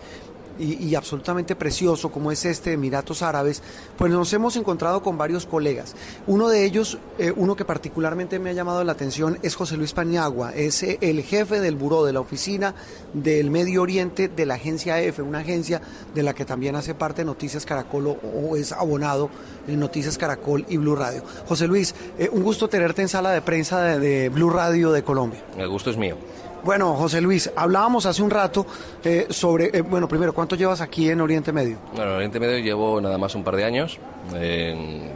y, 0.59 0.95
absolutamente 0.95 1.57
precioso 1.57 2.11
como 2.11 2.31
es 2.31 2.45
este 2.45 2.73
Emiratos 2.73 3.23
Árabes, 3.23 3.63
pues 3.97 4.13
nos 4.13 4.33
hemos 4.33 4.57
encontrado 4.57 5.03
con 5.03 5.17
varios 5.19 5.47
colegas. 5.47 5.95
Uno 6.27 6.49
de 6.49 6.65
ellos, 6.65 6.99
eh, 7.19 7.33
uno 7.35 7.57
que 7.57 7.65
particularmente 7.65 8.39
me 8.39 8.51
ha 8.51 8.53
llamado 8.53 8.85
la 8.85 8.93
atención, 8.93 9.39
es 9.43 9.55
José 9.55 9.77
Luis 9.77 9.93
Paniagua, 9.93 10.55
es 10.55 10.83
eh, 10.83 10.99
el 11.01 11.23
jefe 11.23 11.61
del 11.61 11.77
buró 11.77 12.05
de 12.05 12.13
la 12.13 12.21
oficina 12.21 12.75
del 13.13 13.51
Medio 13.51 13.83
Oriente 13.83 14.29
de 14.29 14.47
la 14.47 14.55
agencia 14.55 15.01
EFE, 15.01 15.23
una 15.23 15.39
agencia 15.39 15.81
de 16.15 16.23
la 16.23 16.35
que 16.35 16.45
también 16.45 16.77
hace 16.77 16.95
parte 16.95 17.25
Noticias 17.25 17.67
Caracol 17.67 18.07
o, 18.07 18.57
es 18.57 18.73
abonado 18.73 19.31
en 19.67 19.81
Noticias 19.81 20.19
Caracol 20.19 20.65
y 20.69 20.77
Blue 20.77 20.97
Radio. 20.97 21.23
José 21.47 21.67
Luis, 21.67 21.95
eh, 22.19 22.29
un 22.31 22.43
gusto 22.43 22.69
tenerte 22.69 23.03
en 23.03 23.09
sala 23.09 23.31
de 23.31 23.43
prensa 23.43 23.83
de, 23.83 23.99
de 23.99 24.29
Blue 24.29 24.51
Radio 24.51 24.93
de 24.93 25.03
Colombia. 25.03 25.43
El 25.57 25.69
gusto 25.69 25.91
es 25.91 25.97
mío. 25.97 26.17
Bueno, 26.65 26.95
José 26.95 27.21
Luis, 27.21 27.51
hablábamos 27.57 28.07
hace 28.07 28.23
un 28.23 28.31
rato 28.31 28.65
eh, 29.03 29.27
sobre, 29.31 29.77
eh, 29.77 29.81
bueno, 29.81 30.07
primero, 30.07 30.33
¿cuánto 30.33 30.55
llevas 30.55 30.81
aquí 30.81 31.11
en 31.11 31.21
Oriente 31.21 31.53
Medio? 31.53 31.79
Bueno, 31.93 32.13
en 32.13 32.17
Oriente 32.19 32.39
Medio 32.39 32.59
llevo 32.59 33.01
nada 33.01 33.19
más 33.19 33.35
un 33.35 33.43
par 33.43 33.57
de 33.57 33.65
años, 33.65 33.99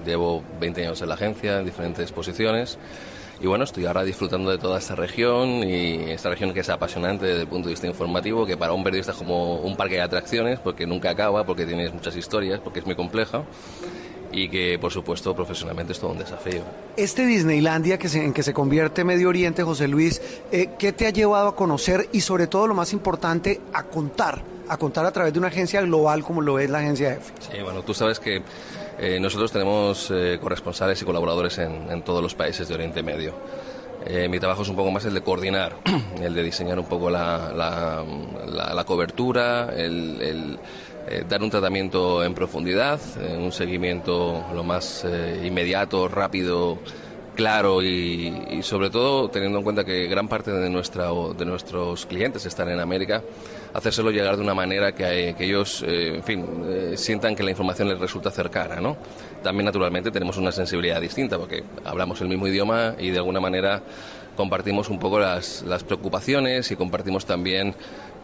llevo 0.04 0.42
20 0.58 0.82
años 0.86 1.00
en 1.02 1.08
la 1.08 1.14
agencia, 1.14 1.60
en 1.60 1.64
diferentes 1.64 2.10
posiciones, 2.10 2.78
y 3.40 3.46
bueno, 3.46 3.62
estoy 3.62 3.86
ahora 3.86 4.02
disfrutando 4.02 4.50
de 4.50 4.58
toda 4.58 4.78
esta 4.78 4.96
región, 4.96 5.62
y 5.62 6.10
esta 6.10 6.30
región 6.30 6.52
que 6.52 6.60
es 6.60 6.68
apasionante 6.68 7.26
desde 7.26 7.42
el 7.42 7.48
punto 7.48 7.68
de 7.68 7.74
vista 7.74 7.86
informativo, 7.86 8.44
que 8.44 8.56
para 8.56 8.72
un 8.72 8.82
periodista 8.82 9.12
es 9.12 9.18
como 9.18 9.60
un 9.60 9.76
parque 9.76 9.94
de 9.94 10.02
atracciones, 10.02 10.58
porque 10.58 10.84
nunca 10.84 11.10
acaba, 11.10 11.46
porque 11.46 11.64
tienes 11.64 11.94
muchas 11.94 12.16
historias, 12.16 12.58
porque 12.58 12.80
es 12.80 12.86
muy 12.86 12.96
compleja 12.96 13.44
y 14.32 14.48
que 14.48 14.78
por 14.78 14.92
supuesto 14.92 15.34
profesionalmente 15.34 15.92
es 15.92 16.00
todo 16.00 16.12
un 16.12 16.18
desafío. 16.18 16.62
Este 16.96 17.26
Disneylandia 17.26 17.98
que 17.98 18.08
en 18.08 18.32
que 18.32 18.42
se 18.42 18.52
convierte 18.52 19.04
Medio 19.04 19.28
Oriente, 19.28 19.62
José 19.62 19.88
Luis, 19.88 20.20
eh, 20.52 20.70
¿qué 20.78 20.92
te 20.92 21.06
ha 21.06 21.10
llevado 21.10 21.48
a 21.48 21.56
conocer 21.56 22.08
y 22.12 22.20
sobre 22.20 22.46
todo 22.46 22.66
lo 22.66 22.74
más 22.74 22.92
importante, 22.92 23.60
a 23.72 23.84
contar? 23.84 24.42
A 24.68 24.76
contar 24.76 25.06
a 25.06 25.12
través 25.12 25.32
de 25.32 25.38
una 25.38 25.48
agencia 25.48 25.80
global 25.82 26.24
como 26.24 26.42
lo 26.42 26.58
es 26.58 26.68
la 26.68 26.78
agencia 26.78 27.14
EFE. 27.14 27.32
Sí, 27.52 27.62
bueno, 27.62 27.82
tú 27.82 27.94
sabes 27.94 28.18
que 28.18 28.42
eh, 28.98 29.20
nosotros 29.20 29.52
tenemos 29.52 30.10
eh, 30.10 30.38
corresponsales 30.40 31.00
y 31.00 31.04
colaboradores 31.04 31.58
en, 31.58 32.02
todos 32.02 32.22
los 32.22 32.34
países 32.34 32.66
de 32.66 32.74
Oriente 32.74 33.02
Medio. 33.02 33.34
mi 34.28 34.38
trabajo 34.38 34.62
es 34.62 34.68
un 34.68 34.76
poco 34.76 34.90
más 34.90 35.04
el 35.04 35.14
de 35.14 35.20
coordinar, 35.20 35.76
el 36.20 36.34
de 36.34 36.42
diseñar 36.42 36.78
un 36.78 36.86
poco 36.86 37.10
la, 37.10 37.52
la, 37.54 38.84
cobertura, 38.84 39.72
el 39.76 40.58
eh, 41.08 41.24
dar 41.28 41.42
un 41.42 41.50
tratamiento 41.50 42.24
en 42.24 42.34
profundidad, 42.34 43.00
un 43.38 43.52
seguimiento 43.52 44.44
lo 44.52 44.64
más 44.64 45.04
eh, 45.04 45.42
inmediato, 45.44 46.08
rápido, 46.08 46.78
claro 47.36 47.80
y, 47.82 48.60
sobre 48.62 48.90
todo 48.90 49.28
teniendo 49.28 49.58
en 49.58 49.64
cuenta 49.64 49.84
que 49.84 50.08
gran 50.08 50.26
parte 50.26 50.50
de, 50.50 50.68
nuestra, 50.68 51.10
de 51.36 51.44
nuestros 51.44 52.06
clientes 52.06 52.44
están 52.46 52.70
en 52.70 52.80
América, 52.80 53.22
hacérselo 53.72 54.10
llegar 54.10 54.36
de 54.36 54.42
una 54.42 54.54
manera 54.54 54.92
que, 54.92 55.36
ellos, 55.38 55.84
eh, 55.86 56.16
en 56.16 56.24
fin, 56.24 56.44
sientan 56.96 57.36
que 57.36 57.44
la 57.44 57.50
información 57.50 57.88
les 57.88 58.00
resulta 58.00 58.32
cercana, 58.32 58.80
¿no? 58.80 58.96
También 59.44 59.66
naturalmente 59.66 60.10
tenemos 60.10 60.38
una 60.38 60.50
sensibilidad 60.50 61.00
distinta 61.00 61.38
porque 61.38 61.62
hablamos 61.84 62.20
el 62.20 62.28
mismo 62.28 62.48
idioma 62.48 62.96
y 62.98 63.10
de 63.10 63.18
alguna 63.18 63.38
manera 63.38 63.82
compartimos 64.36 64.88
un 64.90 64.98
poco 64.98 65.20
las, 65.20 65.62
las 65.62 65.84
preocupaciones 65.84 66.70
y 66.70 66.76
compartimos 66.76 67.26
también 67.26 67.74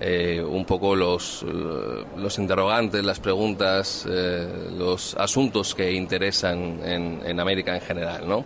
eh, 0.00 0.42
un 0.42 0.64
poco 0.64 0.96
los, 0.96 1.44
los 1.44 2.38
interrogantes, 2.38 3.04
las 3.04 3.20
preguntas, 3.20 4.06
eh, 4.08 4.48
los 4.76 5.14
asuntos 5.16 5.74
que 5.74 5.92
interesan 5.92 6.80
en, 6.84 7.40
América 7.40 7.74
en 7.74 7.80
general, 7.80 8.28
¿no? 8.28 8.44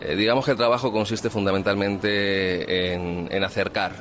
Eh, 0.00 0.14
digamos 0.14 0.44
que 0.44 0.50
el 0.50 0.56
trabajo 0.56 0.92
consiste 0.92 1.30
fundamentalmente 1.30 2.92
en, 2.92 3.44
acercar, 3.44 3.92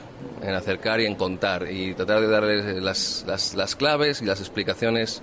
en 0.41 0.53
acercar 0.53 0.99
y 0.99 1.05
en 1.05 1.15
contar 1.15 1.71
y 1.71 1.93
tratar 1.93 2.19
de 2.19 2.27
darles 2.27 2.83
las, 2.83 3.23
las, 3.25 3.53
las 3.55 3.75
claves 3.75 4.21
y 4.21 4.25
las 4.25 4.41
explicaciones 4.41 5.21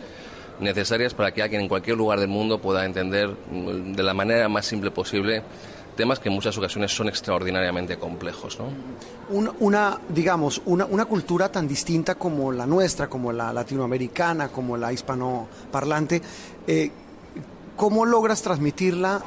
necesarias 0.60 1.12
para 1.12 1.32
que 1.32 1.43
alguien 1.43 1.62
en 1.62 1.69
cualquier 1.69 1.97
lugar 1.97 2.20
del 2.20 2.28
mundo 2.28 2.59
pueda 2.59 2.85
entender 2.85 3.36
de 3.51 4.02
la 4.02 4.14
manera 4.14 4.48
más 4.48 4.64
simple 4.64 4.90
posible 4.90 5.43
temas 5.97 6.19
que 6.19 6.28
en 6.28 6.35
muchas 6.35 6.56
ocasiones 6.56 6.94
son 6.94 7.09
extraordinariamente 7.09 7.98
complejos. 7.98 8.59
¿no? 8.59 9.55
Una, 9.60 9.98
digamos, 10.09 10.62
una, 10.66 10.86
una, 10.86 11.05
cultura 11.05 11.51
tan 11.51 11.69
distinta 11.69 12.14
como 12.14 12.52
la 12.52 12.66
nuestra, 12.66 13.09
como 13.09 13.32
la 13.32 13.52
latinoamericana, 13.52 14.48
como 14.48 14.77
la 14.77 14.93
hispanoparlante, 14.93 16.23
eh, 16.66 16.90
¿cómo 17.77 18.06
logras 18.06 18.43
transmitirla 18.43 19.20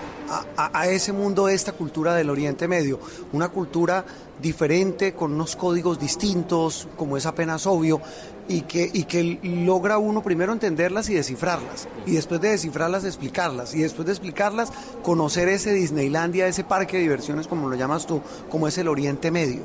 a, 0.58 0.88
ese 0.88 1.14
mundo, 1.14 1.50
esta 1.50 1.74
cultura 1.74 2.16
del 2.16 2.30
Oriente 2.30 2.68
Medio? 2.68 3.00
Una 3.34 3.50
cultura 3.50 4.06
diferente, 4.42 5.14
con 5.14 5.34
unos 5.34 5.56
códigos 5.56 6.00
distintos, 6.00 6.88
como 6.98 7.18
es 7.18 7.26
apenas 7.26 7.66
obvio, 7.68 8.02
y 8.48 8.62
que, 8.62 8.90
y 8.92 9.04
que 9.04 9.40
logra 9.44 9.98
uno 9.98 10.22
primero 10.24 10.54
entenderlas 10.54 11.10
y 11.10 11.16
descifrarlas, 11.16 11.88
y 12.06 12.12
después 12.12 12.42
de 12.42 12.50
descifrarlas 12.50 13.04
explicarlas, 13.06 13.74
y 13.76 13.82
después 13.82 14.06
de 14.06 14.12
explicarlas 14.14 14.72
conocer 15.04 15.50
ese 15.50 15.74
Disneylandia, 15.74 16.48
ese 16.48 16.64
parque 16.64 16.98
de 16.98 17.04
diversiones 17.04 17.48
como 17.48 17.70
lo 17.70 17.76
llamas 17.76 18.06
tú, 18.08 18.22
como 18.50 18.68
es 18.68 18.78
el 18.78 18.88
Oriente 18.88 19.32
Medio. 19.32 19.64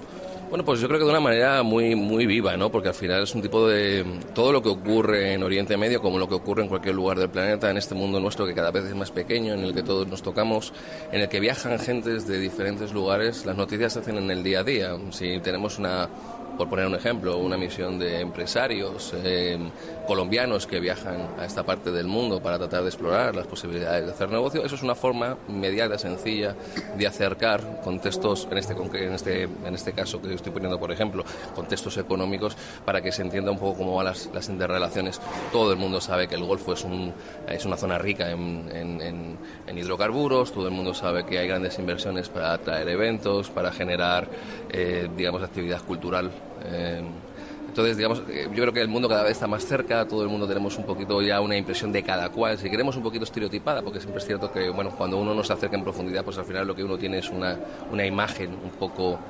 Bueno, 0.51 0.65
pues 0.65 0.81
yo 0.81 0.89
creo 0.89 0.99
que 0.99 1.05
de 1.05 1.11
una 1.13 1.21
manera 1.21 1.63
muy, 1.63 1.95
muy 1.95 2.27
viva, 2.27 2.57
¿no? 2.57 2.73
Porque 2.73 2.89
al 2.89 2.95
final 2.95 3.23
es 3.23 3.33
un 3.37 3.41
tipo 3.41 3.69
de... 3.69 4.05
Todo 4.35 4.51
lo 4.51 4.61
que 4.61 4.69
ocurre 4.69 5.33
en 5.33 5.45
Oriente 5.45 5.77
Medio, 5.77 6.03
como 6.03 6.19
lo 6.19 6.29
que 6.29 6.35
ocurre 6.35 6.65
en 6.65 6.69
cualquier 6.69 6.97
lugar 6.97 7.21
del 7.21 7.29
planeta, 7.29 7.71
en 7.71 7.77
este 7.77 7.95
mundo 7.95 8.19
nuestro 8.19 8.45
que 8.49 8.53
cada 8.53 8.73
vez 8.73 8.85
es 8.87 8.97
más 8.97 9.13
pequeño, 9.13 9.55
en 9.55 9.61
el 9.61 9.73
que 9.73 9.85
todos 9.85 10.09
nos 10.09 10.23
tocamos, 10.23 10.73
en 11.13 11.21
el 11.21 11.29
que 11.29 11.39
viajan 11.39 11.79
gentes 11.79 12.27
de 12.27 12.41
diferentes 12.41 12.93
lugares, 12.93 13.47
las 13.47 13.57
noticias 13.57 13.93
se 13.93 14.01
hacen 14.01 14.17
en 14.17 14.29
el 14.29 14.43
día 14.43 14.59
a 14.59 14.65
día. 14.65 14.97
Si 15.11 15.39
tenemos 15.39 15.79
una 15.79 16.09
por 16.61 16.69
poner 16.69 16.87
un 16.87 16.95
ejemplo, 16.95 17.39
una 17.39 17.57
misión 17.57 17.99
de 17.99 18.21
empresarios 18.21 19.15
eh, 19.25 19.59
colombianos 20.07 20.67
que 20.67 20.79
viajan 20.79 21.31
a 21.39 21.47
esta 21.47 21.63
parte 21.63 21.91
del 21.91 22.07
mundo 22.07 22.43
para 22.43 22.59
tratar 22.59 22.83
de 22.83 22.89
explorar 22.89 23.35
las 23.35 23.47
posibilidades 23.47 24.05
de 24.05 24.13
hacer 24.13 24.29
negocio. 24.29 24.63
Eso 24.63 24.75
es 24.75 24.83
una 24.83 24.95
forma 24.95 25.39
inmediata, 25.49 25.97
sencilla, 25.97 26.55
de 26.99 27.07
acercar 27.07 27.81
contextos, 27.83 28.47
en 28.51 28.59
este, 28.59 28.75
en 28.75 29.15
este, 29.15 29.43
en 29.45 29.75
este 29.75 29.95
caso 29.95 30.21
que 30.21 30.35
estoy 30.35 30.53
poniendo, 30.53 30.79
por 30.79 30.93
ejemplo, 30.93 31.25
contextos 31.55 31.97
económicos, 31.97 32.59
para 32.85 33.01
que 33.01 33.11
se 33.11 33.23
entienda 33.23 33.53
un 33.53 33.59
poco 33.59 33.79
cómo 33.79 33.97
van 33.97 34.05
las, 34.05 34.29
las 34.35 34.47
interrelaciones. 34.51 35.19
Todo 35.53 35.73
el 35.73 35.79
mundo 35.79 35.99
sabe 35.99 36.29
que 36.29 36.35
el 36.35 36.45
Golfo 36.45 36.75
es, 36.75 36.85
un, 36.85 37.11
es 37.49 37.65
una 37.65 37.79
zona 37.79 37.97
rica 37.97 38.31
en, 38.31 39.39
hidrocarburos, 39.75 40.53
todo 40.53 40.67
el 40.67 40.75
mundo 40.75 40.93
sabe 40.93 41.25
que 41.25 41.39
hay 41.39 41.49
grandes 41.49 41.79
inversiones 41.79 42.29
para 42.29 42.53
atraer 42.53 42.87
eventos, 42.87 43.49
para 43.49 43.73
generar, 43.73 44.29
eh, 44.71 45.09
digamos, 45.17 45.43
actividad 45.43 45.81
cultural 45.81 46.31
eh, 46.65 47.03
entonces, 47.71 47.97
digamos, 47.97 48.23
eh, 48.29 48.49
yo 48.49 48.63
creo 48.63 48.73
que 48.73 48.81
el 48.81 48.89
mundo 48.89 49.09
cada 49.09 49.23
vez 49.23 49.33
está 49.33 49.47
más 49.47 49.65
cerca, 49.65 50.05
todo 50.05 50.25
el 50.25 50.29
mundo 50.29 50.49
tenemos 50.49 50.77
un 50.77 50.85
poquito 50.85 51.23
ya 51.23 51.41
una 51.41 51.57
impresión 51.57 51.93
de 51.93 52.03
cada 52.03 52.29
cual, 52.29 52.59
si 52.59 52.69
queremos 52.69 52.97
un 52.97 53.03
poquito 53.05 53.23
estereotipada, 53.23 53.81
porque 53.81 54.01
siempre 54.01 54.19
es 54.19 54.27
cierto 54.27 54.51
que, 54.51 54.69
bueno, 54.71 54.91
cuando 54.91 55.19
uno 55.19 55.35
no 55.35 55.45
se 55.45 55.53
acerca 55.53 55.77
en 55.77 55.85
profundidad, 55.85 56.25
pues 56.25 56.37
al 56.37 56.45
final 56.47 56.67
lo 56.67 56.75
que 56.75 56.83
uno 56.83 56.99
tiene 56.99 57.19
es 57.19 57.31
una, 57.31 57.57
una 57.93 58.05
imagen 58.05 58.51
un 58.51 58.71
poco 58.71 59.21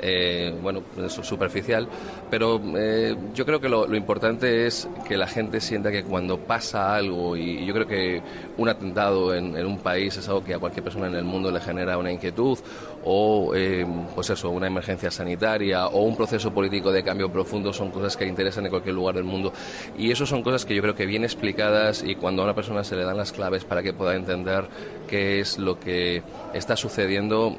eh, 0.00 0.52
bueno, 0.60 0.82
superficial, 1.08 1.88
pero 2.28 2.60
eh, 2.76 3.16
yo 3.32 3.46
creo 3.46 3.60
que 3.60 3.68
lo, 3.68 3.94
importante 3.94 4.66
es 4.66 4.88
que 5.06 5.16
la 5.16 5.28
gente 5.28 5.60
sienta 5.60 5.92
que 5.92 6.02
cuando 6.02 6.38
pasa 6.38 6.96
algo, 6.96 7.36
y, 7.36 7.64
yo 7.64 7.72
creo 7.72 7.86
que 7.86 8.22
un 8.56 8.68
atentado 8.68 9.34
en, 9.34 9.54
un 9.64 9.78
país 9.78 10.16
es 10.16 10.28
algo 10.28 10.42
que 10.42 10.54
a 10.54 10.58
cualquier 10.58 10.82
persona 10.82 11.06
en 11.06 11.14
el 11.14 11.24
mundo 11.24 11.50
le 11.50 11.60
genera 11.60 11.96
una 11.96 12.10
inquietud, 12.10 12.58
o 13.04 13.54
eh, 13.54 13.86
pues 14.14 14.30
eso, 14.30 14.50
una 14.50 14.66
emergencia 14.66 15.10
sanitaria, 15.10 15.86
o 15.88 16.02
un 16.02 16.16
proceso 16.16 16.52
político 16.52 16.90
de 16.92 17.02
cambio 17.02 17.30
profundo, 17.30 17.72
son 17.72 17.90
cosas 17.90 18.16
que 18.16 18.26
interesan 18.26 18.64
en 18.64 18.70
cualquier 18.70 18.94
lugar 18.94 19.14
del 19.14 19.24
mundo. 19.24 19.52
Y 19.96 20.10
eso 20.10 20.26
son 20.26 20.42
cosas 20.42 20.64
que 20.64 20.74
yo 20.74 20.82
creo 20.82 20.94
que 20.94 21.06
bien 21.06 21.24
explicadas 21.24 22.02
y 22.02 22.14
cuando 22.14 22.42
a 22.42 22.46
una 22.46 22.54
persona 22.54 22.84
se 22.84 22.96
le 22.96 23.04
dan 23.04 23.16
las 23.16 23.32
claves 23.32 23.64
para 23.64 23.82
que 23.82 23.92
pueda 23.92 24.14
entender 24.14 24.64
qué 25.08 25.40
es 25.40 25.58
lo 25.58 25.78
que 25.78 26.22
está 26.54 26.76
sucediendo, 26.76 27.56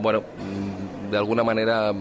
bueno, 0.00 0.22
de 1.10 1.16
alguna 1.16 1.44
manera 1.44 1.92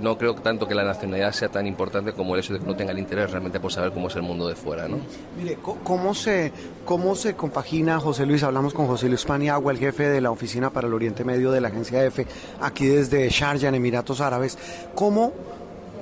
no 0.00 0.18
creo 0.18 0.34
tanto 0.34 0.66
que 0.66 0.74
la 0.74 0.84
nacionalidad 0.84 1.32
sea 1.32 1.48
tan 1.48 1.66
importante 1.66 2.12
como 2.12 2.34
el 2.34 2.40
hecho 2.40 2.52
de 2.52 2.58
que 2.58 2.64
uno 2.64 2.76
tenga 2.76 2.92
el 2.92 2.98
interés 2.98 3.30
realmente 3.30 3.60
por 3.60 3.72
saber 3.72 3.92
cómo 3.92 4.08
es 4.08 4.16
el 4.16 4.22
mundo 4.22 4.48
de 4.48 4.54
fuera, 4.54 4.88
¿no? 4.88 4.98
Mire, 5.38 5.58
¿cómo 5.82 6.14
se, 6.14 6.52
cómo 6.84 7.14
se 7.14 7.34
compagina, 7.34 7.98
José 8.00 8.26
Luis? 8.26 8.42
Hablamos 8.42 8.74
con 8.74 8.86
José 8.86 9.08
Luis 9.08 9.24
Paniagua, 9.24 9.72
el 9.72 9.78
jefe 9.78 10.08
de 10.08 10.20
la 10.20 10.30
Oficina 10.30 10.70
para 10.70 10.86
el 10.86 10.94
Oriente 10.94 11.24
Medio 11.24 11.50
de 11.50 11.60
la 11.60 11.68
agencia 11.68 12.04
EFE, 12.04 12.26
aquí 12.60 12.86
desde 12.86 13.28
Sharjah, 13.28 13.68
Emiratos 13.68 14.20
Árabes. 14.20 14.58
¿Cómo, 14.94 15.32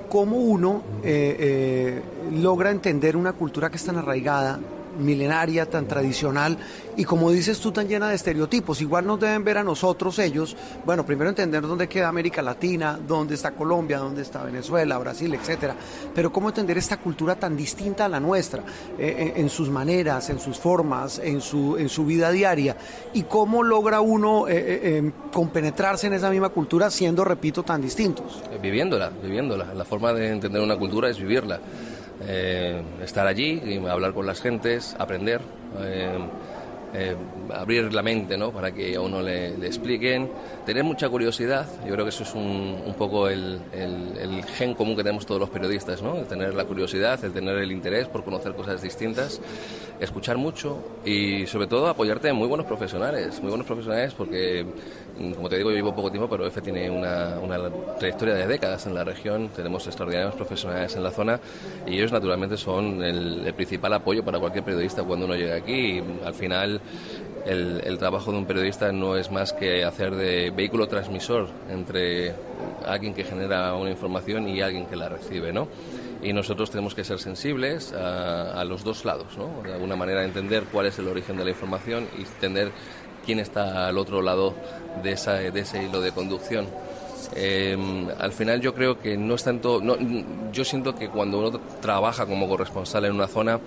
cómo 0.08 0.36
uno 0.36 0.82
eh, 1.02 1.36
eh, 1.38 2.02
logra 2.32 2.70
entender 2.70 3.16
una 3.16 3.32
cultura 3.32 3.70
que 3.70 3.76
es 3.76 3.84
tan 3.84 3.96
arraigada 3.96 4.60
milenaria, 4.98 5.68
tan 5.68 5.86
tradicional 5.86 6.58
y 6.96 7.04
como 7.04 7.30
dices 7.30 7.58
tú 7.60 7.72
tan 7.72 7.88
llena 7.88 8.08
de 8.08 8.14
estereotipos. 8.14 8.80
Igual 8.80 9.06
nos 9.06 9.20
deben 9.20 9.44
ver 9.44 9.58
a 9.58 9.64
nosotros 9.64 10.18
ellos, 10.18 10.56
bueno, 10.84 11.04
primero 11.04 11.30
entender 11.30 11.62
dónde 11.62 11.88
queda 11.88 12.08
América 12.08 12.42
Latina, 12.42 12.98
dónde 13.06 13.34
está 13.34 13.52
Colombia, 13.52 13.98
dónde 13.98 14.22
está 14.22 14.42
Venezuela, 14.42 14.98
Brasil, 14.98 15.34
etcétera, 15.34 15.74
pero 16.14 16.32
cómo 16.32 16.48
entender 16.48 16.78
esta 16.78 16.98
cultura 16.98 17.34
tan 17.36 17.56
distinta 17.56 18.04
a 18.04 18.08
la 18.08 18.20
nuestra, 18.20 18.62
eh, 18.98 19.34
en, 19.36 19.48
sus 19.48 19.70
maneras, 19.70 20.30
en 20.30 20.38
sus 20.38 20.58
formas, 20.58 21.18
en 21.18 21.40
su, 21.40 21.76
en 21.76 21.88
su 21.88 22.06
vida 22.06 22.30
diaria 22.30 22.76
y 23.12 23.22
cómo 23.24 23.62
logra 23.62 24.00
uno 24.00 24.48
eh, 24.48 24.52
eh, 24.56 25.12
compenetrarse 25.32 26.06
en 26.06 26.14
esa 26.14 26.30
misma 26.30 26.48
cultura 26.50 26.90
siendo, 26.90 27.24
repito, 27.24 27.62
tan 27.62 27.82
distintos. 27.82 28.42
Viviéndola, 28.62 29.10
viviéndola. 29.22 29.74
La 29.74 29.84
forma 29.84 30.12
de 30.12 30.30
entender 30.30 30.62
una 30.62 30.76
cultura 30.76 31.08
es 31.08 31.18
vivirla. 31.18 31.60
Estar 33.02 33.26
allí, 33.26 33.80
hablar 33.88 34.12
con 34.12 34.26
las 34.26 34.40
gentes, 34.40 34.96
aprender 34.98 35.40
eh, 36.96 37.16
abrir 37.52 37.92
la 37.92 38.02
mente 38.02 38.36
¿no? 38.36 38.52
para 38.52 38.72
que 38.72 38.94
a 38.94 39.00
uno 39.00 39.20
le, 39.20 39.48
expliquen, 39.66 40.30
tener 40.64 40.84
mucha 40.84 41.08
curiosidad, 41.08 41.66
yo 41.84 41.92
creo 41.92 42.04
que 42.04 42.10
eso 42.10 42.22
es 42.22 42.32
un, 42.36 42.80
un 42.86 42.94
poco 42.94 43.28
el, 43.28 43.60
el, 43.72 44.44
gen 44.44 44.74
común 44.74 44.94
que 44.94 45.02
tenemos 45.02 45.26
todos 45.26 45.40
los 45.40 45.50
periodistas, 45.50 46.00
¿no? 46.02 46.18
el 46.18 46.26
tener 46.26 46.54
la 46.54 46.64
curiosidad, 46.64 47.22
el 47.24 47.32
tener 47.32 47.58
el 47.58 47.72
interés 47.72 48.06
por 48.06 48.22
conocer 48.22 48.54
cosas 48.54 48.80
distintas, 48.80 49.40
escuchar 49.98 50.36
mucho 50.36 51.00
y 51.04 51.46
sobre 51.48 51.66
todo 51.66 51.88
apoyarte 51.88 52.28
en 52.28 52.36
muy 52.36 52.46
buenos 52.46 52.66
profesionales, 52.66 53.40
muy 53.40 53.48
buenos 53.48 53.66
profesionales 53.66 54.14
porque 54.14 54.64
como 55.34 55.48
te 55.48 55.56
digo, 55.56 55.70
yo 55.70 55.76
vivo 55.76 55.94
poco 55.94 56.10
tiempo, 56.10 56.28
pero 56.28 56.46
EFE 56.46 56.60
tiene 56.60 56.90
una, 56.90 57.38
una, 57.40 57.70
trayectoria 57.98 58.34
de 58.34 58.46
décadas 58.46 58.86
en 58.86 58.94
la 58.94 59.04
región, 59.04 59.48
tenemos 59.54 59.86
extraordinarios 59.86 60.34
profesionales 60.34 60.94
en 60.96 61.02
la 61.02 61.10
zona 61.10 61.40
y 61.86 61.94
ellos 61.94 62.12
naturalmente 62.12 62.56
son 62.56 63.02
el, 63.02 63.52
principal 63.54 63.92
apoyo 63.92 64.24
para 64.24 64.38
cualquier 64.38 64.64
periodista 64.64 65.04
cuando 65.04 65.26
uno 65.26 65.36
llega 65.36 65.56
aquí. 65.56 65.98
Y, 65.98 66.04
al 66.24 66.34
final, 66.34 66.80
el, 67.46 67.80
el, 67.84 67.98
trabajo 67.98 68.32
de 68.32 68.38
un 68.38 68.46
periodista 68.46 68.90
no 68.90 69.16
es 69.16 69.30
más 69.30 69.52
que 69.52 69.84
hacer 69.84 70.14
de 70.14 70.50
vehículo 70.50 70.88
transmisor 70.88 71.48
entre 71.70 72.34
alguien 72.84 73.14
que 73.14 73.24
genera 73.24 73.74
una 73.74 73.90
información 73.90 74.48
y 74.48 74.60
alguien 74.60 74.86
que 74.86 74.96
la 74.96 75.08
recibe, 75.08 75.52
¿no? 75.52 75.68
y 76.24 76.32
nosotros 76.32 76.70
tenemos 76.70 76.94
que 76.94 77.04
ser 77.04 77.18
sensibles 77.18 77.92
a, 77.92 78.58
a, 78.58 78.64
los 78.64 78.82
dos 78.82 79.04
lados, 79.04 79.36
¿no? 79.36 79.62
De 79.62 79.74
alguna 79.74 79.94
manera 79.94 80.24
entender 80.24 80.64
cuál 80.72 80.86
es 80.86 80.98
el 80.98 81.06
origen 81.06 81.36
de 81.36 81.44
la 81.44 81.50
información 81.50 82.08
y 82.18 82.22
entender 82.22 82.72
quién 83.24 83.38
está 83.40 83.88
al 83.88 83.98
otro 83.98 84.22
lado 84.22 84.54
de, 85.02 85.12
esa, 85.12 85.34
de 85.34 85.60
ese 85.60 85.82
hilo 85.82 86.00
de 86.00 86.12
conducción. 86.12 86.66
Eh, 87.34 87.76
al 88.18 88.32
final 88.32 88.60
yo 88.60 88.74
creo 88.74 88.98
que 88.98 89.16
no 89.16 89.34
es 89.34 89.44
tanto, 89.44 89.80
no, 89.80 89.96
yo 90.52 90.64
siento 90.64 90.94
que 90.94 91.08
cuando 91.08 91.38
uno 91.38 91.60
trabaja 91.80 92.26
como 92.26 92.48
corresponsal 92.48 93.06
en 93.06 93.12
una 93.12 93.26
zona, 93.26 93.60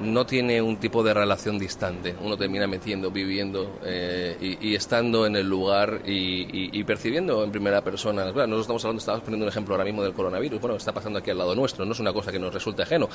no 0.00 0.26
tiene 0.26 0.62
un 0.62 0.76
tipo 0.76 1.02
de 1.02 1.12
relación 1.12 1.58
distante. 1.58 2.14
Uno 2.22 2.36
termina 2.36 2.66
metiendo, 2.66 3.10
viviendo 3.10 3.80
eh, 3.84 4.56
y, 4.60 4.74
estando 4.74 5.26
en 5.26 5.36
el 5.36 5.48
lugar 5.48 6.02
y, 6.06 6.82
percibiendo 6.84 7.44
en 7.44 7.50
primera 7.50 7.82
persona. 7.82 8.24
nosotros 8.24 8.60
estamos 8.62 8.84
hablando, 8.84 9.00
estamos 9.00 9.20
poniendo 9.22 9.44
un 9.44 9.50
ejemplo 9.50 9.74
ahora 9.74 9.84
mismo 9.84 10.02
del 10.02 10.12
coronavirus. 10.12 10.60
Bueno, 10.60 10.76
está 10.76 10.92
pasando 10.92 11.18
aquí 11.18 11.30
al 11.30 11.38
lado 11.38 11.54
nuestro, 11.54 11.84
no 11.84 11.92
es 11.92 12.00
una 12.00 12.12
cosa 12.12 12.32
que 12.32 12.38
nos 12.38 12.52
resulte 12.52 12.82
ajeno. 12.82 13.08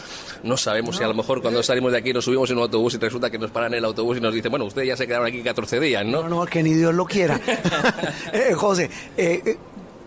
No 0.43 0.57
sabemos 0.57 0.97
si 0.97 1.03
a 1.03 1.07
lo 1.07 1.13
mejor 1.13 1.41
cuando 1.41 1.63
salimos 1.63 1.91
de 1.91 1.97
aquí 1.99 2.13
nos 2.13 2.25
subimos 2.25 2.49
en 2.51 2.57
un 2.57 2.63
autobús 2.63 2.93
y 2.95 2.97
resulta 2.97 3.29
que 3.29 3.39
nos 3.39 3.51
paran 3.51 3.73
en 3.73 3.79
el 3.79 3.85
autobús 3.85 4.17
y 4.17 4.21
nos 4.21 4.33
dicen, 4.33 4.51
bueno, 4.51 4.65
ustedes 4.65 4.89
ya 4.89 4.97
se 4.97 5.07
quedaron 5.07 5.27
aquí 5.27 5.41
14 5.41 5.79
días, 5.79 6.05
¿no? 6.05 6.23
No, 6.23 6.29
no, 6.29 6.45
que 6.45 6.61
ni 6.61 6.73
Dios 6.73 6.93
lo 6.93 7.05
quiera. 7.05 7.39
Eh, 8.33 8.53
José, 8.53 8.89
eh, 9.15 9.57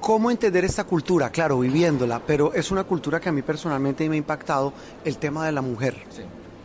¿Cómo 0.00 0.30
entender 0.30 0.64
esta 0.64 0.84
cultura? 0.84 1.30
Claro, 1.30 1.58
viviéndola, 1.58 2.20
pero 2.24 2.52
es 2.54 2.70
una 2.70 2.84
cultura 2.84 3.18
que 3.18 3.28
a 3.28 3.32
mí 3.32 3.42
personalmente 3.42 4.08
me 4.08 4.14
ha 4.14 4.18
impactado 4.18 4.72
el 5.04 5.18
tema 5.18 5.46
de 5.46 5.52
la 5.52 5.62
mujer. 5.62 5.96
Sí. 6.10 6.22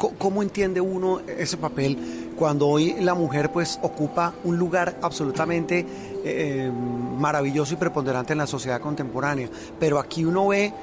¿Cómo 0.10 0.42
entiende 0.42 0.82
uno 0.82 1.22
ese 1.28 1.58
papel 1.58 1.98
cuando 2.36 2.68
hoy 2.68 2.96
la 3.00 3.14
mujer 3.14 3.52
pues 3.52 3.78
ocupa 3.84 4.34
un 4.44 4.58
lugar 4.58 4.98
absolutamente 5.02 5.86
eh, 6.26 6.72
maravilloso 7.18 7.76
y 7.76 7.78
preponderante 7.78 8.34
en 8.34 8.40
la 8.40 8.48
sociedad 8.48 8.82
contemporánea? 8.82 9.48
Pero 9.80 10.00
aquí 10.00 10.26
uno 10.26 10.48
ve 10.48 10.74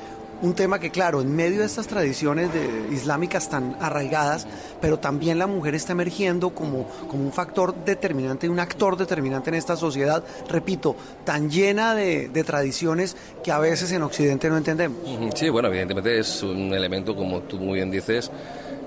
un 0.41 0.55
tema 0.55 0.79
que, 0.79 0.91
claro, 0.91 1.21
en 1.21 1.35
medio 1.35 1.61
de 1.61 1.67
estas 1.67 1.89
tradiciones 1.89 2.51
islámicas 2.93 3.49
tan 3.49 3.77
arraigadas, 3.81 4.47
pero 4.81 5.01
también 5.01 5.37
la 5.37 5.49
mujer 5.49 5.75
está 5.75 5.93
emergiendo 5.93 6.51
como, 6.51 6.87
como 7.09 7.25
un 7.25 7.33
factor 7.33 7.75
determinante, 7.85 8.49
un 8.49 8.61
actor 8.61 8.97
determinante 8.97 9.51
en 9.51 9.55
esta 9.57 9.77
sociedad, 9.77 10.23
repito, 10.49 10.95
tan 11.25 11.51
llena 11.51 11.97
de, 11.97 12.29
de 12.29 12.45
tradiciones 12.45 13.17
que 13.43 13.51
a 13.51 13.59
veces 13.59 13.91
en 13.91 14.03
Occidente 14.03 14.49
no 14.49 14.57
entendemos. 14.57 14.99
Sí, 15.35 15.49
bueno, 15.49 15.69
evidentemente 15.69 16.19
es 16.19 16.41
un 16.45 16.73
elemento, 16.73 17.17
como 17.17 17.41
tú 17.41 17.59
muy 17.59 17.75
bien 17.75 17.91
dices, 17.91 18.31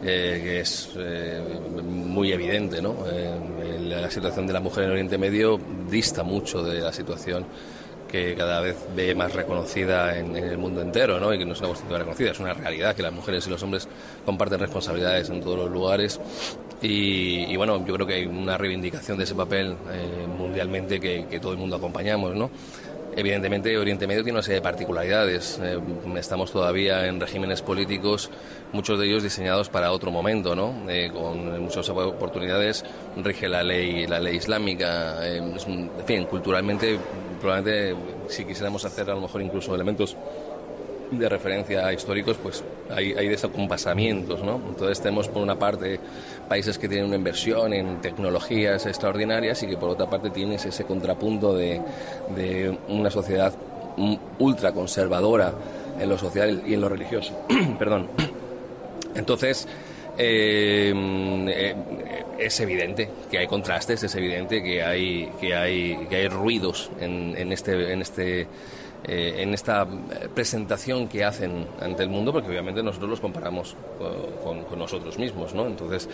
eh, 0.03 0.40
que 0.44 0.60
es 0.61 0.90
eh, 0.98 1.40
muy 1.84 2.32
evidente. 2.32 2.82
¿no? 2.82 2.95
Eh, 3.11 3.80
la 3.82 4.10
situación 4.10 4.48
de 4.48 4.53
la 4.53 4.60
mujer 4.60 4.86
en 4.86 4.91
Oriente 4.91 5.18
Medio 5.18 5.60
dista 5.90 6.23
mucho 6.23 6.64
de 6.64 6.80
la 6.80 6.91
situación 6.91 7.45
que 8.07 8.36
cada 8.36 8.60
vez 8.60 8.76
ve 8.95 9.15
más 9.15 9.34
reconocida 9.34 10.18
en, 10.18 10.36
el 10.36 10.57
mundo 10.57 10.82
entero, 10.82 11.19
¿no? 11.19 11.34
y 11.34 11.38
que 11.38 11.45
no 11.45 11.53
es 11.53 11.60
una 11.60 11.69
cuestión 11.69 11.98
reconocida, 11.98 12.32
es 12.32 12.40
una 12.40 12.53
realidad 12.53 12.94
que 12.94 13.03
las 13.03 13.14
mujeres 13.14 13.48
y 13.48 13.49
los 13.49 13.64
hombres 13.64 13.88
comparten 14.26 14.60
responsabilidades 14.60 15.30
en 15.30 15.40
todos 15.40 15.57
los 15.57 15.72
lugares. 15.72 16.19
Y, 16.82 17.56
bueno, 17.56 17.86
yo 17.86 17.94
creo 17.94 18.07
que 18.07 18.15
hay 18.15 18.26
una 18.26 18.57
reivindicación 18.57 19.15
de 19.18 19.26
ese 19.26 19.36
papel 19.36 19.76
mundialmente 20.36 20.99
que, 20.99 21.28
que, 21.30 21.40
todo 21.40 21.52
el 21.52 21.60
mundo 21.60 21.76
acompañamos. 21.76 22.36
¿no? 22.36 22.49
Evidentemente, 23.15 23.78
Oriente 23.78 24.07
Medio 24.07 24.23
tiene 24.23 24.38
una 24.38 24.44
serie 24.44 24.56
de 24.56 24.61
particularidades. 24.61 25.60
Eh, 25.61 25.80
estamos 26.15 26.52
todavía 26.52 27.07
en 27.07 27.19
regímenes 27.19 27.61
políticos, 27.61 28.30
muchos 28.73 28.99
de 28.99 29.07
ellos 29.07 29.23
diseñados 29.23 29.69
para 29.69 29.91
otro 29.91 30.11
momento, 30.11 30.56
¿no? 30.56 30.73
Eh, 30.89 31.11
con 31.14 31.61
muchas 31.61 31.88
oportunidades 31.89 32.84
rige 33.18 33.48
la 33.48 33.64
ley, 33.64 34.07
la 34.07 34.19
ley 34.19 34.38
islámica. 34.38 35.26
Eh, 35.26 35.38
en 35.38 36.06
fin, 36.06 36.26
culturalmente, 36.26 36.98
probablemente, 37.39 37.95
si 38.27 38.45
quisiéramos 38.45 38.85
hacer 38.85 39.10
a 39.10 39.15
lo 39.15 39.22
mejor 39.22 39.41
incluso 39.41 39.76
elementos 39.76 40.15
de 41.11 41.27
referencia 41.27 41.91
históricos, 41.91 42.38
pues 42.41 42.64
hay, 42.89 43.11
hay 43.14 43.27
desacompasamientos, 43.27 44.41
¿no? 44.43 44.61
Entonces 44.69 45.02
tenemos 45.02 45.27
por 45.27 45.43
una 45.43 45.60
parte 45.60 45.99
países 46.48 46.77
que 46.77 46.88
tienen 46.88 47.07
una 47.07 47.18
inversión 47.18 47.73
en 47.73 47.99
tecnologías 47.99 48.85
extraordinarias 48.85 49.61
y 49.64 49.68
que 49.68 49.77
por 49.77 49.89
otra 49.89 50.10
parte 50.10 50.30
tienes 50.30 50.65
ese 50.65 50.85
contrapunto 50.85 51.53
de, 51.53 51.81
de 52.35 52.77
una 52.88 53.11
sociedad 53.11 53.53
ultra 54.39 54.72
conservadora 54.72 55.53
en 55.99 56.10
lo 56.10 56.18
social 56.18 56.64
y 56.65 56.73
en 56.73 56.81
lo 56.81 56.88
religioso. 56.88 57.34
Perdón. 57.80 58.07
Entonces, 59.15 59.67
eh, 60.17 60.93
eh, 61.47 61.75
es 62.39 62.59
evidente 62.59 63.09
que 63.29 63.38
hay 63.38 63.47
contrastes, 63.47 64.03
es 64.03 64.15
evidente 64.15 64.61
que 64.61 64.83
hay, 64.83 65.31
que 65.39 65.55
hay, 65.55 66.07
que 66.09 66.15
hay 66.15 66.27
ruidos 66.27 66.91
en, 66.99 67.35
en 67.38 67.51
este, 67.51 67.93
en 67.93 68.01
este 68.01 68.47
eh, 69.03 69.41
en 69.41 69.51
esta 69.55 69.81
eh, 69.81 70.29
presentación 70.31 71.07
que 71.07 71.25
hacen 71.25 71.65
ante 71.79 72.03
el 72.03 72.09
mundo, 72.09 72.31
porque 72.31 72.49
obviamente 72.49 72.83
nosotros 72.83 73.09
los 73.09 73.19
comparamos 73.19 73.75
con, 74.43 74.77
nosotros 74.77 75.17
mismos, 75.17 75.55
¿no? 75.55 75.65
Entonces, 75.65 76.07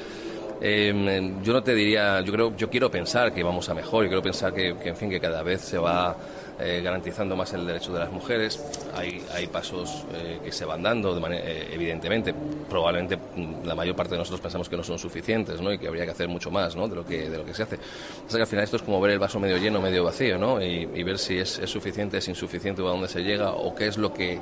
em, 0.61 1.43
yo 1.43 1.51
no 1.51 1.61
te 1.61 1.75
diría, 1.75 2.21
yo 2.21 2.31
creo, 2.31 2.55
yo 2.55 2.69
quiero 2.69 2.89
pensar 2.89 3.33
que 3.33 3.43
vamos 3.43 3.67
a 3.67 3.73
mejor, 3.73 4.05
yo 4.05 4.09
quiero 4.09 4.23
pensar 4.23 4.53
que, 4.53 4.77
que 4.77 4.89
en 4.89 4.95
fin, 4.95 5.09
que 5.09 5.19
cada 5.19 5.43
vez 5.43 5.59
se 5.59 5.77
va 5.77 6.15
eh, 6.59 6.81
garantizando 6.83 7.35
más 7.35 7.53
el 7.53 7.67
derecho 7.67 7.93
de 7.93 7.99
las 7.99 8.11
mujeres. 8.11 8.59
Hay, 8.95 9.23
hay 9.33 9.45
pasos 9.45 10.03
eh, 10.13 10.39
que 10.43 10.51
se 10.51 10.65
van 10.65 10.81
dando, 10.81 11.13
de 11.13 11.21
manera, 11.21 11.43
eh, 11.45 11.69
evidentemente. 11.71 12.33
Probablemente 12.67 13.15
mm, 13.15 13.63
la 13.63 13.75
mayor 13.75 13.95
parte 13.95 14.13
de 14.13 14.17
nosotros 14.17 14.41
pensamos 14.41 14.67
que 14.67 14.75
no 14.75 14.83
son 14.83 14.97
suficientes 14.97 15.61
¿no? 15.61 15.71
y 15.71 15.77
que 15.77 15.87
habría 15.87 16.05
que 16.05 16.11
hacer 16.11 16.27
mucho 16.27 16.49
más 16.49 16.75
¿no? 16.75 16.87
de, 16.87 16.95
lo 16.95 17.05
que, 17.05 17.29
de 17.29 17.37
lo 17.37 17.45
que 17.45 17.53
se 17.53 17.63
hace. 17.63 17.75
O 17.75 18.29
sea 18.29 18.37
que 18.39 18.41
al 18.41 18.47
final 18.47 18.63
esto 18.63 18.77
es 18.77 18.81
como 18.81 18.99
ver 18.99 19.11
el 19.11 19.19
vaso 19.19 19.39
medio 19.39 19.57
lleno, 19.57 19.79
medio 19.81 20.03
vacío 20.03 20.39
¿no? 20.39 20.59
y, 20.61 21.03
ver 21.03 21.19
si 21.19 21.37
es, 21.37 21.59
es 21.59 21.69
suficiente, 21.69 22.17
es 22.17 22.27
insuficiente 22.27 22.81
o 22.81 22.87
a 22.87 22.91
dónde 22.91 23.07
se 23.07 23.21
llega 23.21 23.51
o 23.51 23.75
qué 23.75 23.87
es 23.87 23.97
lo 23.97 24.13
que 24.13 24.39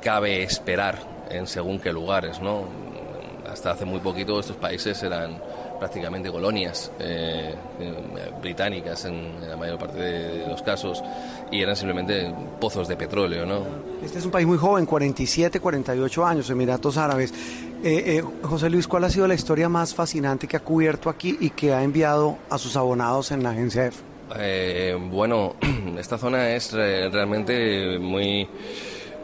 cabe 0.00 0.44
esperar 0.44 0.98
en 1.28 1.48
según 1.48 1.80
qué 1.80 1.92
lugares. 1.92 2.40
¿no? 2.40 2.68
Hasta 3.50 3.72
hace 3.72 3.84
muy 3.84 3.98
poquito 3.98 4.38
estos 4.38 4.56
países 4.56 5.02
eran 5.02 5.40
prácticamente 5.78 6.30
colonias 6.30 6.90
eh, 6.98 7.54
eh, 7.80 7.94
británicas 8.40 9.04
en, 9.04 9.48
la 9.48 9.56
mayor 9.56 9.78
parte 9.78 9.98
de 9.98 10.46
los 10.46 10.62
casos 10.62 11.02
y 11.50 11.62
eran 11.62 11.76
simplemente 11.76 12.32
pozos 12.60 12.88
de 12.88 12.96
petróleo, 12.96 13.46
¿no? 13.46 13.62
Este 14.02 14.18
es 14.18 14.24
un 14.24 14.30
país 14.30 14.46
muy 14.46 14.58
joven, 14.58 14.86
47, 14.86 15.60
48 15.60 16.26
años, 16.26 16.50
Emiratos 16.50 16.96
Árabes. 16.96 17.32
Eh, 17.82 18.22
José 18.42 18.70
Luis, 18.70 18.88
¿cuál 18.88 19.04
ha 19.04 19.10
sido 19.10 19.28
la 19.28 19.34
historia 19.34 19.68
más 19.68 19.94
fascinante 19.94 20.48
que 20.48 20.56
ha 20.56 20.60
cubierto 20.60 21.08
aquí 21.08 21.36
y 21.40 21.50
que 21.50 21.72
ha 21.72 21.82
enviado 21.82 22.36
a 22.50 22.58
sus 22.58 22.76
abonados 22.76 23.30
en 23.30 23.42
la 23.42 23.50
agencia 23.50 23.86
F? 23.86 24.02
bueno, 25.10 25.54
esta 25.98 26.18
zona 26.18 26.50
es 26.50 26.72
realmente 26.72 27.98
muy 27.98 28.46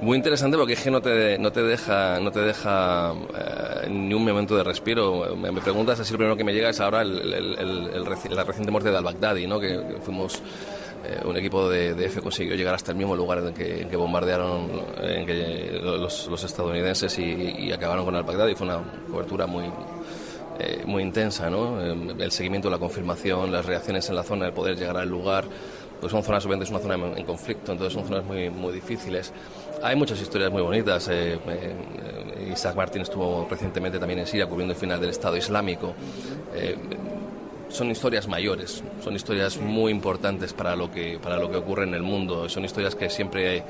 muy 0.01 0.17
interesante 0.17 0.57
porque 0.57 0.75
es 0.75 0.81
que 0.81 0.91
no 0.91 1.01
te, 1.01 1.39
no 1.39 1.53
te 1.53 1.63
deja, 1.63 2.21
no 2.21 2.31
te 2.31 2.41
deja 2.41 3.15
ni 3.89 4.15
un 4.15 4.25
momento 4.25 4.57
de 4.57 4.65
respiro. 4.65 5.37
Me, 5.37 5.53
preguntas 5.61 6.01
así, 6.01 6.13
lo 6.13 6.19
primero 6.19 6.37
que 6.37 6.45
me 6.45 6.53
llega 6.53 6.71
es 6.71 6.81
ahora 6.81 7.05
la 7.05 8.45
reciente 8.45 8.71
muerte 8.71 8.91
de 8.91 8.97
al-Baghdadi, 8.97 9.47
¿no? 9.47 9.61
que, 9.61 9.99
fuimos 10.03 10.43
eh, 11.05 11.21
un 11.25 11.37
equipo 11.37 11.69
de, 11.69 11.95
de, 11.95 12.09
consiguió 12.21 12.55
llegar 12.55 12.75
hasta 12.75 12.93
el 12.93 12.99
mismo 12.99 13.15
lugar 13.15 13.39
en 13.39 13.55
que, 13.89 13.97
bombardearon 13.97 14.71
en 15.03 15.27
que 15.27 15.81
los, 15.83 16.45
estadounidenses 16.45 17.19
y, 17.19 17.73
acabaron 17.73 18.05
con 18.05 18.17
al-Baghdadi. 18.17 18.55
Fue 18.55 18.67
una 18.67 18.81
cobertura 19.11 19.47
muy 19.47 19.65
eh, 20.57 20.85
muy 20.87 21.03
intensa, 21.03 21.51
¿no? 21.51 21.81
Eh, 21.81 22.15
el 22.17 22.31
seguimiento, 22.31 22.71
la 22.71 22.79
confirmación, 22.79 23.51
las 23.51 23.67
reacciones 23.67 24.09
en 24.09 24.15
la 24.15 24.23
zona, 24.23 24.47
el 24.47 24.53
poder 24.53 24.79
llegar 24.79 24.97
al 24.97 25.09
lugar, 25.09 25.45
pues 26.01 26.13
son 26.13 26.23
zonas, 26.23 26.45
obviamente 26.45 26.65
es 26.65 26.71
una 26.71 26.81
zona 26.81 27.17
en, 27.17 27.25
conflicto, 27.25 27.73
entonces 27.73 27.95
son 27.95 28.07
zonas 28.07 28.25
muy, 28.25 28.51
muy 28.51 28.73
difíciles. 28.73 29.33
Hay 29.83 29.97
muchas 29.97 30.21
historias 30.21 30.51
muy 30.51 30.63
bonitas. 30.63 31.09
eh, 31.09 31.39
eh, 31.47 32.51
Isaac 32.53 32.77
Martín 32.77 33.03
estuvo 33.03 33.47
recientemente 33.51 33.99
también 33.99 34.21
en 34.21 34.27
Siria 34.27 34.47
cubriendo 34.47 34.75
el 34.75 34.79
final 34.79 35.01
del 35.01 35.11
Estado 35.11 35.37
Islámico. 35.37 35.95
Eh, 36.55 36.77
son 37.69 37.91
historias 37.91 38.29
mayores, 38.29 38.85
son 39.03 39.17
historias 39.17 39.59
muy 39.59 39.91
importantes 39.91 40.53
para 40.53 40.77
lo 40.77 40.91
que 40.93 41.19
para 41.21 41.37
lo 41.39 41.51
que 41.51 41.57
ocurre 41.57 41.85
en 41.85 41.95
el 41.95 42.03
mundo, 42.03 42.49
son 42.49 42.65
historias 42.65 42.95
que 42.95 43.11
siempre 43.11 43.65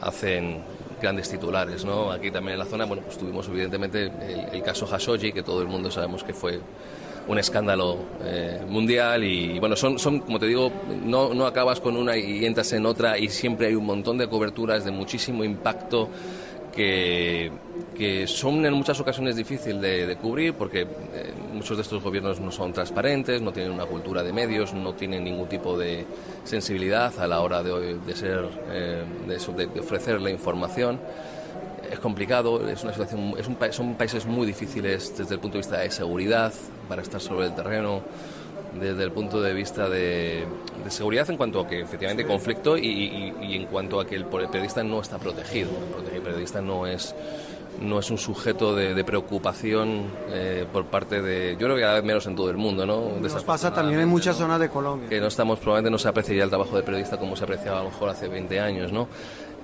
hacen 0.00 0.62
grandes 1.00 1.28
titulares, 1.28 1.84
¿no? 1.84 2.10
Aquí 2.10 2.30
también 2.30 2.54
en 2.54 2.58
la 2.60 2.64
zona, 2.64 2.84
bueno, 2.84 3.02
pues 3.04 3.16
tuvimos 3.16 3.46
evidentemente 3.48 4.06
el, 4.06 4.54
el 4.54 4.62
caso 4.62 4.86
Khashoggi, 4.86 5.32
que 5.32 5.42
todo 5.42 5.62
el 5.62 5.68
mundo 5.68 5.90
sabemos 5.90 6.24
que 6.24 6.32
fue 6.32 6.60
un 7.26 7.38
escándalo 7.38 7.98
eh, 8.22 8.60
mundial 8.68 9.24
y 9.24 9.58
bueno, 9.58 9.76
son, 9.76 9.98
son, 9.98 10.20
como 10.20 10.38
te 10.38 10.46
digo, 10.46 10.70
no, 11.04 11.32
no 11.34 11.46
acabas 11.46 11.80
con 11.80 11.96
una 11.96 12.16
y 12.16 12.44
entras 12.44 12.72
en 12.72 12.86
otra 12.86 13.18
y 13.18 13.28
siempre 13.28 13.68
hay 13.68 13.74
un 13.74 13.86
montón 13.86 14.18
de 14.18 14.28
coberturas 14.28 14.84
de 14.84 14.90
muchísimo 14.90 15.44
impacto 15.44 16.08
que, 16.74 17.50
que 17.96 18.26
son 18.26 18.64
en 18.66 18.74
muchas 18.74 18.98
ocasiones 19.00 19.36
difíciles 19.36 19.80
de, 19.80 20.06
de 20.06 20.16
cubrir 20.16 20.54
porque 20.54 20.82
eh, 20.82 20.86
muchos 21.52 21.76
de 21.76 21.82
estos 21.82 22.02
gobiernos 22.02 22.40
no 22.40 22.50
son 22.50 22.72
transparentes, 22.72 23.40
no 23.40 23.52
tienen 23.52 23.72
una 23.72 23.86
cultura 23.86 24.22
de 24.22 24.32
medios, 24.32 24.74
no 24.74 24.94
tienen 24.94 25.24
ningún 25.24 25.48
tipo 25.48 25.78
de 25.78 26.04
sensibilidad 26.44 27.18
a 27.18 27.26
la 27.26 27.40
hora 27.40 27.62
de, 27.62 27.98
de 27.98 28.16
ser, 28.16 28.44
eh, 28.70 29.04
de 29.26 29.80
ofrecer 29.80 30.20
la 30.20 30.30
información. 30.30 30.98
Es 31.94 32.00
complicado, 32.00 32.68
es 32.68 32.82
una 32.82 32.92
situación, 32.92 33.34
es 33.38 33.46
un, 33.46 33.56
son 33.70 33.94
países 33.94 34.26
muy 34.26 34.46
difíciles 34.46 35.16
desde 35.16 35.34
el 35.34 35.40
punto 35.40 35.54
de 35.58 35.60
vista 35.62 35.78
de 35.78 35.90
seguridad 35.90 36.52
para 36.88 37.02
estar 37.02 37.20
sobre 37.20 37.46
el 37.46 37.54
terreno, 37.54 38.02
desde 38.80 39.04
el 39.04 39.12
punto 39.12 39.40
de 39.40 39.54
vista 39.54 39.88
de, 39.88 40.44
de 40.84 40.90
seguridad 40.90 41.30
en 41.30 41.36
cuanto 41.36 41.60
a 41.60 41.66
que 41.68 41.80
efectivamente 41.82 42.24
hay 42.24 42.28
conflicto 42.28 42.76
y, 42.76 42.86
y- 42.88 43.34
y 43.42 43.54
en 43.56 43.66
cuanto 43.66 44.00
a 44.00 44.06
que 44.06 44.16
el 44.16 44.24
periodista 44.26 44.82
no 44.82 45.00
está 45.00 45.18
protegido. 45.18 45.70
El 46.12 46.20
periodista 46.20 46.60
no 46.60 46.86
es 46.86 47.14
no 47.80 47.98
es 47.98 48.08
un 48.08 48.18
sujeto 48.18 48.72
de, 48.76 48.94
de 48.94 49.02
preocupación 49.04 50.04
eh, 50.30 50.64
por 50.72 50.84
parte 50.86 51.20
de, 51.20 51.52
yo 51.58 51.66
creo 51.66 51.74
que 51.74 51.82
cada 51.82 51.94
vez 51.94 52.04
menos 52.04 52.24
en 52.28 52.36
todo 52.36 52.48
el 52.48 52.56
mundo, 52.56 52.86
¿no? 52.86 53.10
Nos 53.20 53.42
pasa 53.42 53.74
también 53.74 53.98
en 53.98 54.08
muchas 54.08 54.36
zonas 54.36 54.60
de 54.60 54.68
Colombia. 54.68 55.08
que 55.08 55.20
no 55.20 55.26
estamos, 55.26 55.58
probablemente 55.58 55.90
no 55.90 55.98
se 55.98 56.06
aprecia 56.08 56.36
ya 56.36 56.44
el 56.44 56.50
trabajo 56.50 56.76
de 56.76 56.84
periodista 56.84 57.16
como 57.18 57.34
se 57.34 57.42
apreciaba 57.42 57.80
a 57.80 57.82
lo 57.82 57.90
mejor 57.90 58.10
hace 58.10 58.28
20 58.28 58.60
años, 58.60 58.92
¿no? 58.92 59.08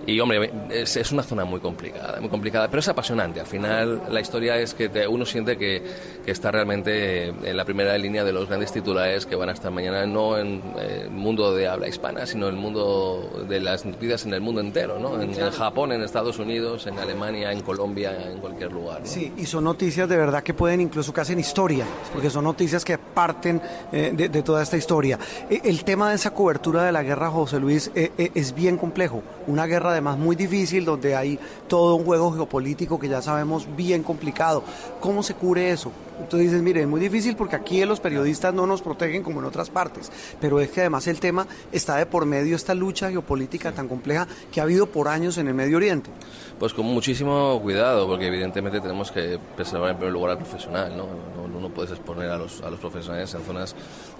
Y 0.06 0.18
hombre, 0.18 0.50
es, 0.70 0.96
es 0.96 1.12
una 1.12 1.22
zona 1.22 1.44
muy 1.44 1.60
complicada, 1.60 2.20
muy 2.20 2.30
complicada, 2.30 2.68
pero 2.68 2.80
es 2.80 2.88
apasionante. 2.88 3.40
Al 3.40 3.46
final 3.46 4.02
la 4.10 4.20
historia 4.20 4.56
es 4.56 4.74
que 4.74 4.88
te- 4.88 5.06
uno 5.06 5.26
siente 5.26 5.56
que, 5.56 5.82
que 6.24 6.30
está 6.30 6.50
realmente 6.50 7.28
en 7.28 7.56
la 7.56 7.64
primera 7.64 7.96
línea 7.98 8.24
de 8.24 8.32
los 8.32 8.48
grandes 8.48 8.72
titulares 8.72 9.26
que 9.26 9.36
van 9.36 9.50
a 9.50 9.52
estar 9.52 9.70
mañana, 9.70 10.06
no 10.06 10.38
en 10.38 10.62
eh, 10.78 11.02
el 11.04 11.10
mundo 11.10 11.54
de 11.54 11.68
habla 11.68 11.86
hispana, 11.88 12.24
sino 12.26 12.48
en 12.48 12.54
el 12.54 12.60
mundo 12.60 13.44
de 13.48 13.60
las 13.60 13.84
noticias 13.84 14.24
en 14.24 14.34
el 14.34 14.40
mundo 14.40 14.60
entero, 14.60 14.98
¿no? 14.98 15.20
En, 15.20 15.34
en 15.34 15.50
Japón, 15.50 15.92
en 15.92 16.02
Estados 16.02 16.38
Unidos, 16.38 16.86
en 16.86 16.98
Alemania, 16.98 17.52
en 17.52 17.60
Colombia, 17.60 18.16
en 18.30 18.38
cualquier 18.38 18.72
lugar. 18.72 19.00
¿no? 19.00 19.06
Sí, 19.06 19.32
y 19.36 19.44
son 19.46 19.64
noticias 19.64 20.08
de 20.08 20.16
verdad 20.16 20.42
que 20.42 20.54
pueden 20.54 20.80
incluso 20.80 21.12
que 21.12 21.20
hacen 21.20 21.38
historia, 21.38 21.84
porque 22.12 22.30
son 22.30 22.44
noticias 22.44 22.84
que 22.84 22.96
parten 22.98 23.60
eh, 23.92 24.12
de, 24.14 24.28
de 24.28 24.42
toda 24.42 24.62
esta 24.62 24.76
historia. 24.76 25.18
Eh, 25.50 25.60
el 25.64 25.84
tema 25.84 26.08
de 26.08 26.16
esa 26.16 26.32
cobertura 26.32 26.84
de 26.84 26.92
la 26.92 27.02
guerra, 27.02 27.30
José 27.30 27.60
Luis, 27.60 27.90
eh, 27.94 28.10
eh, 28.16 28.30
es 28.34 28.54
bien 28.54 28.76
complejo. 28.78 29.22
Una 29.46 29.66
guerra 29.66 29.89
además 29.90 30.18
muy 30.18 30.36
difícil, 30.36 30.84
donde 30.84 31.14
hay 31.14 31.38
todo 31.68 31.94
un 31.94 32.04
juego 32.04 32.32
geopolítico 32.32 32.98
que 32.98 33.08
ya 33.08 33.22
sabemos 33.22 33.66
bien 33.76 34.02
complicado. 34.02 34.62
¿Cómo 35.00 35.22
se 35.22 35.34
cubre 35.34 35.70
eso? 35.70 35.92
Entonces 36.20 36.50
dices, 36.50 36.62
mire, 36.62 36.82
es 36.82 36.88
muy 36.88 37.00
difícil 37.00 37.36
porque 37.36 37.56
aquí 37.56 37.84
los 37.84 38.00
periodistas 38.00 38.52
no 38.52 38.66
nos 38.66 38.82
protegen 38.82 39.22
como 39.22 39.40
en 39.40 39.46
otras 39.46 39.70
partes, 39.70 40.12
pero 40.40 40.60
es 40.60 40.70
que 40.70 40.80
además 40.80 41.06
el 41.06 41.18
tema 41.18 41.46
está 41.72 41.96
de 41.96 42.06
por 42.06 42.26
medio 42.26 42.56
esta 42.56 42.74
lucha 42.74 43.10
geopolítica 43.10 43.72
tan 43.72 43.88
compleja 43.88 44.26
que 44.52 44.60
ha 44.60 44.64
habido 44.64 44.86
por 44.86 45.08
años 45.08 45.38
en 45.38 45.48
el 45.48 45.54
Medio 45.54 45.78
Oriente. 45.78 46.10
Pues 46.58 46.74
con 46.74 46.86
muchísimo 46.86 47.58
cuidado, 47.62 48.06
porque 48.06 48.26
evidentemente 48.26 48.80
tenemos 48.80 49.10
que 49.10 49.38
preservar 49.56 49.92
en 49.92 49.96
primer 49.96 50.12
lugar 50.12 50.32
al 50.32 50.38
profesional. 50.38 50.94
No, 50.94 51.06
no, 51.36 51.60
no 51.60 51.68
puedes 51.70 51.92
exponer 51.92 52.30
a 52.30 52.36
los, 52.36 52.60
a 52.62 52.70
los 52.70 52.80
profesionales 52.80 53.32
en 53.34 53.42
zonas 53.42 53.74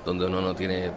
donde 0.04 0.26
uno 0.26 0.40
no 0.40 0.54
tiene, 0.54 0.90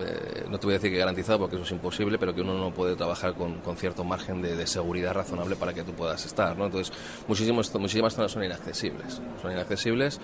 eh, 0.00 0.44
no 0.48 0.58
te 0.58 0.66
voy 0.66 0.74
a 0.74 0.78
decir 0.78 0.90
que 0.90 0.98
garantizado, 0.98 1.38
porque 1.38 1.56
eso 1.56 1.64
es 1.64 1.70
imposible, 1.70 2.18
pero 2.18 2.34
que 2.34 2.40
uno 2.40 2.56
no 2.56 2.72
puede 2.72 2.96
trabajar 2.96 3.34
con, 3.34 3.60
con 3.60 3.76
cierto 3.76 4.04
margen 4.04 4.42
de, 4.42 4.66
seguridad 4.66 5.12
razonable 5.12 5.56
para 5.56 5.74
que 5.74 5.82
tú 5.82 5.92
puedas 5.92 6.24
estar, 6.24 6.56
¿no? 6.56 6.66
Entonces, 6.66 6.94
muchísimos, 7.26 7.74
muchísimas 7.74 8.14
zonas 8.14 8.32
son 8.32 8.44
inaccesibles, 8.44 9.20
son 9.40 9.52
inaccesibles 9.52 10.20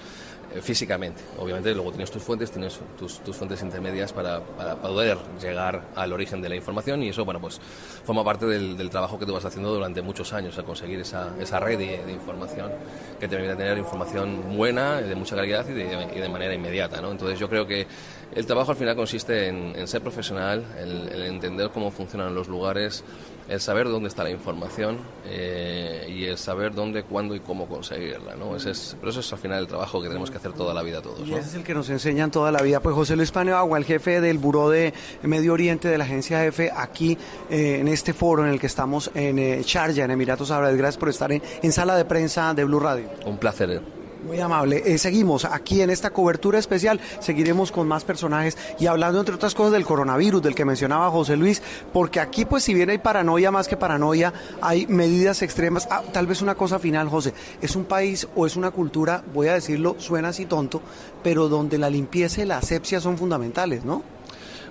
eh, 0.54 0.62
físicamente. 0.62 1.22
Obviamente 1.38 1.74
luego 1.74 1.90
tienes 1.90 2.10
tus 2.10 2.22
fuentes, 2.22 2.50
tienes 2.50 2.78
tus, 2.98 3.20
tus 3.20 3.36
fuentes 3.36 3.60
intermedias 3.62 4.12
para, 4.12 4.40
para 4.40 4.76
poder 4.76 5.18
llegar 5.40 5.88
al 5.94 6.12
origen 6.12 6.40
de 6.40 6.48
la 6.48 6.56
información 6.56 7.02
y 7.02 7.10
eso, 7.10 7.24
bueno, 7.24 7.40
pues 7.40 7.60
forma 8.04 8.24
parte 8.24 8.46
del, 8.46 8.88
trabajo 8.88 9.18
que 9.18 9.26
tú 9.26 9.34
vas 9.34 9.44
haciendo 9.44 9.74
durante 9.74 10.00
muchos 10.00 10.32
años 10.32 10.56
a 10.58 10.62
conseguir 10.62 11.00
esa, 11.00 11.34
esa 11.38 11.60
red 11.60 11.78
de, 11.78 12.02
de 12.04 12.12
información 12.12 12.70
que 13.20 13.28
te 13.28 13.36
permite 13.36 13.56
tener 13.56 13.76
información 13.76 14.56
buena, 14.56 15.02
de 15.02 15.14
mucha 15.14 15.36
calidad 15.36 15.68
y 15.68 15.72
de, 15.72 16.08
y 16.16 16.20
de 16.20 16.28
manera 16.28 16.54
inmediata, 16.54 17.02
¿no? 17.02 17.10
Entonces 17.10 17.38
yo 17.38 17.48
creo 17.50 17.66
que 17.66 17.86
el 18.34 18.46
trabajo 18.46 18.72
al 18.72 18.76
final 18.76 18.96
consiste 18.96 19.48
en, 19.48 19.74
en 19.76 19.88
ser 19.88 20.02
profesional, 20.02 20.64
el, 20.78 21.08
el 21.08 21.22
entender 21.22 21.70
cómo 21.70 21.90
funcionan 21.90 22.34
los 22.34 22.48
lugares, 22.48 23.04
el 23.48 23.60
saber 23.60 23.88
dónde 23.88 24.08
está 24.08 24.22
la 24.22 24.30
información 24.30 24.98
eh, 25.24 26.06
y 26.08 26.26
el 26.26 26.36
saber 26.36 26.74
dónde, 26.74 27.02
cuándo 27.02 27.34
y 27.34 27.40
cómo 27.40 27.66
conseguirla, 27.66 28.36
¿no? 28.36 28.54
Ese 28.54 28.72
es, 28.72 28.96
pero 29.00 29.10
eso 29.10 29.20
es 29.20 29.32
al 29.32 29.38
final 29.38 29.60
el 29.60 29.66
trabajo 29.66 30.02
que 30.02 30.08
tenemos 30.08 30.30
que 30.30 30.36
hacer 30.36 30.52
toda 30.52 30.74
la 30.74 30.82
vida 30.82 31.00
todos, 31.00 31.20
ese 31.20 31.38
es 31.38 31.54
el 31.54 31.64
que 31.64 31.72
nos 31.74 31.88
enseñan 31.88 32.30
toda 32.30 32.52
la 32.52 32.60
vida. 32.60 32.80
Pues 32.80 32.94
José 32.94 33.16
Luis 33.16 33.30
Paneagua, 33.30 33.78
el 33.78 33.84
jefe 33.84 34.20
del 34.20 34.38
Buró 34.38 34.68
de 34.68 34.92
Medio 35.22 35.54
Oriente 35.54 35.88
de 35.88 35.96
la 35.96 36.04
agencia 36.04 36.44
EFE, 36.44 36.70
aquí 36.74 37.16
eh, 37.48 37.78
en 37.80 37.88
este 37.88 38.12
foro 38.12 38.44
en 38.44 38.50
el 38.50 38.60
que 38.60 38.66
estamos 38.66 39.10
en 39.14 39.38
eh, 39.38 39.62
Sharjah, 39.64 40.04
en 40.04 40.10
Emiratos 40.10 40.50
Árabes. 40.50 40.76
Gracias 40.76 40.98
por 40.98 41.08
estar 41.08 41.32
en, 41.32 41.42
en 41.62 41.72
sala 41.72 41.96
de 41.96 42.04
prensa 42.04 42.52
de 42.52 42.64
Blue 42.64 42.80
Radio. 42.80 43.08
Un 43.24 43.38
placer. 43.38 43.97
Muy 44.26 44.40
amable. 44.40 44.82
Eh, 44.84 44.98
seguimos 44.98 45.44
aquí 45.44 45.80
en 45.80 45.90
esta 45.90 46.10
cobertura 46.10 46.58
especial. 46.58 47.00
Seguiremos 47.20 47.70
con 47.70 47.86
más 47.86 48.04
personajes 48.04 48.58
y 48.78 48.86
hablando, 48.86 49.20
entre 49.20 49.36
otras 49.36 49.54
cosas, 49.54 49.72
del 49.72 49.84
coronavirus, 49.84 50.42
del 50.42 50.54
que 50.54 50.64
mencionaba 50.64 51.10
José 51.10 51.36
Luis, 51.36 51.62
porque 51.92 52.20
aquí, 52.20 52.44
pues, 52.44 52.64
si 52.64 52.74
bien 52.74 52.90
hay 52.90 52.98
paranoia 52.98 53.50
más 53.50 53.68
que 53.68 53.76
paranoia, 53.76 54.32
hay 54.60 54.86
medidas 54.86 55.42
extremas. 55.42 55.86
Ah, 55.90 56.02
tal 56.12 56.26
vez 56.26 56.42
una 56.42 56.56
cosa 56.56 56.78
final, 56.78 57.08
José. 57.08 57.32
Es 57.62 57.76
un 57.76 57.84
país 57.84 58.26
o 58.34 58.44
es 58.46 58.56
una 58.56 58.70
cultura, 58.70 59.22
voy 59.32 59.48
a 59.48 59.54
decirlo, 59.54 59.96
suena 59.98 60.28
así 60.28 60.46
tonto, 60.46 60.82
pero 61.22 61.48
donde 61.48 61.78
la 61.78 61.88
limpieza 61.88 62.42
y 62.42 62.46
la 62.46 62.58
asepsia 62.58 63.00
son 63.00 63.18
fundamentales, 63.18 63.84
¿no? 63.84 64.17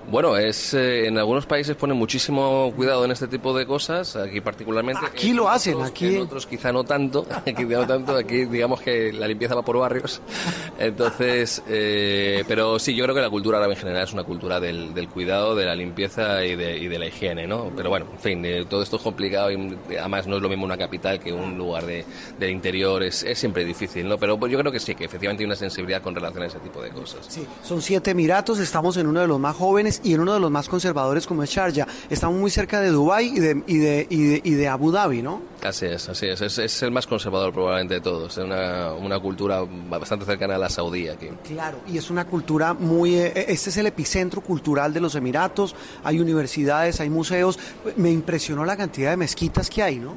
Bueno, 0.09 0.37
es 0.37 0.73
eh, 0.73 1.07
en 1.07 1.17
algunos 1.17 1.45
países 1.45 1.75
ponen 1.75 1.97
muchísimo 1.97 2.71
cuidado 2.75 3.03
en 3.03 3.11
este 3.11 3.27
tipo 3.27 3.55
de 3.57 3.65
cosas, 3.65 4.15
aquí 4.15 4.39
particularmente. 4.39 5.05
Aquí 5.05 5.33
lo 5.33 5.49
hacen, 5.49 5.75
otros- 5.75 5.89
aquí- 5.89 6.15
En 6.15 6.21
otros 6.21 6.45
quizá 6.47 6.71
no 6.71 6.83
tanto, 6.85 7.25
aquí 7.45 7.65
no 7.65 7.85
tanto, 7.85 8.15
aquí 8.15 8.45
digamos 8.45 8.79
que 8.81 9.11
la 9.11 9.27
limpieza 9.27 9.53
va 9.55 9.63
por 9.63 9.77
barrios. 9.77 10.21
Entonces, 10.79 11.61
eh, 11.67 12.43
pero 12.47 12.79
sí, 12.79 12.95
yo 12.95 13.03
creo 13.03 13.15
que 13.15 13.21
la 13.21 13.29
cultura 13.29 13.57
árabe 13.57 13.73
en 13.73 13.79
general 13.79 14.03
es 14.03 14.13
una 14.13 14.23
cultura 14.23 14.59
del, 14.59 14.93
del 14.93 15.09
cuidado, 15.09 15.55
de 15.55 15.65
la 15.65 15.75
limpieza 15.75 16.45
y 16.45 16.55
de, 16.55 16.77
y 16.77 16.87
de 16.87 16.99
la 16.99 17.07
higiene, 17.07 17.45
¿no? 17.47 17.71
Pero 17.75 17.89
bueno, 17.89 18.05
en 18.13 18.19
fin, 18.19 18.45
eh, 18.45 18.65
todo 18.69 18.83
esto 18.83 18.95
es 18.97 19.01
complicado 19.01 19.51
y 19.51 19.77
además 19.99 20.25
no 20.27 20.37
es 20.37 20.41
lo 20.41 20.49
mismo 20.49 20.65
una 20.65 20.77
capital 20.77 21.19
que 21.19 21.33
un 21.33 21.57
lugar 21.57 21.85
de, 21.85 22.05
del 22.39 22.51
interior, 22.51 23.03
es, 23.03 23.23
es 23.23 23.37
siempre 23.39 23.65
difícil, 23.65 24.07
¿no? 24.07 24.17
Pero 24.17 24.37
pues, 24.39 24.51
yo 24.51 24.59
creo 24.59 24.71
que 24.71 24.79
sí, 24.79 24.95
que 24.95 25.05
efectivamente 25.05 25.43
hay 25.43 25.47
una 25.47 25.55
sensibilidad 25.55 26.01
con 26.01 26.15
relación 26.15 26.43
a 26.43 26.47
ese 26.47 26.59
tipo 26.59 26.81
de 26.81 26.89
cosas. 26.91 27.25
Sí, 27.27 27.45
son 27.63 27.81
siete 27.81 28.11
Emiratos, 28.11 28.59
estamos 28.59 28.95
en 28.97 29.07
uno 29.07 29.19
de 29.19 29.27
los 29.27 29.39
más 29.39 29.55
jóvenes 29.55 29.96
y 30.03 30.13
en 30.13 30.21
uno 30.21 30.33
de 30.33 30.39
los 30.39 30.51
más 30.51 30.69
conservadores 30.69 31.27
como 31.27 31.43
es 31.43 31.49
Sharjah. 31.49 31.87
Estamos 32.09 32.39
muy 32.39 32.51
cerca 32.51 32.81
de 32.81 32.89
Dubái 32.89 33.33
y 33.35 33.39
de, 33.39 33.63
y 33.67 33.77
de, 33.77 34.07
y 34.09 34.23
de, 34.23 34.41
y 34.43 34.51
de 34.51 34.67
Abu 34.67 34.91
Dhabi, 34.91 35.21
¿no? 35.21 35.41
Así 35.63 35.85
es, 35.85 36.07
así 36.09 36.27
es. 36.27 36.41
Es, 36.41 36.57
es 36.59 36.83
el 36.83 36.91
más 36.91 37.07
conservador 37.07 37.51
probablemente 37.51 37.95
de 37.95 38.01
todos. 38.01 38.37
Es 38.37 38.43
una, 38.43 38.93
una 38.93 39.19
cultura 39.19 39.63
bastante 39.89 40.25
cercana 40.25 40.55
a 40.55 40.57
la 40.57 40.69
saudí 40.69 41.07
aquí. 41.07 41.29
Claro, 41.47 41.79
y 41.87 41.97
es 41.97 42.09
una 42.09 42.25
cultura 42.25 42.73
muy... 42.73 43.15
eh, 43.15 43.45
este 43.47 43.69
es 43.69 43.77
el 43.77 43.87
epicentro 43.87 44.41
cultural 44.41 44.93
de 44.93 44.99
los 44.99 45.15
Emiratos, 45.15 45.75
hay 46.03 46.19
universidades, 46.19 46.99
hay 46.99 47.09
museos. 47.09 47.57
Me 47.95 48.11
impresionó 48.11 48.65
la 48.65 48.77
cantidad 48.77 49.09
de 49.11 49.17
mezquitas 49.17 49.69
que 49.69 49.83
hay, 49.83 49.97
¿no? 49.97 50.15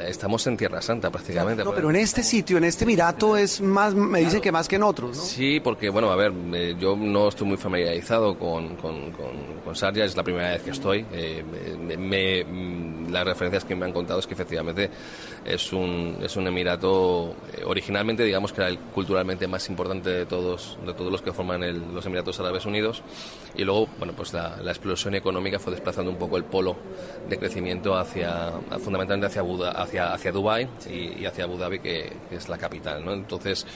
Estamos 0.00 0.46
en 0.46 0.56
Tierra 0.56 0.80
Santa 0.82 1.10
prácticamente. 1.10 1.64
No, 1.64 1.72
pero 1.74 1.90
en 1.90 1.96
este 1.96 2.22
sitio, 2.22 2.58
en 2.58 2.64
este 2.64 2.84
Emirato 2.84 3.36
es 3.36 3.60
más, 3.60 3.94
me 3.94 4.20
dicen 4.20 4.40
que 4.40 4.52
más 4.52 4.68
que 4.68 4.76
en 4.76 4.82
otros, 4.82 5.16
¿no? 5.16 5.22
Sí, 5.22 5.60
porque, 5.60 5.90
bueno, 5.90 6.10
a 6.10 6.16
ver, 6.16 6.32
eh, 6.54 6.76
yo 6.78 6.96
no 6.96 7.28
estoy 7.28 7.46
muy 7.46 7.56
familiarizado 7.56 8.38
con, 8.38 8.76
con, 8.76 9.12
con, 9.12 9.30
con 9.64 9.74
es 9.74 10.16
la 10.16 10.22
primera 10.22 10.50
vez 10.50 10.62
que 10.62 10.70
estoy. 10.70 11.04
Eh, 11.12 11.44
me, 11.78 11.96
me- 11.96 12.98
las 13.10 13.24
referencias 13.24 13.64
que 13.64 13.74
me 13.74 13.86
han 13.86 13.92
contado 13.92 14.20
es 14.20 14.26
que 14.26 14.34
efectivamente 14.34 14.90
es 15.44 15.72
un, 15.72 16.18
es 16.22 16.36
un 16.36 16.46
emirato 16.46 17.34
eh, 17.54 17.62
originalmente 17.64 18.22
digamos 18.22 18.52
que 18.52 18.60
era 18.60 18.68
el 18.68 18.78
culturalmente 18.78 19.46
más 19.46 19.68
importante 19.68 20.10
de 20.10 20.26
todos, 20.26 20.78
de 20.84 20.92
todos 20.94 21.10
los 21.10 21.22
que 21.22 21.32
forman 21.32 21.94
los 21.94 22.04
Emiratos 22.04 22.38
Árabes 22.40 22.66
Unidos 22.66 23.02
y 23.56 23.64
luego 23.64 23.88
bueno 23.98 24.12
pues 24.14 24.32
la, 24.32 24.58
explosión 24.68 25.14
económica 25.14 25.58
fue 25.58 25.72
desplazando 25.72 26.10
un 26.10 26.18
poco 26.18 26.36
el 26.36 26.44
polo 26.44 26.76
de 27.28 27.38
crecimiento 27.38 27.96
hacia 27.96 28.52
fundamentalmente 28.84 29.26
hacia 29.26 29.42
hacia, 29.88 30.12
hacia 30.12 30.32
Dubái 30.32 30.68
y, 30.88 31.24
hacia 31.24 31.44
Abu 31.44 31.56
Dhabi 31.56 31.80
que, 31.80 32.12
es 32.30 32.48
la 32.48 32.58
capital 32.58 33.04
¿no? 33.04 33.12
entonces 33.12 33.66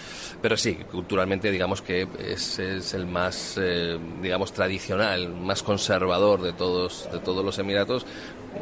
pero 0.40 0.56
sí 0.56 0.74
culturalmente 0.90 1.50
digamos 1.50 1.82
que 1.82 2.06
es, 2.18 2.58
es 2.58 2.94
el 2.94 3.06
más 3.06 3.58
eh, 3.60 3.98
digamos 4.20 4.52
tradicional 4.52 5.28
más 5.30 5.62
conservador 5.62 6.42
de 6.42 6.52
todos 6.52 7.08
de 7.10 7.18
todos 7.18 7.44
los 7.44 7.58
Emiratos 7.58 8.06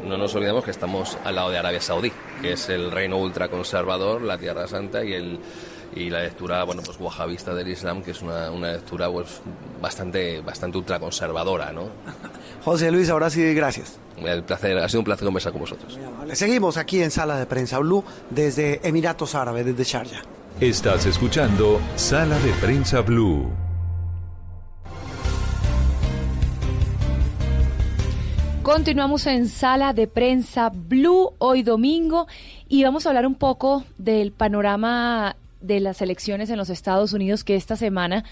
no 0.07 0.17
nos 0.17 0.33
olvidemos 0.35 0.63
que 0.63 0.71
estamos 0.71 1.17
al 1.23 1.35
lado 1.35 1.51
de 1.51 1.57
Arabia 1.57 1.81
Saudí, 1.81 2.11
que 2.41 2.53
es 2.53 2.69
el 2.69 2.91
reino 2.91 3.17
ultraconservador, 3.17 4.21
la 4.21 4.37
Tierra 4.37 4.65
Santa 4.65 5.03
y 5.03 5.13
el 5.13 5.39
y 5.95 6.09
la 6.09 6.21
lectura 6.21 6.63
bueno 6.63 6.81
pues 6.85 6.97
wahabista 6.99 7.53
del 7.53 7.67
Islam 7.67 8.01
que 8.01 8.11
es 8.11 8.21
una, 8.21 8.51
una 8.51 8.73
lectura 8.73 9.09
pues 9.09 9.41
bastante 9.81 10.41
bastante 10.41 10.77
ultraconservadora 10.77 11.71
no 11.71 11.89
José 12.63 12.91
Luis 12.91 13.09
ahora 13.09 13.29
sí 13.29 13.53
gracias. 13.53 13.97
El 14.17 14.43
placer 14.43 14.77
ha 14.77 14.87
sido 14.87 14.99
un 14.99 15.05
placer 15.05 15.25
conversar 15.25 15.51
con 15.51 15.61
vosotros. 15.61 15.97
Seguimos 16.33 16.77
aquí 16.77 17.01
en 17.01 17.09
sala 17.09 17.37
de 17.37 17.47
prensa 17.47 17.79
Blue 17.79 18.03
desde 18.29 18.87
Emiratos 18.87 19.33
Árabes 19.33 19.65
desde 19.65 19.83
Sharjah. 19.83 20.21
Estás 20.59 21.07
escuchando 21.07 21.81
sala 21.95 22.37
de 22.39 22.51
prensa 22.53 23.01
Blue. 23.01 23.49
Continuamos 28.61 29.25
en 29.25 29.49
sala 29.49 29.91
de 29.91 30.07
prensa 30.07 30.69
Blue 30.69 31.33
hoy 31.39 31.63
domingo 31.63 32.27
y 32.69 32.83
vamos 32.83 33.05
a 33.05 33.09
hablar 33.09 33.25
un 33.25 33.33
poco 33.33 33.83
del 33.97 34.33
panorama 34.33 35.35
de 35.61 35.79
las 35.79 36.01
elecciones 36.01 36.49
en 36.49 36.57
los 36.57 36.69
Estados 36.69 37.13
Unidos 37.13 37.43
que 37.43 37.55
esta 37.55 37.75
semana 37.75 38.23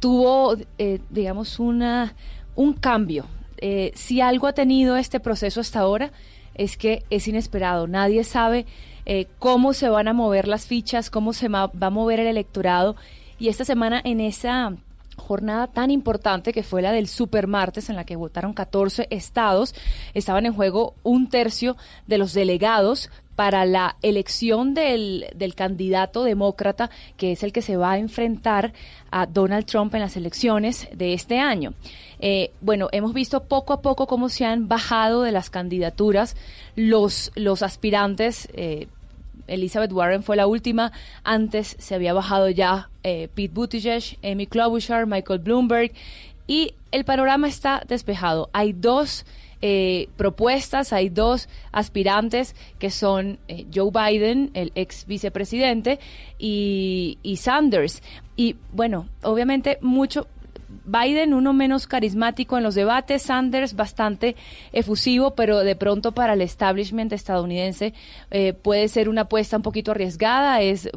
tuvo, 0.00 0.56
eh, 0.78 1.00
digamos, 1.10 1.58
una, 1.58 2.14
un 2.54 2.74
cambio. 2.74 3.26
Eh, 3.58 3.92
si 3.94 4.20
algo 4.20 4.48
ha 4.48 4.52
tenido 4.52 4.96
este 4.96 5.20
proceso 5.20 5.60
hasta 5.60 5.80
ahora 5.80 6.10
es 6.54 6.76
que 6.76 7.04
es 7.10 7.28
inesperado. 7.28 7.86
Nadie 7.86 8.24
sabe 8.24 8.66
eh, 9.06 9.26
cómo 9.38 9.72
se 9.72 9.88
van 9.88 10.08
a 10.08 10.12
mover 10.12 10.48
las 10.48 10.66
fichas, 10.66 11.10
cómo 11.10 11.32
se 11.32 11.48
va 11.48 11.70
a 11.80 11.90
mover 11.90 12.20
el 12.20 12.26
electorado. 12.26 12.96
Y 13.38 13.48
esta 13.48 13.64
semana 13.64 14.00
en 14.04 14.20
esa 14.20 14.74
jornada 15.16 15.66
tan 15.66 15.90
importante 15.90 16.52
que 16.52 16.62
fue 16.62 16.82
la 16.82 16.92
del 16.92 17.08
supermartes 17.08 17.90
en 17.90 17.96
la 17.96 18.04
que 18.04 18.16
votaron 18.16 18.54
14 18.54 19.08
estados. 19.10 19.74
Estaban 20.14 20.46
en 20.46 20.54
juego 20.54 20.94
un 21.02 21.28
tercio 21.28 21.76
de 22.06 22.18
los 22.18 22.32
delegados 22.32 23.10
para 23.36 23.64
la 23.64 23.96
elección 24.02 24.74
del, 24.74 25.26
del, 25.34 25.54
candidato 25.54 26.22
demócrata, 26.22 26.90
que 27.16 27.32
es 27.32 27.42
el 27.42 27.52
que 27.52 27.62
se 27.62 27.76
va 27.76 27.92
a 27.92 27.98
enfrentar 27.98 28.72
a 29.10 29.26
Donald 29.26 29.66
Trump 29.66 29.94
en 29.94 30.00
las 30.00 30.16
elecciones 30.16 30.88
de 30.92 31.14
este 31.14 31.38
año. 31.38 31.74
Eh, 32.20 32.52
bueno, 32.60 32.88
hemos 32.92 33.14
visto 33.14 33.44
poco 33.44 33.72
a 33.72 33.82
poco 33.82 34.06
cómo 34.06 34.28
se 34.28 34.44
han 34.44 34.68
bajado 34.68 35.22
de 35.22 35.32
las 35.32 35.50
candidaturas 35.50 36.36
los, 36.76 37.32
los 37.34 37.62
aspirantes. 37.62 38.48
Eh, 38.54 38.86
Elizabeth 39.48 39.92
Warren 39.92 40.22
fue 40.22 40.36
la 40.36 40.46
última. 40.46 40.92
Antes 41.24 41.76
se 41.78 41.94
había 41.94 42.12
bajado 42.12 42.48
ya 42.48 42.90
eh, 43.02 43.28
Pete 43.34 43.52
Buttigieg, 43.52 44.18
Amy 44.22 44.46
Klobuchar, 44.46 45.06
Michael 45.06 45.40
Bloomberg. 45.40 45.92
Y 46.46 46.74
el 46.92 47.04
panorama 47.04 47.48
está 47.48 47.82
despejado. 47.88 48.50
Hay 48.52 48.72
dos 48.72 49.24
eh, 49.62 50.08
propuestas, 50.16 50.92
hay 50.92 51.08
dos 51.08 51.48
aspirantes 51.70 52.56
que 52.80 52.90
son 52.90 53.38
eh, 53.46 53.66
Joe 53.72 53.90
Biden, 53.92 54.50
el 54.54 54.72
ex 54.74 55.06
vicepresidente, 55.06 56.00
y, 56.38 57.18
y 57.22 57.36
Sanders. 57.36 58.02
Y 58.36 58.56
bueno, 58.72 59.08
obviamente 59.22 59.78
mucho 59.80 60.26
Biden 60.84 61.34
uno 61.34 61.52
menos 61.52 61.86
carismático 61.86 62.56
en 62.56 62.62
los 62.62 62.74
debates, 62.74 63.22
Sanders 63.22 63.74
bastante 63.74 64.36
efusivo, 64.72 65.34
pero 65.34 65.60
de 65.60 65.76
pronto 65.76 66.12
para 66.12 66.34
el 66.34 66.40
establishment 66.40 67.12
estadounidense 67.12 67.94
eh, 68.30 68.52
puede 68.52 68.88
ser 68.88 69.08
una 69.08 69.22
apuesta 69.22 69.56
un 69.56 69.62
poquito 69.62 69.92
arriesgada, 69.92 70.60
es 70.60 70.90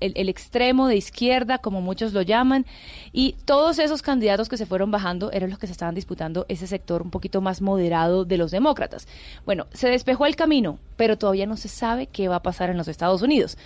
el, 0.00 0.28
extremo 0.28 0.88
de 0.88 0.96
izquierda, 0.96 1.58
como 1.58 1.80
muchos 1.80 2.12
lo 2.12 2.22
llaman, 2.22 2.66
y 3.12 3.36
todos 3.44 3.78
esos 3.78 4.02
candidatos 4.02 4.48
que 4.48 4.56
se 4.56 4.66
fueron 4.66 4.90
bajando 4.90 5.30
eran 5.32 5.50
los 5.50 5.58
que 5.58 5.66
se 5.66 5.72
estaban 5.72 5.94
disputando 5.94 6.46
ese 6.48 6.66
sector 6.66 7.02
un 7.02 7.10
poquito 7.10 7.40
más 7.40 7.62
moderado 7.62 8.24
de 8.24 8.38
los 8.38 8.50
demócratas. 8.50 9.06
Bueno, 9.46 9.66
se 9.72 9.88
despejó 9.88 10.26
el 10.26 10.36
camino, 10.36 10.78
pero 10.96 11.16
todavía 11.16 11.46
no 11.46 11.56
se 11.56 11.68
sabe 11.68 12.06
qué 12.06 12.28
va 12.28 12.36
a 12.36 12.42
pasar 12.42 12.70
en 12.70 12.76
los 12.76 12.88
Estados 12.88 13.22
Unidos. 13.22 13.56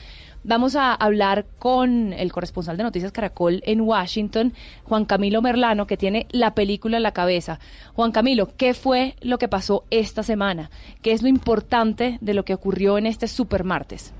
Vamos 0.44 0.74
a 0.74 0.93
hablar 0.93 1.47
con 1.60 2.12
el 2.12 2.32
corresponsal 2.32 2.77
de 2.77 2.82
Noticias 2.82 3.12
Caracol 3.12 3.62
en 3.64 3.81
Washington, 3.81 4.52
Juan 4.82 5.05
Camilo 5.05 5.40
Merlano, 5.40 5.86
que 5.86 5.97
tiene 5.97 6.27
la 6.32 6.52
película 6.52 6.97
en 6.97 7.05
la 7.05 7.12
cabeza. 7.12 7.60
Juan 7.94 8.10
Camilo, 8.10 8.48
¿qué 8.56 8.74
fue 8.74 9.14
lo 9.20 9.39
que 9.39 9.47
pasó 9.47 9.85
esta 9.90 10.24
semana? 10.24 10.69
¿Qué 11.01 11.12
es 11.12 11.23
lo 11.23 11.28
importante 11.28 12.19
de 12.20 12.35
lo 12.35 12.44
que 12.44 12.55
ocurrió 12.55 12.98
en 12.98 13.06
este 13.06 13.28
supermartes? 13.28 14.12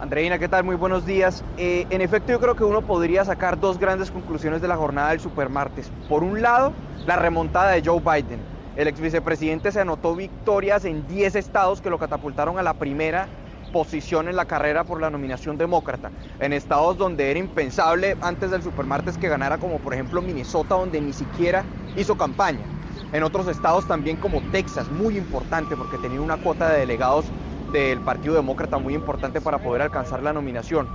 Andreina, 0.00 0.38
¿qué 0.38 0.46
tal? 0.46 0.62
Muy 0.62 0.76
buenos 0.76 1.04
días. 1.04 1.42
Eh, 1.56 1.88
en 1.90 2.00
efecto, 2.00 2.30
yo 2.30 2.38
creo 2.38 2.54
que 2.54 2.62
uno 2.62 2.82
podría 2.82 3.24
sacar 3.24 3.58
dos 3.58 3.76
grandes 3.76 4.12
conclusiones 4.12 4.62
de 4.62 4.68
la 4.68 4.76
jornada 4.76 5.10
del 5.10 5.18
supermartes. 5.18 5.90
Por 6.08 6.22
un 6.22 6.42
lado, 6.42 6.72
la 7.06 7.16
remontada 7.16 7.72
de 7.72 7.82
Joe 7.84 7.98
Biden. 7.98 8.38
El 8.76 8.86
ex 8.86 9.00
vicepresidente 9.00 9.72
se 9.72 9.80
anotó 9.80 10.14
victorias 10.14 10.84
en 10.84 11.08
10 11.08 11.34
estados 11.34 11.80
que 11.80 11.90
lo 11.90 11.98
catapultaron 11.98 12.60
a 12.60 12.62
la 12.62 12.74
primera 12.74 13.26
posición 13.72 14.28
en 14.28 14.36
la 14.36 14.44
carrera 14.44 14.84
por 14.84 15.00
la 15.00 15.10
nominación 15.10 15.58
demócrata, 15.58 16.10
en 16.40 16.52
estados 16.52 16.96
donde 16.96 17.30
era 17.30 17.38
impensable 17.38 18.16
antes 18.20 18.50
del 18.50 18.62
supermartes 18.62 19.16
que 19.18 19.28
ganara, 19.28 19.58
como 19.58 19.78
por 19.78 19.94
ejemplo 19.94 20.22
Minnesota, 20.22 20.74
donde 20.74 21.00
ni 21.00 21.12
siquiera 21.12 21.64
hizo 21.96 22.16
campaña. 22.16 22.66
En 23.12 23.22
otros 23.22 23.48
estados 23.48 23.86
también 23.86 24.16
como 24.16 24.40
Texas, 24.52 24.90
muy 24.90 25.16
importante 25.16 25.76
porque 25.76 25.98
tenía 25.98 26.20
una 26.20 26.36
cuota 26.36 26.68
de 26.68 26.80
delegados 26.80 27.24
del 27.72 28.00
Partido 28.00 28.34
Demócrata 28.34 28.78
muy 28.78 28.94
importante 28.94 29.40
para 29.40 29.58
poder 29.58 29.82
alcanzar 29.82 30.22
la 30.22 30.32
nominación. 30.32 30.88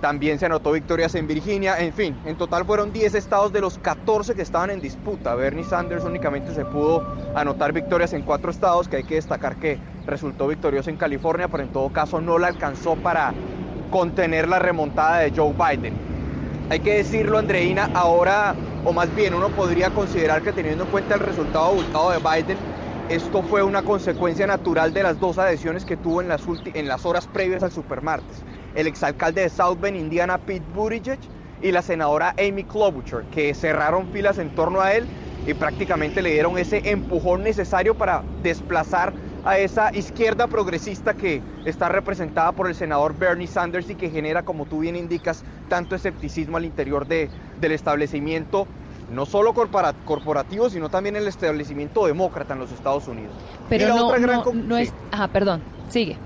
También 0.00 0.38
se 0.38 0.46
anotó 0.46 0.70
victorias 0.70 1.16
en 1.16 1.26
Virginia, 1.26 1.80
en 1.80 1.92
fin, 1.92 2.16
en 2.24 2.36
total 2.36 2.64
fueron 2.64 2.92
10 2.92 3.14
estados 3.14 3.52
de 3.52 3.60
los 3.60 3.78
14 3.78 4.36
que 4.36 4.42
estaban 4.42 4.70
en 4.70 4.80
disputa. 4.80 5.34
Bernie 5.34 5.64
Sanders 5.64 6.04
únicamente 6.04 6.54
se 6.54 6.64
pudo 6.64 7.02
anotar 7.34 7.72
victorias 7.72 8.12
en 8.12 8.22
cuatro 8.22 8.52
estados, 8.52 8.88
que 8.88 8.98
hay 8.98 9.04
que 9.04 9.16
destacar 9.16 9.56
que 9.56 9.76
resultó 10.08 10.48
victorioso 10.48 10.90
en 10.90 10.96
California, 10.96 11.46
pero 11.48 11.62
en 11.62 11.72
todo 11.72 11.88
caso 11.90 12.20
no 12.20 12.38
la 12.38 12.48
alcanzó 12.48 12.96
para 12.96 13.32
contener 13.90 14.48
la 14.48 14.58
remontada 14.58 15.18
de 15.18 15.30
Joe 15.30 15.52
Biden. 15.52 15.94
Hay 16.70 16.80
que 16.80 16.94
decirlo, 16.94 17.38
Andreina, 17.38 17.88
ahora, 17.94 18.54
o 18.84 18.92
más 18.92 19.14
bien 19.14 19.34
uno 19.34 19.48
podría 19.50 19.90
considerar 19.90 20.42
que 20.42 20.52
teniendo 20.52 20.84
en 20.84 20.90
cuenta 20.90 21.14
el 21.14 21.20
resultado 21.20 21.66
abultado 21.66 22.10
de 22.10 22.18
Biden, 22.18 22.58
esto 23.08 23.42
fue 23.42 23.62
una 23.62 23.82
consecuencia 23.82 24.46
natural 24.46 24.92
de 24.92 25.02
las 25.02 25.18
dos 25.18 25.38
adhesiones 25.38 25.84
que 25.84 25.96
tuvo 25.96 26.20
en 26.20 26.28
las, 26.28 26.42
en 26.74 26.88
las 26.88 27.06
horas 27.06 27.26
previas 27.26 27.62
al 27.62 27.70
supermartes 27.72 28.42
el 28.74 28.86
exalcalde 28.86 29.42
de 29.42 29.48
South 29.48 29.78
Bend, 29.80 29.96
Indiana, 29.96 30.38
Pete 30.38 30.64
Buttigieg, 30.74 31.18
y 31.60 31.72
la 31.72 31.82
senadora 31.82 32.34
Amy 32.38 32.62
Klobuchar, 32.62 33.24
que 33.30 33.52
cerraron 33.54 34.08
filas 34.12 34.38
en 34.38 34.54
torno 34.54 34.80
a 34.80 34.92
él 34.94 35.08
y 35.46 35.54
prácticamente 35.54 36.22
le 36.22 36.30
dieron 36.30 36.56
ese 36.56 36.82
empujón 36.84 37.42
necesario 37.42 37.96
para 37.96 38.22
desplazar 38.42 39.12
a 39.44 39.58
esa 39.58 39.94
izquierda 39.94 40.46
progresista 40.46 41.14
que 41.14 41.42
está 41.64 41.88
representada 41.88 42.52
por 42.52 42.68
el 42.68 42.74
senador 42.74 43.16
Bernie 43.16 43.46
Sanders 43.46 43.88
y 43.90 43.94
que 43.94 44.10
genera, 44.10 44.42
como 44.42 44.66
tú 44.66 44.80
bien 44.80 44.96
indicas, 44.96 45.44
tanto 45.68 45.94
escepticismo 45.94 46.56
al 46.56 46.64
interior 46.64 47.06
de, 47.06 47.30
del 47.60 47.72
establecimiento 47.72 48.66
no 49.10 49.24
solo 49.24 49.54
corporativo, 49.54 50.68
sino 50.68 50.90
también 50.90 51.16
el 51.16 51.26
establecimiento 51.26 52.06
demócrata 52.06 52.52
en 52.52 52.60
los 52.60 52.70
Estados 52.72 53.08
Unidos. 53.08 53.32
Pero 53.68 53.88
no, 53.88 54.18
no, 54.18 54.52
no 54.52 54.76
es... 54.76 54.92
Ajá, 55.12 55.28
perdón, 55.28 55.62
sigue. 55.88 56.18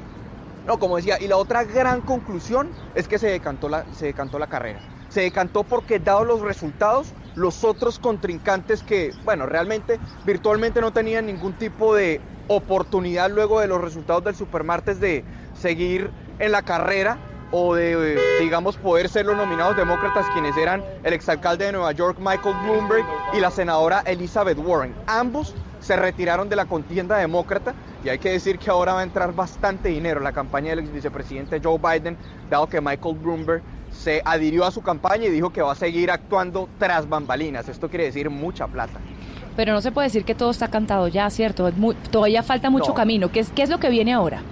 No, 0.66 0.78
como 0.78 0.96
decía, 0.96 1.18
y 1.20 1.28
la 1.28 1.36
otra 1.36 1.64
gran 1.64 2.00
conclusión 2.00 2.68
es 2.94 3.08
que 3.08 3.18
se 3.18 3.28
decantó 3.28 3.68
la, 3.68 3.84
se 3.94 4.06
decantó 4.06 4.38
la 4.38 4.46
carrera. 4.46 4.80
Se 5.08 5.20
decantó 5.20 5.64
porque, 5.64 5.98
dados 5.98 6.26
los 6.26 6.40
resultados, 6.40 7.12
los 7.34 7.64
otros 7.64 7.98
contrincantes 7.98 8.82
que, 8.82 9.12
bueno, 9.24 9.46
realmente 9.46 9.98
virtualmente 10.24 10.80
no 10.80 10.92
tenían 10.92 11.26
ningún 11.26 11.52
tipo 11.54 11.94
de 11.94 12.20
oportunidad 12.56 13.30
luego 13.30 13.60
de 13.60 13.66
los 13.66 13.80
resultados 13.80 14.24
del 14.24 14.34
Supermartes 14.34 15.00
de 15.00 15.24
seguir 15.58 16.10
en 16.38 16.52
la 16.52 16.62
carrera 16.62 17.18
o 17.52 17.74
de, 17.74 18.18
digamos, 18.40 18.76
poder 18.76 19.08
ser 19.08 19.26
los 19.26 19.36
nominados 19.36 19.76
demócratas 19.76 20.26
quienes 20.32 20.56
eran 20.56 20.82
el 21.04 21.12
exalcalde 21.12 21.66
de 21.66 21.72
Nueva 21.72 21.92
York, 21.92 22.16
Michael 22.18 22.56
Bloomberg, 22.64 23.04
y 23.34 23.40
la 23.40 23.50
senadora 23.50 24.02
Elizabeth 24.06 24.58
Warren. 24.58 24.94
Ambos 25.06 25.54
se 25.80 25.96
retiraron 25.96 26.48
de 26.48 26.56
la 26.56 26.64
contienda 26.64 27.18
demócrata 27.18 27.74
y 28.04 28.08
hay 28.08 28.18
que 28.18 28.30
decir 28.30 28.58
que 28.58 28.70
ahora 28.70 28.94
va 28.94 29.00
a 29.00 29.04
entrar 29.04 29.34
bastante 29.34 29.90
dinero 29.90 30.18
en 30.18 30.24
la 30.24 30.32
campaña 30.32 30.70
del 30.70 30.80
ex 30.80 30.92
vicepresidente 30.92 31.60
Joe 31.62 31.78
Biden, 31.78 32.16
dado 32.50 32.68
que 32.68 32.80
Michael 32.80 33.16
Bloomberg 33.16 33.62
se 33.90 34.22
adhirió 34.24 34.64
a 34.64 34.70
su 34.70 34.80
campaña 34.80 35.26
y 35.26 35.30
dijo 35.30 35.50
que 35.50 35.60
va 35.60 35.72
a 35.72 35.76
seguir 35.76 36.10
actuando 36.10 36.68
tras 36.78 37.08
bambalinas. 37.08 37.68
Esto 37.68 37.88
quiere 37.88 38.04
decir 38.04 38.30
mucha 38.30 38.66
plata. 38.66 38.98
Pero 39.56 39.72
no 39.72 39.80
se 39.80 39.92
puede 39.92 40.08
decir 40.08 40.24
que 40.24 40.34
todo 40.34 40.50
está 40.50 40.68
cantado 40.68 41.08
ya, 41.08 41.28
¿cierto? 41.30 41.70
todavía 42.10 42.42
falta 42.42 42.70
mucho 42.70 42.94
camino. 42.94 43.30
¿Qué 43.30 43.40
es, 43.40 43.50
¿Qué 43.50 43.62
es 43.62 43.70
lo 43.70 43.78
que 43.78 43.90
viene 43.90 44.12
ahora? 44.12 44.42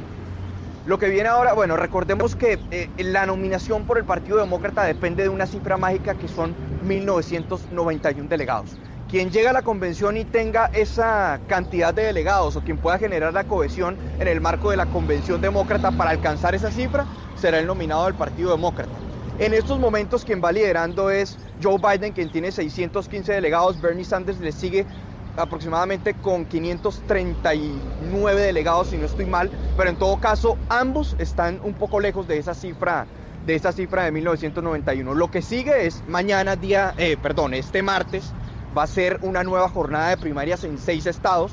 Lo 0.87 0.99
que 0.99 1.09
viene 1.09 1.29
ahora, 1.29 1.53
bueno, 1.53 1.77
recordemos 1.77 2.35
que 2.35 2.59
eh, 2.71 2.89
la 2.99 3.27
nominación 3.27 3.85
por 3.85 3.99
el 3.99 4.05
Partido 4.05 4.39
Demócrata 4.39 4.83
depende 4.85 5.23
de 5.23 5.29
una 5.29 5.47
cifra 5.47 5.77
mágica 5.77 6.15
que 6.15 6.27
son 6.27 6.55
1991 6.83 8.29
delegados. 8.29 8.79
Quien 9.11 9.31
llega 9.31 9.51
a 9.51 9.53
la 9.53 9.63
convención 9.63 10.17
y 10.17 10.25
tenga 10.25 10.67
esa 10.73 11.41
cantidad 11.49 11.93
de 11.93 12.05
delegados 12.05 12.57
o 12.57 12.63
quien 12.63 12.79
pueda 12.79 12.99
generar 12.99 13.35
la 13.35 13.45
cohesión 13.45 13.97
en 14.19 14.29
el 14.29 14.41
marco 14.41 14.71
de 14.71 14.77
la 14.77 14.87
convención 14.87 15.41
demócrata 15.41 15.91
para 15.91 16.11
alcanzar 16.11 16.55
esa 16.55 16.71
cifra 16.71 17.07
será 17.37 17.59
el 17.59 17.67
nominado 17.67 18.07
del 18.07 18.15
Partido 18.15 18.53
Demócrata. 18.53 18.91
En 19.39 19.53
estos 19.55 19.79
momentos 19.79 20.25
quien 20.25 20.43
va 20.43 20.53
liderando 20.53 21.11
es 21.11 21.39
Joe 21.63 21.79
Biden, 21.79 22.13
quien 22.13 22.31
tiene 22.31 22.53
615 22.53 23.33
delegados, 23.33 23.81
Bernie 23.81 24.05
Sanders 24.05 24.41
le 24.41 24.53
sigue 24.53 24.87
aproximadamente 25.37 26.15
con 26.15 26.45
539 26.45 28.41
delegados, 28.41 28.89
si 28.89 28.97
no 28.97 29.07
estoy 29.07 29.27
mal, 29.27 29.51
pero 29.77 29.91
en 29.91 29.97
todo 29.97 30.19
caso 30.19 30.57
ambos 30.69 31.17
están 31.19 31.61
un 31.63 31.75
poco 31.75 32.01
lejos 32.01 32.27
de 32.27 32.39
esa 32.39 32.55
cifra 32.55 33.07
de 33.47 33.55
esa 33.55 33.73
cifra 33.73 34.05
de 34.05 34.13
1991. 34.13 35.15
Lo 35.15 35.31
que 35.31 35.41
sigue 35.41 35.87
es 35.87 36.03
mañana 36.07 36.57
día, 36.57 36.95
eh, 36.99 37.17
perdón, 37.21 37.55
este 37.55 37.83
martes 37.83 38.33
va 38.77 38.83
a 38.83 38.87
ser 38.87 39.19
una 39.23 39.43
nueva 39.43 39.69
jornada 39.69 40.11
de 40.11 40.19
primarias 40.19 40.63
en 40.65 40.77
seis 40.79 41.07
estados. 41.07 41.53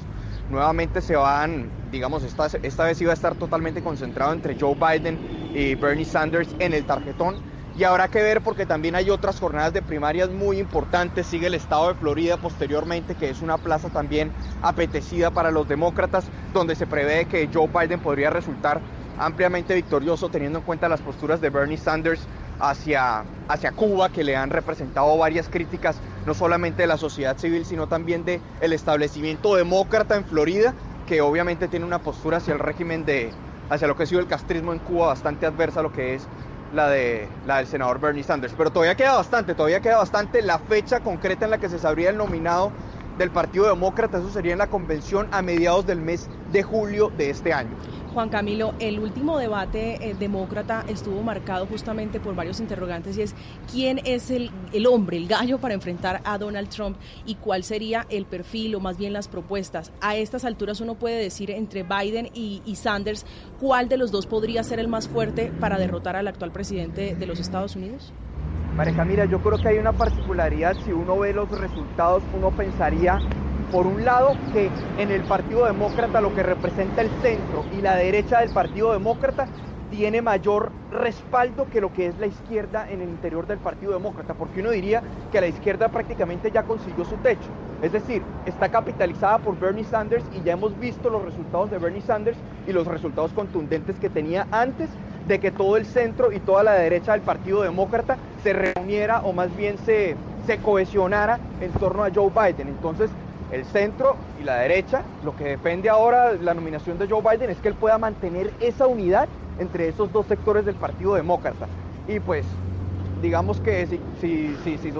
Nuevamente 0.49 1.01
se 1.01 1.15
van, 1.15 1.69
digamos, 1.91 2.23
esta, 2.23 2.47
esta 2.61 2.83
vez 2.83 3.01
iba 3.01 3.11
a 3.11 3.13
estar 3.13 3.35
totalmente 3.35 3.81
concentrado 3.81 4.33
entre 4.33 4.59
Joe 4.59 4.75
Biden 4.75 5.17
y 5.53 5.75
Bernie 5.75 6.05
Sanders 6.05 6.49
en 6.59 6.73
el 6.73 6.85
tarjetón 6.85 7.37
y 7.77 7.83
habrá 7.83 8.07
que 8.07 8.23
ver 8.23 8.41
porque 8.41 8.65
también 8.65 8.95
hay 8.95 9.11
otras 9.11 9.39
jornadas 9.39 9.71
de 9.71 9.83
primarias 9.83 10.29
muy 10.29 10.59
importantes. 10.59 11.27
Sigue 11.27 11.45
el 11.45 11.53
estado 11.53 11.89
de 11.89 11.93
Florida 11.93 12.35
posteriormente, 12.37 13.13
que 13.13 13.29
es 13.29 13.41
una 13.43 13.57
plaza 13.57 13.89
también 13.89 14.31
apetecida 14.63 15.29
para 15.29 15.51
los 15.51 15.67
demócratas, 15.67 16.25
donde 16.55 16.75
se 16.75 16.87
prevé 16.87 17.25
que 17.25 17.47
Joe 17.53 17.67
Biden 17.67 17.99
podría 17.99 18.31
resultar 18.31 18.81
ampliamente 19.19 19.75
victorioso 19.75 20.29
teniendo 20.29 20.59
en 20.59 20.65
cuenta 20.65 20.89
las 20.89 21.01
posturas 21.01 21.39
de 21.39 21.51
Bernie 21.51 21.77
Sanders 21.77 22.21
hacia, 22.59 23.23
hacia 23.47 23.71
Cuba, 23.71 24.09
que 24.09 24.23
le 24.23 24.35
han 24.35 24.49
representado 24.49 25.15
varias 25.15 25.47
críticas, 25.47 25.97
no 26.25 26.33
solamente 26.33 26.81
de 26.81 26.87
la 26.87 26.97
sociedad 26.97 27.37
civil, 27.37 27.63
sino 27.63 27.85
también 27.85 28.25
del 28.25 28.41
el 28.59 28.73
establecimiento 28.73 29.55
demócrata 29.55 30.15
en 30.15 30.25
Florida, 30.25 30.73
que 31.05 31.21
obviamente 31.21 31.67
tiene 31.67 31.85
una 31.85 31.99
postura 31.99 32.37
hacia 32.37 32.53
el 32.53 32.59
régimen 32.59 33.05
de, 33.05 33.31
hacia 33.69 33.87
lo 33.87 33.95
que 33.95 34.03
ha 34.03 34.07
sido 34.07 34.21
el 34.21 34.27
castrismo 34.27 34.73
en 34.73 34.79
Cuba 34.79 35.07
bastante 35.07 35.45
adversa 35.45 35.81
a 35.81 35.83
lo 35.83 35.91
que 35.91 36.15
es 36.15 36.23
la, 36.73 36.89
de, 36.89 37.27
la 37.45 37.57
del 37.57 37.67
senador 37.67 37.99
Bernie 37.99 38.23
Sanders. 38.23 38.53
Pero 38.57 38.71
todavía 38.71 38.95
queda 38.95 39.15
bastante, 39.15 39.55
todavía 39.55 39.79
queda 39.79 39.97
bastante 39.97 40.41
la 40.41 40.59
fecha 40.59 40.99
concreta 40.99 41.45
en 41.45 41.51
la 41.51 41.57
que 41.57 41.69
se 41.69 41.79
sabría 41.79 42.09
el 42.09 42.17
nominado 42.17 42.71
del 43.17 43.31
Partido 43.31 43.67
Demócrata, 43.67 44.19
eso 44.19 44.29
sería 44.29 44.53
en 44.53 44.59
la 44.59 44.67
convención 44.67 45.27
a 45.31 45.41
mediados 45.41 45.85
del 45.85 46.01
mes 46.01 46.29
de 46.51 46.63
julio 46.63 47.11
de 47.17 47.29
este 47.29 47.53
año. 47.53 47.75
Juan 48.13 48.29
Camilo, 48.29 48.73
el 48.79 48.99
último 48.99 49.37
debate 49.37 50.09
eh, 50.09 50.15
demócrata 50.17 50.83
estuvo 50.87 51.21
marcado 51.21 51.67
justamente 51.67 52.19
por 52.19 52.33
varios 52.33 52.59
interrogantes 52.59 53.15
y 53.15 53.21
es 53.21 53.35
quién 53.71 54.01
es 54.05 54.31
el, 54.31 54.49
el, 54.73 54.87
hombre, 54.87 55.17
el 55.17 55.27
gallo 55.27 55.59
para 55.59 55.75
enfrentar 55.75 56.21
a 56.23 56.39
Donald 56.39 56.69
Trump 56.69 56.97
y 57.27 57.35
cuál 57.35 57.63
sería 57.63 58.07
el 58.09 58.25
perfil 58.25 58.73
o 58.73 58.79
más 58.79 58.97
bien 58.97 59.13
las 59.13 59.27
propuestas. 59.27 59.91
A 60.01 60.15
estas 60.15 60.45
alturas 60.45 60.81
uno 60.81 60.95
puede 60.95 61.21
decir 61.21 61.51
entre 61.51 61.83
Biden 61.83 62.31
y, 62.33 62.63
y 62.65 62.77
Sanders 62.77 63.23
cuál 63.59 63.87
de 63.87 63.97
los 63.97 64.11
dos 64.11 64.25
podría 64.25 64.63
ser 64.63 64.79
el 64.79 64.87
más 64.87 65.07
fuerte 65.07 65.51
para 65.59 65.77
derrotar 65.77 66.15
al 66.15 66.27
actual 66.27 66.51
presidente 66.51 67.13
de 67.13 67.27
los 67.27 67.39
Estados 67.39 67.75
Unidos. 67.75 68.13
María 68.77 69.05
mira, 69.05 69.25
yo 69.25 69.39
creo 69.39 69.57
que 69.57 69.69
hay 69.69 69.79
una 69.79 69.93
particularidad, 69.93 70.77
si 70.85 70.91
uno 70.93 71.17
ve 71.17 71.33
los 71.33 71.49
resultados, 71.49 72.23
uno 72.31 72.51
pensaría 72.51 73.19
por 73.71 73.87
un 73.87 74.05
lado, 74.05 74.37
que 74.53 74.71
en 74.97 75.09
el 75.09 75.23
Partido 75.23 75.65
Demócrata 75.65 76.21
lo 76.21 76.31
que 76.31 76.43
representa 76.43 77.01
el 77.01 77.09
centro 77.19 77.65
y 77.71 77.81
la 77.81 77.95
derecha 77.95 78.39
del 78.41 78.51
Partido 78.51 78.93
Demócrata 78.93 79.47
tiene 79.91 80.21
mayor 80.21 80.71
respaldo 80.91 81.67
que 81.71 81.81
lo 81.81 81.93
que 81.93 82.07
es 82.07 82.17
la 82.19 82.27
izquierda 82.27 82.89
en 82.89 83.01
el 83.01 83.09
interior 83.09 83.47
del 83.47 83.57
Partido 83.57 83.93
Demócrata, 83.93 84.33
porque 84.33 84.61
uno 84.61 84.71
diría 84.71 85.01
que 85.31 85.41
la 85.41 85.47
izquierda 85.47 85.89
prácticamente 85.89 86.51
ya 86.51 86.63
consiguió 86.63 87.05
su 87.05 87.15
techo. 87.17 87.49
Es 87.81 87.91
decir, 87.91 88.21
está 88.45 88.69
capitalizada 88.69 89.37
por 89.37 89.59
Bernie 89.59 89.83
Sanders 89.83 90.25
y 90.35 90.43
ya 90.43 90.53
hemos 90.53 90.77
visto 90.79 91.09
los 91.09 91.23
resultados 91.23 91.69
de 91.71 91.77
Bernie 91.77 92.01
Sanders 92.01 92.37
y 92.67 92.73
los 92.73 92.87
resultados 92.87 93.31
contundentes 93.33 93.97
que 93.99 94.09
tenía 94.09 94.47
antes 94.51 94.89
de 95.27 95.39
que 95.39 95.51
todo 95.51 95.77
el 95.77 95.85
centro 95.85 96.31
y 96.31 96.39
toda 96.39 96.63
la 96.63 96.73
derecha 96.73 97.11
del 97.11 97.21
Partido 97.21 97.61
Demócrata 97.61 98.17
se 98.43 98.53
reuniera 98.53 99.21
o 99.21 99.33
más 99.33 99.55
bien 99.55 99.77
se, 99.79 100.15
se 100.45 100.57
cohesionara 100.57 101.39
en 101.61 101.71
torno 101.73 102.03
a 102.03 102.09
Joe 102.13 102.29
Biden. 102.29 102.69
Entonces, 102.69 103.09
el 103.51 103.65
centro 103.65 104.15
y 104.39 104.43
la 104.43 104.57
derecha, 104.57 105.03
lo 105.23 105.35
que 105.35 105.45
depende 105.45 105.89
ahora 105.89 106.33
de 106.33 106.43
la 106.43 106.53
nominación 106.53 106.97
de 106.97 107.07
Joe 107.07 107.21
Biden 107.21 107.49
es 107.49 107.57
que 107.57 107.69
él 107.69 107.75
pueda 107.75 107.97
mantener 107.97 108.51
esa 108.59 108.87
unidad 108.87 109.27
entre 109.59 109.87
esos 109.87 110.11
dos 110.11 110.25
sectores 110.27 110.65
del 110.65 110.75
Partido 110.75 111.15
Demócrata. 111.15 111.67
Y 112.07 112.19
pues 112.19 112.45
digamos 113.21 113.59
que 113.59 113.87
si, 113.87 113.99
si, 114.21 114.55
si, 114.63 114.77
si, 114.77 114.91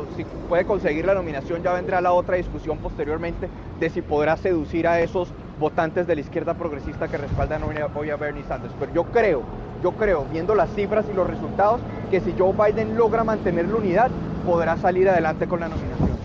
puede 0.49 0.65
conseguir 0.65 1.05
la 1.05 1.13
nominación 1.13 1.61
ya 1.61 1.73
vendrá 1.73 2.01
la 2.01 2.13
otra 2.13 2.38
discusión 2.38 2.79
posteriormente 2.79 3.47
de 3.79 3.89
si 3.89 4.01
podrá 4.01 4.38
seducir 4.38 4.88
a 4.88 4.99
esos 4.99 5.29
votantes 5.59 6.07
de 6.07 6.15
la 6.15 6.21
izquierda 6.21 6.53
progresista 6.55 7.07
que 7.07 7.17
respaldan 7.17 7.61
hoy 7.63 8.09
a 8.09 8.15
Bernie 8.15 8.43
Sanders. 8.47 8.73
Pero 8.79 8.93
yo 8.93 9.03
creo, 9.05 9.43
yo 9.84 9.91
creo, 9.93 10.25
viendo 10.31 10.55
las 10.55 10.69
cifras 10.73 11.05
y 11.11 11.15
los 11.15 11.27
resultados, 11.27 11.81
que 12.09 12.19
si 12.21 12.34
Joe 12.38 12.53
Biden 12.53 12.95
logra 12.95 13.23
mantener 13.23 13.67
la 13.67 13.75
unidad, 13.75 14.11
podrá 14.45 14.77
salir 14.77 15.09
adelante 15.09 15.47
con 15.47 15.59
la 15.59 15.67
nominación. 15.67 16.17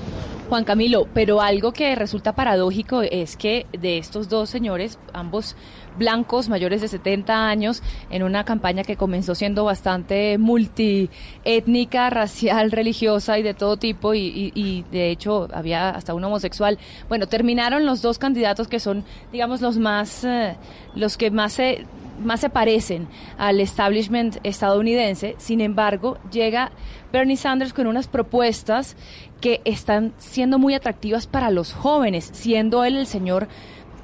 Juan 0.48 0.64
Camilo, 0.64 1.06
pero 1.14 1.40
algo 1.40 1.72
que 1.72 1.94
resulta 1.94 2.34
paradójico 2.34 3.00
es 3.00 3.38
que 3.38 3.66
de 3.72 3.96
estos 3.96 4.28
dos 4.28 4.50
señores, 4.50 4.98
ambos 5.14 5.56
blancos 5.98 6.48
mayores 6.48 6.80
de 6.80 6.88
70 6.88 7.48
años, 7.48 7.82
en 8.10 8.22
una 8.22 8.44
campaña 8.44 8.84
que 8.84 8.96
comenzó 8.96 9.34
siendo 9.34 9.64
bastante 9.64 10.38
multiétnica, 10.38 12.10
racial, 12.10 12.70
religiosa 12.72 13.38
y 13.38 13.42
de 13.42 13.54
todo 13.54 13.76
tipo, 13.76 14.14
y, 14.14 14.84
de 14.90 15.10
hecho 15.10 15.48
había 15.52 15.90
hasta 15.90 16.14
un 16.14 16.24
homosexual. 16.24 16.78
Bueno, 17.08 17.26
terminaron 17.26 17.86
los 17.86 18.02
dos 18.02 18.18
candidatos 18.18 18.68
que 18.68 18.80
son, 18.80 19.04
digamos, 19.32 19.60
los 19.60 19.78
más, 19.78 20.24
eh, 20.24 20.56
los 20.94 21.16
que 21.16 21.30
más 21.30 21.54
se 21.54 21.86
más 22.22 22.40
se 22.40 22.50
parecen 22.50 23.08
al 23.38 23.60
establishment 23.60 24.38
estadounidense. 24.44 25.34
Sin 25.38 25.60
embargo, 25.60 26.18
llega 26.30 26.70
Bernie 27.12 27.36
Sanders 27.36 27.72
con 27.72 27.86
unas 27.86 28.06
propuestas 28.06 28.96
que 29.40 29.60
están 29.64 30.12
siendo 30.18 30.58
muy 30.58 30.74
atractivas 30.74 31.26
para 31.26 31.50
los 31.50 31.72
jóvenes, 31.72 32.30
siendo 32.32 32.84
él 32.84 32.96
el 32.96 33.06
señor 33.06 33.48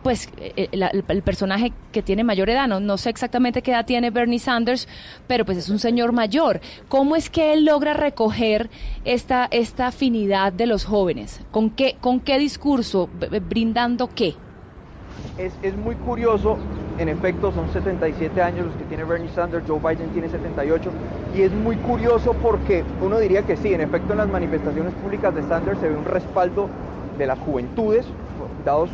pues 0.02 0.30
eh, 0.38 0.68
el, 0.72 1.22
personaje 1.22 1.72
que 1.92 2.02
tiene 2.02 2.24
mayor 2.24 2.50
edad, 2.50 2.68
no, 2.68 2.80
no 2.80 2.96
sé 2.98 3.10
exactamente 3.10 3.62
qué 3.62 3.72
edad 3.72 3.86
tiene 3.86 4.10
Bernie 4.10 4.38
Sanders, 4.38 4.88
pero 5.26 5.44
pues 5.44 5.58
es 5.58 5.68
un 5.68 5.78
señor 5.78 6.12
mayor. 6.12 6.60
¿Cómo 6.88 7.16
es 7.16 7.30
que 7.30 7.52
él 7.52 7.64
logra 7.64 7.94
recoger 7.94 8.70
esta, 9.04 9.48
esta 9.50 9.88
afinidad 9.88 10.52
de 10.52 10.66
los 10.66 10.84
jóvenes? 10.84 11.40
¿Con 11.50 11.70
qué, 11.70 11.96
con 12.00 12.20
qué 12.20 12.38
discurso? 12.38 13.08
¿Brindando 13.48 14.08
qué? 14.14 14.34
Es, 15.36 15.52
es 15.62 15.76
muy 15.76 15.94
curioso 15.96 16.58
en 16.98 17.08
efecto 17.08 17.52
son 17.52 17.72
77 17.72 18.42
años 18.42 18.66
los 18.66 18.74
que 18.74 18.84
tiene 18.84 19.04
Bernie 19.04 19.30
Sanders, 19.30 19.64
Joe 19.66 19.78
Biden 19.78 20.10
tiene 20.10 20.28
78 20.28 20.90
y 21.36 21.42
es 21.42 21.52
muy 21.52 21.76
curioso 21.76 22.34
porque 22.42 22.84
uno 23.00 23.18
diría 23.20 23.42
que 23.42 23.56
sí, 23.56 23.72
en 23.72 23.80
efecto 23.80 24.12
en 24.12 24.18
las 24.18 24.28
manifestaciones 24.28 24.92
públicas 24.94 25.34
de 25.34 25.42
Sanders 25.44 25.78
se 25.78 25.88
ve 25.88 25.96
un 25.96 26.04
respaldo 26.04 26.68
de 27.16 27.26
las 27.26 27.38
juventudes, 27.38 28.04
dado 28.64 28.84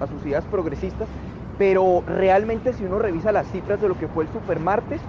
a 0.00 0.06
sus 0.06 0.26
ideas 0.26 0.44
progresistas, 0.44 1.08
pero 1.58 2.02
realmente 2.06 2.72
si 2.72 2.84
uno 2.84 2.98
revisa 2.98 3.32
las 3.32 3.46
cifras 3.48 3.80
de 3.80 3.88
lo 3.88 3.98
que 3.98 4.08
fue 4.08 4.24
el 4.24 4.32
supermartes, 4.32 5.00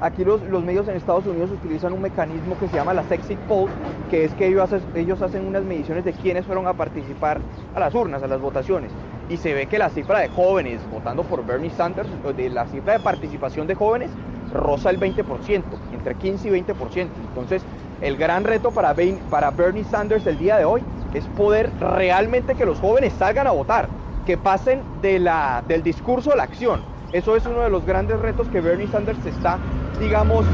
aquí 0.00 0.24
los, 0.24 0.42
los, 0.42 0.64
medios 0.64 0.88
en 0.88 0.96
Estados 0.96 1.26
Unidos 1.26 1.50
utilizan 1.50 1.92
un 1.92 2.02
mecanismo 2.02 2.58
que 2.58 2.68
se 2.68 2.76
llama 2.76 2.92
la 2.92 3.04
Sexy 3.04 3.36
Poll, 3.48 3.70
que 4.10 4.24
es 4.24 4.34
que 4.34 4.48
ellos, 4.48 4.70
ellos 4.94 5.22
hacen 5.22 5.46
unas 5.46 5.62
mediciones 5.62 6.04
de 6.04 6.12
quiénes 6.12 6.44
fueron 6.44 6.66
a 6.66 6.74
participar 6.74 7.40
a 7.74 7.80
las 7.80 7.94
urnas, 7.94 8.22
a 8.22 8.26
las 8.26 8.40
votaciones. 8.40 8.90
Y 9.28 9.36
se 9.36 9.54
ve 9.54 9.66
que 9.66 9.78
la 9.78 9.90
cifra 9.90 10.18
de 10.18 10.28
jóvenes 10.28 10.80
votando 10.90 11.22
por 11.22 11.46
Bernie 11.46 11.70
Sanders, 11.70 12.08
de 12.36 12.50
la 12.50 12.66
cifra 12.66 12.94
de 12.94 13.00
participación 13.00 13.66
de 13.66 13.74
jóvenes, 13.74 14.10
roza 14.52 14.90
el 14.90 15.00
20%, 15.00 15.62
entre 15.92 16.14
15 16.14 16.48
y 16.48 16.50
20%. 16.50 17.08
Entonces, 17.28 17.62
el 18.00 18.16
gran 18.16 18.44
reto 18.44 18.70
para, 18.70 18.92
Bernie 18.92 19.84
Sanders 19.84 20.26
el 20.26 20.38
día 20.38 20.56
de 20.56 20.64
hoy 20.64 20.82
es 21.14 21.24
poder 21.36 21.70
realmente 21.80 22.54
que 22.54 22.64
los 22.64 22.78
jóvenes 22.80 23.12
salgan 23.18 23.46
a 23.46 23.52
votar, 23.52 23.88
que 24.26 24.36
pasen 24.36 24.82
de 25.00 25.18
la, 25.18 25.62
del 25.66 25.82
discurso 25.82 26.32
a 26.32 26.36
la 26.36 26.44
acción. 26.44 26.80
Eso 27.12 27.36
es 27.36 27.44
uno 27.46 27.60
de 27.60 27.70
los 27.70 27.84
grandes 27.84 28.18
retos 28.20 28.48
que 28.48 28.60
Bernie 28.60 28.88
Sanders 28.88 29.24
está, 29.26 29.58
digamos, 30.00 30.46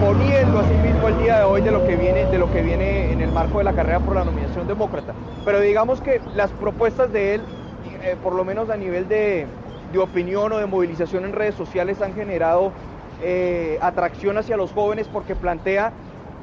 poniendo 0.00 0.58
a 0.58 0.64
sí 0.64 0.74
mismo 0.74 1.08
el 1.08 1.18
día 1.18 1.38
de 1.38 1.44
hoy 1.44 1.62
de 1.62 1.70
lo 1.70 1.86
que 1.86 1.96
viene, 1.96 2.26
de 2.26 2.38
lo 2.38 2.52
que 2.52 2.62
viene 2.62 3.12
en 3.12 3.20
el 3.20 3.32
marco 3.32 3.58
de 3.58 3.64
la 3.64 3.72
carrera 3.72 4.00
por 4.00 4.14
la 4.14 4.24
nominación 4.24 4.66
demócrata. 4.66 5.14
Pero 5.44 5.60
digamos 5.60 6.00
que 6.00 6.20
las 6.34 6.50
propuestas 6.50 7.12
de 7.12 7.36
él 7.36 7.42
eh, 8.02 8.16
por 8.20 8.34
lo 8.34 8.44
menos 8.44 8.68
a 8.70 8.76
nivel 8.76 9.08
de, 9.08 9.46
opinión 10.00 10.50
o 10.52 10.58
de 10.58 10.66
movilización 10.66 11.24
en 11.24 11.32
redes 11.32 11.54
sociales, 11.54 12.00
han 12.00 12.14
generado 12.14 12.72
eh, 13.22 13.78
atracción 13.80 14.36
hacia 14.36 14.56
los 14.56 14.72
jóvenes 14.72 15.08
porque 15.08 15.36
plantea 15.36 15.92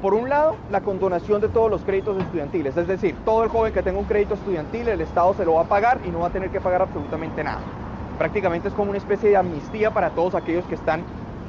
Por 0.01 0.13
un 0.13 0.29
lado, 0.29 0.55
la 0.71 0.79
condonación 0.79 1.41
de 1.41 1.49
todos 1.49 1.69
los 1.69 1.81
créditos 1.81 2.17
estudiantiles, 2.17 2.77
es 2.77 2.87
decir, 2.87 3.17
todo 3.25 3.43
el 3.43 3.49
joven 3.49 3.73
que 3.73 3.83
tenga 3.83 3.99
un 3.99 4.05
crédito 4.05 4.35
estudiantil, 4.35 4.87
el 4.87 5.01
Estado 5.01 5.33
se 5.33 5.43
lo 5.43 5.55
va 5.55 5.63
a 5.63 5.65
pagar 5.65 5.99
y 6.05 6.09
no 6.09 6.19
va 6.19 6.27
a 6.27 6.29
tener 6.29 6.49
que 6.51 6.61
pagar 6.61 6.81
absolutamente 6.81 7.43
nada. 7.43 7.59
Prácticamente 8.17 8.69
es 8.69 8.73
como 8.73 8.91
una 8.91 8.97
especie 8.97 9.29
de 9.29 9.35
amnistía 9.35 9.91
para 9.91 10.11
todos 10.11 10.35
aquellos 10.35 10.63
que 10.67 10.75
están, 10.75 11.03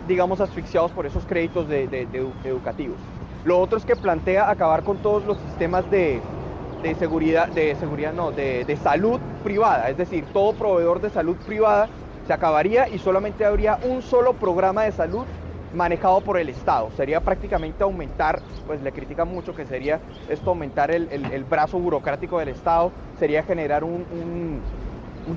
digamos, 0.09 0.41
asfixiados 0.41 0.91
por 0.91 1.07
esos 1.07 1.25
créditos 1.27 1.69
de, 1.69 1.85
educativos. 2.43 2.99
Lo 3.45 3.61
otro 3.61 3.79
es 3.79 3.85
que 3.85 3.95
plantea 3.95 4.51
acabar 4.51 4.83
con 4.83 4.97
todos 4.99 5.25
los 5.25 5.39
sistemas 5.39 5.89
de, 5.89 6.21
seguridad, 6.99 7.47
de 7.51 7.77
seguridad 7.77 8.13
no, 8.13 8.33
de, 8.33 8.65
de 8.65 8.77
salud 8.79 9.21
privada, 9.45 9.91
es 9.91 9.97
decir, 9.97 10.25
todo 10.33 10.55
proveedor 10.55 11.01
de 11.01 11.11
salud 11.11 11.37
privada 11.47 11.89
se 12.31 12.35
acabaría 12.35 12.89
y 12.89 13.01
solamente 13.01 13.45
habría 13.45 13.81
un 13.83 14.03
solo 14.03 14.35
programa 14.35 14.85
de 14.85 14.93
salud 14.93 15.25
manejado 15.75 16.21
por 16.21 16.39
el 16.39 16.49
Estado. 16.49 16.89
Sería 16.97 17.21
prácticamente 17.21 17.83
aumentar, 17.83 18.41
pues 18.69 18.81
le 18.83 18.93
critican 18.93 19.27
mucho 19.27 19.53
que 19.53 19.67
sería 19.67 19.99
esto 20.29 20.51
aumentar 20.51 20.93
el, 20.93 21.45
brazo 21.51 21.81
burocrático 21.81 22.39
del 22.39 22.51
Estado, 22.51 22.93
sería 23.19 23.43
generar 23.43 23.83
un, 23.83 24.07
un, 24.13 24.61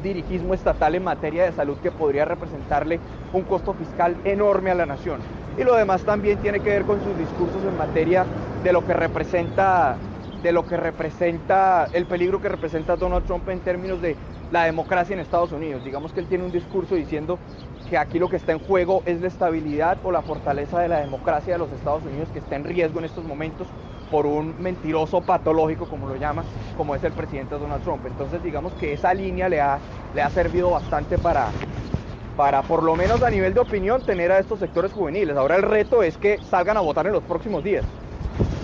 dirigismo 0.04 0.54
estatal 0.54 0.94
en 0.94 1.04
materia 1.04 1.46
de 1.46 1.52
salud 1.54 1.78
que 1.82 1.90
podría 1.90 2.26
representarle 2.26 3.00
un 3.34 3.42
costo 3.42 3.74
fiscal 3.74 4.16
enorme 4.24 4.70
a 4.70 4.76
la 4.76 4.86
nación. 4.86 5.20
Y 5.58 5.64
lo 5.64 5.76
demás 5.76 6.04
también 6.04 6.38
tiene 6.38 6.60
que 6.60 6.70
ver 6.70 6.84
con 6.84 7.04
sus 7.04 7.18
discursos 7.18 7.64
en 7.64 7.76
materia 7.76 8.24
de 8.64 8.72
lo 8.72 8.86
que 8.86 8.94
representa 8.94 9.98
de 10.44 10.52
lo 10.52 10.66
que 10.68 10.76
representa 10.76 11.88
el 11.94 12.06
peligro 12.06 12.42
que 12.42 12.50
representa 12.50 12.98
Donald 12.98 13.26
Trump 13.26 13.48
en 13.48 13.62
términos 13.62 14.02
de 14.02 14.18
la 14.52 14.66
democracia 14.66 15.14
en 15.14 15.20
Estados 15.20 15.52
Unidos. 15.52 15.84
Digamos 15.84 16.14
que 16.14 16.20
él 16.20 16.28
tiene 16.28 16.44
un 16.44 16.52
discurso 16.52 16.96
diciendo 16.96 17.40
que 17.90 17.98
aquí 17.98 18.20
lo 18.20 18.30
que 18.30 18.38
está 18.38 18.52
en 18.52 18.60
juego 18.60 19.04
es 19.06 19.22
la 19.22 19.28
estabilidad 19.28 19.98
o 20.04 20.12
la 20.12 20.22
fortaleza 20.22 20.80
de 20.80 20.88
la 20.88 21.00
democracia 21.00 21.54
de 21.54 21.60
los 21.60 21.72
Estados 21.72 22.04
Unidos 22.04 22.30
que 22.32 22.40
está 22.40 22.56
en 22.56 22.64
riesgo 22.64 23.00
en 23.00 23.06
estos 23.06 23.24
momentos 23.26 23.68
por 24.12 24.26
un 24.28 24.62
mentiroso 24.62 25.22
patológico, 25.22 25.88
como 25.88 26.08
lo 26.08 26.16
llama, 26.16 26.44
como 26.78 26.94
es 26.94 27.04
el 27.04 27.14
presidente 27.14 27.56
Donald 27.56 27.84
Trump. 27.84 28.06
Entonces 28.06 28.44
digamos 28.44 28.74
que 28.74 28.94
esa 28.94 29.14
línea 29.14 29.50
le 29.50 29.60
ha, 29.60 29.80
le 30.14 30.22
ha 30.22 30.30
servido 30.30 30.70
bastante 30.70 31.18
para, 31.18 31.50
para, 32.36 32.62
por 32.62 32.84
lo 32.84 32.96
menos 32.96 33.24
a 33.24 33.30
nivel 33.32 33.56
de 33.56 33.62
opinión, 33.62 34.06
tener 34.06 34.32
a 34.32 34.40
estos 34.40 34.60
sectores 34.60 34.94
juveniles. 34.94 35.36
Ahora 35.36 35.56
el 35.56 35.64
reto 35.64 36.04
es 36.04 36.18
que 36.18 36.38
salgan 36.44 36.78
a 36.78 36.82
votar 36.82 37.08
en 37.08 37.14
los 37.14 37.24
próximos 37.24 37.64
días. 37.64 37.86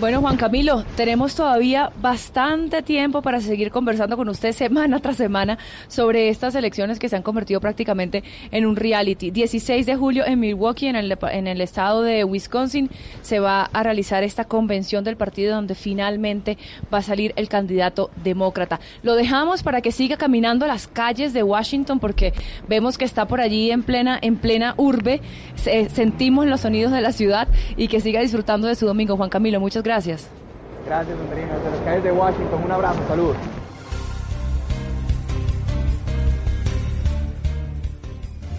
Bueno, 0.00 0.22
Juan 0.22 0.38
Camilo, 0.38 0.82
tenemos 0.96 1.34
todavía 1.34 1.92
bastante 2.00 2.82
tiempo 2.82 3.20
para 3.20 3.40
seguir 3.40 3.70
conversando 3.70 4.16
con 4.16 4.30
usted 4.30 4.52
semana 4.52 4.98
tras 4.98 5.18
semana 5.18 5.58
sobre 5.88 6.30
estas 6.30 6.54
elecciones 6.54 6.98
que 6.98 7.08
se 7.10 7.16
han 7.16 7.22
convertido 7.22 7.60
prácticamente 7.60 8.24
en 8.50 8.64
un 8.64 8.76
reality. 8.76 9.30
16 9.30 9.84
de 9.84 9.96
julio 9.96 10.24
en 10.26 10.40
Milwaukee, 10.40 10.86
en 10.86 10.96
el, 10.96 11.60
estado 11.60 12.02
de 12.02 12.24
Wisconsin, 12.24 12.90
se 13.20 13.40
va 13.40 13.64
a 13.64 13.82
realizar 13.82 14.24
esta 14.24 14.46
convención 14.46 15.04
del 15.04 15.16
partido 15.16 15.54
donde 15.54 15.74
finalmente 15.74 16.56
va 16.92 16.98
a 16.98 17.02
salir 17.02 17.34
el 17.36 17.48
candidato 17.48 18.10
demócrata. 18.24 18.80
Lo 19.02 19.14
dejamos 19.14 19.62
para 19.62 19.82
que 19.82 19.92
siga 19.92 20.16
caminando 20.16 20.66
las 20.66 20.88
calles 20.88 21.34
de 21.34 21.42
Washington 21.42 22.00
porque 22.00 22.32
vemos 22.68 22.96
que 22.96 23.04
está 23.04 23.26
por 23.26 23.40
allí 23.40 23.70
en 23.70 23.82
plena, 23.82 24.18
en 24.20 24.36
plena 24.36 24.74
urbe, 24.78 25.20
sentimos 25.54 26.46
los 26.46 26.62
sonidos 26.62 26.90
de 26.90 27.02
la 27.02 27.12
ciudad 27.12 27.48
y 27.76 27.88
que 27.88 28.00
siga 28.00 28.22
disfrutando 28.22 28.66
de 28.66 28.74
su 28.74 28.86
domingo. 28.86 29.18
Juan 29.18 29.28
Camilo, 29.28 29.59
muchas 29.60 29.84
gracias. 29.84 30.22
Gracias. 30.22 30.40
Gracias, 30.86 31.18
Andrina. 31.20 31.54
Desde 31.56 31.70
las 31.70 31.80
calles 31.80 32.04
de 32.04 32.12
Washington, 32.12 32.62
un 32.64 32.72
abrazo, 32.72 32.98
saludos. 33.06 33.36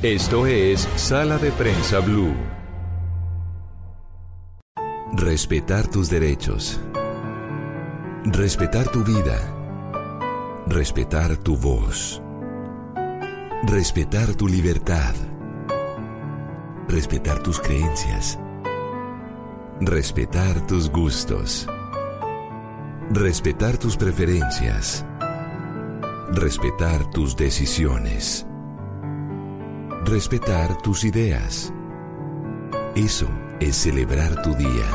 Esto 0.01 0.47
es 0.47 0.87
Sala 0.95 1.37
de 1.37 1.51
Prensa 1.51 1.99
Blue. 1.99 2.33
Respetar 5.13 5.87
tus 5.87 6.09
derechos. 6.09 6.79
Respetar 8.25 8.87
tu 8.87 9.03
vida. 9.03 9.37
Respetar 10.67 11.37
tu 11.37 11.57
voz. 11.57 12.21
Respetar 13.63 14.33
tu 14.35 14.47
libertad. 14.47 15.13
Respetar 16.87 17.43
tus 17.43 17.59
creencias 17.59 18.39
Respetar 19.83 20.67
tus 20.67 20.91
gustos. 20.91 21.67
Respetar 23.09 23.79
tus 23.79 23.97
preferencias. 23.97 25.03
Respetar 26.29 27.09
tus 27.09 27.35
decisiones. 27.35 28.45
Respetar 30.05 30.77
tus 30.83 31.03
ideas. 31.03 31.73
Eso 32.93 33.27
es 33.59 33.75
celebrar 33.75 34.43
tu 34.43 34.53
día. 34.53 34.85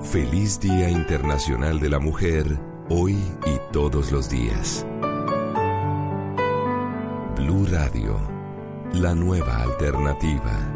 Feliz 0.00 0.58
Día 0.58 0.88
Internacional 0.88 1.78
de 1.78 1.90
la 1.90 1.98
Mujer, 1.98 2.58
hoy 2.88 3.16
y 3.44 3.60
todos 3.70 4.12
los 4.12 4.30
días. 4.30 4.86
Blue 7.36 7.66
Radio, 7.70 8.18
la 8.94 9.14
nueva 9.14 9.60
alternativa. 9.60 10.75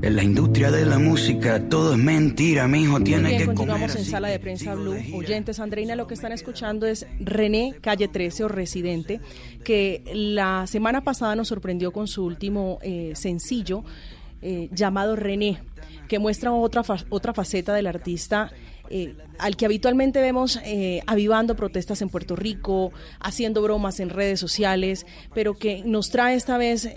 En 0.00 0.14
la 0.14 0.22
industria 0.22 0.70
de 0.70 0.86
la 0.86 1.00
música 1.00 1.68
todo 1.68 1.94
es 1.94 1.98
mentira, 1.98 2.68
mi 2.68 2.82
hijo 2.82 3.00
tiene 3.00 3.30
bien, 3.30 3.40
que 3.40 3.46
continuamos 3.46 3.96
en 3.96 4.04
sala 4.04 4.28
de 4.28 4.38
prensa 4.38 4.76
Blue. 4.76 4.96
Oyentes, 5.12 5.58
Andreina, 5.58 5.96
lo 5.96 6.06
que 6.06 6.14
están 6.14 6.30
escuchando 6.30 6.86
es 6.86 7.04
René 7.18 7.74
Calle 7.80 8.06
13 8.06 8.44
o 8.44 8.48
Residente, 8.48 9.20
que 9.64 10.04
la 10.14 10.68
semana 10.68 11.02
pasada 11.02 11.34
nos 11.34 11.48
sorprendió 11.48 11.90
con 11.90 12.06
su 12.06 12.24
último 12.24 12.78
eh, 12.80 13.14
sencillo 13.16 13.82
eh, 14.40 14.68
llamado 14.70 15.16
René, 15.16 15.62
que 16.06 16.20
muestra 16.20 16.52
otra, 16.52 16.84
otra 17.08 17.34
faceta 17.34 17.74
del 17.74 17.88
artista. 17.88 18.52
Eh, 18.90 19.16
al 19.38 19.56
que 19.56 19.66
habitualmente 19.66 20.20
vemos 20.22 20.60
avivando 21.06 21.56
protestas 21.56 22.00
en 22.02 22.08
Puerto 22.08 22.36
Rico, 22.36 22.92
haciendo 23.20 23.60
bromas 23.62 24.00
en 24.00 24.10
redes 24.10 24.40
sociales, 24.40 25.06
pero 25.34 25.58
que 25.58 25.82
nos 25.84 26.08
trae 26.10 26.36
esta 26.36 26.56
vez 26.56 26.88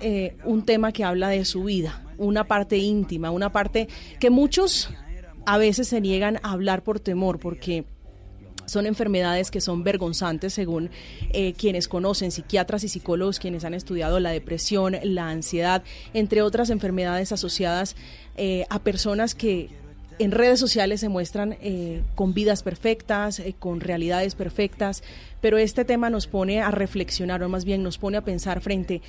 un 0.45 0.63
tema 0.63 0.93
que 0.93 1.03
habla 1.03 1.27
de 1.29 1.43
su 1.43 1.65
vida, 1.65 2.01
una 2.21 2.45
parte 2.45 2.77
íntima, 2.77 3.31
una 3.31 3.51
parte 3.51 3.87
que 4.19 4.29
muchos 4.29 4.89
a 5.45 5.57
veces 5.57 5.87
se 5.87 6.01
niegan 6.01 6.39
a 6.43 6.51
hablar 6.51 6.83
por 6.83 6.99
temor, 6.99 7.39
porque 7.39 7.85
son 8.65 8.85
enfermedades 8.85 9.51
que 9.51 9.59
son 9.59 9.83
vergonzantes 9.83 10.53
según 10.53 10.89
eh, 11.31 11.53
quienes 11.53 11.87
conocen, 11.87 12.31
psiquiatras 12.31 12.83
y 12.83 12.87
psicólogos, 12.87 13.39
quienes 13.39 13.65
han 13.65 13.73
estudiado 13.73 14.19
la 14.19 14.31
depresión, 14.31 14.95
la 15.03 15.29
ansiedad, 15.29 15.83
entre 16.13 16.41
otras 16.41 16.69
enfermedades 16.69 17.31
asociadas 17.31 17.95
eh, 18.37 18.65
a 18.69 18.79
personas 18.79 19.35
que 19.35 19.69
en 20.19 20.31
redes 20.31 20.59
sociales 20.59 20.99
se 20.99 21.09
muestran 21.09 21.57
eh, 21.61 22.03
con 22.13 22.33
vidas 22.33 22.61
perfectas, 22.61 23.41
con 23.57 23.79
realidades 23.79 24.35
perfectas, 24.35 25.03
pero 25.41 25.57
este 25.57 25.83
tema 25.83 26.11
nos 26.11 26.27
pone 26.27 26.61
a 26.61 26.69
reflexionar, 26.69 27.41
o 27.41 27.49
más 27.49 27.65
bien 27.65 27.81
nos 27.81 27.97
pone 27.97 28.17
a 28.17 28.21
pensar 28.21 28.61
frente 28.61 29.01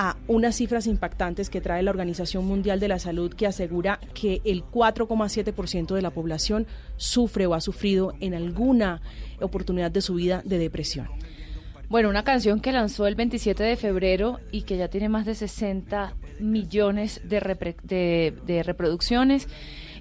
a 0.00 0.16
unas 0.28 0.54
cifras 0.54 0.86
impactantes 0.86 1.50
que 1.50 1.60
trae 1.60 1.82
la 1.82 1.90
Organización 1.90 2.46
Mundial 2.46 2.78
de 2.78 2.86
la 2.86 3.00
Salud 3.00 3.34
que 3.34 3.48
asegura 3.48 3.98
que 4.14 4.40
el 4.44 4.62
4,7% 4.62 5.92
de 5.92 6.02
la 6.02 6.10
población 6.10 6.68
sufre 6.96 7.46
o 7.46 7.54
ha 7.54 7.60
sufrido 7.60 8.14
en 8.20 8.32
alguna 8.32 9.02
oportunidad 9.40 9.90
de 9.90 10.00
su 10.00 10.14
vida 10.14 10.40
de 10.44 10.58
depresión. 10.58 11.08
Bueno, 11.88 12.10
una 12.10 12.22
canción 12.22 12.60
que 12.60 12.70
lanzó 12.70 13.08
el 13.08 13.16
27 13.16 13.60
de 13.64 13.74
febrero 13.74 14.38
y 14.52 14.62
que 14.62 14.76
ya 14.76 14.86
tiene 14.86 15.08
más 15.08 15.26
de 15.26 15.34
60 15.34 16.14
millones 16.38 17.20
de, 17.24 17.66
de, 17.82 18.34
de 18.46 18.62
reproducciones 18.62 19.48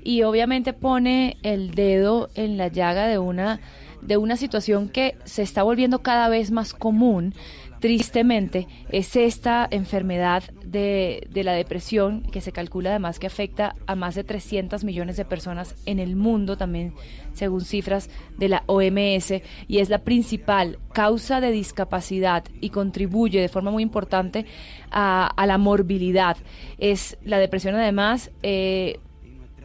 y 0.03 0.21
obviamente 0.21 0.73
pone 0.73 1.37
el 1.41 1.71
dedo 1.71 2.29
en 2.35 2.57
la 2.57 2.67
llaga 2.67 3.07
de 3.07 3.17
una 3.17 3.61
de 4.01 4.17
una 4.17 4.37
situación 4.37 4.89
que 4.89 5.17
se 5.25 5.41
está 5.41 5.63
volviendo 5.63 6.03
cada 6.03 6.29
vez 6.29 6.51
más 6.51 6.73
común, 6.73 7.33
tristemente, 7.79 8.67
es 8.89 9.15
esta 9.15 9.67
enfermedad 9.69 10.43
de, 10.63 11.27
de, 11.29 11.43
la 11.43 11.53
depresión, 11.53 12.23
que 12.23 12.41
se 12.41 12.51
calcula 12.51 12.89
además 12.89 13.19
que 13.19 13.27
afecta 13.27 13.75
a 13.85 13.95
más 13.95 14.15
de 14.15 14.23
300 14.23 14.83
millones 14.83 15.17
de 15.17 15.25
personas 15.25 15.75
en 15.85 15.99
el 15.99 16.15
mundo, 16.15 16.57
también 16.57 16.93
según 17.33 17.61
cifras 17.61 18.09
de 18.37 18.49
la 18.49 18.63
OMS, 18.65 19.41
y 19.67 19.79
es 19.79 19.89
la 19.89 19.99
principal 19.99 20.79
causa 20.93 21.39
de 21.39 21.51
discapacidad 21.51 22.43
y 22.61 22.69
contribuye 22.71 23.39
de 23.39 23.49
forma 23.49 23.71
muy 23.71 23.83
importante 23.83 24.45
a, 24.91 25.33
la 25.45 25.57
morbilidad. 25.57 26.37
Es 26.77 27.17
la 27.23 27.37
depresión 27.39 27.75
además... 27.75 28.31
Eh, 28.43 28.99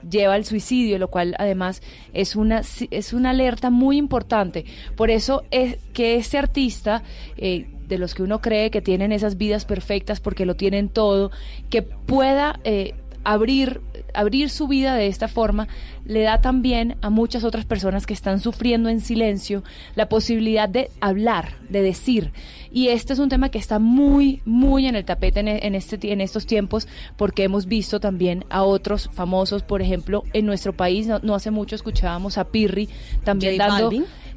lleva 0.09 0.35
al 0.35 0.45
suicidio, 0.45 0.99
lo 0.99 1.09
cual 1.09 1.37
además 1.39 1.81
es 2.13 2.35
una, 2.35 2.63
es 2.91 3.13
una 3.13 3.31
alerta 3.31 3.71
muy 3.71 3.99
importante. 3.99 4.65
Por 4.97 5.13
eso 5.13 5.45
es 5.53 5.79
que 5.93 6.17
este 6.17 6.39
artista, 6.39 7.05
eh, 7.37 7.69
de 7.93 7.99
los 7.99 8.15
que 8.15 8.23
uno 8.23 8.41
cree 8.41 8.71
que 8.71 8.81
tienen 8.81 9.13
esas 9.13 9.37
vidas 9.37 9.65
perfectas 9.65 10.21
porque 10.21 10.47
lo 10.47 10.57
tienen 10.57 10.89
todo, 10.89 11.31
que 11.69 11.83
pueda 11.83 12.59
eh, 12.65 12.95
abrir, 13.23 13.81
abrir 14.15 14.51
su 14.51 14.67
vida 14.67 14.95
de 14.95 15.07
esta 15.07 15.29
forma 15.29 15.69
le 16.05 16.23
da 16.23 16.41
también 16.41 16.97
a 17.01 17.11
muchas 17.11 17.45
otras 17.45 17.65
personas 17.65 18.07
que 18.07 18.15
están 18.15 18.41
sufriendo 18.41 18.89
en 18.89 19.01
silencio 19.01 19.63
la 19.95 20.09
posibilidad 20.09 20.69
de 20.69 20.91
hablar, 21.01 21.57
de 21.69 21.83
decir. 21.83 22.33
Y 22.73 22.89
este 22.89 23.13
es 23.13 23.19
un 23.19 23.29
tema 23.29 23.51
que 23.51 23.59
está 23.59 23.79
muy, 23.79 24.41
muy 24.45 24.87
en 24.87 24.97
el 24.97 25.05
tapete 25.05 25.41
en, 25.41 25.75
este, 25.75 26.13
en 26.13 26.21
estos 26.21 26.47
tiempos 26.47 26.89
porque 27.17 27.45
hemos 27.45 27.67
visto 27.67 28.01
también 28.01 28.45
a 28.49 28.63
otros 28.63 29.11
famosos, 29.13 29.63
por 29.63 29.83
ejemplo, 29.83 30.25
en 30.33 30.47
nuestro 30.47 30.73
país, 30.73 31.07
no, 31.07 31.35
hace 31.35 31.51
mucho 31.51 31.77
escuchábamos 31.77 32.39
a 32.39 32.45
Pirri 32.45 32.89
también 33.25 33.59
dando 33.59 33.91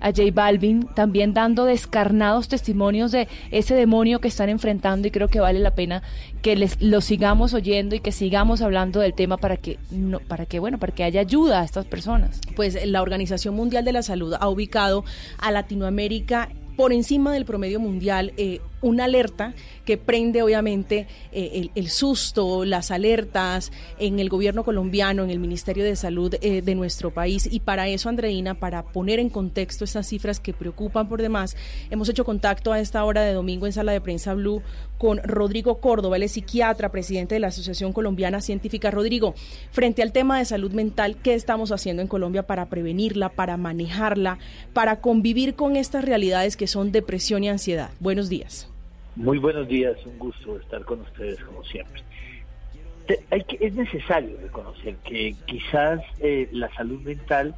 a 0.05 0.11
J 0.11 0.21
Balvin, 0.31 0.87
también 0.93 1.33
dando 1.33 1.65
descarnados 1.65 2.47
testimonios 2.47 3.11
de 3.11 3.27
ese 3.49 3.73
demonio 3.73 4.21
que 4.21 4.27
están 4.27 4.49
enfrentando 4.49 5.07
y 5.07 5.11
creo 5.11 5.29
que 5.29 5.39
vale 5.39 5.57
la 5.57 5.73
pena 5.73 6.03
que 6.43 6.55
les 6.55 6.79
lo 6.79 7.01
sigamos 7.01 7.55
oyendo 7.55 7.95
y 7.95 8.01
que 8.01 8.11
sigamos 8.11 8.61
hablando 8.61 8.99
del 8.99 9.15
tema 9.15 9.37
para 9.37 9.57
que 9.57 9.79
no, 9.89 10.19
para 10.19 10.45
que 10.45 10.59
bueno, 10.59 10.77
para 10.77 10.93
que 10.93 11.03
haya 11.03 11.21
ayuda 11.21 11.61
a 11.61 11.65
estas 11.65 11.85
personas. 11.87 12.39
Pues 12.55 12.77
la 12.85 13.01
Organización 13.01 13.55
Mundial 13.55 13.83
de 13.83 13.93
la 13.93 14.03
Salud 14.03 14.35
ha 14.39 14.47
ubicado 14.47 15.03
a 15.39 15.49
Latinoamérica 15.49 16.49
por 16.77 16.93
encima 16.93 17.33
del 17.33 17.45
promedio 17.45 17.79
mundial 17.79 18.33
eh, 18.37 18.59
una 18.81 19.05
alerta 19.05 19.53
que 19.85 19.97
prende 19.97 20.41
obviamente 20.41 21.07
eh, 21.31 21.69
el, 21.75 21.89
susto, 21.89 22.65
las 22.65 22.91
alertas 22.91 23.71
en 23.99 24.19
el 24.19 24.29
gobierno 24.29 24.63
colombiano, 24.63 25.23
en 25.23 25.29
el 25.29 25.39
Ministerio 25.39 25.83
de 25.83 25.95
Salud 25.95 26.35
eh, 26.41 26.61
de 26.61 26.75
nuestro 26.75 27.11
país. 27.11 27.47
Y 27.51 27.59
para 27.59 27.87
eso, 27.87 28.09
Andreina, 28.09 28.55
para 28.55 28.83
poner 28.83 29.19
en 29.19 29.29
contexto 29.29 29.83
estas 29.83 30.07
cifras 30.07 30.39
que 30.39 30.53
preocupan 30.53 31.07
por 31.07 31.21
demás, 31.21 31.55
hemos 31.89 32.09
hecho 32.09 32.25
contacto 32.25 32.73
a 32.73 32.79
esta 32.79 33.03
hora 33.03 33.21
de 33.21 33.33
domingo 33.33 33.65
en 33.65 33.73
Sala 33.73 33.91
de 33.91 34.01
Prensa 34.01 34.33
Blue 34.33 34.61
con 34.97 35.19
Rodrigo 35.23 35.79
Córdoba, 35.79 36.15
él 36.15 36.23
es 36.23 36.31
psiquiatra, 36.31 36.91
presidente 36.91 37.35
de 37.35 37.39
la 37.39 37.47
Asociación 37.47 37.93
Colombiana 37.93 38.41
Científica. 38.41 38.91
Rodrigo, 38.91 39.35
frente 39.71 40.01
al 40.01 40.11
tema 40.11 40.39
de 40.39 40.45
salud 40.45 40.71
mental, 40.71 41.17
¿qué 41.21 41.33
estamos 41.33 41.71
haciendo 41.71 42.01
en 42.01 42.07
Colombia 42.07 42.43
para 42.43 42.67
prevenirla, 42.67 43.29
para 43.29 43.57
manejarla, 43.57 44.39
para 44.73 45.01
convivir 45.01 45.55
con 45.55 45.75
estas 45.75 46.05
realidades 46.05 46.55
que 46.55 46.67
son 46.67 46.91
depresión 46.91 47.43
y 47.43 47.49
ansiedad? 47.49 47.91
Buenos 47.99 48.29
días. 48.29 48.69
Muy 49.15 49.37
buenos 49.37 49.69
días, 49.69 49.95
un 50.05 50.19
gusto 50.19 50.57
estar 50.59 50.83
con 50.83 50.99
ustedes 50.99 51.39
como 51.39 51.63
siempre. 51.63 52.03
Hay 53.31 53.43
que, 53.45 53.65
es 53.65 53.73
necesario 53.73 54.37
reconocer 54.41 54.95
que 55.05 55.35
quizás 55.45 56.01
eh, 56.19 56.49
la 56.51 56.73
salud 56.73 56.99
mental 57.01 57.55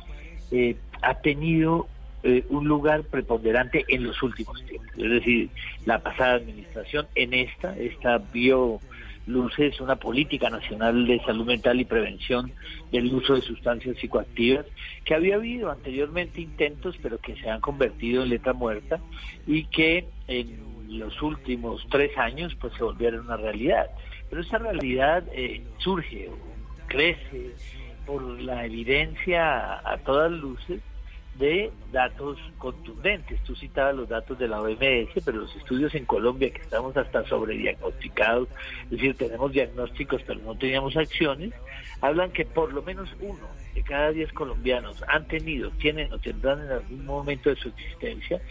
eh, 0.51 0.75
ha 1.01 1.15
tenido 1.15 1.87
eh, 2.21 2.43
un 2.49 2.67
lugar 2.67 3.03
preponderante 3.05 3.85
en 3.87 4.03
los 4.03 4.21
últimos 4.21 4.63
tiempos. 4.65 4.91
Es 4.97 5.09
decir, 5.09 5.49
la 5.85 5.97
pasada 5.97 6.35
administración 6.35 7.07
en 7.15 7.33
esta, 7.33 7.75
esta 7.75 8.19
vio 8.19 8.79
luces 9.25 9.81
una 9.81 9.95
política 9.95 10.49
nacional 10.51 11.07
de 11.07 11.19
salud 11.25 11.45
mental 11.45 11.81
y 11.81 11.85
prevención 11.85 12.51
del 12.91 13.13
uso 13.13 13.33
de 13.33 13.41
sustancias 13.41 13.97
psicoactivas, 13.97 14.65
que 15.03 15.15
había 15.15 15.35
habido 15.35 15.71
anteriormente 15.71 16.39
intentos, 16.39 16.95
pero 17.01 17.17
que 17.17 17.35
se 17.35 17.49
han 17.49 17.61
convertido 17.61 18.23
en 18.23 18.29
letra 18.29 18.53
muerta 18.53 18.99
y 19.47 19.65
que 19.65 20.05
en 20.27 20.67
los 20.87 21.21
últimos 21.21 21.85
tres 21.89 22.17
años 22.17 22.55
pues 22.59 22.73
se 22.73 22.83
volvieron 22.83 23.25
una 23.25 23.37
realidad. 23.37 23.87
Pero 24.29 24.41
esa 24.41 24.57
realidad 24.57 25.23
eh, 25.31 25.63
surge, 25.77 26.29
crece 26.87 27.51
por 28.05 28.21
la 28.41 28.65
evidencia 28.65 29.79
a 29.89 29.97
todas 29.97 30.31
luces 30.31 30.81
de 31.37 31.71
datos 31.91 32.37
contundentes. 32.57 33.41
Tú 33.43 33.55
citabas 33.55 33.95
los 33.95 34.09
datos 34.09 34.39
de 34.39 34.47
la 34.47 34.61
OMS, 34.61 35.23
pero 35.23 35.39
los 35.41 35.55
estudios 35.55 35.93
en 35.95 36.05
Colombia, 36.05 36.49
que 36.49 36.61
estamos 36.61 36.95
hasta 36.97 37.23
sobrediagnosticados, 37.25 38.47
es 38.85 38.89
decir, 38.89 39.15
tenemos 39.15 39.51
diagnósticos 39.51 40.21
pero 40.25 40.39
no 40.39 40.55
teníamos 40.55 40.97
acciones, 40.97 41.53
hablan 42.01 42.31
que 42.31 42.45
por 42.45 42.73
lo 42.73 42.81
menos 42.81 43.09
uno 43.19 43.47
de 43.75 43.83
cada 43.83 44.11
diez 44.11 44.31
colombianos 44.33 45.03
han 45.07 45.27
tenido, 45.27 45.69
tienen 45.71 46.11
o 46.11 46.17
tendrán 46.17 46.61
en 46.61 46.71
algún 46.71 47.05
momento 47.05 47.49
de 47.49 47.55
su 47.55 47.69
existencia 47.69 48.41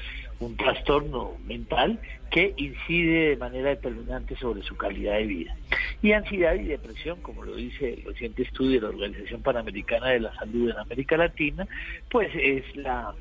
un 0.41 0.57
trastorno 0.57 1.33
mental 1.47 1.99
que 2.31 2.53
incide 2.57 3.31
de 3.31 3.37
manera 3.37 3.71
determinante 3.71 4.37
sobre 4.37 4.63
su 4.63 4.77
calidad 4.77 5.15
de 5.15 5.27
vida. 5.27 5.57
Y 6.03 6.13
ansiedad 6.13 6.55
y 6.55 6.65
depresión, 6.65 7.21
como 7.23 7.45
lo 7.45 7.57
dice 7.57 7.95
el 7.95 8.05
reciente 8.05 8.43
estudio 8.43 8.81
de 8.81 8.87
la 8.87 8.89
Organización 8.89 9.43
Panamericana 9.43 10.09
de 10.09 10.21
la 10.21 10.35
Salud 10.35 10.71
en 10.71 10.79
América 10.79 11.17
Latina, 11.17 11.67
pues 12.11 12.31
es 12.35 12.77
la, 12.77 13.15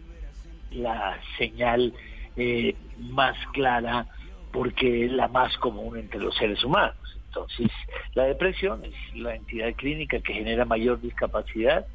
la 0.71 1.19
señal 1.37 1.93
eh, 2.35 2.75
más 2.99 3.37
clara 3.53 4.07
porque 4.51 5.05
es 5.05 5.11
la 5.11 5.27
más 5.27 5.55
común 5.57 5.97
entre 5.97 6.19
los 6.19 6.35
seres 6.35 6.63
humanos. 6.63 6.95
Entonces, 7.27 7.69
la 8.13 8.23
depresión 8.23 8.83
es 8.85 8.93
la 9.15 9.35
entidad 9.35 9.73
clínica 9.75 10.19
que 10.19 10.33
genera 10.33 10.63
mayor 10.63 11.01
discapacidad, 11.01 11.85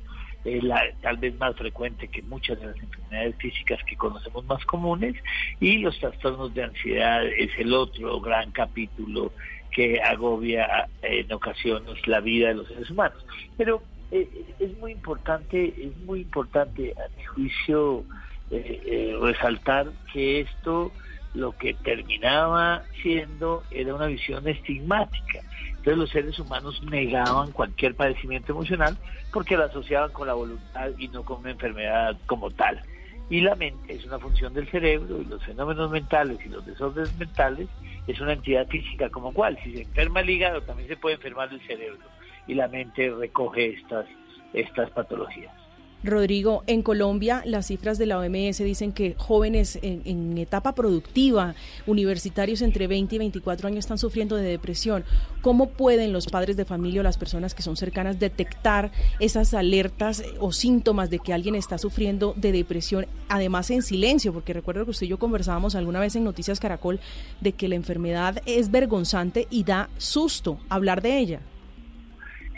es 0.45 0.63
la, 0.63 0.83
tal 1.03 1.19
vez 1.19 1.37
más 1.39 1.55
frecuente 1.57 2.09
que 2.09 2.23
muchas 2.23 2.59
de 2.61 2.67
las 2.67 2.77
enfermedades 2.77 3.37
físicas 3.37 3.79
que 3.85 3.97
conocemos 3.97 4.45
más 4.47 4.65
comunes 4.65 5.15
y 5.61 5.79
los 5.79 5.99
trastornos 5.99 6.55
de 6.55 6.65
ansiedad 6.65 7.27
es 7.27 7.51
el 7.59 7.73
otro 7.75 8.21
gran 8.21 8.51
capítulo 8.51 9.33
que 9.71 10.01
agobia 10.01 10.89
en 11.03 11.33
ocasiones 11.33 12.07
la 12.07 12.21
vida 12.21 12.49
de 12.49 12.55
los 12.55 12.69
seres 12.69 12.91
humanos. 12.91 13.25
Pero 13.57 13.83
eh, 14.11 14.29
es 14.59 14.77
muy 14.79 14.93
importante, 14.93 15.75
es 15.79 15.97
muy 15.99 16.23
importante 16.23 16.95
a 16.97 17.17
mi 17.17 17.25
juicio 17.25 18.05
eh, 18.51 18.81
eh, 18.85 19.19
resaltar 19.21 19.93
que 20.13 20.41
esto 20.41 20.91
lo 21.35 21.57
que 21.57 21.75
terminaba 21.75 22.83
siendo 23.03 23.63
era 23.71 23.95
una 23.95 24.07
visión 24.07 24.47
estigmática. 24.49 25.41
Entonces 25.81 25.99
los 25.99 26.11
seres 26.11 26.39
humanos 26.39 26.83
negaban 26.83 27.53
cualquier 27.53 27.95
padecimiento 27.95 28.53
emocional 28.53 28.99
porque 29.33 29.57
lo 29.57 29.65
asociaban 29.65 30.13
con 30.13 30.27
la 30.27 30.35
voluntad 30.35 30.91
y 30.99 31.09
no 31.09 31.25
con 31.25 31.39
una 31.39 31.53
enfermedad 31.53 32.19
como 32.27 32.51
tal. 32.51 32.83
Y 33.31 33.41
la 33.41 33.55
mente 33.55 33.95
es 33.95 34.05
una 34.05 34.19
función 34.19 34.53
del 34.53 34.69
cerebro 34.69 35.23
y 35.23 35.25
los 35.25 35.43
fenómenos 35.43 35.91
mentales 35.91 36.39
y 36.45 36.51
los 36.51 36.67
desórdenes 36.67 37.17
mentales 37.17 37.67
es 38.07 38.21
una 38.21 38.35
entidad 38.35 38.69
física 38.69 39.09
como 39.09 39.33
cual. 39.33 39.59
Si 39.65 39.73
se 39.73 39.83
enferma 39.83 40.21
el 40.21 40.29
hígado 40.29 40.61
también 40.61 40.87
se 40.87 40.99
puede 40.99 41.15
enfermar 41.17 41.51
el 41.51 41.67
cerebro 41.67 42.05
y 42.47 42.53
la 42.55 42.69
mente 42.69 43.11
recoge 43.11 43.71
estas, 43.71 44.05
estas 44.53 44.91
patologías. 44.91 45.60
Rodrigo, 46.03 46.63
en 46.67 46.83
Colombia 46.83 47.43
las 47.45 47.67
cifras 47.67 47.99
de 47.99 48.07
la 48.07 48.19
OMS 48.19 48.59
dicen 48.59 48.93
que 48.93 49.15
jóvenes 49.19 49.79
en, 49.83 50.39
etapa 50.39 50.75
productiva, 50.75 51.55
universitarios 51.87 52.63
entre 52.63 52.87
20 52.87 53.17
y 53.17 53.19
24 53.19 53.69
años 53.69 53.81
están 53.81 53.99
sufriendo 53.99 54.37
de 54.37 54.43
depresión. 54.43 55.05
¿Cómo 55.43 55.71
pueden 55.71 56.13
los 56.13 56.27
padres 56.27 56.57
de 56.57 56.65
familia 56.65 57.01
o 57.01 57.05
las 57.05 57.19
personas 57.19 57.55
que 57.55 57.63
son 57.63 57.77
cercanas 57.77 58.19
detectar 58.19 58.91
esas 59.19 59.53
alertas 59.53 60.23
o 60.39 60.53
síntomas 60.53 61.11
de 61.11 61.19
que 61.19 61.33
alguien 61.33 61.55
está 61.55 61.77
sufriendo 61.79 62.35
de 62.37 62.53
depresión, 62.53 63.07
además 63.29 63.71
en 63.71 63.83
silencio? 63.83 64.33
Porque 64.33 64.53
recuerdo 64.53 64.85
que 64.85 64.93
usted 64.93 65.07
y 65.07 65.11
yo 65.11 65.19
conversábamos 65.19 65.75
alguna 65.75 66.01
vez 66.01 66.17
en 66.17 66.25
Noticias 66.25 66.61
Caracol 66.61 67.01
de 67.41 67.53
que 67.53 67.69
la 67.69 67.75
enfermedad 67.75 68.43
es 68.47 68.71
vergonzante 68.71 69.47
y 69.51 69.65
da 69.65 69.91
susto 69.99 70.59
hablar 70.69 71.03
de 71.03 71.19
ella. 71.19 71.41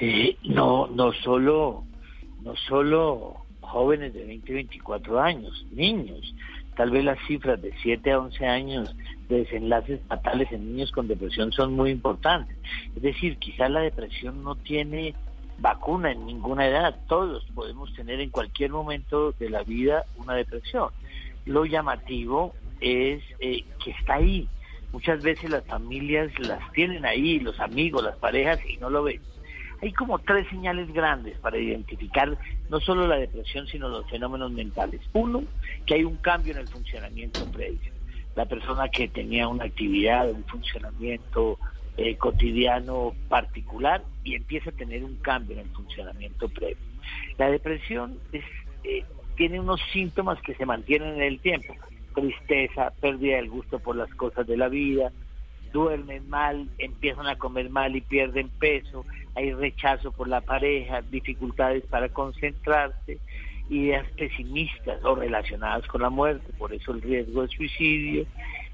Eh, 0.00 0.36
no, 0.44 0.88
no 0.88 1.12
solo 1.12 1.84
no 2.44 2.56
solo 2.68 3.36
jóvenes 3.60 4.12
de 4.12 4.24
20 4.24 4.50
y 4.50 4.54
24 4.54 5.20
años, 5.20 5.66
niños. 5.70 6.34
Tal 6.76 6.90
vez 6.90 7.04
las 7.04 7.18
cifras 7.26 7.60
de 7.60 7.72
7 7.82 8.12
a 8.12 8.20
11 8.20 8.46
años 8.46 8.96
de 9.28 9.38
desenlaces 9.38 10.00
fatales 10.08 10.50
en 10.52 10.72
niños 10.72 10.90
con 10.92 11.08
depresión 11.08 11.52
son 11.52 11.74
muy 11.74 11.90
importantes. 11.90 12.56
Es 12.96 13.02
decir, 13.02 13.38
quizás 13.38 13.70
la 13.70 13.80
depresión 13.80 14.42
no 14.42 14.56
tiene 14.56 15.14
vacuna 15.58 16.12
en 16.12 16.26
ninguna 16.26 16.66
edad. 16.66 16.98
Todos 17.08 17.44
podemos 17.54 17.92
tener 17.94 18.20
en 18.20 18.30
cualquier 18.30 18.70
momento 18.70 19.32
de 19.32 19.50
la 19.50 19.62
vida 19.62 20.04
una 20.16 20.34
depresión. 20.34 20.90
Lo 21.44 21.64
llamativo 21.64 22.54
es 22.80 23.22
eh, 23.38 23.64
que 23.84 23.90
está 23.92 24.14
ahí. 24.14 24.48
Muchas 24.92 25.22
veces 25.22 25.50
las 25.50 25.64
familias 25.64 26.30
las 26.38 26.70
tienen 26.72 27.06
ahí, 27.06 27.38
los 27.38 27.58
amigos, 27.60 28.02
las 28.02 28.16
parejas, 28.16 28.58
y 28.68 28.76
no 28.76 28.90
lo 28.90 29.04
ven 29.04 29.20
hay 29.82 29.92
como 29.92 30.20
tres 30.20 30.46
señales 30.48 30.92
grandes 30.92 31.36
para 31.38 31.58
identificar 31.58 32.38
no 32.70 32.80
solo 32.80 33.08
la 33.08 33.16
depresión, 33.16 33.66
sino 33.66 33.88
los 33.88 34.08
fenómenos 34.08 34.52
mentales. 34.52 35.00
Uno, 35.12 35.42
que 35.86 35.94
hay 35.94 36.04
un 36.04 36.16
cambio 36.16 36.52
en 36.52 36.60
el 36.60 36.68
funcionamiento 36.68 37.44
previo. 37.50 37.92
La 38.36 38.46
persona 38.46 38.88
que 38.88 39.08
tenía 39.08 39.48
una 39.48 39.64
actividad, 39.64 40.30
un 40.30 40.44
funcionamiento 40.44 41.58
eh, 41.96 42.16
cotidiano 42.16 43.12
particular 43.28 44.04
y 44.22 44.36
empieza 44.36 44.70
a 44.70 44.72
tener 44.72 45.02
un 45.02 45.16
cambio 45.16 45.54
en 45.54 45.66
el 45.66 45.70
funcionamiento 45.70 46.48
previo. 46.48 46.76
La 47.36 47.50
depresión 47.50 48.18
eh, 48.32 49.04
tiene 49.36 49.58
unos 49.58 49.80
síntomas 49.92 50.40
que 50.42 50.54
se 50.54 50.64
mantienen 50.64 51.16
en 51.16 51.22
el 51.22 51.40
tiempo. 51.40 51.74
Tristeza, 52.14 52.92
pérdida 53.00 53.36
del 53.36 53.50
gusto 53.50 53.80
por 53.80 53.96
las 53.96 54.14
cosas 54.14 54.46
de 54.46 54.56
la 54.56 54.68
vida, 54.68 55.10
duermen 55.72 56.28
mal, 56.28 56.68
empiezan 56.78 57.26
a 57.26 57.36
comer 57.36 57.68
mal 57.70 57.96
y 57.96 58.02
pierden 58.02 58.48
peso, 58.48 59.04
hay 59.34 59.52
rechazo 59.52 60.12
por 60.12 60.28
la 60.28 60.40
pareja, 60.40 61.02
dificultades 61.02 61.84
para 61.86 62.08
concentrarse, 62.08 63.18
ideas 63.70 64.06
pesimistas 64.16 65.02
o 65.04 65.14
relacionadas 65.14 65.86
con 65.86 66.02
la 66.02 66.10
muerte, 66.10 66.52
por 66.58 66.72
eso 66.74 66.92
el 66.92 67.02
riesgo 67.02 67.42
de 67.42 67.48
suicidio, 67.48 68.26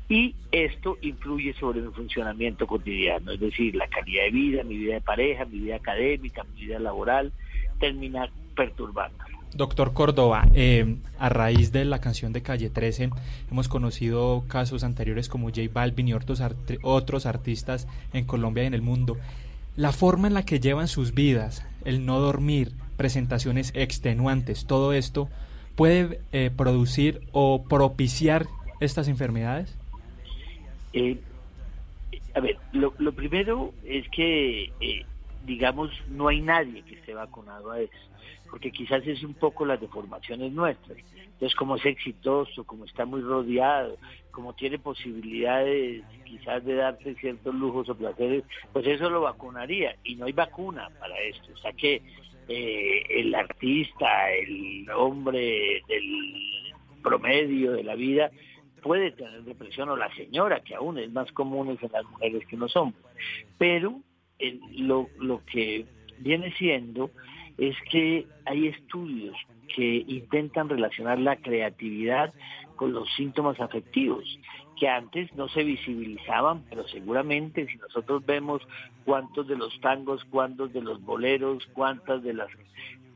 y 0.08 0.34
esto 0.50 0.96
influye 1.02 1.52
sobre 1.54 1.80
mi 1.80 1.92
funcionamiento 1.92 2.66
cotidiano, 2.66 3.32
es 3.32 3.40
decir, 3.40 3.74
la 3.74 3.86
calidad 3.88 4.24
de 4.24 4.30
vida, 4.30 4.64
mi 4.64 4.78
vida 4.78 4.94
de 4.94 5.00
pareja, 5.02 5.44
mi 5.44 5.58
vida 5.58 5.76
académica, 5.76 6.44
mi 6.54 6.62
vida 6.62 6.78
laboral, 6.78 7.32
termina 7.78 8.28
perturbando. 8.56 9.18
Doctor 9.54 9.94
Córdoba, 9.94 10.46
eh, 10.54 10.96
a 11.18 11.28
raíz 11.28 11.72
de 11.72 11.84
la 11.84 12.00
canción 12.00 12.32
de 12.32 12.42
Calle 12.42 12.70
13, 12.70 13.10
hemos 13.50 13.68
conocido 13.68 14.44
casos 14.46 14.84
anteriores 14.84 15.28
como 15.28 15.48
J 15.48 15.62
Balvin 15.72 16.08
y 16.08 16.14
otros, 16.14 16.42
otros 16.82 17.26
artistas 17.26 17.88
en 18.12 18.24
Colombia 18.24 18.64
y 18.64 18.66
en 18.66 18.74
el 18.74 18.82
mundo. 18.82 19.16
La 19.78 19.92
forma 19.92 20.26
en 20.26 20.34
la 20.34 20.44
que 20.44 20.58
llevan 20.58 20.88
sus 20.88 21.14
vidas, 21.14 21.64
el 21.84 22.04
no 22.04 22.18
dormir, 22.18 22.72
presentaciones 22.96 23.70
extenuantes, 23.76 24.66
todo 24.66 24.92
esto, 24.92 25.28
¿puede 25.76 26.20
eh, 26.32 26.50
producir 26.50 27.20
o 27.30 27.62
propiciar 27.62 28.48
estas 28.80 29.06
enfermedades? 29.06 29.78
Eh, 30.94 31.16
a 32.34 32.40
ver, 32.40 32.56
lo, 32.72 32.92
lo, 32.98 33.12
primero 33.12 33.72
es 33.84 34.08
que, 34.08 34.72
digamos, 35.46 35.92
no 36.08 36.26
hay 36.26 36.40
nadie 36.40 36.82
que 36.82 36.96
esté 36.96 37.14
vacunado 37.14 37.70
a 37.70 37.80
eso 37.80 37.92
porque 38.50 38.70
quizás 38.70 39.06
es 39.06 39.22
un 39.22 39.34
poco 39.34 39.64
las 39.64 39.80
deformaciones 39.80 40.52
nuestras. 40.52 40.98
Entonces, 41.38 41.54
como 41.56 41.76
es 41.76 41.86
exitoso, 41.86 42.64
como 42.64 42.84
está 42.84 43.04
muy 43.04 43.20
rodeado, 43.20 43.96
como 44.30 44.54
tiene 44.54 44.78
posibilidades 44.78 46.02
quizás 46.24 46.64
de 46.64 46.74
darse 46.74 47.14
ciertos 47.16 47.54
lujos 47.54 47.88
o 47.88 47.94
placeres, 47.94 48.44
pues 48.72 48.86
eso 48.86 49.08
lo 49.10 49.20
vacunaría. 49.22 49.96
Y 50.02 50.16
no 50.16 50.26
hay 50.26 50.32
vacuna 50.32 50.88
para 50.98 51.18
esto. 51.20 51.52
O 51.52 51.56
sea 51.58 51.72
que 51.72 52.02
eh, 52.48 53.02
el 53.08 53.34
artista, 53.34 54.32
el 54.32 54.88
hombre 54.90 55.82
del 55.86 56.72
promedio 57.02 57.72
de 57.72 57.84
la 57.84 57.94
vida, 57.94 58.30
puede 58.82 59.12
tener 59.12 59.42
depresión, 59.42 59.88
o 59.90 59.96
la 59.96 60.12
señora, 60.14 60.60
que 60.60 60.74
aún 60.74 60.98
es 60.98 61.12
más 61.12 61.30
común 61.32 61.68
en 61.68 61.92
las 61.92 62.04
mujeres 62.04 62.46
que 62.46 62.56
no 62.56 62.68
son. 62.68 62.94
Pero 63.58 64.00
lo, 64.72 65.08
lo 65.18 65.44
que 65.44 65.86
viene 66.18 66.52
siendo 66.56 67.10
es 67.58 67.76
que 67.90 68.26
hay 68.46 68.68
estudios 68.68 69.36
que 69.74 70.04
intentan 70.06 70.68
relacionar 70.68 71.18
la 71.18 71.36
creatividad 71.36 72.32
con 72.76 72.92
los 72.92 73.12
síntomas 73.16 73.60
afectivos, 73.60 74.24
que 74.78 74.88
antes 74.88 75.32
no 75.34 75.48
se 75.48 75.64
visibilizaban, 75.64 76.64
pero 76.70 76.86
seguramente 76.86 77.66
si 77.66 77.76
nosotros 77.76 78.24
vemos 78.24 78.62
cuántos 79.04 79.48
de 79.48 79.56
los 79.56 79.78
tangos, 79.80 80.24
cuántos 80.30 80.72
de 80.72 80.80
los 80.80 81.02
boleros, 81.02 81.66
cuántas 81.74 82.22
de 82.22 82.34
las 82.34 82.48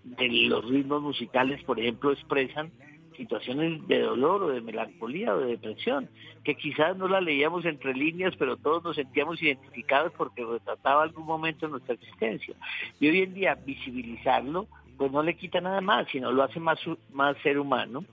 de 0.05 0.28
los 0.48 0.69
ritmos 0.69 1.01
musicales, 1.01 1.62
por 1.62 1.78
ejemplo, 1.78 2.10
expresan 2.10 2.73
situaciones 3.16 3.86
de 3.89 4.01
dolor 4.01 4.43
o 4.43 4.48
de 4.48 4.60
melancolía 4.60 5.34
o 5.34 5.39
de 5.39 5.52
depresión, 5.52 6.09
que 6.44 6.55
quizás 6.55 6.97
no 6.97 7.09
la 7.09 7.20
leíamos 7.20 7.64
entre 7.64 7.94
líneas, 7.94 8.34
pero 8.39 8.56
todos 8.56 8.82
nos 8.84 8.97
sentíamos 8.97 9.43
identificados 9.43 10.12
porque 10.16 10.44
retrataba 10.44 11.02
algún 11.02 11.26
momento 11.26 11.66
de 11.66 11.72
nuestra 11.72 11.94
existencia. 11.94 12.55
Y 13.01 13.09
hoy 13.09 13.22
en 13.22 13.34
día 13.34 13.55
visibilizarlo, 13.55 14.66
pues 14.97 15.12
no 15.12 15.22
le 15.22 15.36
quita 15.36 15.60
nada 15.60 15.80
más, 15.80 16.06
sino 16.10 16.32
lo 16.32 16.43
hace 16.43 16.60
más, 16.60 16.78
más 17.12 17.36
ser 17.39 17.59
humano. 17.59 18.05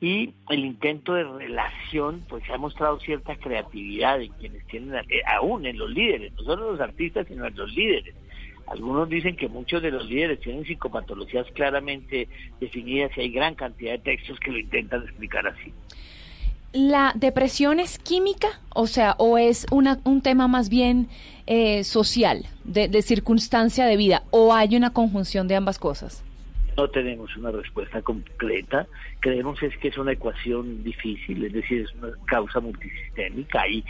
Y 0.00 0.34
el 0.50 0.64
intento 0.64 1.14
de 1.14 1.24
relación, 1.24 2.24
pues 2.28 2.42
ha 2.50 2.58
mostrado 2.58 3.00
cierta 3.00 3.36
creatividad 3.36 4.20
en 4.20 4.32
quienes 4.32 4.66
tienen, 4.66 4.94
eh, 5.08 5.22
aún 5.26 5.64
en 5.64 5.78
los 5.78 5.88
líderes, 5.88 6.32
no 6.34 6.42
solo 6.42 6.72
los 6.72 6.80
artistas, 6.80 7.26
sino 7.26 7.46
en 7.46 7.56
los 7.56 7.72
líderes 7.74 8.14
algunos 8.66 9.08
dicen 9.08 9.36
que 9.36 9.48
muchos 9.48 9.82
de 9.82 9.90
los 9.90 10.08
líderes 10.08 10.40
tienen 10.40 10.64
psicopatologías 10.64 11.46
claramente 11.52 12.28
definidas 12.60 13.10
y 13.16 13.22
hay 13.22 13.30
gran 13.30 13.54
cantidad 13.54 13.92
de 13.92 13.98
textos 13.98 14.38
que 14.40 14.50
lo 14.50 14.58
intentan 14.58 15.02
explicar 15.02 15.46
así. 15.46 15.72
¿La 16.72 17.12
depresión 17.14 17.78
es 17.78 17.98
química? 17.98 18.48
O 18.74 18.88
sea, 18.88 19.14
¿o 19.18 19.38
es 19.38 19.66
una, 19.70 20.00
un 20.04 20.22
tema 20.22 20.48
más 20.48 20.68
bien 20.68 21.08
eh, 21.46 21.84
social, 21.84 22.46
de, 22.64 22.88
de 22.88 23.02
circunstancia 23.02 23.86
de 23.86 23.96
vida? 23.96 24.24
¿O 24.30 24.52
hay 24.52 24.74
una 24.76 24.92
conjunción 24.92 25.46
de 25.46 25.54
ambas 25.54 25.78
cosas? 25.78 26.24
No 26.76 26.88
tenemos 26.90 27.36
una 27.36 27.52
respuesta 27.52 28.02
concreta. 28.02 28.88
Creemos 29.20 29.62
es 29.62 29.76
que 29.78 29.88
es 29.88 29.98
una 29.98 30.12
ecuación 30.12 30.82
difícil, 30.82 31.44
es 31.44 31.52
decir, 31.52 31.82
es 31.82 31.94
una 31.94 32.08
causa 32.26 32.58
multisistémica. 32.58 33.62
Hay 33.62 33.84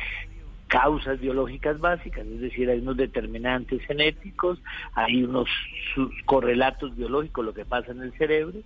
causas 0.68 1.20
biológicas 1.20 1.78
básicas, 1.78 2.26
es 2.26 2.40
decir, 2.40 2.68
hay 2.70 2.80
unos 2.80 2.96
determinantes 2.96 3.82
genéticos, 3.86 4.58
hay 4.94 5.22
unos 5.22 5.48
correlatos 6.24 6.96
biológicos, 6.96 7.44
lo 7.44 7.54
que 7.54 7.64
pasa 7.64 7.92
en 7.92 8.02
el 8.02 8.12
cerebro, 8.14 8.58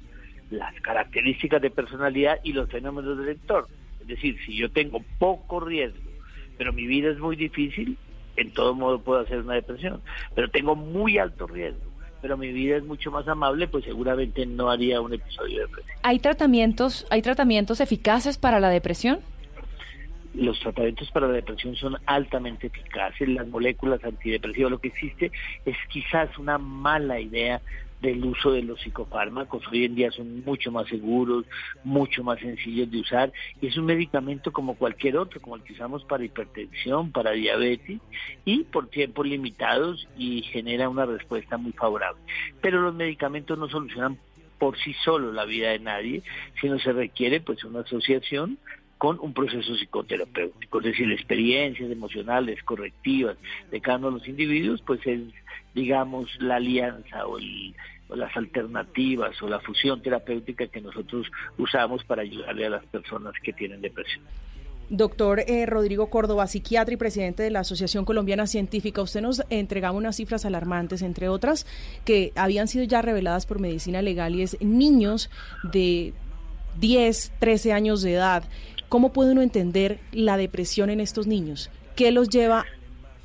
las 0.50 0.74
características 0.80 1.60
de 1.60 1.70
personalidad 1.70 2.38
y 2.42 2.52
los 2.52 2.68
fenómenos 2.70 3.18
del 3.18 3.28
entorno. 3.28 3.74
Es 4.00 4.06
decir, 4.06 4.38
si 4.46 4.56
yo 4.56 4.70
tengo 4.70 5.04
poco 5.18 5.60
riesgo, 5.60 6.10
pero 6.56 6.72
mi 6.72 6.86
vida 6.86 7.10
es 7.10 7.18
muy 7.18 7.36
difícil, 7.36 7.98
en 8.36 8.52
todo 8.52 8.74
modo 8.74 9.00
puedo 9.00 9.20
hacer 9.20 9.40
una 9.40 9.54
depresión. 9.54 10.00
Pero 10.34 10.48
tengo 10.48 10.74
muy 10.74 11.18
alto 11.18 11.46
riesgo, 11.46 11.90
pero 12.22 12.36
mi 12.36 12.52
vida 12.52 12.76
es 12.76 12.84
mucho 12.84 13.10
más 13.10 13.26
amable, 13.28 13.68
pues 13.68 13.84
seguramente 13.84 14.46
no 14.46 14.70
haría 14.70 15.00
un 15.00 15.14
episodio 15.14 15.56
de 15.56 15.66
depresión. 15.66 15.98
¿Hay 16.02 16.18
tratamientos, 16.20 17.06
hay 17.10 17.22
tratamientos 17.22 17.80
eficaces 17.80 18.38
para 18.38 18.60
la 18.60 18.70
depresión? 18.70 19.20
Los 20.38 20.58
tratamientos 20.60 21.10
para 21.10 21.26
la 21.26 21.34
depresión 21.34 21.74
son 21.76 21.96
altamente 22.06 22.68
eficaces, 22.68 23.28
las 23.28 23.46
moléculas 23.48 24.02
antidepresivas, 24.04 24.70
lo 24.70 24.80
que 24.80 24.88
existe 24.88 25.32
es 25.64 25.76
quizás 25.90 26.36
una 26.38 26.58
mala 26.58 27.20
idea 27.20 27.60
del 28.00 28.24
uso 28.24 28.52
de 28.52 28.62
los 28.62 28.80
psicofármacos. 28.80 29.66
Hoy 29.72 29.84
en 29.84 29.96
día 29.96 30.10
son 30.12 30.44
mucho 30.44 30.70
más 30.70 30.86
seguros, 30.86 31.44
mucho 31.82 32.22
más 32.22 32.38
sencillos 32.38 32.90
de 32.90 33.00
usar 33.00 33.32
y 33.60 33.66
es 33.66 33.76
un 33.76 33.86
medicamento 33.86 34.52
como 34.52 34.76
cualquier 34.76 35.16
otro, 35.16 35.40
como 35.40 35.56
el 35.56 35.62
que 35.62 35.72
usamos 35.72 36.04
para 36.04 36.24
hipertensión, 36.24 37.10
para 37.10 37.32
diabetes 37.32 38.00
y 38.44 38.64
por 38.64 38.88
tiempos 38.88 39.26
limitados 39.26 40.06
y 40.16 40.42
genera 40.42 40.88
una 40.88 41.06
respuesta 41.06 41.56
muy 41.56 41.72
favorable. 41.72 42.20
Pero 42.60 42.80
los 42.80 42.94
medicamentos 42.94 43.58
no 43.58 43.68
solucionan 43.68 44.18
por 44.58 44.76
sí 44.78 44.94
solo 45.04 45.32
la 45.32 45.44
vida 45.44 45.70
de 45.70 45.78
nadie, 45.78 46.22
sino 46.60 46.78
se 46.78 46.92
requiere 46.92 47.40
pues 47.40 47.62
una 47.64 47.80
asociación 47.80 48.58
con 48.98 49.18
un 49.20 49.32
proceso 49.32 49.74
psicoterapéutico, 49.74 50.78
es 50.80 50.86
decir, 50.86 51.10
experiencias 51.12 51.90
emocionales 51.90 52.62
correctivas 52.64 53.36
de 53.70 53.80
cada 53.80 53.98
uno 53.98 54.10
de 54.10 54.18
los 54.18 54.28
individuos, 54.28 54.82
pues 54.86 55.00
es, 55.06 55.20
digamos, 55.74 56.28
la 56.40 56.56
alianza 56.56 57.26
o 57.26 57.38
el, 57.38 57.74
las 58.10 58.36
alternativas 58.36 59.40
o 59.42 59.48
la 59.48 59.60
fusión 59.60 60.02
terapéutica 60.02 60.66
que 60.66 60.80
nosotros 60.80 61.26
usamos 61.56 62.04
para 62.04 62.22
ayudarle 62.22 62.66
a 62.66 62.70
las 62.70 62.86
personas 62.86 63.34
que 63.42 63.52
tienen 63.52 63.80
depresión. 63.80 64.24
Doctor 64.90 65.40
eh, 65.40 65.66
Rodrigo 65.66 66.08
Córdoba, 66.08 66.46
psiquiatra 66.46 66.94
y 66.94 66.96
presidente 66.96 67.42
de 67.42 67.50
la 67.50 67.60
Asociación 67.60 68.06
Colombiana 68.06 68.46
Científica, 68.46 69.02
usted 69.02 69.20
nos 69.20 69.42
entregaba 69.50 69.96
unas 69.96 70.16
cifras 70.16 70.46
alarmantes, 70.46 71.02
entre 71.02 71.28
otras, 71.28 71.66
que 72.06 72.32
habían 72.36 72.68
sido 72.68 72.84
ya 72.84 73.02
reveladas 73.02 73.44
por 73.44 73.58
medicina 73.58 74.00
legal 74.00 74.34
y 74.34 74.42
es 74.42 74.58
niños 74.62 75.30
de 75.62 76.14
10, 76.80 77.32
13 77.38 77.72
años 77.74 78.00
de 78.00 78.14
edad. 78.14 78.44
¿Cómo 78.88 79.12
puede 79.12 79.32
uno 79.32 79.42
entender 79.42 79.98
la 80.12 80.36
depresión 80.36 80.90
en 80.90 81.00
estos 81.00 81.26
niños? 81.26 81.70
¿Qué 81.96 82.10
los 82.10 82.28
lleva 82.28 82.64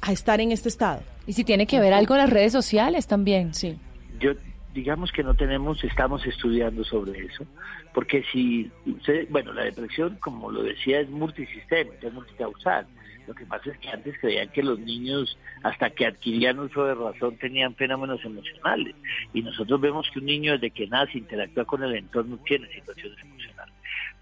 a 0.02 0.12
estar 0.12 0.42
en 0.42 0.52
este 0.52 0.70
estado? 0.70 1.02
Y 1.26 1.34
si 1.34 1.44
tiene 1.44 1.68
que 1.68 1.80
ver 1.80 1.94
algo 1.94 2.18
las 2.18 2.30
redes 2.30 2.52
sociales 2.52 3.08
también. 3.08 3.54
Sí. 3.54 3.78
Yo 4.20 4.34
digamos 4.74 5.12
que 5.12 5.24
no 5.24 5.36
tenemos, 5.36 5.84
estamos 5.84 6.26
estudiando 6.26 6.84
sobre 6.84 7.26
eso, 7.26 7.46
porque 7.94 8.24
si, 8.32 8.72
usted, 8.86 9.28
bueno, 9.30 9.54
la 9.54 9.64
depresión, 9.64 10.18
como 10.20 10.52
lo 10.52 10.64
decía, 10.64 11.00
es 11.00 11.10
multisistémica, 11.10 12.08
es 12.08 12.14
multicausal. 12.14 12.88
Lo 13.28 13.34
que 13.34 13.46
pasa 13.46 13.72
es 13.72 13.78
que 13.78 13.90
antes 13.90 14.20
creían 14.20 14.50
que 14.50 14.64
los 14.64 14.80
niños, 14.80 15.38
hasta 15.64 15.92
que 15.92 16.06
adquirían 16.06 16.60
uso 16.60 16.86
de 16.86 16.96
razón, 16.96 17.38
tenían 17.38 17.74
fenómenos 17.76 18.20
emocionales. 18.26 18.96
Y 19.34 19.42
nosotros 19.42 19.80
vemos 19.80 20.10
que 20.12 20.20
un 20.20 20.26
niño 20.26 20.54
desde 20.54 20.72
que 20.72 20.88
nace 20.88 21.20
interactúa 21.20 21.64
con 21.64 21.84
el 21.84 21.96
entorno, 21.96 22.38
tiene 22.46 22.68
situaciones 22.74 23.18
emocionales. 23.22 23.74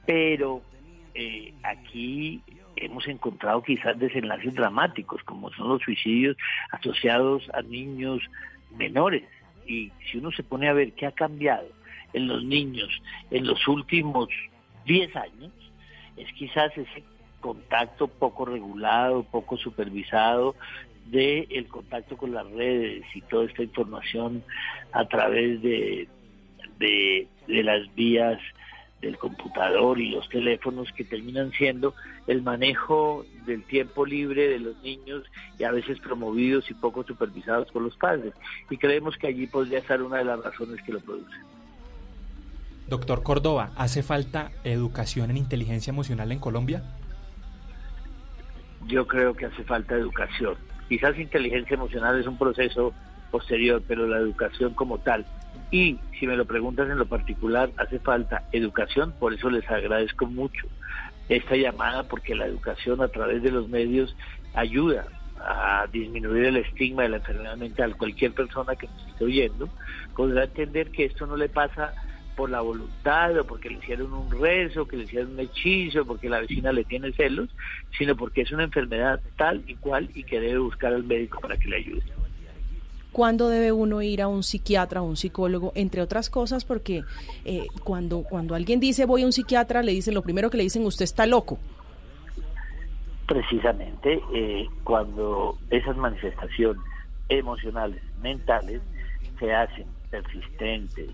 Pero 0.05 0.61
eh, 1.13 1.53
aquí 1.63 2.41
hemos 2.75 3.07
encontrado 3.07 3.61
quizás 3.61 3.97
desenlaces 3.99 4.53
dramáticos, 4.53 5.23
como 5.23 5.51
son 5.53 5.69
los 5.69 5.81
suicidios 5.81 6.37
asociados 6.71 7.49
a 7.53 7.61
niños 7.61 8.21
menores. 8.77 9.23
Y 9.67 9.91
si 10.09 10.17
uno 10.17 10.31
se 10.31 10.43
pone 10.43 10.67
a 10.67 10.73
ver 10.73 10.93
qué 10.93 11.05
ha 11.05 11.11
cambiado 11.11 11.67
en 12.13 12.27
los 12.27 12.43
niños 12.43 12.89
en 13.29 13.45
los 13.45 13.67
últimos 13.67 14.29
10 14.85 15.15
años, 15.15 15.51
es 16.17 16.31
quizás 16.33 16.71
ese 16.77 17.03
contacto 17.39 18.07
poco 18.07 18.45
regulado, 18.45 19.23
poco 19.23 19.57
supervisado 19.57 20.55
de 21.07 21.47
el 21.49 21.67
contacto 21.67 22.15
con 22.15 22.31
las 22.31 22.49
redes 22.51 23.03
y 23.13 23.21
toda 23.21 23.45
esta 23.45 23.63
información 23.63 24.43
a 24.91 25.05
través 25.07 25.61
de, 25.61 26.07
de, 26.77 27.27
de 27.47 27.63
las 27.63 27.93
vías 27.95 28.39
del 29.01 29.17
computador 29.17 29.99
y 29.99 30.11
los 30.11 30.29
teléfonos 30.29 30.91
que 30.93 31.03
terminan 31.03 31.51
siendo 31.51 31.95
el 32.27 32.43
manejo 32.43 33.25
del 33.45 33.63
tiempo 33.63 34.05
libre 34.05 34.47
de 34.47 34.59
los 34.59 34.81
niños 34.83 35.23
y 35.57 35.63
a 35.63 35.71
veces 35.71 35.99
promovidos 35.99 36.69
y 36.69 36.75
poco 36.75 37.03
supervisados 37.03 37.71
por 37.71 37.81
los 37.81 37.97
padres. 37.97 38.33
Y 38.69 38.77
creemos 38.77 39.17
que 39.17 39.27
allí 39.27 39.47
podría 39.47 39.79
estar 39.79 40.01
una 40.01 40.17
de 40.17 40.25
las 40.25 40.43
razones 40.43 40.81
que 40.83 40.93
lo 40.93 40.99
producen. 40.99 41.41
Doctor 42.87 43.23
Córdoba, 43.23 43.71
¿hace 43.75 44.03
falta 44.03 44.51
educación 44.63 45.31
en 45.31 45.37
inteligencia 45.37 45.91
emocional 45.91 46.31
en 46.31 46.39
Colombia? 46.39 46.83
Yo 48.87 49.07
creo 49.07 49.33
que 49.33 49.45
hace 49.45 49.63
falta 49.63 49.95
educación. 49.95 50.55
Quizás 50.89 51.17
inteligencia 51.17 51.75
emocional 51.75 52.19
es 52.19 52.27
un 52.27 52.37
proceso 52.37 52.93
posterior, 53.31 53.81
pero 53.87 54.07
la 54.07 54.17
educación 54.17 54.73
como 54.73 54.99
tal. 54.99 55.25
Y 55.71 55.97
si 56.19 56.27
me 56.27 56.35
lo 56.35 56.45
preguntas 56.45 56.89
en 56.89 56.97
lo 56.97 57.05
particular, 57.05 57.71
hace 57.77 57.99
falta 57.99 58.43
educación, 58.51 59.13
por 59.19 59.33
eso 59.33 59.49
les 59.49 59.67
agradezco 59.69 60.25
mucho 60.25 60.67
esta 61.29 61.55
llamada, 61.55 62.03
porque 62.03 62.35
la 62.35 62.45
educación 62.45 63.01
a 63.01 63.07
través 63.07 63.41
de 63.41 63.51
los 63.51 63.69
medios 63.69 64.15
ayuda 64.53 65.05
a 65.39 65.87
disminuir 65.91 66.45
el 66.45 66.57
estigma 66.57 67.03
de 67.03 67.09
la 67.09 67.17
enfermedad 67.17 67.57
mental. 67.57 67.95
Cualquier 67.97 68.33
persona 68.33 68.75
que 68.75 68.87
nos 68.87 69.07
esté 69.07 69.25
oyendo 69.25 69.69
podrá 70.15 70.43
entender 70.43 70.91
que 70.91 71.05
esto 71.05 71.25
no 71.25 71.37
le 71.37 71.49
pasa 71.49 71.93
por 72.35 72.49
la 72.49 72.61
voluntad 72.61 73.37
o 73.37 73.45
porque 73.45 73.69
le 73.69 73.77
hicieron 73.77 74.13
un 74.13 74.31
rezo, 74.31 74.87
que 74.87 74.97
le 74.97 75.03
hicieron 75.03 75.33
un 75.33 75.39
hechizo, 75.39 76.05
porque 76.05 76.29
la 76.29 76.39
vecina 76.39 76.71
le 76.71 76.83
tiene 76.83 77.11
celos, 77.13 77.49
sino 77.97 78.15
porque 78.15 78.41
es 78.41 78.51
una 78.51 78.63
enfermedad 78.63 79.19
tal 79.37 79.63
y 79.67 79.75
cual 79.75 80.09
y 80.13 80.23
que 80.23 80.39
debe 80.39 80.59
buscar 80.59 80.93
al 80.93 81.03
médico 81.03 81.39
para 81.39 81.57
que 81.57 81.69
le 81.69 81.77
ayude. 81.77 82.03
¿Cuándo 83.11 83.49
debe 83.49 83.71
uno 83.71 84.01
ir 84.01 84.21
a 84.21 84.27
un 84.27 84.41
psiquiatra 84.41 85.01
o 85.01 85.05
un 85.05 85.17
psicólogo? 85.17 85.73
Entre 85.75 86.01
otras 86.01 86.29
cosas, 86.29 86.63
porque 86.63 87.03
eh, 87.43 87.67
cuando, 87.83 88.23
cuando 88.23 88.55
alguien 88.55 88.79
dice 88.79 89.05
voy 89.05 89.23
a 89.23 89.25
un 89.25 89.33
psiquiatra, 89.33 89.83
le 89.83 89.91
dicen 89.91 90.13
lo 90.13 90.21
primero 90.21 90.49
que 90.49 90.57
le 90.57 90.63
dicen, 90.63 90.85
usted 90.85 91.03
está 91.03 91.25
loco. 91.25 91.59
Precisamente 93.27 94.21
eh, 94.33 94.67
cuando 94.83 95.57
esas 95.69 95.97
manifestaciones 95.97 96.81
emocionales, 97.27 98.01
mentales, 98.21 98.81
se 99.39 99.53
hacen 99.53 99.87
persistentes, 100.09 101.09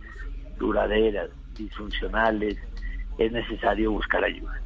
duraderas, 0.58 1.30
disfuncionales, 1.56 2.58
es 3.18 3.32
necesario 3.32 3.92
buscar 3.92 4.24
ayuda. 4.24 4.62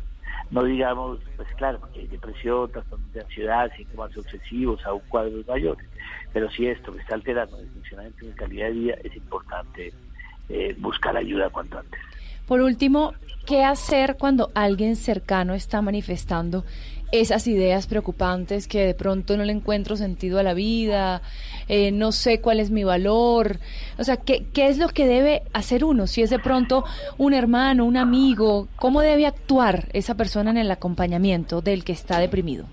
No 0.52 0.64
digamos, 0.64 1.20
pues 1.38 1.48
claro, 1.56 1.80
porque 1.80 2.02
hay 2.02 2.08
depresión, 2.08 2.70
trastornos 2.72 3.14
de 3.14 3.22
ansiedad, 3.22 3.72
síntomas 3.76 4.16
obsesivos, 4.18 4.86
aún 4.86 5.02
cuadros 5.08 5.48
mayores. 5.48 5.88
Pero 6.34 6.52
si 6.52 6.68
esto 6.68 6.94
está 6.96 7.16
alterando 7.16 7.58
el 7.58 7.70
funcionamiento 7.70 8.26
de 8.26 8.34
calidad 8.34 8.68
de 8.68 8.72
vida, 8.74 8.96
es 9.04 9.16
importante 9.16 9.94
eh, 10.50 10.76
buscar 10.80 11.16
ayuda 11.16 11.50
cuanto 11.50 11.80
antes. 11.80 12.00
Por 12.46 12.60
último, 12.60 13.14
¿qué 13.46 13.64
hacer 13.64 14.18
cuando 14.20 14.52
alguien 14.54 14.98
cercano 14.98 15.54
está 15.54 15.82
manifestando 15.82 16.66
esas 17.12 17.48
ideas 17.48 17.88
preocupantes 17.88 18.68
que 18.68 18.86
de 18.86 18.94
pronto 18.94 19.38
no 19.38 19.44
le 19.44 19.54
encuentro 19.54 19.96
sentido 19.96 20.40
a 20.40 20.44
la 20.44 20.54
vida, 20.54 21.22
eh, 21.68 21.92
no 21.92 22.12
sé 22.12 22.42
cuál 22.42 22.60
es 22.60 22.72
mi 22.72 22.84
valor. 22.84 23.58
O 23.98 24.04
sea, 24.04 24.18
¿qué, 24.18 24.46
¿qué 24.54 24.68
es 24.68 24.78
lo 24.78 24.90
que 24.90 25.08
debe 25.08 25.44
hacer 25.54 25.84
uno? 25.84 26.08
Si 26.08 26.22
es 26.22 26.30
de 26.30 26.40
pronto 26.40 26.84
un 27.18 27.34
hermano, 27.34 27.86
un 27.86 27.98
amigo, 27.98 28.68
¿cómo 28.76 29.02
debe 29.02 29.26
actuar 29.26 29.88
esa 29.94 30.16
persona 30.16 30.52
en 30.52 30.58
el 30.58 30.72
acompañamiento 30.72 31.62
del 31.62 31.84
que 31.84 31.94
está 31.94 32.20
deprimido? 32.20 32.66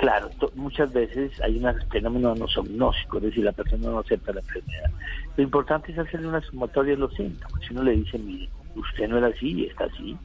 Claro, 0.00 0.30
muchas 0.54 0.90
veces 0.94 1.30
hay 1.42 1.58
un 1.58 1.74
fenómeno 1.90 2.34
nosomnósico, 2.34 3.18
es 3.18 3.24
decir, 3.24 3.44
la 3.44 3.52
persona 3.52 3.90
no 3.90 3.98
acepta 3.98 4.32
la 4.32 4.40
enfermedad. 4.40 4.90
Lo 5.36 5.42
importante 5.42 5.92
es 5.92 5.98
hacerle 5.98 6.28
una 6.28 6.40
sumatoria 6.40 6.94
de 6.94 7.00
los 7.00 7.12
síntomas. 7.14 7.60
Si 7.66 7.74
uno 7.74 7.82
le 7.82 7.96
dice, 7.96 8.18
mire, 8.18 8.48
usted 8.76 9.08
no 9.08 9.18
era 9.18 9.26
así 9.26 9.52
y 9.52 9.66
está 9.66 9.84
así, 9.84 10.16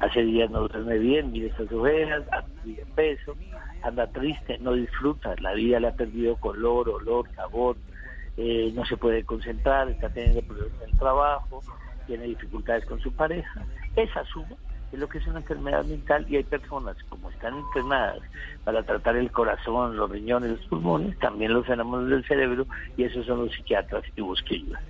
hace 0.00 0.22
días 0.22 0.50
no 0.50 0.68
duerme 0.68 0.98
bien, 0.98 1.32
mire 1.32 1.48
estas 1.48 1.70
ojeras, 1.72 2.22
anda 2.32 2.84
peso, 2.94 3.36
anda 3.82 4.06
triste, 4.08 4.58
no 4.58 4.72
disfruta, 4.72 5.34
la 5.40 5.52
vida 5.54 5.80
le 5.80 5.88
ha 5.88 5.92
perdido 5.94 6.36
color, 6.36 6.88
olor, 6.88 7.28
sabor, 7.34 7.76
eh, 8.36 8.70
no 8.74 8.84
se 8.86 8.96
puede 8.96 9.24
concentrar, 9.24 9.88
está 9.88 10.08
teniendo 10.10 10.42
problemas 10.42 10.82
en 10.82 10.90
el 10.90 10.98
trabajo, 10.98 11.62
tiene 12.06 12.24
dificultades 12.24 12.84
con 12.86 13.00
su 13.00 13.12
pareja. 13.12 13.64
Esa 13.96 14.24
suma 14.26 14.56
es 14.92 14.98
lo 14.98 15.08
que 15.08 15.18
es 15.18 15.26
una 15.26 15.40
enfermedad 15.40 15.84
mental 15.84 16.24
y 16.28 16.36
hay 16.36 16.44
personas 16.44 16.96
como 17.08 17.30
están 17.30 17.56
entrenadas 17.58 18.20
para 18.64 18.82
tratar 18.84 19.16
el 19.16 19.30
corazón, 19.30 19.96
los 19.96 20.10
riñones, 20.10 20.52
los 20.52 20.66
pulmones, 20.66 21.18
también 21.18 21.52
los 21.52 21.66
fenómenos 21.66 22.08
del 22.08 22.24
cerebro 22.26 22.66
y 22.96 23.04
esos 23.04 23.26
son 23.26 23.44
los 23.44 23.54
psiquiatras 23.54 24.04
y 24.16 24.20
busque 24.20 24.54
ayuda. 24.54 24.80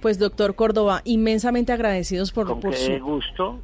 Pues 0.00 0.18
doctor 0.18 0.54
Córdoba, 0.54 1.02
inmensamente 1.04 1.72
agradecidos 1.72 2.32
por, 2.32 2.46
Con 2.46 2.60
por 2.60 2.70
qué 2.70 2.98
su 2.98 3.04
gusto 3.04 3.60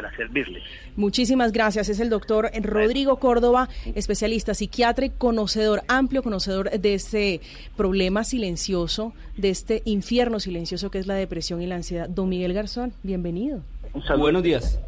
para 0.00 0.16
servirles. 0.16 0.62
Muchísimas 0.96 1.52
gracias. 1.52 1.90
Es 1.90 2.00
el 2.00 2.08
doctor 2.08 2.50
Rodrigo 2.62 3.18
Córdoba, 3.18 3.68
especialista, 3.94 4.54
psiquiatra 4.54 5.04
y 5.04 5.10
conocedor, 5.10 5.82
amplio 5.88 6.22
conocedor 6.22 6.70
de 6.70 6.94
este 6.94 7.40
problema 7.76 8.24
silencioso, 8.24 9.12
de 9.36 9.50
este 9.50 9.82
infierno 9.84 10.40
silencioso 10.40 10.90
que 10.90 10.98
es 10.98 11.06
la 11.06 11.14
depresión 11.14 11.60
y 11.60 11.66
la 11.66 11.74
ansiedad. 11.76 12.08
Don 12.08 12.30
Miguel 12.30 12.54
Garzón, 12.54 12.94
bienvenido. 13.02 13.62
Buenos 14.18 14.42
días. 14.42 14.80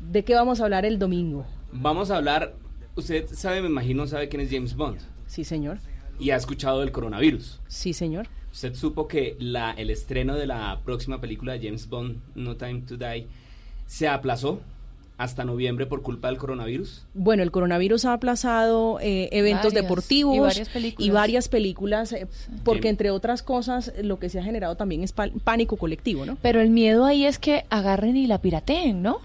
¿De 0.00 0.24
qué 0.24 0.34
vamos 0.34 0.60
a 0.60 0.64
hablar 0.64 0.86
el 0.86 0.98
domingo? 0.98 1.44
Vamos 1.70 2.10
a 2.10 2.16
hablar, 2.16 2.54
usted 2.96 3.26
sabe, 3.34 3.60
me 3.60 3.68
imagino, 3.68 4.06
sabe 4.06 4.30
quién 4.30 4.40
es 4.40 4.50
James 4.50 4.74
Bond. 4.74 4.98
Sí, 5.26 5.44
señor. 5.44 5.78
Y 6.18 6.30
ha 6.30 6.36
escuchado 6.36 6.80
del 6.80 6.90
coronavirus. 6.90 7.60
Sí, 7.68 7.92
señor. 7.92 8.28
Usted 8.50 8.74
supo 8.74 9.08
que 9.08 9.36
la, 9.38 9.72
el 9.72 9.90
estreno 9.90 10.36
de 10.36 10.46
la 10.46 10.80
próxima 10.84 11.20
película 11.20 11.52
de 11.52 11.66
James 11.66 11.86
Bond, 11.88 12.20
No 12.34 12.56
Time 12.56 12.82
to 12.82 12.96
Die, 12.96 13.26
se 13.92 14.08
aplazó 14.08 14.58
hasta 15.18 15.44
noviembre 15.44 15.84
por 15.86 16.00
culpa 16.02 16.28
del 16.28 16.38
coronavirus. 16.38 17.04
Bueno, 17.12 17.42
el 17.42 17.50
coronavirus 17.50 18.06
ha 18.06 18.14
aplazado 18.14 18.98
eh, 19.00 19.28
eventos 19.32 19.72
Varias, 19.72 19.82
deportivos 19.84 20.34
y 20.34 20.40
varias 20.40 20.68
películas. 20.70 21.06
y 21.06 21.10
varias 21.10 21.48
películas, 21.48 22.12
eh, 22.12 22.26
porque 22.64 22.88
entre 22.88 23.10
otras 23.10 23.42
cosas 23.42 23.92
lo 24.02 24.18
que 24.18 24.30
se 24.30 24.40
ha 24.40 24.42
generado 24.42 24.76
también 24.76 25.02
es 25.04 25.12
pánico 25.12 25.76
colectivo, 25.76 26.24
¿no? 26.24 26.38
Pero 26.40 26.60
el 26.62 26.70
miedo 26.70 27.04
ahí 27.04 27.26
es 27.26 27.38
que 27.38 27.66
agarren 27.68 28.16
y 28.16 28.26
la 28.26 28.38
pirateen, 28.38 29.02
¿no? 29.02 29.20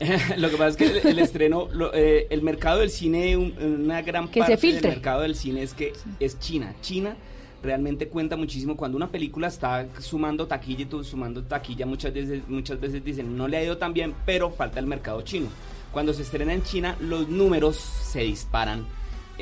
Lo 0.38 0.48
que 0.48 0.56
pasa 0.56 0.68
es 0.70 0.76
que 0.76 0.86
el, 0.86 1.06
el 1.08 1.18
estreno, 1.18 1.68
lo- 1.74 1.92
eh, 1.92 2.26
el 2.30 2.40
mercado 2.40 2.78
del 2.80 2.88
cine, 2.88 3.36
un- 3.36 3.52
una 3.62 4.00
gran 4.00 4.28
Que 4.28 4.40
se 4.40 4.40
parte 4.40 4.56
filtre. 4.56 4.80
del 4.88 4.90
mercado 4.96 5.20
del 5.20 5.34
cine 5.34 5.62
es 5.62 5.74
que 5.74 5.92
es 6.18 6.38
China. 6.40 6.74
China 6.80 7.16
realmente 7.62 8.08
cuenta 8.08 8.36
muchísimo 8.36 8.76
cuando 8.76 8.96
una 8.96 9.08
película 9.08 9.48
está 9.48 9.86
sumando 10.00 10.46
taquilla 10.46 10.86
y 10.90 11.04
sumando 11.04 11.42
taquilla 11.42 11.84
muchas 11.86 12.12
veces 12.14 12.42
muchas 12.48 12.80
veces 12.80 13.04
dicen 13.04 13.36
no 13.36 13.48
le 13.48 13.56
ha 13.58 13.62
ido 13.64 13.76
tan 13.76 13.92
bien 13.92 14.14
pero 14.24 14.50
falta 14.50 14.80
el 14.80 14.86
mercado 14.86 15.20
chino 15.22 15.48
cuando 15.92 16.12
se 16.14 16.22
estrena 16.22 16.54
en 16.54 16.62
China 16.62 16.96
los 17.00 17.28
números 17.28 17.76
se 17.76 18.20
disparan 18.20 18.86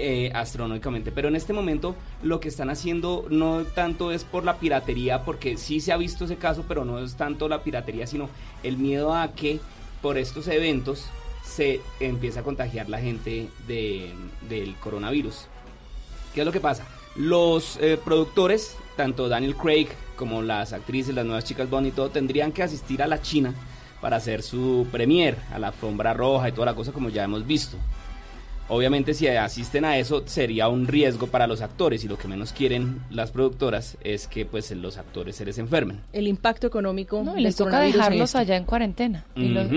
eh, 0.01 0.31
astronómicamente. 0.33 1.11
Pero 1.11 1.27
en 1.27 1.35
este 1.35 1.53
momento 1.53 1.97
lo 2.23 2.39
que 2.39 2.49
están 2.49 2.71
haciendo 2.71 3.27
no 3.31 3.65
tanto 3.65 4.13
es 4.13 4.23
por 4.23 4.45
la 4.45 4.59
piratería, 4.61 5.25
porque 5.25 5.57
sí 5.57 5.81
se 5.81 5.93
ha 5.93 5.97
visto 5.97 6.25
ese 6.25 6.37
caso, 6.37 6.65
pero 6.69 6.85
no 6.85 7.01
es 7.01 7.17
tanto 7.17 7.49
la 7.49 7.65
piratería, 7.65 8.07
sino 8.07 8.31
el 8.63 8.77
miedo 8.79 9.13
a 9.13 9.33
que 9.35 9.59
por 10.01 10.17
estos 10.17 10.47
eventos 10.47 11.07
se 11.43 11.81
empiece 11.99 12.39
a 12.39 12.45
contagiar 12.45 12.89
la 12.89 13.01
gente 13.01 13.49
de- 13.67 14.13
del 14.49 14.77
coronavirus. 14.77 15.47
¿Qué 16.33 16.41
es 16.43 16.47
lo 16.47 16.53
que 16.53 16.61
pasa? 16.61 16.87
Los 17.19 17.79
eh, 17.81 17.99
productores, 18.03 18.77
tanto 18.97 19.29
Daniel 19.29 19.57
Craig 19.57 19.89
como 20.17 20.41
las 20.43 20.73
actrices, 20.73 21.15
las 21.15 21.27
nuevas 21.27 21.45
chicas 21.45 21.69
Bond 21.69 21.89
y 21.89 21.91
todo, 21.91 22.11
tendrían 22.11 22.53
que 22.53 22.63
asistir 22.63 23.03
a 23.03 23.07
la 23.07 23.21
China 23.21 23.55
para 24.01 24.17
hacer 24.17 24.43
su 24.43 24.87
premier, 24.93 25.37
a 25.53 25.59
la 25.59 25.69
alfombra 25.69 26.15
roja 26.15 26.49
y 26.49 26.53
toda 26.53 26.67
la 26.67 26.75
cosa 26.75 26.93
como 26.93 27.09
ya 27.09 27.25
hemos 27.25 27.47
visto. 27.47 27.77
Obviamente 28.71 29.15
si 29.15 29.27
asisten 29.27 29.85
a 29.87 29.97
eso 29.97 30.25
sería 30.27 30.69
un 30.69 30.87
riesgo 30.87 31.27
para 31.27 31.47
los 31.47 31.63
actores 31.63 32.05
y 32.05 32.09
lo 32.09 32.19
que 32.19 32.29
menos 32.29 32.53
quieren 32.53 33.01
las 33.11 33.31
productoras 33.31 33.97
es 34.03 34.27
que 34.29 34.45
pues 34.45 34.71
los 34.73 34.99
actores 34.99 35.37
se 35.37 35.47
les 35.47 35.57
enfermen. 35.59 36.01
El 36.13 36.29
impacto 36.29 36.67
económico 36.67 37.23
No, 37.25 37.37
y 37.39 37.41
les 37.41 37.57
toca 37.57 37.81
dejarlos 37.81 38.35
allá 38.35 38.57
en 38.57 38.65
cuarentena. 38.65 39.25
Y 39.35 39.49
los- 39.49 39.71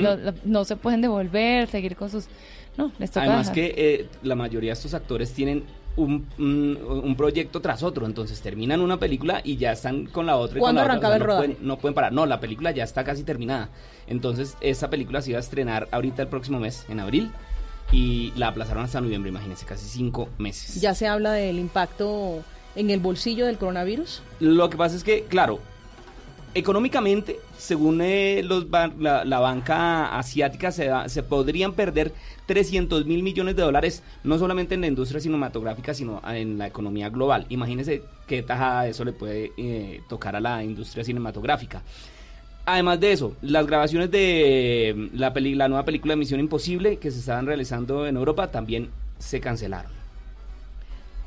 no 0.44 0.66
se 0.66 0.76
pueden 0.76 1.02
devolver, 1.02 1.68
seguir 1.68 1.96
con 1.96 2.10
sus... 2.10 2.26
No, 2.78 2.92
les 3.00 3.12
toca 3.12 3.26
Además 3.26 3.54
dejar. 3.54 3.74
que 3.76 3.94
eh, 3.94 4.06
la 4.24 4.36
mayoría 4.36 4.70
de 4.72 4.74
estos 4.74 4.94
actores 4.94 5.32
tienen 5.34 5.64
un, 5.98 6.28
un- 6.40 7.02
un 7.04 7.16
proyecto 7.16 7.60
tras 7.62 7.84
otro, 7.84 8.06
entonces 8.06 8.42
terminan 8.42 8.82
una 8.82 8.98
película 8.98 9.42
y 9.44 9.58
ya 9.58 9.72
están 9.74 10.06
con 10.06 10.26
la 10.26 10.38
otra. 10.38 10.58
y 10.58 10.60
con 10.60 10.66
¿Cuándo 10.68 10.80
la 10.82 10.84
otra, 10.84 10.94
arrancaba 10.94 11.16
el 11.16 11.20
no 11.20 11.26
rodaje? 11.26 11.48
pueden, 11.50 11.68
no 11.68 11.78
pueden 11.78 11.94
parar. 11.96 12.14
No, 12.14 12.26
la 12.26 12.40
película 12.40 12.72
ya 12.72 12.84
está 12.84 13.04
casi 13.04 13.24
terminada. 13.24 13.70
Entonces 14.08 14.56
esa 14.62 14.90
película 14.90 15.22
se 15.22 15.32
iba 15.32 15.38
a 15.38 15.42
estrenar 15.42 15.88
ahorita 15.92 16.22
el 16.24 16.28
próximo 16.30 16.60
mes, 16.60 16.86
en 16.90 17.00
abril, 17.00 17.32
y 17.92 18.32
la 18.38 18.48
aplazaron 18.48 18.84
hasta 18.86 19.02
noviembre, 19.02 19.30
imagínense, 19.30 19.66
casi 19.66 19.86
cinco 19.88 20.30
meses. 20.38 20.80
Ya 20.80 20.96
se 20.96 21.08
habla 21.08 21.34
del 21.34 21.60
impacto 21.60 22.42
en 22.76 22.90
el 22.90 23.02
bolsillo 23.02 23.46
del 23.46 23.58
coronavirus. 23.58 24.22
Lo 24.40 24.70
que 24.70 24.78
pasa 24.78 24.96
es 24.96 25.04
que, 25.04 25.24
claro, 25.24 25.60
económicamente, 26.54 27.40
según 27.58 28.02
eh, 28.02 28.42
los 28.44 28.68
la, 28.70 29.40
banca 29.40 30.18
asiática, 30.18 30.72
se, 30.72 30.90
se 31.08 31.24
podrían 31.24 31.74
perder 31.74 32.14
300 32.46 33.06
mil 33.06 33.24
millones 33.24 33.56
de 33.56 33.62
dólares, 33.64 34.04
no 34.24 34.38
solamente 34.38 34.76
en 34.76 34.82
la 34.82 34.88
industria 34.88 35.22
cinematográfica, 35.22 35.94
sino 35.94 36.22
en 36.28 36.58
la 36.58 36.68
economía 36.68 37.10
global. 37.10 37.46
Imagínense 37.50 38.04
qué 38.28 38.44
tajada 38.44 38.88
eso 38.88 39.06
le 39.06 39.14
puede 39.14 39.52
eh, 39.58 40.02
tocar 40.10 40.36
a 40.36 40.40
la 40.42 40.64
industria 40.64 41.04
cinematográfica. 41.04 41.82
Además 42.66 43.00
de 43.00 43.12
eso, 43.12 43.36
las 43.42 43.66
grabaciones 43.66 44.12
de 44.12 44.94
mm, 45.14 45.18
la, 45.18 45.34
peli- 45.34 45.56
la 45.56 45.68
nueva 45.68 45.86
película 45.86 46.14
de 46.14 46.18
Misión 46.18 46.40
Imposible 46.40 46.98
que 46.98 47.12
se 47.12 47.20
estaban 47.20 47.46
realizando 47.46 48.06
en 48.08 48.18
Europa 48.18 48.52
también 48.52 48.90
se 49.18 49.40
cancelaron 49.40 50.01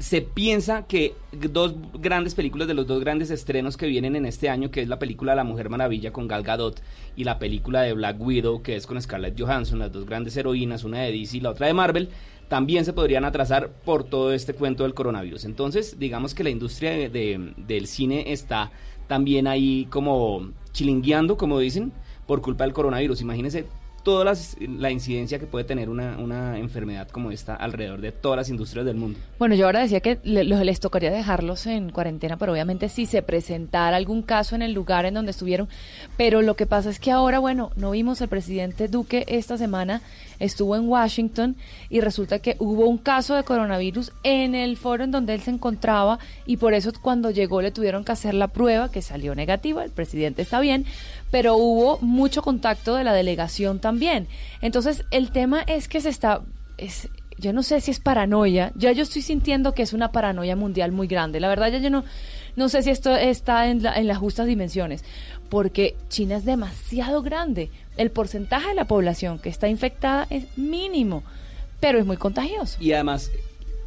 se 0.04 0.20
piensa 0.20 0.86
que 0.86 1.14
dos 1.32 1.76
grandes 1.94 2.34
películas 2.34 2.68
de 2.68 2.74
los 2.74 2.86
dos 2.86 3.00
grandes 3.00 3.30
estrenos 3.30 3.78
que 3.78 3.86
vienen 3.86 4.16
en 4.16 4.26
este 4.26 4.50
año, 4.50 4.70
que 4.70 4.82
es 4.82 4.88
la 4.88 4.98
película 4.98 5.34
La 5.34 5.44
Mujer 5.44 5.70
Maravilla 5.70 6.12
con 6.12 6.28
Gal 6.28 6.42
Gadot 6.42 6.78
y 7.16 7.24
la 7.24 7.38
película 7.38 7.80
de 7.80 7.94
Black 7.94 8.20
Widow, 8.20 8.60
que 8.60 8.76
es 8.76 8.86
con 8.86 9.00
Scarlett 9.00 9.40
Johansson, 9.40 9.78
las 9.78 9.90
dos 9.90 10.04
grandes 10.04 10.36
heroínas, 10.36 10.84
una 10.84 11.00
de 11.00 11.10
DC 11.10 11.38
y 11.38 11.40
la 11.40 11.48
otra 11.52 11.68
de 11.68 11.72
Marvel, 11.72 12.10
también 12.48 12.84
se 12.84 12.92
podrían 12.92 13.24
atrasar 13.24 13.70
por 13.82 14.04
todo 14.04 14.34
este 14.34 14.52
cuento 14.52 14.82
del 14.82 14.92
coronavirus. 14.92 15.46
Entonces, 15.46 15.98
digamos 15.98 16.34
que 16.34 16.44
la 16.44 16.50
industria 16.50 16.90
de- 16.90 17.08
de- 17.08 17.54
del 17.56 17.86
cine 17.86 18.30
está 18.30 18.72
también 19.08 19.46
ahí 19.46 19.86
como 19.88 20.50
chilingueando, 20.72 21.38
como 21.38 21.58
dicen, 21.58 21.92
por 22.26 22.42
culpa 22.42 22.64
del 22.64 22.74
coronavirus. 22.74 23.22
Imagínense 23.22 23.64
toda 24.04 24.34
la 24.60 24.90
incidencia 24.90 25.38
que 25.38 25.46
puede 25.46 25.64
tener 25.64 25.88
una, 25.88 26.18
una 26.18 26.58
enfermedad 26.58 27.08
como 27.08 27.30
esta 27.30 27.56
alrededor 27.56 28.00
de 28.00 28.12
todas 28.12 28.36
las 28.36 28.48
industrias 28.50 28.84
del 28.86 28.96
mundo. 28.96 29.18
Bueno, 29.38 29.54
yo 29.54 29.66
ahora 29.66 29.80
decía 29.80 30.00
que 30.00 30.18
les 30.22 30.78
tocaría 30.78 31.10
dejarlos 31.10 31.66
en 31.66 31.90
cuarentena, 31.90 32.36
pero 32.36 32.52
obviamente 32.52 32.88
si 32.88 33.06
se 33.06 33.22
presentara 33.22 33.96
algún 33.96 34.22
caso 34.22 34.54
en 34.54 34.62
el 34.62 34.72
lugar 34.72 35.06
en 35.06 35.14
donde 35.14 35.30
estuvieron. 35.30 35.68
Pero 36.16 36.42
lo 36.42 36.54
que 36.54 36.66
pasa 36.66 36.90
es 36.90 37.00
que 37.00 37.10
ahora, 37.10 37.38
bueno, 37.38 37.70
no 37.76 37.90
vimos 37.92 38.20
el 38.20 38.28
presidente 38.28 38.88
Duque 38.88 39.24
esta 39.26 39.56
semana, 39.56 40.02
estuvo 40.38 40.76
en 40.76 40.88
Washington 40.88 41.56
y 41.88 42.00
resulta 42.00 42.38
que 42.38 42.56
hubo 42.58 42.86
un 42.86 42.98
caso 42.98 43.34
de 43.34 43.44
coronavirus 43.44 44.12
en 44.22 44.54
el 44.54 44.76
foro 44.76 45.04
en 45.04 45.10
donde 45.10 45.34
él 45.34 45.40
se 45.40 45.50
encontraba 45.50 46.18
y 46.46 46.58
por 46.58 46.74
eso 46.74 46.92
cuando 47.00 47.30
llegó 47.30 47.62
le 47.62 47.70
tuvieron 47.70 48.04
que 48.04 48.12
hacer 48.12 48.34
la 48.34 48.48
prueba 48.48 48.90
que 48.90 49.02
salió 49.02 49.34
negativa, 49.34 49.84
el 49.84 49.90
presidente 49.90 50.42
está 50.42 50.60
bien, 50.60 50.84
pero 51.34 51.56
hubo 51.56 51.98
mucho 52.00 52.42
contacto 52.42 52.94
de 52.94 53.02
la 53.02 53.12
delegación 53.12 53.80
también. 53.80 54.28
Entonces, 54.62 55.04
el 55.10 55.32
tema 55.32 55.62
es 55.66 55.88
que 55.88 56.00
se 56.00 56.08
está... 56.08 56.42
Es, 56.78 57.08
yo 57.38 57.52
no 57.52 57.64
sé 57.64 57.80
si 57.80 57.90
es 57.90 57.98
paranoia, 57.98 58.70
ya 58.76 58.92
yo 58.92 59.02
estoy 59.02 59.20
sintiendo 59.20 59.74
que 59.74 59.82
es 59.82 59.92
una 59.92 60.12
paranoia 60.12 60.54
mundial 60.54 60.92
muy 60.92 61.08
grande. 61.08 61.40
La 61.40 61.48
verdad, 61.48 61.72
ya 61.72 61.78
yo 61.78 61.90
no, 61.90 62.04
no 62.54 62.68
sé 62.68 62.84
si 62.84 62.90
esto 62.90 63.16
está 63.16 63.66
en, 63.68 63.82
la- 63.82 63.96
en 63.96 64.06
las 64.06 64.18
justas 64.18 64.46
dimensiones, 64.46 65.02
porque 65.48 65.96
China 66.08 66.36
es 66.36 66.44
demasiado 66.44 67.20
grande. 67.22 67.68
El 67.96 68.12
porcentaje 68.12 68.68
de 68.68 68.74
la 68.76 68.84
población 68.84 69.40
que 69.40 69.48
está 69.48 69.66
infectada 69.66 70.28
es 70.30 70.44
mínimo, 70.56 71.24
pero 71.80 71.98
es 71.98 72.06
muy 72.06 72.16
contagioso. 72.16 72.78
Y 72.80 72.92
además, 72.92 73.32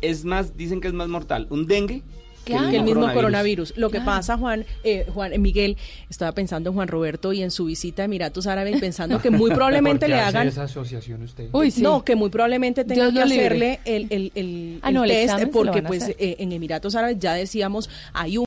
es 0.02 0.26
más, 0.26 0.58
dicen 0.58 0.82
que 0.82 0.90
es 0.90 0.94
más 0.94 1.08
mortal 1.08 1.48
un 1.50 1.66
dengue 1.66 2.04
que 2.48 2.76
el 2.78 2.84
mismo 2.84 3.12
coronavirus. 3.14 3.74
Lo 3.78 3.90
que 3.90 4.02
pasa, 4.02 4.38
Juan, 4.38 4.66
eh, 4.84 5.06
Juan 5.14 5.34
eh, 5.34 5.38
Miguel, 5.40 5.78
estaba 6.10 6.32
pensando 6.32 6.70
en 6.70 6.76
Juan 6.76 6.88
Roberto 6.88 7.34
y 7.34 7.42
en 7.44 7.52
su 7.52 7.66
visita 7.66 8.04
a 8.04 8.06
Emiratos 8.06 8.48
Árabes, 8.48 8.80
pensando 8.80 9.22
que 9.22 9.30
muy 9.30 9.50
probablemente 9.56 10.06
¿Por 10.06 10.10
qué 10.10 10.16
le 10.16 10.22
hagan. 10.22 10.48
esa 10.48 10.64
asociación 10.64 11.24
usted? 11.24 11.50
No, 11.80 12.04
que 12.04 12.16
muy 12.16 12.30
probablemente 12.30 12.84
tengan 12.86 13.14
Dios 13.14 13.26
que 13.28 13.34
hacerle 13.34 13.80
el, 13.86 14.08
el, 14.10 14.32
el- 14.36 14.80
Ah, 14.82 14.90
el 14.90 14.96
no, 14.96 15.04
test, 15.04 15.46
porque 15.52 15.82
pues 15.82 16.10
eh, 16.10 16.36
en 16.40 16.52
Emiratos 16.52 16.96
Árabes 16.96 17.18
ya 17.20 17.34
decíamos 17.34 17.90
hay 18.14 18.38
un 18.38 18.46